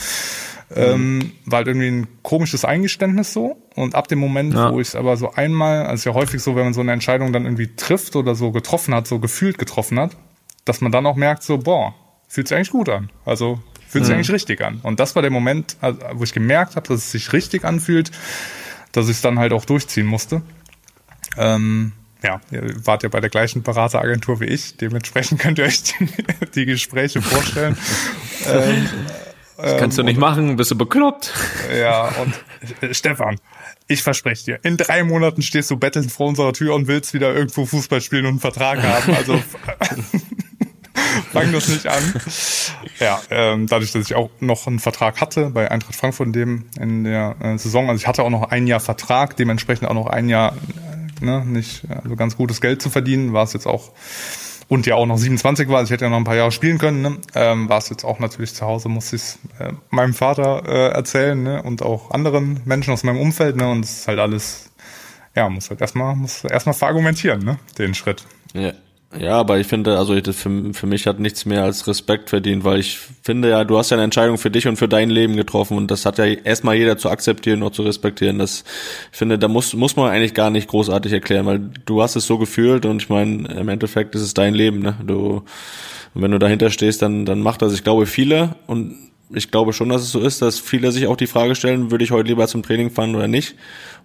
Ähm, 0.76 1.32
war 1.46 1.58
halt 1.58 1.68
irgendwie 1.68 1.88
ein 1.88 2.08
komisches 2.24 2.66
Eingeständnis 2.66 3.32
so. 3.32 3.58
Und 3.76 3.96
ab 3.96 4.08
dem 4.10 4.20
Moment, 4.20 4.54
ja. 4.54 4.72
wo 4.72 4.82
ich 4.82 4.90
es 4.90 4.96
aber 4.96 5.16
so 5.16 5.32
einmal, 5.34 5.86
also 5.86 6.10
ja 6.10 6.16
häufig 6.16 6.42
so, 6.42 6.56
wenn 6.56 6.66
man 6.66 6.74
so 6.74 6.82
eine 6.82 6.92
Entscheidung 6.92 7.32
dann 7.32 7.46
irgendwie 7.46 7.76
trifft 7.76 8.16
oder 8.16 8.36
so 8.36 8.52
getroffen 8.52 8.94
hat, 8.94 9.08
so 9.08 9.20
gefühlt 9.20 9.58
getroffen 9.58 10.00
hat, 10.00 10.18
dass 10.66 10.82
man 10.82 10.92
dann 10.92 11.06
auch 11.06 11.16
merkt, 11.16 11.44
so, 11.44 11.58
boah, 11.58 11.96
fühlt 12.28 12.50
sich 12.50 12.56
eigentlich 12.56 12.72
gut 12.72 12.90
an. 12.90 13.10
Also 13.24 13.60
fühlt 13.88 14.04
sich 14.04 14.12
mhm. 14.12 14.18
eigentlich 14.18 14.32
richtig 14.32 14.62
an. 14.62 14.80
Und 14.84 15.00
das 15.00 15.16
war 15.16 15.22
der 15.22 15.32
Moment, 15.32 15.78
also, 15.80 16.00
wo 16.14 16.24
ich 16.24 16.34
gemerkt 16.34 16.76
habe, 16.76 16.88
dass 16.88 16.98
es 16.98 17.12
sich 17.12 17.32
richtig 17.32 17.64
anfühlt, 17.64 18.12
dass 18.92 19.06
ich 19.06 19.18
es 19.18 19.22
dann 19.22 19.40
halt 19.40 19.54
auch 19.54 19.64
durchziehen 19.64 20.06
musste. 20.06 20.42
Ähm, 21.38 21.94
ja, 22.24 22.42
ihr 22.52 22.86
wart 22.86 23.04
ja 23.04 23.10
bei 23.10 23.22
der 23.22 23.30
gleichen 23.30 23.64
Berateragentur 23.64 24.40
wie 24.42 24.46
ich, 24.46 24.76
dementsprechend 24.76 25.40
könnt 25.40 25.60
ihr 25.60 25.66
euch 25.66 25.84
die, 26.00 26.08
die 26.56 26.66
Gespräche 26.66 27.22
vorstellen. 27.22 27.78
ähm, 28.48 28.90
das 29.58 29.78
kannst 29.78 29.98
du 29.98 30.04
nicht 30.04 30.20
machen, 30.20 30.56
bist 30.56 30.72
du 30.72 30.76
bekloppt. 30.76 31.34
Ja, 31.76 32.08
und 32.22 32.34
äh, 32.82 32.94
Stefan, 32.94 33.40
ich 33.88 34.04
verspreche 34.04 34.46
dir, 34.46 34.60
in 34.64 34.78
drei 34.78 35.04
Monaten 35.04 35.42
stehst 35.42 35.72
du 35.72 35.78
bettelnd 35.78 36.12
vor 36.12 36.28
unserer 36.28 36.54
Tür 36.54 36.76
und 36.76 36.88
willst 36.88 37.14
wieder 37.14 37.34
irgendwo 37.34 37.66
Fußball 37.66 38.02
spielen 38.02 38.26
und 38.26 38.32
einen 38.32 38.40
Vertrag 38.40 38.82
haben. 38.84 39.14
Also 39.16 39.42
fang 41.32 41.52
das 41.52 41.68
nicht 41.68 41.88
an. 41.88 42.14
Ja, 43.00 43.22
ähm, 43.30 43.68
dadurch, 43.68 43.92
dass 43.92 44.06
ich 44.06 44.16
auch 44.16 44.30
noch 44.40 44.68
einen 44.68 44.80
Vertrag 44.80 45.22
hatte 45.22 45.50
bei 45.50 45.70
Eintracht 45.70 45.96
Frankfurt 45.96 46.28
in, 46.28 46.34
dem, 46.34 46.66
in 46.80 47.04
der 47.04 47.36
äh, 47.42 47.58
Saison, 47.58 47.90
also 47.90 48.00
ich 48.00 48.08
hatte 48.08 48.24
auch 48.24 48.30
noch 48.30 48.52
ein 48.52 48.68
Jahr 48.68 48.80
Vertrag, 48.80 49.36
dementsprechend 49.38 49.88
auch 49.88 49.94
noch 49.94 50.08
ein 50.08 50.30
Jahr 50.30 50.56
äh, 51.22 51.26
ne, 51.26 51.46
nicht 51.46 51.84
also 51.90 52.16
ganz 52.16 52.38
gutes 52.38 52.62
Geld 52.62 52.82
zu 52.82 52.90
verdienen, 52.90 53.34
war 53.34 53.44
es 53.44 53.54
jetzt 53.54 53.68
auch 53.68 53.92
und 54.68 54.86
ja 54.86 54.96
auch 54.96 55.06
noch 55.06 55.18
27 55.18 55.70
war, 55.70 55.78
also 55.78 55.86
ich 55.88 55.92
hätte 55.92 56.06
ja 56.06 56.10
noch 56.10 56.18
ein 56.18 56.24
paar 56.24 56.36
Jahre 56.36 56.52
spielen 56.52 56.78
können, 56.78 57.02
ne? 57.02 57.18
ähm, 57.36 57.70
war 57.70 57.78
es 57.78 57.90
jetzt 57.90 58.04
auch 58.04 58.20
natürlich 58.20 58.54
zu 58.54 58.66
Hause, 58.66 58.90
musste 58.90 59.16
ich 59.16 59.22
es 59.22 59.40
äh, 59.60 59.72
meinem 59.90 60.14
Vater 60.14 60.64
äh, 60.68 60.90
erzählen 60.94 61.42
ne? 61.42 61.64
und 61.64 61.82
auch 61.82 62.12
anderen 62.12 62.62
Menschen 62.66 62.94
aus 62.94 63.04
meinem 63.04 63.20
Umfeld 63.20 63.56
ne? 63.56 63.70
und 63.70 63.86
es 63.86 64.00
ist 64.00 64.08
halt 64.08 64.20
alles, 64.20 64.72
ja, 65.36 65.50
muss 65.50 65.70
halt 65.70 65.82
erstmal, 65.82 66.16
muss 66.16 66.44
erstmal 66.44 66.74
verargumentieren, 66.74 67.44
ne? 67.44 67.60
den 67.78 67.94
Schritt. 67.94 68.26
Ja. 68.54 68.74
Ja, 69.16 69.40
aber 69.40 69.58
ich 69.58 69.68
finde, 69.68 69.98
also 69.98 70.16
für, 70.22 70.74
für 70.74 70.86
mich 70.86 71.08
hat 71.08 71.20
nichts 71.20 71.46
mehr 71.46 71.64
als 71.64 71.88
Respekt 71.88 72.30
verdient, 72.30 72.66
weil 72.66 72.80
ich 72.80 73.00
finde 73.24 73.50
ja, 73.50 73.64
du 73.64 73.78
hast 73.78 73.90
ja 73.90 73.96
eine 73.96 74.04
Entscheidung 74.04 74.38
für 74.38 74.52
dich 74.52 74.68
und 74.68 74.76
für 74.76 74.90
dein 74.90 75.10
Leben 75.10 75.38
getroffen 75.38 75.78
und 75.78 75.90
das 75.90 76.06
hat 76.06 76.18
ja 76.18 76.26
erstmal 76.26 76.76
jeder 76.76 76.98
zu 76.98 77.10
akzeptieren 77.10 77.64
und 77.64 77.74
zu 77.74 77.84
respektieren. 77.84 78.38
Das, 78.38 78.66
ich 79.12 79.18
finde, 79.18 79.40
da 79.40 79.48
muss, 79.48 79.74
muss 79.74 79.96
man 79.96 80.12
eigentlich 80.12 80.34
gar 80.34 80.50
nicht 80.50 80.68
großartig 80.68 81.14
erklären, 81.14 81.46
weil 81.46 81.70
du 81.86 82.02
hast 82.02 82.18
es 82.18 82.28
so 82.28 82.38
gefühlt 82.38 82.86
und 82.86 83.02
ich 83.02 83.08
meine, 83.08 83.48
im 83.48 83.70
Endeffekt 83.70 84.14
ist 84.14 84.22
es 84.22 84.34
dein 84.34 84.54
Leben, 84.54 84.80
ne? 84.80 84.98
Du, 85.06 85.44
und 86.14 86.22
wenn 86.22 86.32
du 86.32 86.40
dahinter 86.40 86.70
stehst, 86.70 87.02
dann, 87.02 87.26
dann 87.26 87.40
macht 87.40 87.62
das, 87.62 87.74
ich 87.74 87.84
glaube, 87.84 88.08
viele 88.08 88.56
und 88.68 89.07
ich 89.34 89.52
glaube 89.52 89.74
schon, 89.74 89.90
dass 89.90 90.02
es 90.02 90.12
so 90.12 90.20
ist, 90.20 90.42
dass 90.42 90.60
viele 90.60 90.92
sich 90.92 91.08
auch 91.08 91.18
die 91.18 91.28
Frage 91.28 91.56
stellen, 91.56 91.92
würde 91.92 92.04
ich 92.04 92.12
heute 92.12 92.30
lieber 92.30 92.48
zum 92.48 92.64
Training 92.64 92.92
fahren 92.92 93.16
oder 93.16 93.28
nicht? 93.28 93.56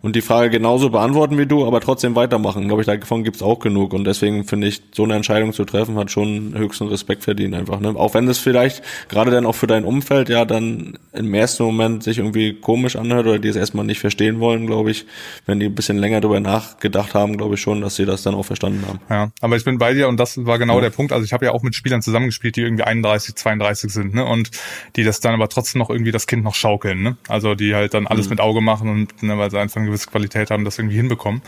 und 0.02 0.16
die 0.16 0.20
Frage 0.20 0.50
genauso 0.50 0.90
beantworten 0.90 1.38
wie 1.38 1.46
du, 1.46 1.64
aber 1.64 1.80
trotzdem 1.80 2.16
weitermachen. 2.16 2.66
Glaube 2.66 2.82
ich, 2.82 2.86
davon 2.86 3.22
gibt's 3.22 3.40
auch 3.40 3.60
genug. 3.60 3.94
Und 3.94 4.04
deswegen 4.04 4.44
finde 4.44 4.66
ich, 4.66 4.82
so 4.92 5.04
eine 5.04 5.14
Entscheidung 5.14 5.52
zu 5.52 5.64
treffen, 5.64 5.96
hat 5.96 6.10
schon 6.10 6.54
höchsten 6.56 6.88
Respekt 6.88 7.22
verdient 7.22 7.54
einfach. 7.54 7.78
Ne? 7.78 7.94
Auch 7.96 8.12
wenn 8.14 8.26
es 8.26 8.38
vielleicht 8.38 8.82
gerade 9.08 9.30
dann 9.30 9.46
auch 9.46 9.54
für 9.54 9.68
dein 9.68 9.84
Umfeld 9.84 10.28
ja 10.28 10.44
dann 10.44 10.98
im 11.12 11.32
ersten 11.32 11.62
Moment 11.62 12.02
sich 12.02 12.18
irgendwie 12.18 12.54
komisch 12.54 12.96
anhört 12.96 13.26
oder 13.26 13.38
die 13.38 13.48
es 13.48 13.56
erstmal 13.56 13.86
nicht 13.86 14.00
verstehen 14.00 14.40
wollen, 14.40 14.66
glaube 14.66 14.90
ich, 14.90 15.06
wenn 15.46 15.60
die 15.60 15.66
ein 15.66 15.74
bisschen 15.74 15.98
länger 15.98 16.20
darüber 16.20 16.40
nachgedacht 16.40 17.14
haben, 17.14 17.36
glaube 17.36 17.54
ich 17.54 17.60
schon, 17.60 17.80
dass 17.80 17.94
sie 17.94 18.04
das 18.04 18.24
dann 18.24 18.34
auch 18.34 18.44
verstanden 18.44 18.84
haben. 18.88 19.00
Ja, 19.08 19.30
aber 19.40 19.56
ich 19.56 19.64
bin 19.64 19.78
bei 19.78 19.94
dir 19.94 20.08
und 20.08 20.18
das 20.18 20.44
war 20.44 20.58
genau 20.58 20.76
ja. 20.76 20.80
der 20.80 20.90
Punkt. 20.90 21.12
Also 21.12 21.24
ich 21.24 21.32
habe 21.32 21.44
ja 21.44 21.52
auch 21.52 21.62
mit 21.62 21.76
Spielern 21.76 22.02
zusammengespielt, 22.02 22.56
die 22.56 22.62
irgendwie 22.62 22.82
31, 22.82 23.36
32 23.36 23.92
sind, 23.92 24.14
ne? 24.14 24.24
Und 24.24 24.50
die 24.96 25.04
das 25.04 25.11
dann 25.20 25.34
aber 25.34 25.48
trotzdem 25.48 25.78
noch 25.78 25.90
irgendwie 25.90 26.12
das 26.12 26.26
Kind 26.26 26.44
noch 26.44 26.54
schaukeln, 26.54 27.02
ne? 27.02 27.16
Also 27.28 27.54
die 27.54 27.74
halt 27.74 27.94
dann 27.94 28.06
alles 28.06 28.26
mhm. 28.26 28.30
mit 28.30 28.40
Auge 28.40 28.60
machen 28.60 28.88
und 28.88 29.22
ne, 29.22 29.38
weil 29.38 29.50
sie 29.50 29.58
einfach 29.58 29.82
gewisse 29.82 30.08
Qualität 30.08 30.50
haben, 30.50 30.64
das 30.64 30.78
irgendwie 30.78 30.96
hinbekommen. 30.96 31.42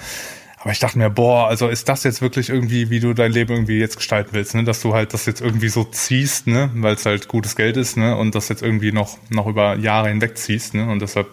Aber 0.65 0.73
ich 0.73 0.79
dachte 0.79 0.97
mir, 0.97 1.11
boah, 1.11 1.47
also 1.49 1.69
ist 1.69 1.91
das 1.91 2.05
jetzt 2.05 2.23
wirklich 2.23 2.49
irgendwie, 2.49 2.89
wie 2.89 2.99
du 2.99 3.13
dein 3.13 3.33
Leben 3.33 3.53
irgendwie 3.53 3.79
jetzt 3.79 3.97
gestalten 3.97 4.31
willst, 4.33 4.55
ne? 4.55 4.65
Dass 4.65 4.81
du 4.81 4.95
halt 4.95 5.13
das 5.13 5.27
jetzt 5.27 5.43
irgendwie 5.43 5.69
so 5.69 5.85
ziehst, 5.85 6.47
ne? 6.47 6.71
Weil 6.75 6.95
es 6.95 7.05
halt 7.05 7.29
gutes 7.29 7.55
Geld 7.55 7.77
ist, 7.77 7.99
ne? 7.99 8.17
Und 8.17 8.35
das 8.35 8.49
jetzt 8.49 8.63
irgendwie 8.63 8.91
noch, 8.91 9.19
noch 9.29 9.47
über 9.47 9.77
Jahre 9.77 10.09
hinweg 10.09 10.39
ziehst, 10.39 10.73
ne? 10.73 10.91
Und 10.91 11.03
deshalb, 11.03 11.27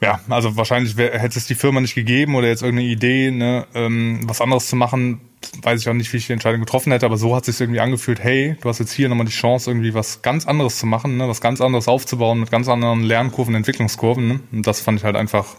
ja, 0.00 0.20
also 0.28 0.56
wahrscheinlich 0.56 0.96
wär, 0.96 1.18
hätte 1.18 1.38
es 1.38 1.46
die 1.46 1.54
Firma 1.54 1.80
nicht 1.80 1.94
gegeben 1.94 2.34
oder 2.34 2.48
jetzt 2.48 2.62
irgendeine 2.62 2.90
Idee, 2.90 3.30
ne, 3.30 3.66
ähm, 3.74 4.20
was 4.24 4.40
anderes 4.40 4.68
zu 4.68 4.76
machen, 4.76 5.20
weiß 5.62 5.80
ich 5.80 5.88
auch 5.88 5.94
nicht, 5.94 6.12
wie 6.12 6.18
ich 6.18 6.26
die 6.26 6.32
Entscheidung 6.32 6.60
getroffen 6.60 6.92
hätte, 6.92 7.06
aber 7.06 7.16
so 7.16 7.34
hat 7.34 7.48
es 7.48 7.56
sich 7.56 7.64
irgendwie 7.64 7.80
angefühlt, 7.80 8.20
hey, 8.22 8.56
du 8.60 8.68
hast 8.68 8.78
jetzt 8.78 8.92
hier 8.92 9.08
nochmal 9.08 9.26
die 9.26 9.32
Chance, 9.32 9.70
irgendwie 9.70 9.94
was 9.94 10.20
ganz 10.22 10.46
anderes 10.46 10.78
zu 10.78 10.86
machen, 10.86 11.16
ne, 11.16 11.28
was 11.28 11.40
ganz 11.40 11.60
anderes 11.60 11.88
aufzubauen, 11.88 12.40
mit 12.40 12.50
ganz 12.50 12.68
anderen 12.68 13.02
Lernkurven, 13.02 13.54
Entwicklungskurven, 13.54 14.28
ne? 14.28 14.40
Und 14.52 14.66
das 14.66 14.80
fand 14.80 14.98
ich 14.98 15.04
halt 15.04 15.16
einfach 15.16 15.56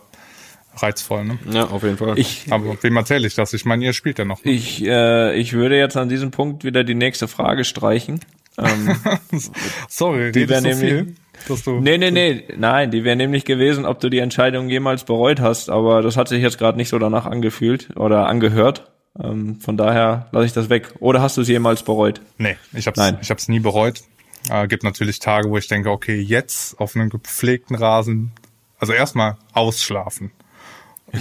reizvoll, 0.75 1.25
ne? 1.25 1.39
Ja, 1.49 1.65
auf 1.65 1.83
jeden 1.83 1.97
Fall. 1.97 2.17
Ich, 2.19 2.45
Aber 2.51 2.81
wem 2.81 2.97
erzähle 2.97 3.27
ich 3.27 3.35
das? 3.35 3.53
Ich 3.53 3.65
meine, 3.65 3.83
ihr 3.85 3.93
spielt 3.93 4.19
ja 4.19 4.25
noch. 4.25 4.43
Ne? 4.43 4.51
Ich, 4.51 4.83
äh, 4.85 5.35
ich 5.35 5.53
würde 5.53 5.77
jetzt 5.77 5.97
an 5.97 6.09
diesem 6.09 6.31
Punkt 6.31 6.63
wieder 6.63 6.83
die 6.83 6.95
nächste 6.95 7.27
Frage 7.27 7.63
streichen. 7.63 8.19
Ähm, 8.57 8.95
Sorry, 9.89 10.31
die 10.31 10.49
wäre 10.49 10.61
so 10.61 10.67
nämlich, 10.67 10.89
viel, 10.89 11.15
dass 11.47 11.63
du, 11.63 11.79
nee, 11.79 11.97
nee, 11.97 12.11
nee, 12.11 12.43
nein, 12.57 12.91
die 12.91 13.03
wäre 13.03 13.15
nämlich 13.15 13.45
gewesen, 13.45 13.85
ob 13.85 13.99
du 13.99 14.09
die 14.09 14.19
Entscheidung 14.19 14.69
jemals 14.69 15.03
bereut 15.03 15.39
hast, 15.39 15.69
aber 15.69 16.01
das 16.01 16.17
hat 16.17 16.27
sich 16.27 16.41
jetzt 16.41 16.57
gerade 16.57 16.77
nicht 16.77 16.89
so 16.89 16.99
danach 16.99 17.25
angefühlt 17.25 17.95
oder 17.95 18.27
angehört. 18.27 18.91
Ähm, 19.21 19.59
von 19.59 19.77
daher 19.77 20.27
lasse 20.31 20.45
ich 20.45 20.53
das 20.53 20.69
weg. 20.69 20.93
Oder 20.99 21.21
hast 21.21 21.37
du 21.37 21.41
es 21.41 21.47
jemals 21.47 21.83
bereut? 21.83 22.21
Nee, 22.37 22.57
ich 22.73 22.87
hab's, 22.87 22.97
Nein. 22.97 23.17
ich 23.21 23.29
hab's 23.31 23.47
nie 23.47 23.59
bereut. 23.59 24.01
Äh, 24.49 24.67
gibt 24.67 24.83
natürlich 24.83 25.19
Tage, 25.19 25.49
wo 25.49 25.57
ich 25.57 25.67
denke, 25.67 25.89
okay, 25.89 26.19
jetzt 26.19 26.79
auf 26.79 26.95
einem 26.95 27.09
gepflegten 27.09 27.75
Rasen, 27.75 28.31
also 28.79 28.93
erstmal 28.93 29.37
ausschlafen. 29.53 30.31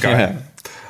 Geil. 0.00 0.34
Ja. 0.34 0.42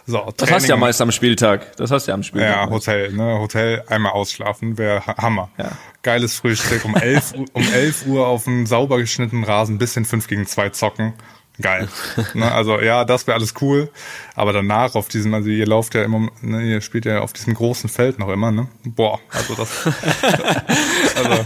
So, 0.09 0.18
Training. 0.18 0.34
das 0.36 0.50
hast 0.52 0.64
du 0.66 0.68
ja 0.68 0.76
meist 0.76 1.00
am 1.00 1.11
Spieltag. 1.11 1.76
Das 1.76 1.90
hast 1.90 2.07
du 2.07 2.11
ja 2.12 2.14
am 2.14 2.22
Spieltag. 2.22 2.50
Ja, 2.50 2.70
Hotel, 2.70 3.12
ne? 3.12 3.38
Hotel, 3.40 3.82
einmal 3.88 4.12
ausschlafen, 4.12 4.78
wäre 4.78 5.04
Hammer. 5.04 5.50
Ja. 5.59 5.72
Geiles 6.02 6.36
Frühstück, 6.36 6.84
um 6.84 6.94
11, 6.94 7.34
um 7.52 7.62
11 7.62 8.07
Uhr 8.07 8.28
auf 8.28 8.46
einem 8.46 8.66
sauber 8.66 8.98
geschnittenen 8.98 9.42
Rasen, 9.42 9.78
bisschen 9.78 10.04
5 10.04 10.28
gegen 10.28 10.46
2 10.46 10.68
zocken. 10.70 11.14
Geil. 11.61 11.88
ne, 12.34 12.52
also 12.52 12.80
ja, 12.80 13.04
das 13.04 13.26
wäre 13.26 13.36
alles 13.36 13.54
cool. 13.61 13.88
Aber 14.34 14.52
danach 14.52 14.94
auf 14.94 15.09
diesem, 15.09 15.32
also 15.34 15.48
ihr 15.48 15.66
lauft 15.66 15.94
ja 15.94 16.02
immer, 16.02 16.28
ne, 16.42 16.62
ihr 16.62 16.80
spielt 16.80 17.04
ja 17.04 17.20
auf 17.20 17.32
diesem 17.32 17.54
großen 17.54 17.88
Feld 17.88 18.18
noch 18.18 18.28
immer, 18.28 18.50
ne? 18.50 18.68
Boah, 18.84 19.18
also 19.30 19.54
das. 19.54 19.86
also 21.16 21.44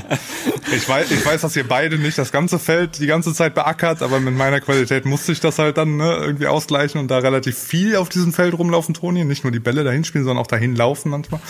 ich 0.72 0.88
weiß, 0.88 1.10
ich 1.10 1.24
weiß, 1.24 1.40
dass 1.42 1.56
ihr 1.56 1.66
beide 1.66 1.98
nicht 1.98 2.18
das 2.18 2.32
ganze 2.32 2.58
Feld 2.58 2.98
die 2.98 3.06
ganze 3.06 3.32
Zeit 3.32 3.54
beackert, 3.54 4.02
aber 4.02 4.20
mit 4.20 4.34
meiner 4.36 4.60
Qualität 4.60 5.04
musste 5.04 5.32
ich 5.32 5.40
das 5.40 5.58
halt 5.58 5.76
dann 5.76 5.96
ne, 5.96 6.16
irgendwie 6.16 6.46
ausgleichen 6.46 7.00
und 7.00 7.08
da 7.08 7.18
relativ 7.18 7.58
viel 7.58 7.96
auf 7.96 8.08
diesem 8.08 8.32
Feld 8.32 8.58
rumlaufen, 8.58 8.94
Toni. 8.94 9.24
Nicht 9.24 9.44
nur 9.44 9.52
die 9.52 9.60
Bälle 9.60 9.84
dahin 9.84 10.04
spielen, 10.04 10.24
sondern 10.24 10.42
auch 10.42 10.48
dahin 10.48 10.74
laufen 10.74 11.10
manchmal. 11.10 11.40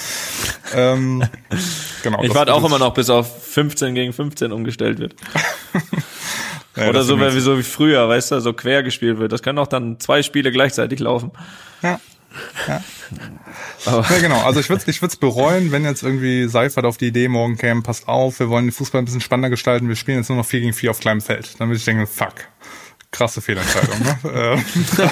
Ähm, 0.74 1.24
genau. 2.02 2.22
Ich 2.22 2.34
warte 2.34 2.54
auch 2.54 2.64
immer 2.64 2.78
noch, 2.78 2.94
bis 2.94 3.11
auf 3.11 3.44
15 3.46 3.94
gegen 3.94 4.12
15 4.12 4.52
umgestellt 4.52 4.98
wird. 4.98 5.14
Ja, 6.80 6.88
Oder 6.88 7.02
so 7.02 7.20
wie, 7.20 7.40
so 7.40 7.58
wie 7.58 7.62
früher, 7.62 8.08
weißt 8.08 8.32
du, 8.32 8.40
so 8.40 8.54
quer 8.54 8.82
gespielt 8.82 9.18
wird. 9.18 9.32
Das 9.32 9.42
können 9.42 9.58
auch 9.58 9.66
dann 9.66 10.00
zwei 10.00 10.22
Spiele 10.22 10.50
gleichzeitig 10.50 10.98
laufen. 11.00 11.30
Ja. 11.82 12.00
Ja. 12.68 12.80
ja, 13.86 14.18
genau. 14.18 14.40
Also 14.42 14.60
ich 14.60 14.70
würde 14.70 14.82
es 14.82 14.88
ich 14.88 15.02
würd's 15.02 15.16
bereuen, 15.16 15.72
wenn 15.72 15.84
jetzt 15.84 16.02
irgendwie 16.02 16.48
Seifert 16.48 16.84
auf 16.84 16.96
die 16.96 17.08
Idee 17.08 17.28
morgen 17.28 17.58
käme, 17.58 17.82
passt 17.82 18.08
auf, 18.08 18.38
wir 18.38 18.48
wollen 18.48 18.66
den 18.66 18.72
Fußball 18.72 19.02
ein 19.02 19.04
bisschen 19.04 19.20
spannender 19.20 19.50
gestalten, 19.50 19.88
wir 19.88 19.96
spielen 19.96 20.18
jetzt 20.18 20.28
nur 20.28 20.38
noch 20.38 20.46
4 20.46 20.60
gegen 20.60 20.72
4 20.72 20.92
auf 20.92 21.00
kleinem 21.00 21.20
Feld. 21.20 21.58
Dann 21.58 21.68
würde 21.68 21.78
ich 21.78 21.84
denken, 21.84 22.06
fuck, 22.06 22.34
krasse 23.10 23.40
Fehlentscheidung. 23.40 23.98
Ne? 24.00 24.64
da, 24.96 25.10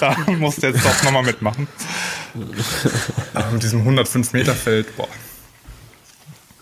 da 0.26 0.32
musst 0.32 0.62
du 0.62 0.66
jetzt 0.66 0.84
doch 0.84 1.02
nochmal 1.04 1.22
mitmachen. 1.22 1.68
Mit 3.52 3.62
diesem 3.62 3.80
105 3.80 4.32
Meter 4.32 4.54
Feld, 4.54 4.94
boah. 4.96 5.08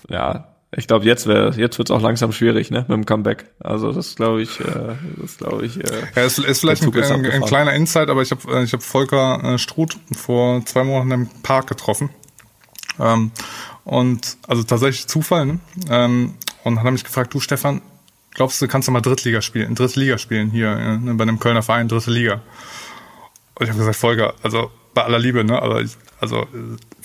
Ja, 0.09 0.54
ich 0.77 0.87
glaube, 0.87 1.05
jetzt 1.05 1.27
wäre, 1.27 1.55
jetzt 1.57 1.79
wird's 1.79 1.91
auch 1.91 2.01
langsam 2.01 2.33
schwierig, 2.33 2.71
ne, 2.71 2.81
mit 2.81 2.91
dem 2.91 3.07
Comeback. 3.07 3.47
Also 3.61 3.93
das 3.93 4.17
glaube 4.17 4.43
ich, 4.43 4.61
äh, 4.61 4.95
das 5.21 5.39
glaube 5.39 5.67
ich. 5.67 5.79
Äh, 5.79 6.03
ja, 6.17 6.23
es 6.23 6.39
ist 6.39 6.61
vielleicht 6.61 6.83
ein, 6.83 6.95
ein, 6.95 7.27
ein, 7.27 7.43
kleiner 7.43 7.75
Insight, 7.75 8.09
aber 8.09 8.23
ich 8.23 8.31
habe, 8.31 8.41
äh, 8.53 8.65
ich 8.65 8.73
habe 8.73 8.83
Volker 8.83 9.43
äh, 9.45 9.59
Struth 9.59 9.97
vor 10.17 10.65
zwei 10.65 10.85
Monaten 10.85 11.11
im 11.11 11.29
Park 11.43 11.69
getroffen. 11.69 12.11
Ähm, 12.99 13.31
und 13.85 14.37
also 14.47 14.63
tatsächlich 14.63 15.07
Zufall, 15.07 15.47
ne? 15.47 15.59
Ähm, 15.89 16.35
und 16.65 16.79
hat 16.79 16.87
er 16.87 16.91
mich 16.91 17.05
gefragt, 17.05 17.35
du 17.35 17.41
Stefan, 17.41 17.83
glaubst 18.33 18.61
du, 18.63 18.69
kannst 18.69 18.89
du 18.89 18.93
mal 18.93 19.01
Drittliga 19.01 19.43
spielen, 19.43 19.75
Dritte 19.75 20.01
Liga 20.01 20.19
spielen 20.19 20.51
hier 20.51 20.71
äh, 20.71 20.97
ne, 20.97 21.15
bei 21.15 21.23
einem 21.23 21.39
Kölner 21.39 21.63
Verein, 21.63 21.89
Dritte 21.89 22.11
Liga? 22.11 22.43
Und 23.55 23.65
ich 23.65 23.69
habe 23.69 23.79
gesagt, 23.79 23.97
Volker, 23.97 24.35
also 24.43 24.71
bei 24.95 25.03
aller 25.03 25.19
Liebe, 25.19 25.45
ne? 25.45 25.61
Aber 25.61 25.83
ich, 25.83 25.93
also 26.21 26.47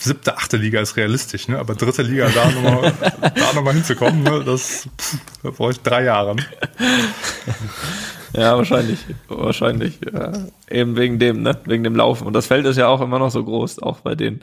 siebte, 0.00 0.36
achte 0.36 0.56
Liga 0.56 0.80
ist 0.80 0.96
realistisch, 0.96 1.48
ne? 1.48 1.58
Aber 1.58 1.74
dritte 1.74 2.02
Liga 2.02 2.28
da 2.34 2.50
nochmal 2.50 2.92
da 3.20 3.52
noch 3.54 3.62
mal 3.62 3.74
hinzukommen, 3.74 4.22
ne? 4.22 4.42
Das 4.44 4.88
pff, 4.98 5.18
da 5.42 5.50
brauche 5.50 5.72
ich 5.72 5.80
drei 5.80 6.04
Jahre. 6.04 6.36
Ne? 6.36 6.44
Ja, 8.32 8.56
wahrscheinlich. 8.56 8.98
Wahrscheinlich. 9.28 9.98
Ja. 10.12 10.32
Eben 10.70 10.96
wegen 10.96 11.18
dem, 11.18 11.42
ne? 11.42 11.58
Wegen 11.64 11.84
dem 11.84 11.96
Laufen. 11.96 12.26
Und 12.26 12.32
das 12.32 12.46
Feld 12.46 12.66
ist 12.66 12.76
ja 12.76 12.86
auch 12.86 13.00
immer 13.00 13.18
noch 13.18 13.30
so 13.30 13.44
groß, 13.44 13.82
auch 13.82 14.00
bei 14.00 14.14
denen. 14.14 14.42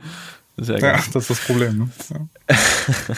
Das 0.58 0.68
ja, 0.68 0.78
ja, 0.78 0.94
das 0.94 1.16
ist 1.16 1.30
das 1.30 1.40
Problem, 1.40 1.78
ne? 1.78 1.90
Ja. 2.10 2.56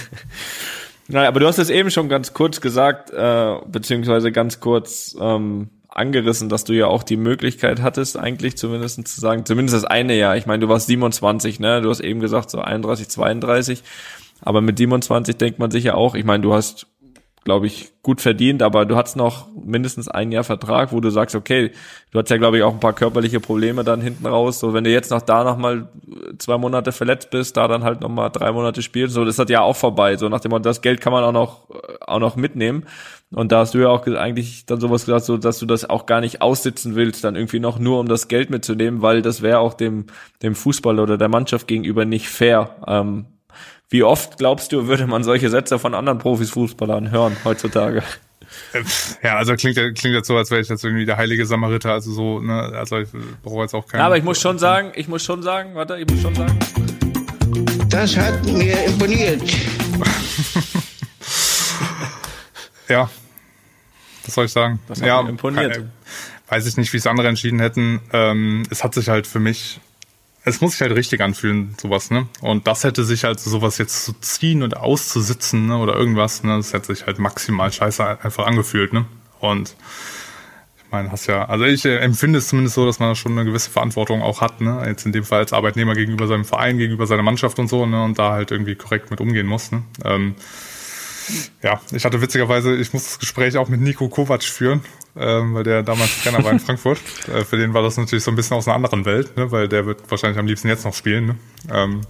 naja, 1.07 1.27
aber 1.29 1.39
du 1.39 1.47
hast 1.47 1.57
es 1.57 1.69
eben 1.69 1.89
schon 1.89 2.09
ganz 2.09 2.33
kurz 2.33 2.61
gesagt, 2.61 3.11
äh, 3.11 3.55
beziehungsweise 3.65 4.31
ganz 4.31 4.59
kurz 4.59 5.15
ähm, 5.19 5.69
angerissen, 5.89 6.49
dass 6.49 6.63
du 6.63 6.73
ja 6.73 6.87
auch 6.87 7.03
die 7.03 7.17
Möglichkeit 7.17 7.81
hattest, 7.81 8.17
eigentlich 8.17 8.57
zumindest 8.57 9.07
zu 9.07 9.19
sagen, 9.19 9.45
zumindest 9.45 9.75
das 9.75 9.85
eine 9.85 10.15
Jahr. 10.15 10.37
Ich 10.37 10.45
meine, 10.45 10.61
du 10.61 10.69
warst 10.69 10.87
27, 10.87 11.59
ne? 11.59 11.81
Du 11.81 11.89
hast 11.89 11.99
eben 11.99 12.19
gesagt, 12.19 12.49
so 12.49 12.59
31, 12.59 13.09
32. 13.09 13.83
Aber 14.41 14.61
mit 14.61 14.77
27 14.77 15.35
denkt 15.35 15.59
man 15.59 15.71
sich 15.71 15.83
ja 15.83 15.95
auch, 15.95 16.15
ich 16.15 16.23
meine, 16.23 16.43
du 16.43 16.53
hast 16.53 16.87
glaube 17.49 17.65
ich, 17.65 17.91
gut 18.03 18.21
verdient, 18.21 18.61
aber 18.61 18.85
du 18.85 18.95
hast 18.95 19.15
noch 19.15 19.47
mindestens 19.55 20.07
ein 20.07 20.31
Jahr 20.31 20.43
Vertrag, 20.43 20.91
wo 20.91 20.99
du 20.99 21.09
sagst, 21.09 21.35
okay, 21.35 21.71
du 22.11 22.19
hast 22.19 22.29
ja, 22.29 22.37
glaube 22.37 22.57
ich, 22.57 22.63
auch 22.63 22.73
ein 22.73 22.79
paar 22.79 22.93
körperliche 22.93 23.39
Probleme 23.39 23.83
dann 23.83 24.01
hinten 24.01 24.27
raus. 24.27 24.59
So, 24.59 24.75
wenn 24.75 24.83
du 24.83 24.91
jetzt 24.91 25.09
noch 25.09 25.23
da 25.23 25.43
noch 25.43 25.57
mal 25.57 25.89
zwei 26.37 26.59
Monate 26.59 26.91
verletzt 26.91 27.31
bist, 27.31 27.57
da 27.57 27.67
dann 27.67 27.83
halt 27.83 28.01
noch 28.01 28.09
mal 28.09 28.29
drei 28.29 28.51
Monate 28.51 28.83
spielst, 28.83 29.15
so, 29.15 29.25
das 29.25 29.39
hat 29.39 29.49
ja 29.49 29.61
auch 29.61 29.75
vorbei. 29.75 30.15
So, 30.15 30.29
nach 30.29 30.41
dem 30.41 30.51
Motto, 30.51 30.61
das 30.61 30.83
Geld 30.83 31.01
kann 31.01 31.11
man 31.11 31.23
auch 31.23 31.31
noch, 31.31 31.71
auch 32.01 32.19
noch 32.19 32.35
mitnehmen. 32.35 32.85
Und 33.31 33.51
da 33.51 33.61
hast 33.61 33.73
du 33.73 33.79
ja 33.79 33.87
auch 33.89 34.05
eigentlich 34.05 34.67
dann 34.67 34.79
sowas 34.79 35.05
gesagt, 35.05 35.25
so, 35.25 35.37
dass 35.37 35.57
du 35.57 35.65
das 35.65 35.89
auch 35.89 36.05
gar 36.05 36.21
nicht 36.21 36.43
aussitzen 36.43 36.93
willst, 36.93 37.23
dann 37.23 37.35
irgendwie 37.35 37.59
noch 37.59 37.79
nur 37.79 37.99
um 37.99 38.07
das 38.07 38.27
Geld 38.27 38.51
mitzunehmen, 38.51 39.01
weil 39.01 39.23
das 39.23 39.41
wäre 39.41 39.57
auch 39.57 39.73
dem, 39.73 40.05
dem 40.43 40.53
Fußball 40.53 40.99
oder 40.99 41.17
der 41.17 41.29
Mannschaft 41.29 41.67
gegenüber 41.67 42.05
nicht 42.05 42.29
fair. 42.29 42.75
Ähm, 42.85 43.25
wie 43.89 44.03
oft 44.03 44.37
glaubst 44.37 44.71
du, 44.71 44.87
würde 44.87 45.07
man 45.07 45.23
solche 45.23 45.49
Sätze 45.49 45.79
von 45.79 45.95
anderen 45.95 46.19
Profis 46.19 46.51
Fußballern 46.51 47.09
hören 47.09 47.35
heutzutage? 47.43 48.03
Ja, 49.23 49.37
also 49.37 49.55
klingt, 49.55 49.75
klingt 49.75 50.15
jetzt 50.15 50.27
so, 50.27 50.37
als 50.37 50.51
wäre 50.51 50.61
ich 50.61 50.69
jetzt 50.69 50.83
irgendwie 50.83 51.05
der 51.05 51.17
heilige 51.17 51.45
Samariter, 51.45 51.93
also 51.93 52.11
so, 52.11 52.39
ne, 52.39 52.71
also 52.75 52.99
ich 52.99 53.09
brauche 53.43 53.61
jetzt 53.61 53.73
auch 53.73 53.87
keinen. 53.87 53.99
Ja, 53.99 54.05
aber 54.05 54.17
ich 54.17 54.23
muss 54.23 54.39
schon 54.39 54.59
sagen, 54.59 54.91
ich 54.95 55.07
muss 55.07 55.23
schon 55.23 55.41
sagen, 55.41 55.75
warte, 55.75 55.97
ich 55.97 56.07
muss 56.07 56.21
schon 56.21 56.35
sagen. 56.35 56.57
Das 57.89 58.15
hat 58.15 58.43
mir 58.45 58.85
imponiert. 58.85 59.41
ja, 62.89 63.09
was 64.25 64.33
soll 64.33 64.45
ich 64.45 64.51
sagen? 64.51 64.79
Das 64.87 64.99
hat 64.99 65.07
ja, 65.07 65.21
mir 65.21 65.29
imponiert. 65.29 65.73
Kann, 65.73 65.91
weiß 66.49 66.67
ich 66.67 66.77
nicht, 66.77 66.93
wie 66.93 66.97
es 66.97 67.07
andere 67.07 67.27
entschieden 67.27 67.59
hätten. 67.59 68.01
Ähm, 68.13 68.63
es 68.69 68.83
hat 68.83 68.93
sich 68.93 69.09
halt 69.09 69.25
für 69.25 69.39
mich 69.39 69.79
es 70.45 70.61
muss 70.61 70.71
sich 70.71 70.81
halt 70.81 70.95
richtig 70.95 71.21
anfühlen, 71.21 71.75
sowas, 71.79 72.11
ne? 72.11 72.27
Und 72.41 72.67
das 72.67 72.83
hätte 72.83 73.03
sich 73.03 73.23
halt 73.23 73.39
sowas 73.39 73.77
jetzt 73.77 74.05
zu 74.05 74.13
ziehen 74.21 74.63
und 74.63 74.77
auszusitzen, 74.77 75.67
ne? 75.67 75.77
Oder 75.77 75.95
irgendwas, 75.95 76.43
ne? 76.43 76.57
Das 76.57 76.73
hätte 76.73 76.93
sich 76.93 77.05
halt 77.05 77.19
maximal 77.19 77.71
scheiße 77.71 78.23
einfach 78.23 78.47
angefühlt, 78.47 78.93
ne? 78.93 79.05
Und 79.39 79.75
ich 80.77 80.91
meine, 80.91 81.11
hast 81.11 81.27
ja, 81.27 81.45
also 81.45 81.65
ich 81.65 81.85
äh, 81.85 81.97
empfinde 81.97 82.39
es 82.39 82.47
zumindest 82.47 82.75
so, 82.75 82.85
dass 82.85 82.99
man 82.99 83.15
schon 83.15 83.33
eine 83.33 83.45
gewisse 83.45 83.69
Verantwortung 83.69 84.21
auch 84.21 84.41
hat, 84.41 84.61
ne? 84.61 84.83
Jetzt 84.87 85.05
in 85.05 85.11
dem 85.11 85.23
Fall 85.23 85.39
als 85.39 85.53
Arbeitnehmer 85.53 85.93
gegenüber 85.93 86.27
seinem 86.27 86.45
Verein, 86.45 86.77
gegenüber 86.77 87.05
seiner 87.05 87.23
Mannschaft 87.23 87.59
und 87.59 87.67
so, 87.67 87.85
ne? 87.85 88.03
Und 88.03 88.17
da 88.17 88.31
halt 88.31 88.51
irgendwie 88.51 88.75
korrekt 88.75 89.11
mit 89.11 89.21
umgehen 89.21 89.45
muss, 89.45 89.71
ne? 89.71 89.83
Ähm, 90.05 90.35
ja, 91.61 91.82
ich 91.91 92.05
hatte 92.05 92.21
witzigerweise, 92.21 92.75
ich 92.75 92.93
muss 92.93 93.05
das 93.05 93.19
Gespräch 93.19 93.57
auch 93.57 93.69
mit 93.69 93.82
Nico 93.82 94.07
Kovac 94.09 94.43
führen, 94.43 94.82
ähm, 95.15 95.55
weil 95.55 95.63
der 95.63 95.84
damals 95.84 96.21
Trainer 96.21 96.43
war 96.43 96.51
in 96.51 96.59
Frankfurt. 96.59 96.99
Äh, 97.30 97.43
für 97.43 97.57
den 97.57 97.73
war 97.73 97.84
das 97.84 97.97
natürlich 97.97 98.23
so 98.23 98.32
ein 98.32 98.36
bisschen 98.36 98.57
aus 98.57 98.67
einer 98.67 98.75
anderen 98.75 99.05
Welt, 99.05 99.38
ne, 99.38 99.51
weil 99.51 99.67
der 99.67 99.86
wird 99.86 100.09
wahrscheinlich 100.09 100.39
am 100.39 100.47
liebsten 100.47 100.67
jetzt 100.67 100.84
noch 100.84 100.95
spielen. 100.95 101.27
Ne? 101.27 101.36
Ähm, 101.71 102.01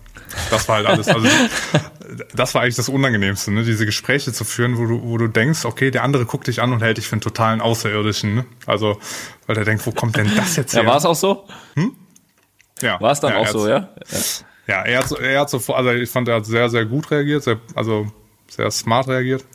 das 0.49 0.70
war 0.70 0.78
halt 0.78 0.88
alles. 0.88 1.09
Also 1.09 1.28
das 2.34 2.55
war 2.55 2.61
eigentlich 2.61 2.76
das 2.76 2.88
Unangenehmste, 2.88 3.51
ne? 3.51 3.63
diese 3.63 3.86
Gespräche 3.86 4.32
zu 4.32 4.45
führen, 4.45 4.78
wo 4.78 4.86
du, 4.86 5.03
wo 5.03 5.17
du 5.17 5.28
denkst, 5.28 5.65
okay, 5.65 5.91
der 5.91 6.03
andere 6.03 6.26
guckt 6.26 6.47
dich 6.47 6.61
an 6.61 6.72
und 6.72 6.82
hält 6.82 6.97
dich 6.97 7.07
für 7.07 7.13
einen 7.13 7.22
totalen 7.22 7.59
Außerirdischen. 7.59 8.36
Ne? 8.36 8.45
Also, 8.65 8.99
weil 9.45 9.55
der 9.55 9.65
denkt, 9.65 9.86
wo 9.86 9.91
kommt 9.91 10.15
denn 10.15 10.32
das 10.36 10.55
jetzt 10.55 10.74
her? 10.76 10.84
Ja, 10.84 10.89
war 10.89 10.97
es 10.97 11.05
auch 11.05 11.15
so? 11.15 11.45
Hm? 11.74 11.93
Ja. 12.82 13.01
War 13.01 13.11
es 13.11 13.20
dann 13.20 13.34
ja, 13.34 13.39
auch 13.39 13.47
so, 13.47 13.67
ja? 13.67 13.89
ja? 14.09 14.20
Ja, 14.67 14.84
er 14.84 14.99
hat, 14.99 15.11
er 15.11 15.39
hat 15.39 15.49
so, 15.49 15.74
also 15.74 15.91
ich 15.91 16.09
fand, 16.09 16.28
er 16.28 16.36
hat 16.36 16.45
sehr, 16.45 16.70
sehr 16.70 16.86
gut 16.86 17.09
reagiert, 17.09 17.43
sehr, 17.43 17.59
also 17.74 18.11
sehr 18.50 18.70
smart 18.72 19.08
reagiert. 19.08 19.45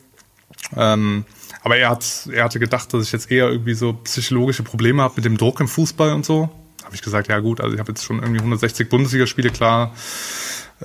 Ähm, 0.76 1.24
aber 1.62 1.76
er 1.76 1.90
hat, 1.90 2.28
er 2.32 2.44
hatte 2.44 2.58
gedacht, 2.58 2.92
dass 2.92 3.04
ich 3.04 3.12
jetzt 3.12 3.30
eher 3.30 3.48
irgendwie 3.48 3.74
so 3.74 3.94
psychologische 3.94 4.62
Probleme 4.62 5.02
habe 5.02 5.14
mit 5.16 5.24
dem 5.24 5.36
Druck 5.36 5.60
im 5.60 5.68
Fußball 5.68 6.12
und 6.12 6.24
so. 6.24 6.50
Habe 6.84 6.94
ich 6.94 7.02
gesagt, 7.02 7.28
ja 7.28 7.38
gut, 7.40 7.60
also 7.60 7.74
ich 7.74 7.80
habe 7.80 7.92
jetzt 7.92 8.04
schon 8.04 8.18
irgendwie 8.18 8.40
160 8.40 8.88
Bundesligaspiele, 8.88 9.50
klar. 9.50 9.94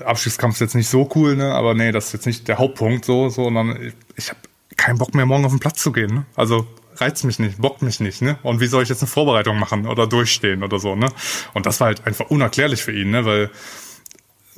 Abstiegskampf 0.06 0.56
ist 0.56 0.62
jetzt 0.62 0.76
nicht 0.76 0.88
so 0.88 1.10
cool, 1.16 1.36
ne? 1.36 1.54
Aber 1.54 1.74
nee, 1.74 1.92
das 1.92 2.08
ist 2.08 2.14
jetzt 2.14 2.26
nicht 2.26 2.48
der 2.48 2.58
Hauptpunkt 2.58 3.04
so, 3.04 3.30
sondern 3.30 3.82
ich, 3.82 3.94
ich 4.16 4.30
habe 4.30 4.40
keinen 4.78 4.98
Bock 4.98 5.14
mehr, 5.14 5.26
morgen 5.26 5.46
auf 5.46 5.52
den 5.52 5.60
Platz 5.60 5.82
zu 5.82 5.92
gehen. 5.92 6.14
Ne? 6.14 6.26
Also 6.36 6.66
reizt 6.96 7.24
mich 7.26 7.40
nicht, 7.40 7.60
bockt 7.60 7.82
mich 7.82 8.00
nicht, 8.00 8.22
ne? 8.22 8.38
Und 8.44 8.60
wie 8.60 8.68
soll 8.68 8.84
ich 8.84 8.90
jetzt 8.90 9.02
eine 9.02 9.10
Vorbereitung 9.10 9.60
machen 9.60 9.88
oder 9.88 10.08
durchstehen 10.08 10.64
oder 10.64 10.80
so, 10.80 10.96
ne? 10.96 11.08
Und 11.54 11.66
das 11.66 11.80
war 11.80 11.88
halt 11.88 12.06
einfach 12.06 12.30
unerklärlich 12.30 12.82
für 12.82 12.92
ihn, 12.92 13.12
ne? 13.12 13.26
Weil 13.26 13.50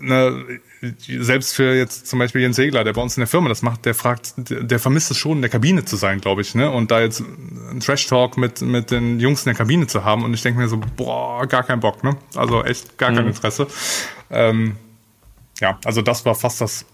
ne, 0.02 0.60
selbst 0.97 1.56
für 1.56 1.76
jetzt 1.76 2.08
zum 2.08 2.20
Beispiel 2.20 2.41
Jens 2.41 2.56
Segler, 2.56 2.84
der 2.84 2.93
bei 2.93 3.02
uns 3.02 3.16
in 3.18 3.22
der 3.22 3.28
Firma 3.28 3.49
das 3.49 3.62
macht, 3.62 3.86
der 3.86 3.93
fragt, 3.93 4.34
der, 4.38 4.80
vermisst 4.80 5.12
es 5.12 5.18
schon, 5.18 5.38
in 5.38 5.41
der 5.41 5.49
Kabine 5.49 5.86
zu 5.86 5.95
sein, 5.95 6.22
glaube 6.22 6.41
ich, 6.41 6.56
ne? 6.56 6.72
Und 6.72 6.91
da 6.91 7.02
jetzt 7.02 7.22
ein 7.22 7.80
Trash-Talk 7.80 8.38
mit, 8.38 8.62
mit 8.62 8.91
den 8.91 9.20
Jungs 9.20 9.41
in 9.41 9.45
der 9.45 9.56
Kabine 9.56 9.88
zu 9.88 10.04
haben 10.04 10.24
und 10.24 10.34
ich 10.34 10.41
denke 10.41 10.60
mir 10.60 10.68
so, 10.68 10.80
boah, 10.95 11.45
gar 11.47 11.64
kein 11.64 11.80
Bock, 11.80 12.04
ne? 12.04 12.18
Also 12.36 12.64
echt 12.64 12.97
gar 12.97 13.14
kein 13.14 13.24
mhm. 13.24 13.32
Interesse. 13.32 13.68
Ähm, 14.30 14.76
ja, 15.60 15.80
also 15.86 16.02
das 16.02 16.26
war 16.26 16.36
fast 16.36 16.62
das 16.62 16.86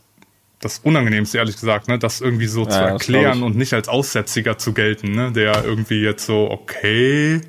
das 0.59 0.79
Unangenehmste, 0.79 1.37
ehrlich 1.37 1.55
gesagt, 1.59 1.87
ne, 1.87 1.99
das 1.99 2.19
irgendwie 2.19 2.47
so 2.47 2.63
ja, 2.63 2.69
zu 2.69 2.79
erklären 2.79 3.43
und 3.43 3.55
nicht 3.55 3.73
als 3.73 3.87
Aussätziger 3.87 4.57
zu 4.57 4.73
gelten, 4.73 5.11
ne, 5.11 5.31
der 5.31 5.63
irgendwie 5.63 6.01
jetzt 6.01 6.25
so, 6.25 6.49
okay, 6.49 7.41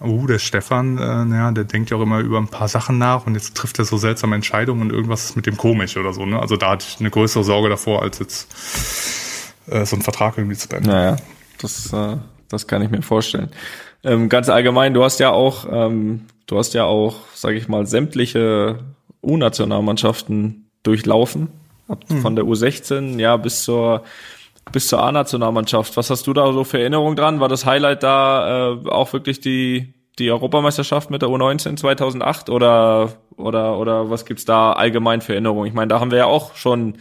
uh, 0.00 0.26
der 0.26 0.38
Stefan, 0.38 0.98
äh, 0.98 1.36
ja, 1.36 1.50
der 1.50 1.64
denkt 1.64 1.90
ja 1.90 1.96
auch 1.96 2.02
immer 2.02 2.20
über 2.20 2.38
ein 2.38 2.48
paar 2.48 2.68
Sachen 2.68 2.98
nach 2.98 3.26
und 3.26 3.34
jetzt 3.34 3.56
trifft 3.56 3.78
er 3.78 3.84
so 3.84 3.96
seltsame 3.96 4.34
Entscheidungen 4.34 4.82
und 4.82 4.92
irgendwas 4.92 5.26
ist 5.26 5.36
mit 5.36 5.46
dem 5.46 5.56
komisch 5.56 5.96
oder 5.96 6.12
so. 6.12 6.24
Ne? 6.24 6.38
Also 6.38 6.56
da 6.56 6.70
hatte 6.70 6.86
ich 6.88 7.00
eine 7.00 7.10
größere 7.10 7.44
Sorge 7.44 7.68
davor, 7.68 8.02
als 8.02 8.18
jetzt 8.18 8.48
äh, 9.66 9.84
so 9.84 9.96
einen 9.96 10.02
Vertrag 10.02 10.38
irgendwie 10.38 10.56
zu 10.56 10.68
beenden. 10.68 10.88
Naja, 10.88 11.16
das, 11.60 11.92
äh, 11.92 12.16
das 12.48 12.66
kann 12.66 12.82
ich 12.82 12.90
mir 12.90 13.02
vorstellen. 13.02 13.50
Ähm, 14.02 14.28
ganz 14.28 14.48
allgemein, 14.48 14.94
du 14.94 15.04
hast 15.04 15.20
ja 15.20 15.30
auch, 15.30 15.66
ähm, 15.70 16.26
du 16.46 16.58
hast 16.58 16.72
ja 16.74 16.84
auch, 16.84 17.16
sage 17.34 17.56
ich 17.56 17.68
mal, 17.68 17.86
sämtliche 17.86 18.78
U-Nationalmannschaften 19.22 20.70
durchlaufen, 20.82 21.48
hm. 22.08 22.22
von 22.22 22.36
der 22.36 22.44
U16 22.44 23.18
ja 23.18 23.36
bis 23.36 23.64
zur 23.64 24.04
bis 24.72 24.88
zur 24.88 25.02
A-Nationalmannschaft. 25.02 25.96
Was 25.96 26.10
hast 26.10 26.26
du 26.26 26.32
da 26.32 26.52
so 26.52 26.64
für 26.64 26.78
Erinnerungen 26.80 27.16
dran? 27.16 27.40
War 27.40 27.48
das 27.48 27.66
Highlight 27.66 28.02
da 28.02 28.72
äh, 28.72 28.88
auch 28.88 29.12
wirklich 29.12 29.40
die 29.40 29.94
die 30.18 30.30
Europameisterschaft 30.30 31.10
mit 31.10 31.22
der 31.22 31.30
U19 31.30 31.76
2008 31.76 32.50
oder 32.50 33.14
oder 33.36 33.78
oder 33.78 34.10
was 34.10 34.26
gibt's 34.26 34.44
da 34.44 34.72
allgemein 34.72 35.20
für 35.22 35.32
Erinnerungen? 35.32 35.66
Ich 35.66 35.74
meine, 35.74 35.88
da 35.88 36.00
haben 36.00 36.10
wir 36.10 36.18
ja 36.18 36.26
auch 36.26 36.56
schon 36.56 36.98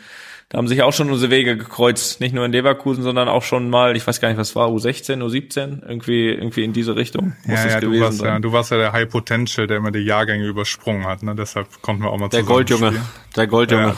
da 0.50 0.58
haben 0.58 0.68
sich 0.68 0.82
auch 0.82 0.94
schon 0.94 1.12
unsere 1.12 1.30
Wege 1.30 1.58
gekreuzt, 1.58 2.22
nicht 2.22 2.34
nur 2.34 2.44
in 2.44 2.52
Leverkusen, 2.52 3.04
sondern 3.04 3.28
auch 3.28 3.44
schon 3.44 3.70
mal, 3.70 3.96
ich 3.96 4.08
weiß 4.08 4.20
gar 4.20 4.30
nicht, 4.30 4.40
was 4.40 4.56
war, 4.56 4.70
U16, 4.70 5.22
U17, 5.22 5.88
irgendwie, 5.88 6.30
irgendwie 6.30 6.64
in 6.64 6.74
diese 6.74 6.96
Richtung. 6.96 7.34
Muss 7.46 7.64
ja, 7.66 7.70
ja, 7.70 7.80
du 7.80 8.00
warst 8.00 8.18
sein. 8.18 8.28
ja, 8.28 8.40
du 8.40 8.52
warst 8.52 8.72
ja 8.72 8.78
der 8.78 8.92
High 8.92 9.08
Potential, 9.08 9.68
der 9.68 9.78
immer 9.78 9.92
die 9.92 10.00
Jahrgänge 10.00 10.48
übersprungen 10.48 11.06
hat, 11.06 11.22
ne? 11.22 11.36
Deshalb 11.36 11.68
konnten 11.84 12.02
wir 12.02 12.10
auch 12.10 12.18
mal 12.18 12.30
Der 12.30 12.42
Goldjunge, 12.42 13.00
der 13.36 13.46
Goldjunge. 13.46 13.96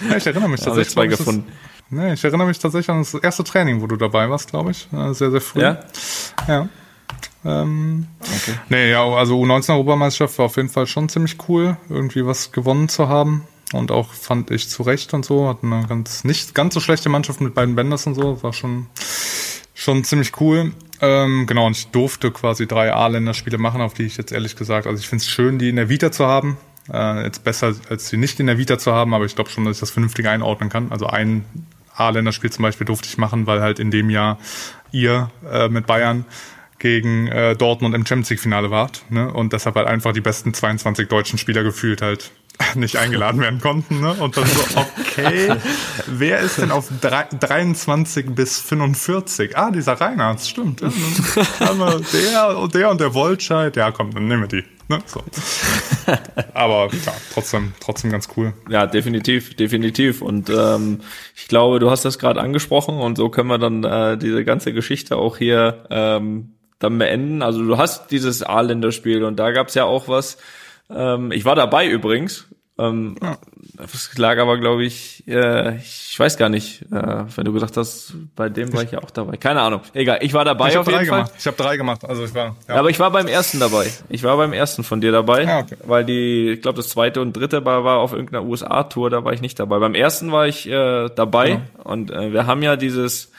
Ja. 0.00 0.08
ja. 0.08 0.16
ich 0.16 0.26
erinnere 0.26 0.48
mich 0.48 0.60
tatsächlich. 0.60 0.94
Zwei 0.94 1.08
gefunden. 1.08 1.52
Nee, 1.88 2.14
ich 2.14 2.24
erinnere 2.24 2.48
mich 2.48 2.58
tatsächlich 2.58 2.90
an 2.90 2.98
das 2.98 3.14
erste 3.14 3.44
Training, 3.44 3.80
wo 3.80 3.86
du 3.86 3.96
dabei 3.96 4.28
warst, 4.28 4.50
glaube 4.50 4.72
ich. 4.72 4.88
Sehr, 4.90 5.30
sehr 5.30 5.40
früh. 5.40 5.60
Ja? 5.60 5.80
Ja. 6.48 6.68
Ähm, 7.44 8.06
okay. 8.20 8.58
Nee, 8.68 8.90
ja, 8.90 9.04
also 9.04 9.40
U19-Europameisterschaft 9.40 10.38
war 10.38 10.46
auf 10.46 10.56
jeden 10.56 10.68
Fall 10.68 10.86
schon 10.86 11.08
ziemlich 11.08 11.36
cool, 11.48 11.76
irgendwie 11.88 12.26
was 12.26 12.50
gewonnen 12.50 12.88
zu 12.88 13.08
haben 13.08 13.46
und 13.72 13.90
auch 13.90 14.12
fand 14.12 14.50
ich 14.50 14.68
zu 14.68 14.82
Recht 14.82 15.14
und 15.14 15.24
so. 15.24 15.48
Hatten 15.48 15.72
eine 15.72 15.86
ganz, 15.86 16.24
nicht 16.24 16.54
ganz 16.54 16.74
so 16.74 16.80
schlechte 16.80 17.08
Mannschaft 17.08 17.40
mit 17.40 17.54
beiden 17.54 17.74
Bänders 17.74 18.06
und 18.06 18.14
so. 18.14 18.42
War 18.42 18.52
schon, 18.52 18.86
schon 19.74 20.04
ziemlich 20.04 20.40
cool. 20.40 20.72
Ähm, 21.00 21.46
genau, 21.46 21.66
und 21.66 21.76
ich 21.76 21.88
durfte 21.88 22.30
quasi 22.30 22.66
drei 22.66 22.92
A-Länderspiele 22.92 23.58
machen, 23.58 23.80
auf 23.80 23.94
die 23.94 24.04
ich 24.04 24.16
jetzt 24.16 24.32
ehrlich 24.32 24.56
gesagt, 24.56 24.86
also 24.86 24.98
ich 24.98 25.08
finde 25.08 25.22
es 25.22 25.28
schön, 25.28 25.58
die 25.58 25.68
in 25.68 25.76
der 25.76 25.88
Vita 25.88 26.10
zu 26.10 26.26
haben. 26.26 26.56
Äh, 26.92 27.24
jetzt 27.24 27.44
besser, 27.44 27.74
als 27.90 28.08
sie 28.08 28.16
nicht 28.16 28.40
in 28.40 28.46
der 28.46 28.58
Vita 28.58 28.78
zu 28.78 28.92
haben, 28.92 29.12
aber 29.12 29.24
ich 29.24 29.34
glaube 29.34 29.50
schon, 29.50 29.64
dass 29.64 29.76
ich 29.76 29.80
das 29.80 29.90
vernünftig 29.90 30.26
einordnen 30.28 30.70
kann. 30.70 30.90
Also 30.90 31.06
ein 31.06 31.44
A-Länderspiel 31.96 32.50
zum 32.50 32.62
Beispiel 32.62 32.86
durfte 32.86 33.08
ich 33.08 33.18
machen, 33.18 33.46
weil 33.46 33.60
halt 33.60 33.78
in 33.78 33.90
dem 33.90 34.10
Jahr 34.10 34.38
ihr 34.92 35.30
äh, 35.50 35.68
mit 35.68 35.86
Bayern 35.86 36.24
gegen 36.78 37.26
äh, 37.28 37.56
Dortmund 37.56 37.94
im 37.94 38.04
Champions 38.04 38.30
League 38.30 38.40
Finale 38.40 38.70
wart. 38.70 39.04
Ne? 39.08 39.32
Und 39.32 39.52
deshalb 39.52 39.76
halt 39.76 39.86
einfach 39.86 40.12
die 40.12 40.20
besten 40.20 40.52
22 40.52 41.08
deutschen 41.08 41.38
Spieler 41.38 41.62
gefühlt 41.62 42.02
halt 42.02 42.30
nicht 42.74 42.96
eingeladen 42.96 43.40
werden 43.40 43.60
konnten. 43.60 44.00
Ne? 44.00 44.12
Und 44.14 44.36
dann 44.36 44.46
so, 44.46 44.80
okay, 45.00 45.56
wer 46.06 46.40
ist 46.40 46.58
denn 46.58 46.70
auf 46.70 46.88
drei, 47.00 47.24
23 47.24 48.26
bis 48.30 48.60
45? 48.60 49.56
Ah, 49.56 49.70
dieser 49.70 49.94
Reinhardt, 49.94 50.40
stimmt. 50.42 50.80
Ja. 50.80 50.90
der 52.12 52.58
und 52.58 52.74
der 52.74 52.90
und 52.90 53.00
der 53.00 53.14
Wollscheid. 53.14 53.76
Ja, 53.76 53.90
komm, 53.90 54.12
dann 54.12 54.28
nehmen 54.28 54.42
wir 54.42 54.48
die. 54.48 54.75
Ne? 54.88 54.98
So. 55.06 55.22
Aber 56.54 56.88
ja, 56.92 57.12
trotzdem, 57.32 57.72
trotzdem 57.80 58.12
ganz 58.12 58.28
cool. 58.36 58.52
Ja, 58.68 58.86
definitiv, 58.86 59.56
definitiv. 59.56 60.22
Und 60.22 60.48
ähm, 60.50 61.00
ich 61.34 61.48
glaube, 61.48 61.80
du 61.80 61.90
hast 61.90 62.04
das 62.04 62.18
gerade 62.18 62.40
angesprochen 62.40 62.98
und 62.98 63.16
so 63.16 63.28
können 63.28 63.48
wir 63.48 63.58
dann 63.58 63.84
äh, 63.84 64.16
diese 64.16 64.44
ganze 64.44 64.72
Geschichte 64.72 65.16
auch 65.16 65.38
hier 65.38 65.86
ähm, 65.90 66.52
dann 66.78 66.98
beenden. 66.98 67.42
Also 67.42 67.64
du 67.64 67.78
hast 67.78 68.10
dieses 68.10 68.42
A-Länderspiel 68.42 69.24
und 69.24 69.36
da 69.36 69.50
gab's 69.50 69.74
ja 69.74 69.84
auch 69.84 70.08
was, 70.08 70.38
ähm, 70.90 71.32
ich 71.32 71.44
war 71.44 71.56
dabei 71.56 71.88
übrigens. 71.88 72.46
Ähm, 72.78 73.16
ja. 73.22 73.38
Das 73.78 74.10
lag 74.18 74.38
aber, 74.38 74.58
glaube 74.58 74.84
ich, 74.84 75.24
äh, 75.26 75.76
ich 75.76 76.18
weiß 76.18 76.36
gar 76.36 76.48
nicht, 76.48 76.82
äh, 76.92 77.24
wenn 77.34 77.44
du 77.44 77.52
gesagt 77.52 77.76
hast, 77.76 78.14
bei 78.34 78.50
dem 78.50 78.72
war 78.74 78.82
ich 78.82 78.90
ja 78.90 79.02
auch 79.02 79.10
dabei. 79.10 79.38
Keine 79.38 79.62
Ahnung. 79.62 79.80
Egal, 79.94 80.18
ich 80.20 80.34
war 80.34 80.44
dabei 80.44 80.68
ich 80.68 80.76
auf 80.76 80.86
jeden 80.86 81.06
Fall. 81.06 81.20
Gemacht. 81.20 81.32
Ich 81.38 81.46
habe 81.46 81.56
drei 81.56 81.76
gemacht, 81.78 82.04
also 82.04 82.24
ich 82.24 82.34
war. 82.34 82.56
Ja. 82.68 82.74
Aber 82.76 82.90
ich 82.90 82.98
war 82.98 83.10
beim 83.10 83.28
ersten 83.28 83.60
dabei. 83.60 83.90
Ich 84.10 84.22
war 84.22 84.36
beim 84.36 84.52
ersten 84.52 84.84
von 84.84 85.00
dir 85.00 85.10
dabei, 85.10 85.44
ja, 85.44 85.60
okay. 85.60 85.76
weil 85.84 86.04
die, 86.04 86.52
ich 86.52 86.62
glaube, 86.62 86.76
das 86.76 86.88
zweite 86.88 87.22
und 87.22 87.34
dritte 87.34 87.64
war, 87.64 87.84
war 87.84 87.98
auf 87.98 88.12
irgendeiner 88.12 88.44
USA-Tour, 88.44 89.08
da 89.08 89.24
war 89.24 89.32
ich 89.32 89.40
nicht 89.40 89.58
dabei. 89.58 89.78
Beim 89.78 89.94
ersten 89.94 90.30
war 90.30 90.46
ich 90.46 90.68
äh, 90.68 91.08
dabei 91.14 91.48
ja. 91.48 91.60
und 91.84 92.10
äh, 92.10 92.32
wir 92.32 92.46
haben 92.46 92.62
ja 92.62 92.76
dieses 92.76 93.30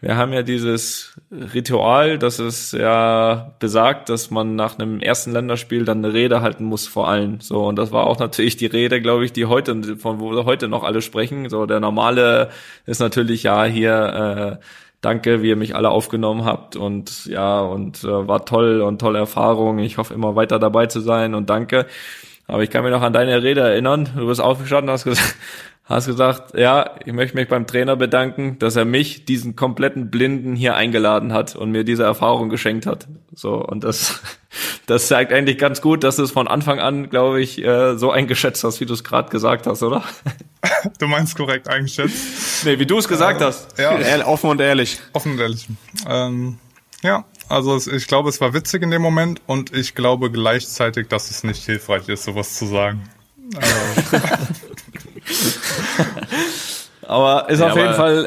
wir 0.00 0.16
haben 0.16 0.32
ja 0.32 0.42
dieses 0.42 1.18
Ritual, 1.30 2.18
dass 2.18 2.38
es 2.38 2.70
ja 2.70 3.52
besagt, 3.58 4.08
dass 4.08 4.30
man 4.30 4.54
nach 4.54 4.78
einem 4.78 5.00
ersten 5.00 5.32
Länderspiel 5.32 5.84
dann 5.84 6.04
eine 6.04 6.14
Rede 6.14 6.40
halten 6.40 6.64
muss 6.64 6.86
vor 6.86 7.08
allen. 7.08 7.40
So, 7.40 7.66
und 7.66 7.76
das 7.76 7.90
war 7.90 8.06
auch 8.06 8.20
natürlich 8.20 8.56
die 8.56 8.66
Rede, 8.66 9.02
glaube 9.02 9.24
ich, 9.24 9.32
die 9.32 9.46
heute, 9.46 9.96
von 9.96 10.20
wo 10.20 10.44
heute 10.44 10.68
noch 10.68 10.84
alle 10.84 11.02
sprechen. 11.02 11.48
So, 11.48 11.66
der 11.66 11.80
normale 11.80 12.50
ist 12.86 13.00
natürlich 13.00 13.42
ja 13.42 13.64
hier, 13.64 14.58
äh, 14.60 14.64
danke, 15.00 15.42
wie 15.42 15.48
ihr 15.48 15.56
mich 15.56 15.74
alle 15.74 15.90
aufgenommen 15.90 16.44
habt 16.44 16.76
und 16.76 17.26
ja, 17.26 17.60
und 17.60 18.04
äh, 18.04 18.28
war 18.28 18.44
toll 18.44 18.80
und 18.82 19.00
tolle 19.00 19.18
Erfahrung. 19.18 19.80
Ich 19.80 19.98
hoffe 19.98 20.14
immer 20.14 20.36
weiter 20.36 20.60
dabei 20.60 20.86
zu 20.86 21.00
sein 21.00 21.34
und 21.34 21.50
danke. 21.50 21.86
Aber 22.46 22.62
ich 22.62 22.70
kann 22.70 22.82
mich 22.82 22.92
noch 22.92 23.02
an 23.02 23.12
deine 23.12 23.42
Rede 23.42 23.60
erinnern. 23.60 24.08
Du 24.16 24.26
bist 24.26 24.40
aufgestanden 24.40 24.90
hast 24.90 25.04
gesagt, 25.04 25.36
hast 25.88 26.06
gesagt, 26.06 26.56
ja, 26.56 26.96
ich 27.04 27.12
möchte 27.12 27.36
mich 27.36 27.48
beim 27.48 27.66
Trainer 27.66 27.96
bedanken, 27.96 28.58
dass 28.58 28.76
er 28.76 28.84
mich, 28.84 29.24
diesen 29.24 29.56
kompletten 29.56 30.10
Blinden, 30.10 30.54
hier 30.54 30.74
eingeladen 30.74 31.32
hat 31.32 31.56
und 31.56 31.70
mir 31.70 31.82
diese 31.82 32.02
Erfahrung 32.02 32.50
geschenkt 32.50 32.84
hat. 32.84 33.08
So, 33.34 33.54
und 33.54 33.84
das, 33.84 34.20
das 34.86 35.08
zeigt 35.08 35.32
eigentlich 35.32 35.56
ganz 35.58 35.80
gut, 35.80 36.04
dass 36.04 36.16
du 36.16 36.22
es 36.22 36.30
von 36.30 36.46
Anfang 36.46 36.78
an, 36.78 37.08
glaube 37.08 37.40
ich, 37.40 37.64
äh, 37.64 37.96
so 37.96 38.10
eingeschätzt 38.10 38.64
hast, 38.64 38.80
wie 38.80 38.86
du 38.86 38.92
es 38.92 39.02
gerade 39.02 39.30
gesagt 39.30 39.66
hast, 39.66 39.82
oder? 39.82 40.04
Du 40.98 41.06
meinst 41.06 41.36
korrekt 41.36 41.68
eingeschätzt. 41.68 42.64
Nee, 42.64 42.78
wie 42.78 42.86
du 42.86 42.98
es 42.98 43.08
gesagt 43.08 43.40
äh, 43.40 43.44
hast. 43.44 43.78
Ja. 43.78 43.96
Offen 44.26 44.50
und 44.50 44.60
ehrlich. 44.60 44.98
Offen 45.12 45.32
und 45.32 45.40
ehrlich. 45.40 45.68
Ähm, 46.08 46.58
ja, 47.02 47.24
also 47.48 47.76
es, 47.76 47.86
ich 47.86 48.08
glaube, 48.08 48.28
es 48.28 48.40
war 48.40 48.54
witzig 48.54 48.82
in 48.82 48.90
dem 48.90 49.02
Moment 49.02 49.40
und 49.46 49.72
ich 49.72 49.94
glaube 49.94 50.30
gleichzeitig, 50.30 51.08
dass 51.08 51.30
es 51.30 51.44
nicht 51.44 51.64
hilfreich 51.64 52.08
ist, 52.08 52.24
sowas 52.24 52.56
zu 52.56 52.66
sagen. 52.66 53.08
Also, 53.56 54.67
aber 57.08 57.48
ist 57.48 57.60
ja, 57.60 57.70
auf 57.70 57.76
jeden 57.76 57.94
Fall 57.94 58.24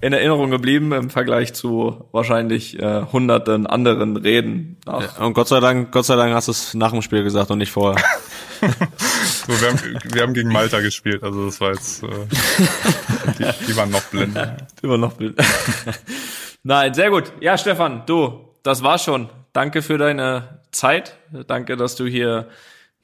äh, 0.00 0.06
in 0.06 0.12
Erinnerung 0.12 0.50
geblieben 0.50 0.92
im 0.92 1.10
Vergleich 1.10 1.52
zu 1.52 2.08
wahrscheinlich 2.12 2.78
äh, 2.80 3.02
hunderten 3.12 3.66
anderen 3.66 4.16
Reden. 4.16 4.78
Ja, 4.86 5.24
und 5.24 5.34
Gott 5.34 5.48
sei 5.48 5.60
Dank, 5.60 5.92
Gott 5.92 6.06
sei 6.06 6.16
Dank 6.16 6.34
hast 6.34 6.48
du 6.48 6.52
es 6.52 6.74
nach 6.74 6.92
dem 6.92 7.02
Spiel 7.02 7.22
gesagt 7.22 7.50
und 7.50 7.58
nicht 7.58 7.72
vorher. 7.72 8.02
so, 8.60 9.48
wir, 9.48 9.68
haben, 9.68 9.98
wir 10.14 10.22
haben 10.22 10.34
gegen 10.34 10.50
Malta 10.50 10.80
gespielt, 10.80 11.22
also 11.22 11.44
das 11.46 11.60
war 11.60 11.72
jetzt, 11.72 12.02
äh, 12.02 12.06
die, 13.38 13.66
die 13.68 13.76
waren 13.76 13.90
noch 13.90 14.04
blind. 14.04 14.38
Die 14.82 14.88
waren 14.88 15.00
noch 15.00 15.12
blind. 15.12 15.38
Nein, 16.62 16.94
sehr 16.94 17.10
gut. 17.10 17.32
Ja, 17.40 17.58
Stefan, 17.58 18.02
du, 18.06 18.48
das 18.62 18.82
war 18.82 18.98
schon. 18.98 19.28
Danke 19.52 19.82
für 19.82 19.98
deine 19.98 20.60
Zeit. 20.72 21.16
Danke, 21.46 21.76
dass 21.76 21.96
du 21.96 22.06
hier 22.06 22.48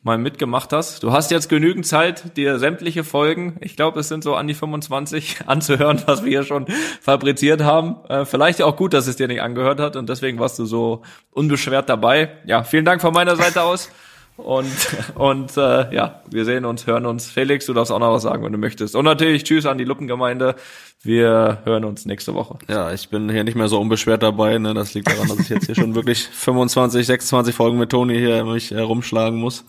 mal 0.02 0.18
mitgemacht 0.18 0.72
hast. 0.72 1.02
Du 1.02 1.12
hast 1.12 1.30
jetzt 1.30 1.48
genügend 1.48 1.86
Zeit, 1.86 2.36
dir 2.36 2.58
sämtliche 2.58 3.04
Folgen, 3.04 3.56
ich 3.60 3.76
glaube, 3.76 4.00
es 4.00 4.08
sind 4.08 4.24
so 4.24 4.34
an 4.34 4.48
die 4.48 4.54
25, 4.54 5.42
anzuhören, 5.46 6.02
was 6.06 6.24
wir 6.24 6.30
hier 6.30 6.44
schon 6.44 6.66
fabriziert 7.00 7.62
haben. 7.62 7.96
Äh, 8.08 8.24
vielleicht 8.24 8.62
auch 8.62 8.76
gut, 8.76 8.94
dass 8.94 9.06
es 9.06 9.16
dir 9.16 9.28
nicht 9.28 9.42
angehört 9.42 9.80
hat 9.80 9.96
und 9.96 10.08
deswegen 10.08 10.38
warst 10.38 10.58
du 10.58 10.66
so 10.66 11.02
unbeschwert 11.30 11.88
dabei. 11.88 12.32
Ja, 12.44 12.64
vielen 12.64 12.84
Dank 12.84 13.00
von 13.00 13.14
meiner 13.14 13.36
Seite 13.36 13.62
aus. 13.62 13.90
Und, 14.36 14.66
und 15.14 15.56
äh, 15.56 15.94
ja, 15.94 16.22
wir 16.30 16.44
sehen 16.44 16.64
uns, 16.64 16.86
hören 16.86 17.06
uns. 17.06 17.30
Felix, 17.30 17.66
du 17.66 17.74
darfst 17.74 17.92
auch 17.92 17.98
noch 17.98 18.12
was 18.12 18.22
sagen, 18.22 18.44
wenn 18.44 18.52
du 18.52 18.59
möchtest. 18.59 18.96
Und 18.96 19.04
natürlich 19.04 19.44
Tschüss 19.44 19.66
an 19.66 19.78
die 19.78 19.84
Luppengemeinde. 19.84 20.56
Wir 21.02 21.59
hören 21.64 21.84
uns 21.84 22.06
nächste 22.06 22.34
Woche. 22.34 22.59
Ja, 22.68 22.92
ich 22.92 23.09
bin 23.09 23.28
hier 23.30 23.44
nicht 23.44 23.56
mehr 23.56 23.68
so 23.68 23.80
unbeschwert 23.80 24.22
dabei. 24.22 24.59
Ne? 24.59 24.72
Das 24.74 24.94
liegt 24.94 25.10
daran, 25.10 25.28
dass 25.28 25.38
ich 25.38 25.48
jetzt 25.48 25.66
hier 25.66 25.74
schon 25.74 25.94
wirklich 25.94 26.26
25, 26.26 27.06
26 27.06 27.54
Folgen 27.54 27.78
mit 27.78 27.90
Toni 27.90 28.16
hier 28.16 28.44
mich 28.44 28.70
herumschlagen 28.70 29.38
muss. 29.38 29.64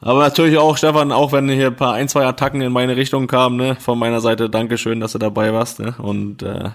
Aber 0.00 0.20
natürlich 0.20 0.58
auch, 0.58 0.76
Stefan, 0.76 1.12
auch 1.12 1.32
wenn 1.32 1.48
hier 1.48 1.68
ein 1.68 1.76
paar 1.76 1.94
ein, 1.94 2.08
zwei 2.08 2.26
Attacken 2.26 2.60
in 2.60 2.72
meine 2.72 2.96
Richtung 2.96 3.28
kamen, 3.28 3.56
ne, 3.56 3.76
von 3.76 3.98
meiner 3.98 4.20
Seite, 4.20 4.50
Dankeschön, 4.50 4.98
dass 4.98 5.12
du 5.12 5.18
dabei 5.18 5.52
warst. 5.52 5.78
Ne? 5.78 5.94
Und 5.98 6.42
äh, 6.42 6.70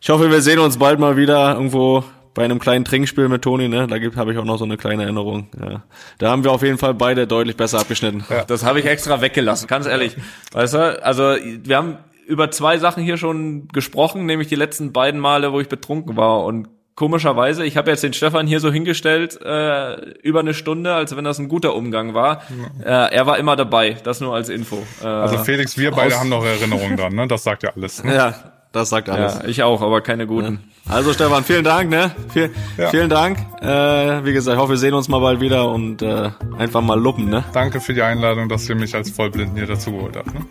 ich 0.00 0.10
hoffe, 0.10 0.30
wir 0.30 0.42
sehen 0.42 0.58
uns 0.58 0.78
bald 0.78 0.98
mal 0.98 1.16
wieder 1.16 1.54
irgendwo 1.54 2.04
bei 2.40 2.46
einem 2.46 2.58
kleinen 2.58 2.86
Trinkspiel 2.86 3.28
mit 3.28 3.42
Toni, 3.42 3.68
ne? 3.68 3.86
Da 3.86 3.98
gibt 3.98 4.16
habe 4.16 4.32
ich 4.32 4.38
auch 4.38 4.46
noch 4.46 4.56
so 4.56 4.64
eine 4.64 4.78
kleine 4.78 5.02
Erinnerung. 5.02 5.48
Ja. 5.60 5.82
Da 6.16 6.30
haben 6.30 6.42
wir 6.42 6.52
auf 6.52 6.62
jeden 6.62 6.78
Fall 6.78 6.94
beide 6.94 7.26
deutlich 7.26 7.54
besser 7.54 7.78
abgeschnitten. 7.80 8.24
Ja, 8.30 8.44
das 8.44 8.64
habe 8.64 8.80
ich 8.80 8.86
extra 8.86 9.20
weggelassen, 9.20 9.66
ganz 9.68 9.84
ehrlich. 9.86 10.16
Weißt 10.52 10.72
du, 10.72 11.04
also 11.04 11.34
wir 11.36 11.76
haben 11.76 11.98
über 12.26 12.50
zwei 12.50 12.78
Sachen 12.78 13.04
hier 13.04 13.18
schon 13.18 13.68
gesprochen, 13.68 14.24
nämlich 14.24 14.48
die 14.48 14.54
letzten 14.54 14.90
beiden 14.90 15.20
Male, 15.20 15.52
wo 15.52 15.60
ich 15.60 15.68
betrunken 15.68 16.16
war 16.16 16.44
und 16.44 16.68
komischerweise, 16.94 17.62
ich 17.66 17.76
habe 17.76 17.90
jetzt 17.90 18.02
den 18.02 18.14
Stefan 18.14 18.46
hier 18.46 18.60
so 18.60 18.72
hingestellt, 18.72 19.38
äh, 19.44 20.00
über 20.22 20.40
eine 20.40 20.54
Stunde, 20.54 20.94
als 20.94 21.14
wenn 21.14 21.24
das 21.24 21.38
ein 21.38 21.48
guter 21.48 21.74
Umgang 21.74 22.14
war. 22.14 22.40
Ja. 22.82 23.08
Äh, 23.08 23.16
er 23.16 23.26
war 23.26 23.36
immer 23.36 23.54
dabei, 23.54 23.98
das 24.02 24.22
nur 24.22 24.34
als 24.34 24.48
Info. 24.48 24.78
Äh, 25.02 25.06
also 25.06 25.36
Felix, 25.44 25.76
wir 25.76 25.90
beide 25.90 26.18
haben 26.18 26.30
noch 26.30 26.44
Erinnerungen 26.44 26.96
dran, 26.96 27.14
ne? 27.14 27.26
Das 27.26 27.44
sagt 27.44 27.64
ja 27.64 27.72
alles. 27.76 28.02
Ne? 28.02 28.14
Ja, 28.14 28.34
das 28.72 28.88
sagt 28.88 29.08
alles. 29.08 29.34
Ja, 29.34 29.44
ich 29.48 29.62
auch, 29.62 29.82
aber 29.82 30.00
keine 30.00 30.26
guten. 30.26 30.60
Ja. 30.86 30.94
Also 30.94 31.12
Stefan, 31.12 31.44
vielen 31.44 31.64
Dank, 31.64 31.90
ne? 31.90 32.12
Viel, 32.32 32.50
ja. 32.78 32.88
Vielen 32.88 33.10
Dank. 33.10 33.38
Äh, 33.60 34.24
wie 34.24 34.32
gesagt, 34.32 34.56
ich 34.56 34.60
hoffe, 34.60 34.72
wir 34.72 34.78
sehen 34.78 34.94
uns 34.94 35.08
mal 35.08 35.18
bald 35.20 35.40
wieder 35.40 35.68
und 35.68 36.02
äh, 36.02 36.30
einfach 36.56 36.80
mal 36.80 36.98
luppen, 36.98 37.28
ne? 37.28 37.44
Danke 37.52 37.80
für 37.80 37.94
die 37.94 38.02
Einladung, 38.02 38.48
dass 38.48 38.68
ihr 38.68 38.76
mich 38.76 38.94
als 38.94 39.10
Vollblinden 39.10 39.56
hier 39.56 39.66
dazu 39.66 39.92
geholt 39.92 40.16
habt. 40.16 40.32
Ne? 40.34 40.46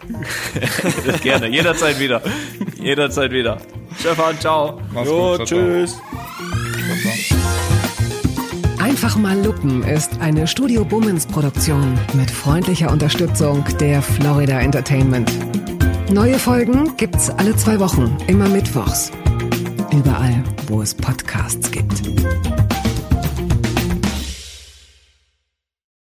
Gerne, 1.23 1.47
jederzeit 1.47 1.99
wieder. 1.99 2.21
jederzeit 2.77 3.31
wieder. 3.31 3.57
Stefan, 3.99 4.39
ciao. 4.39 4.81
Mach's 4.93 5.07
jo, 5.07 5.37
gut, 5.37 5.47
tschüss. 5.47 5.97
Einfach 8.79 9.17
mal 9.17 9.37
lupen 9.43 9.83
ist 9.83 10.19
eine 10.19 10.47
Studio 10.47 10.83
Bummens 10.83 11.25
Produktion 11.25 11.97
mit 12.13 12.31
freundlicher 12.31 12.91
Unterstützung 12.91 13.63
der 13.79 14.01
Florida 14.01 14.59
Entertainment. 14.59 15.31
Neue 16.11 16.39
Folgen 16.39 16.97
gibt's 16.97 17.29
alle 17.29 17.55
zwei 17.55 17.79
Wochen, 17.79 18.17
immer 18.25 18.49
mittwochs. 18.49 19.11
Überall, 19.91 20.43
wo 20.67 20.81
es 20.81 20.95
Podcasts 20.95 21.69
gibt. 21.69 22.01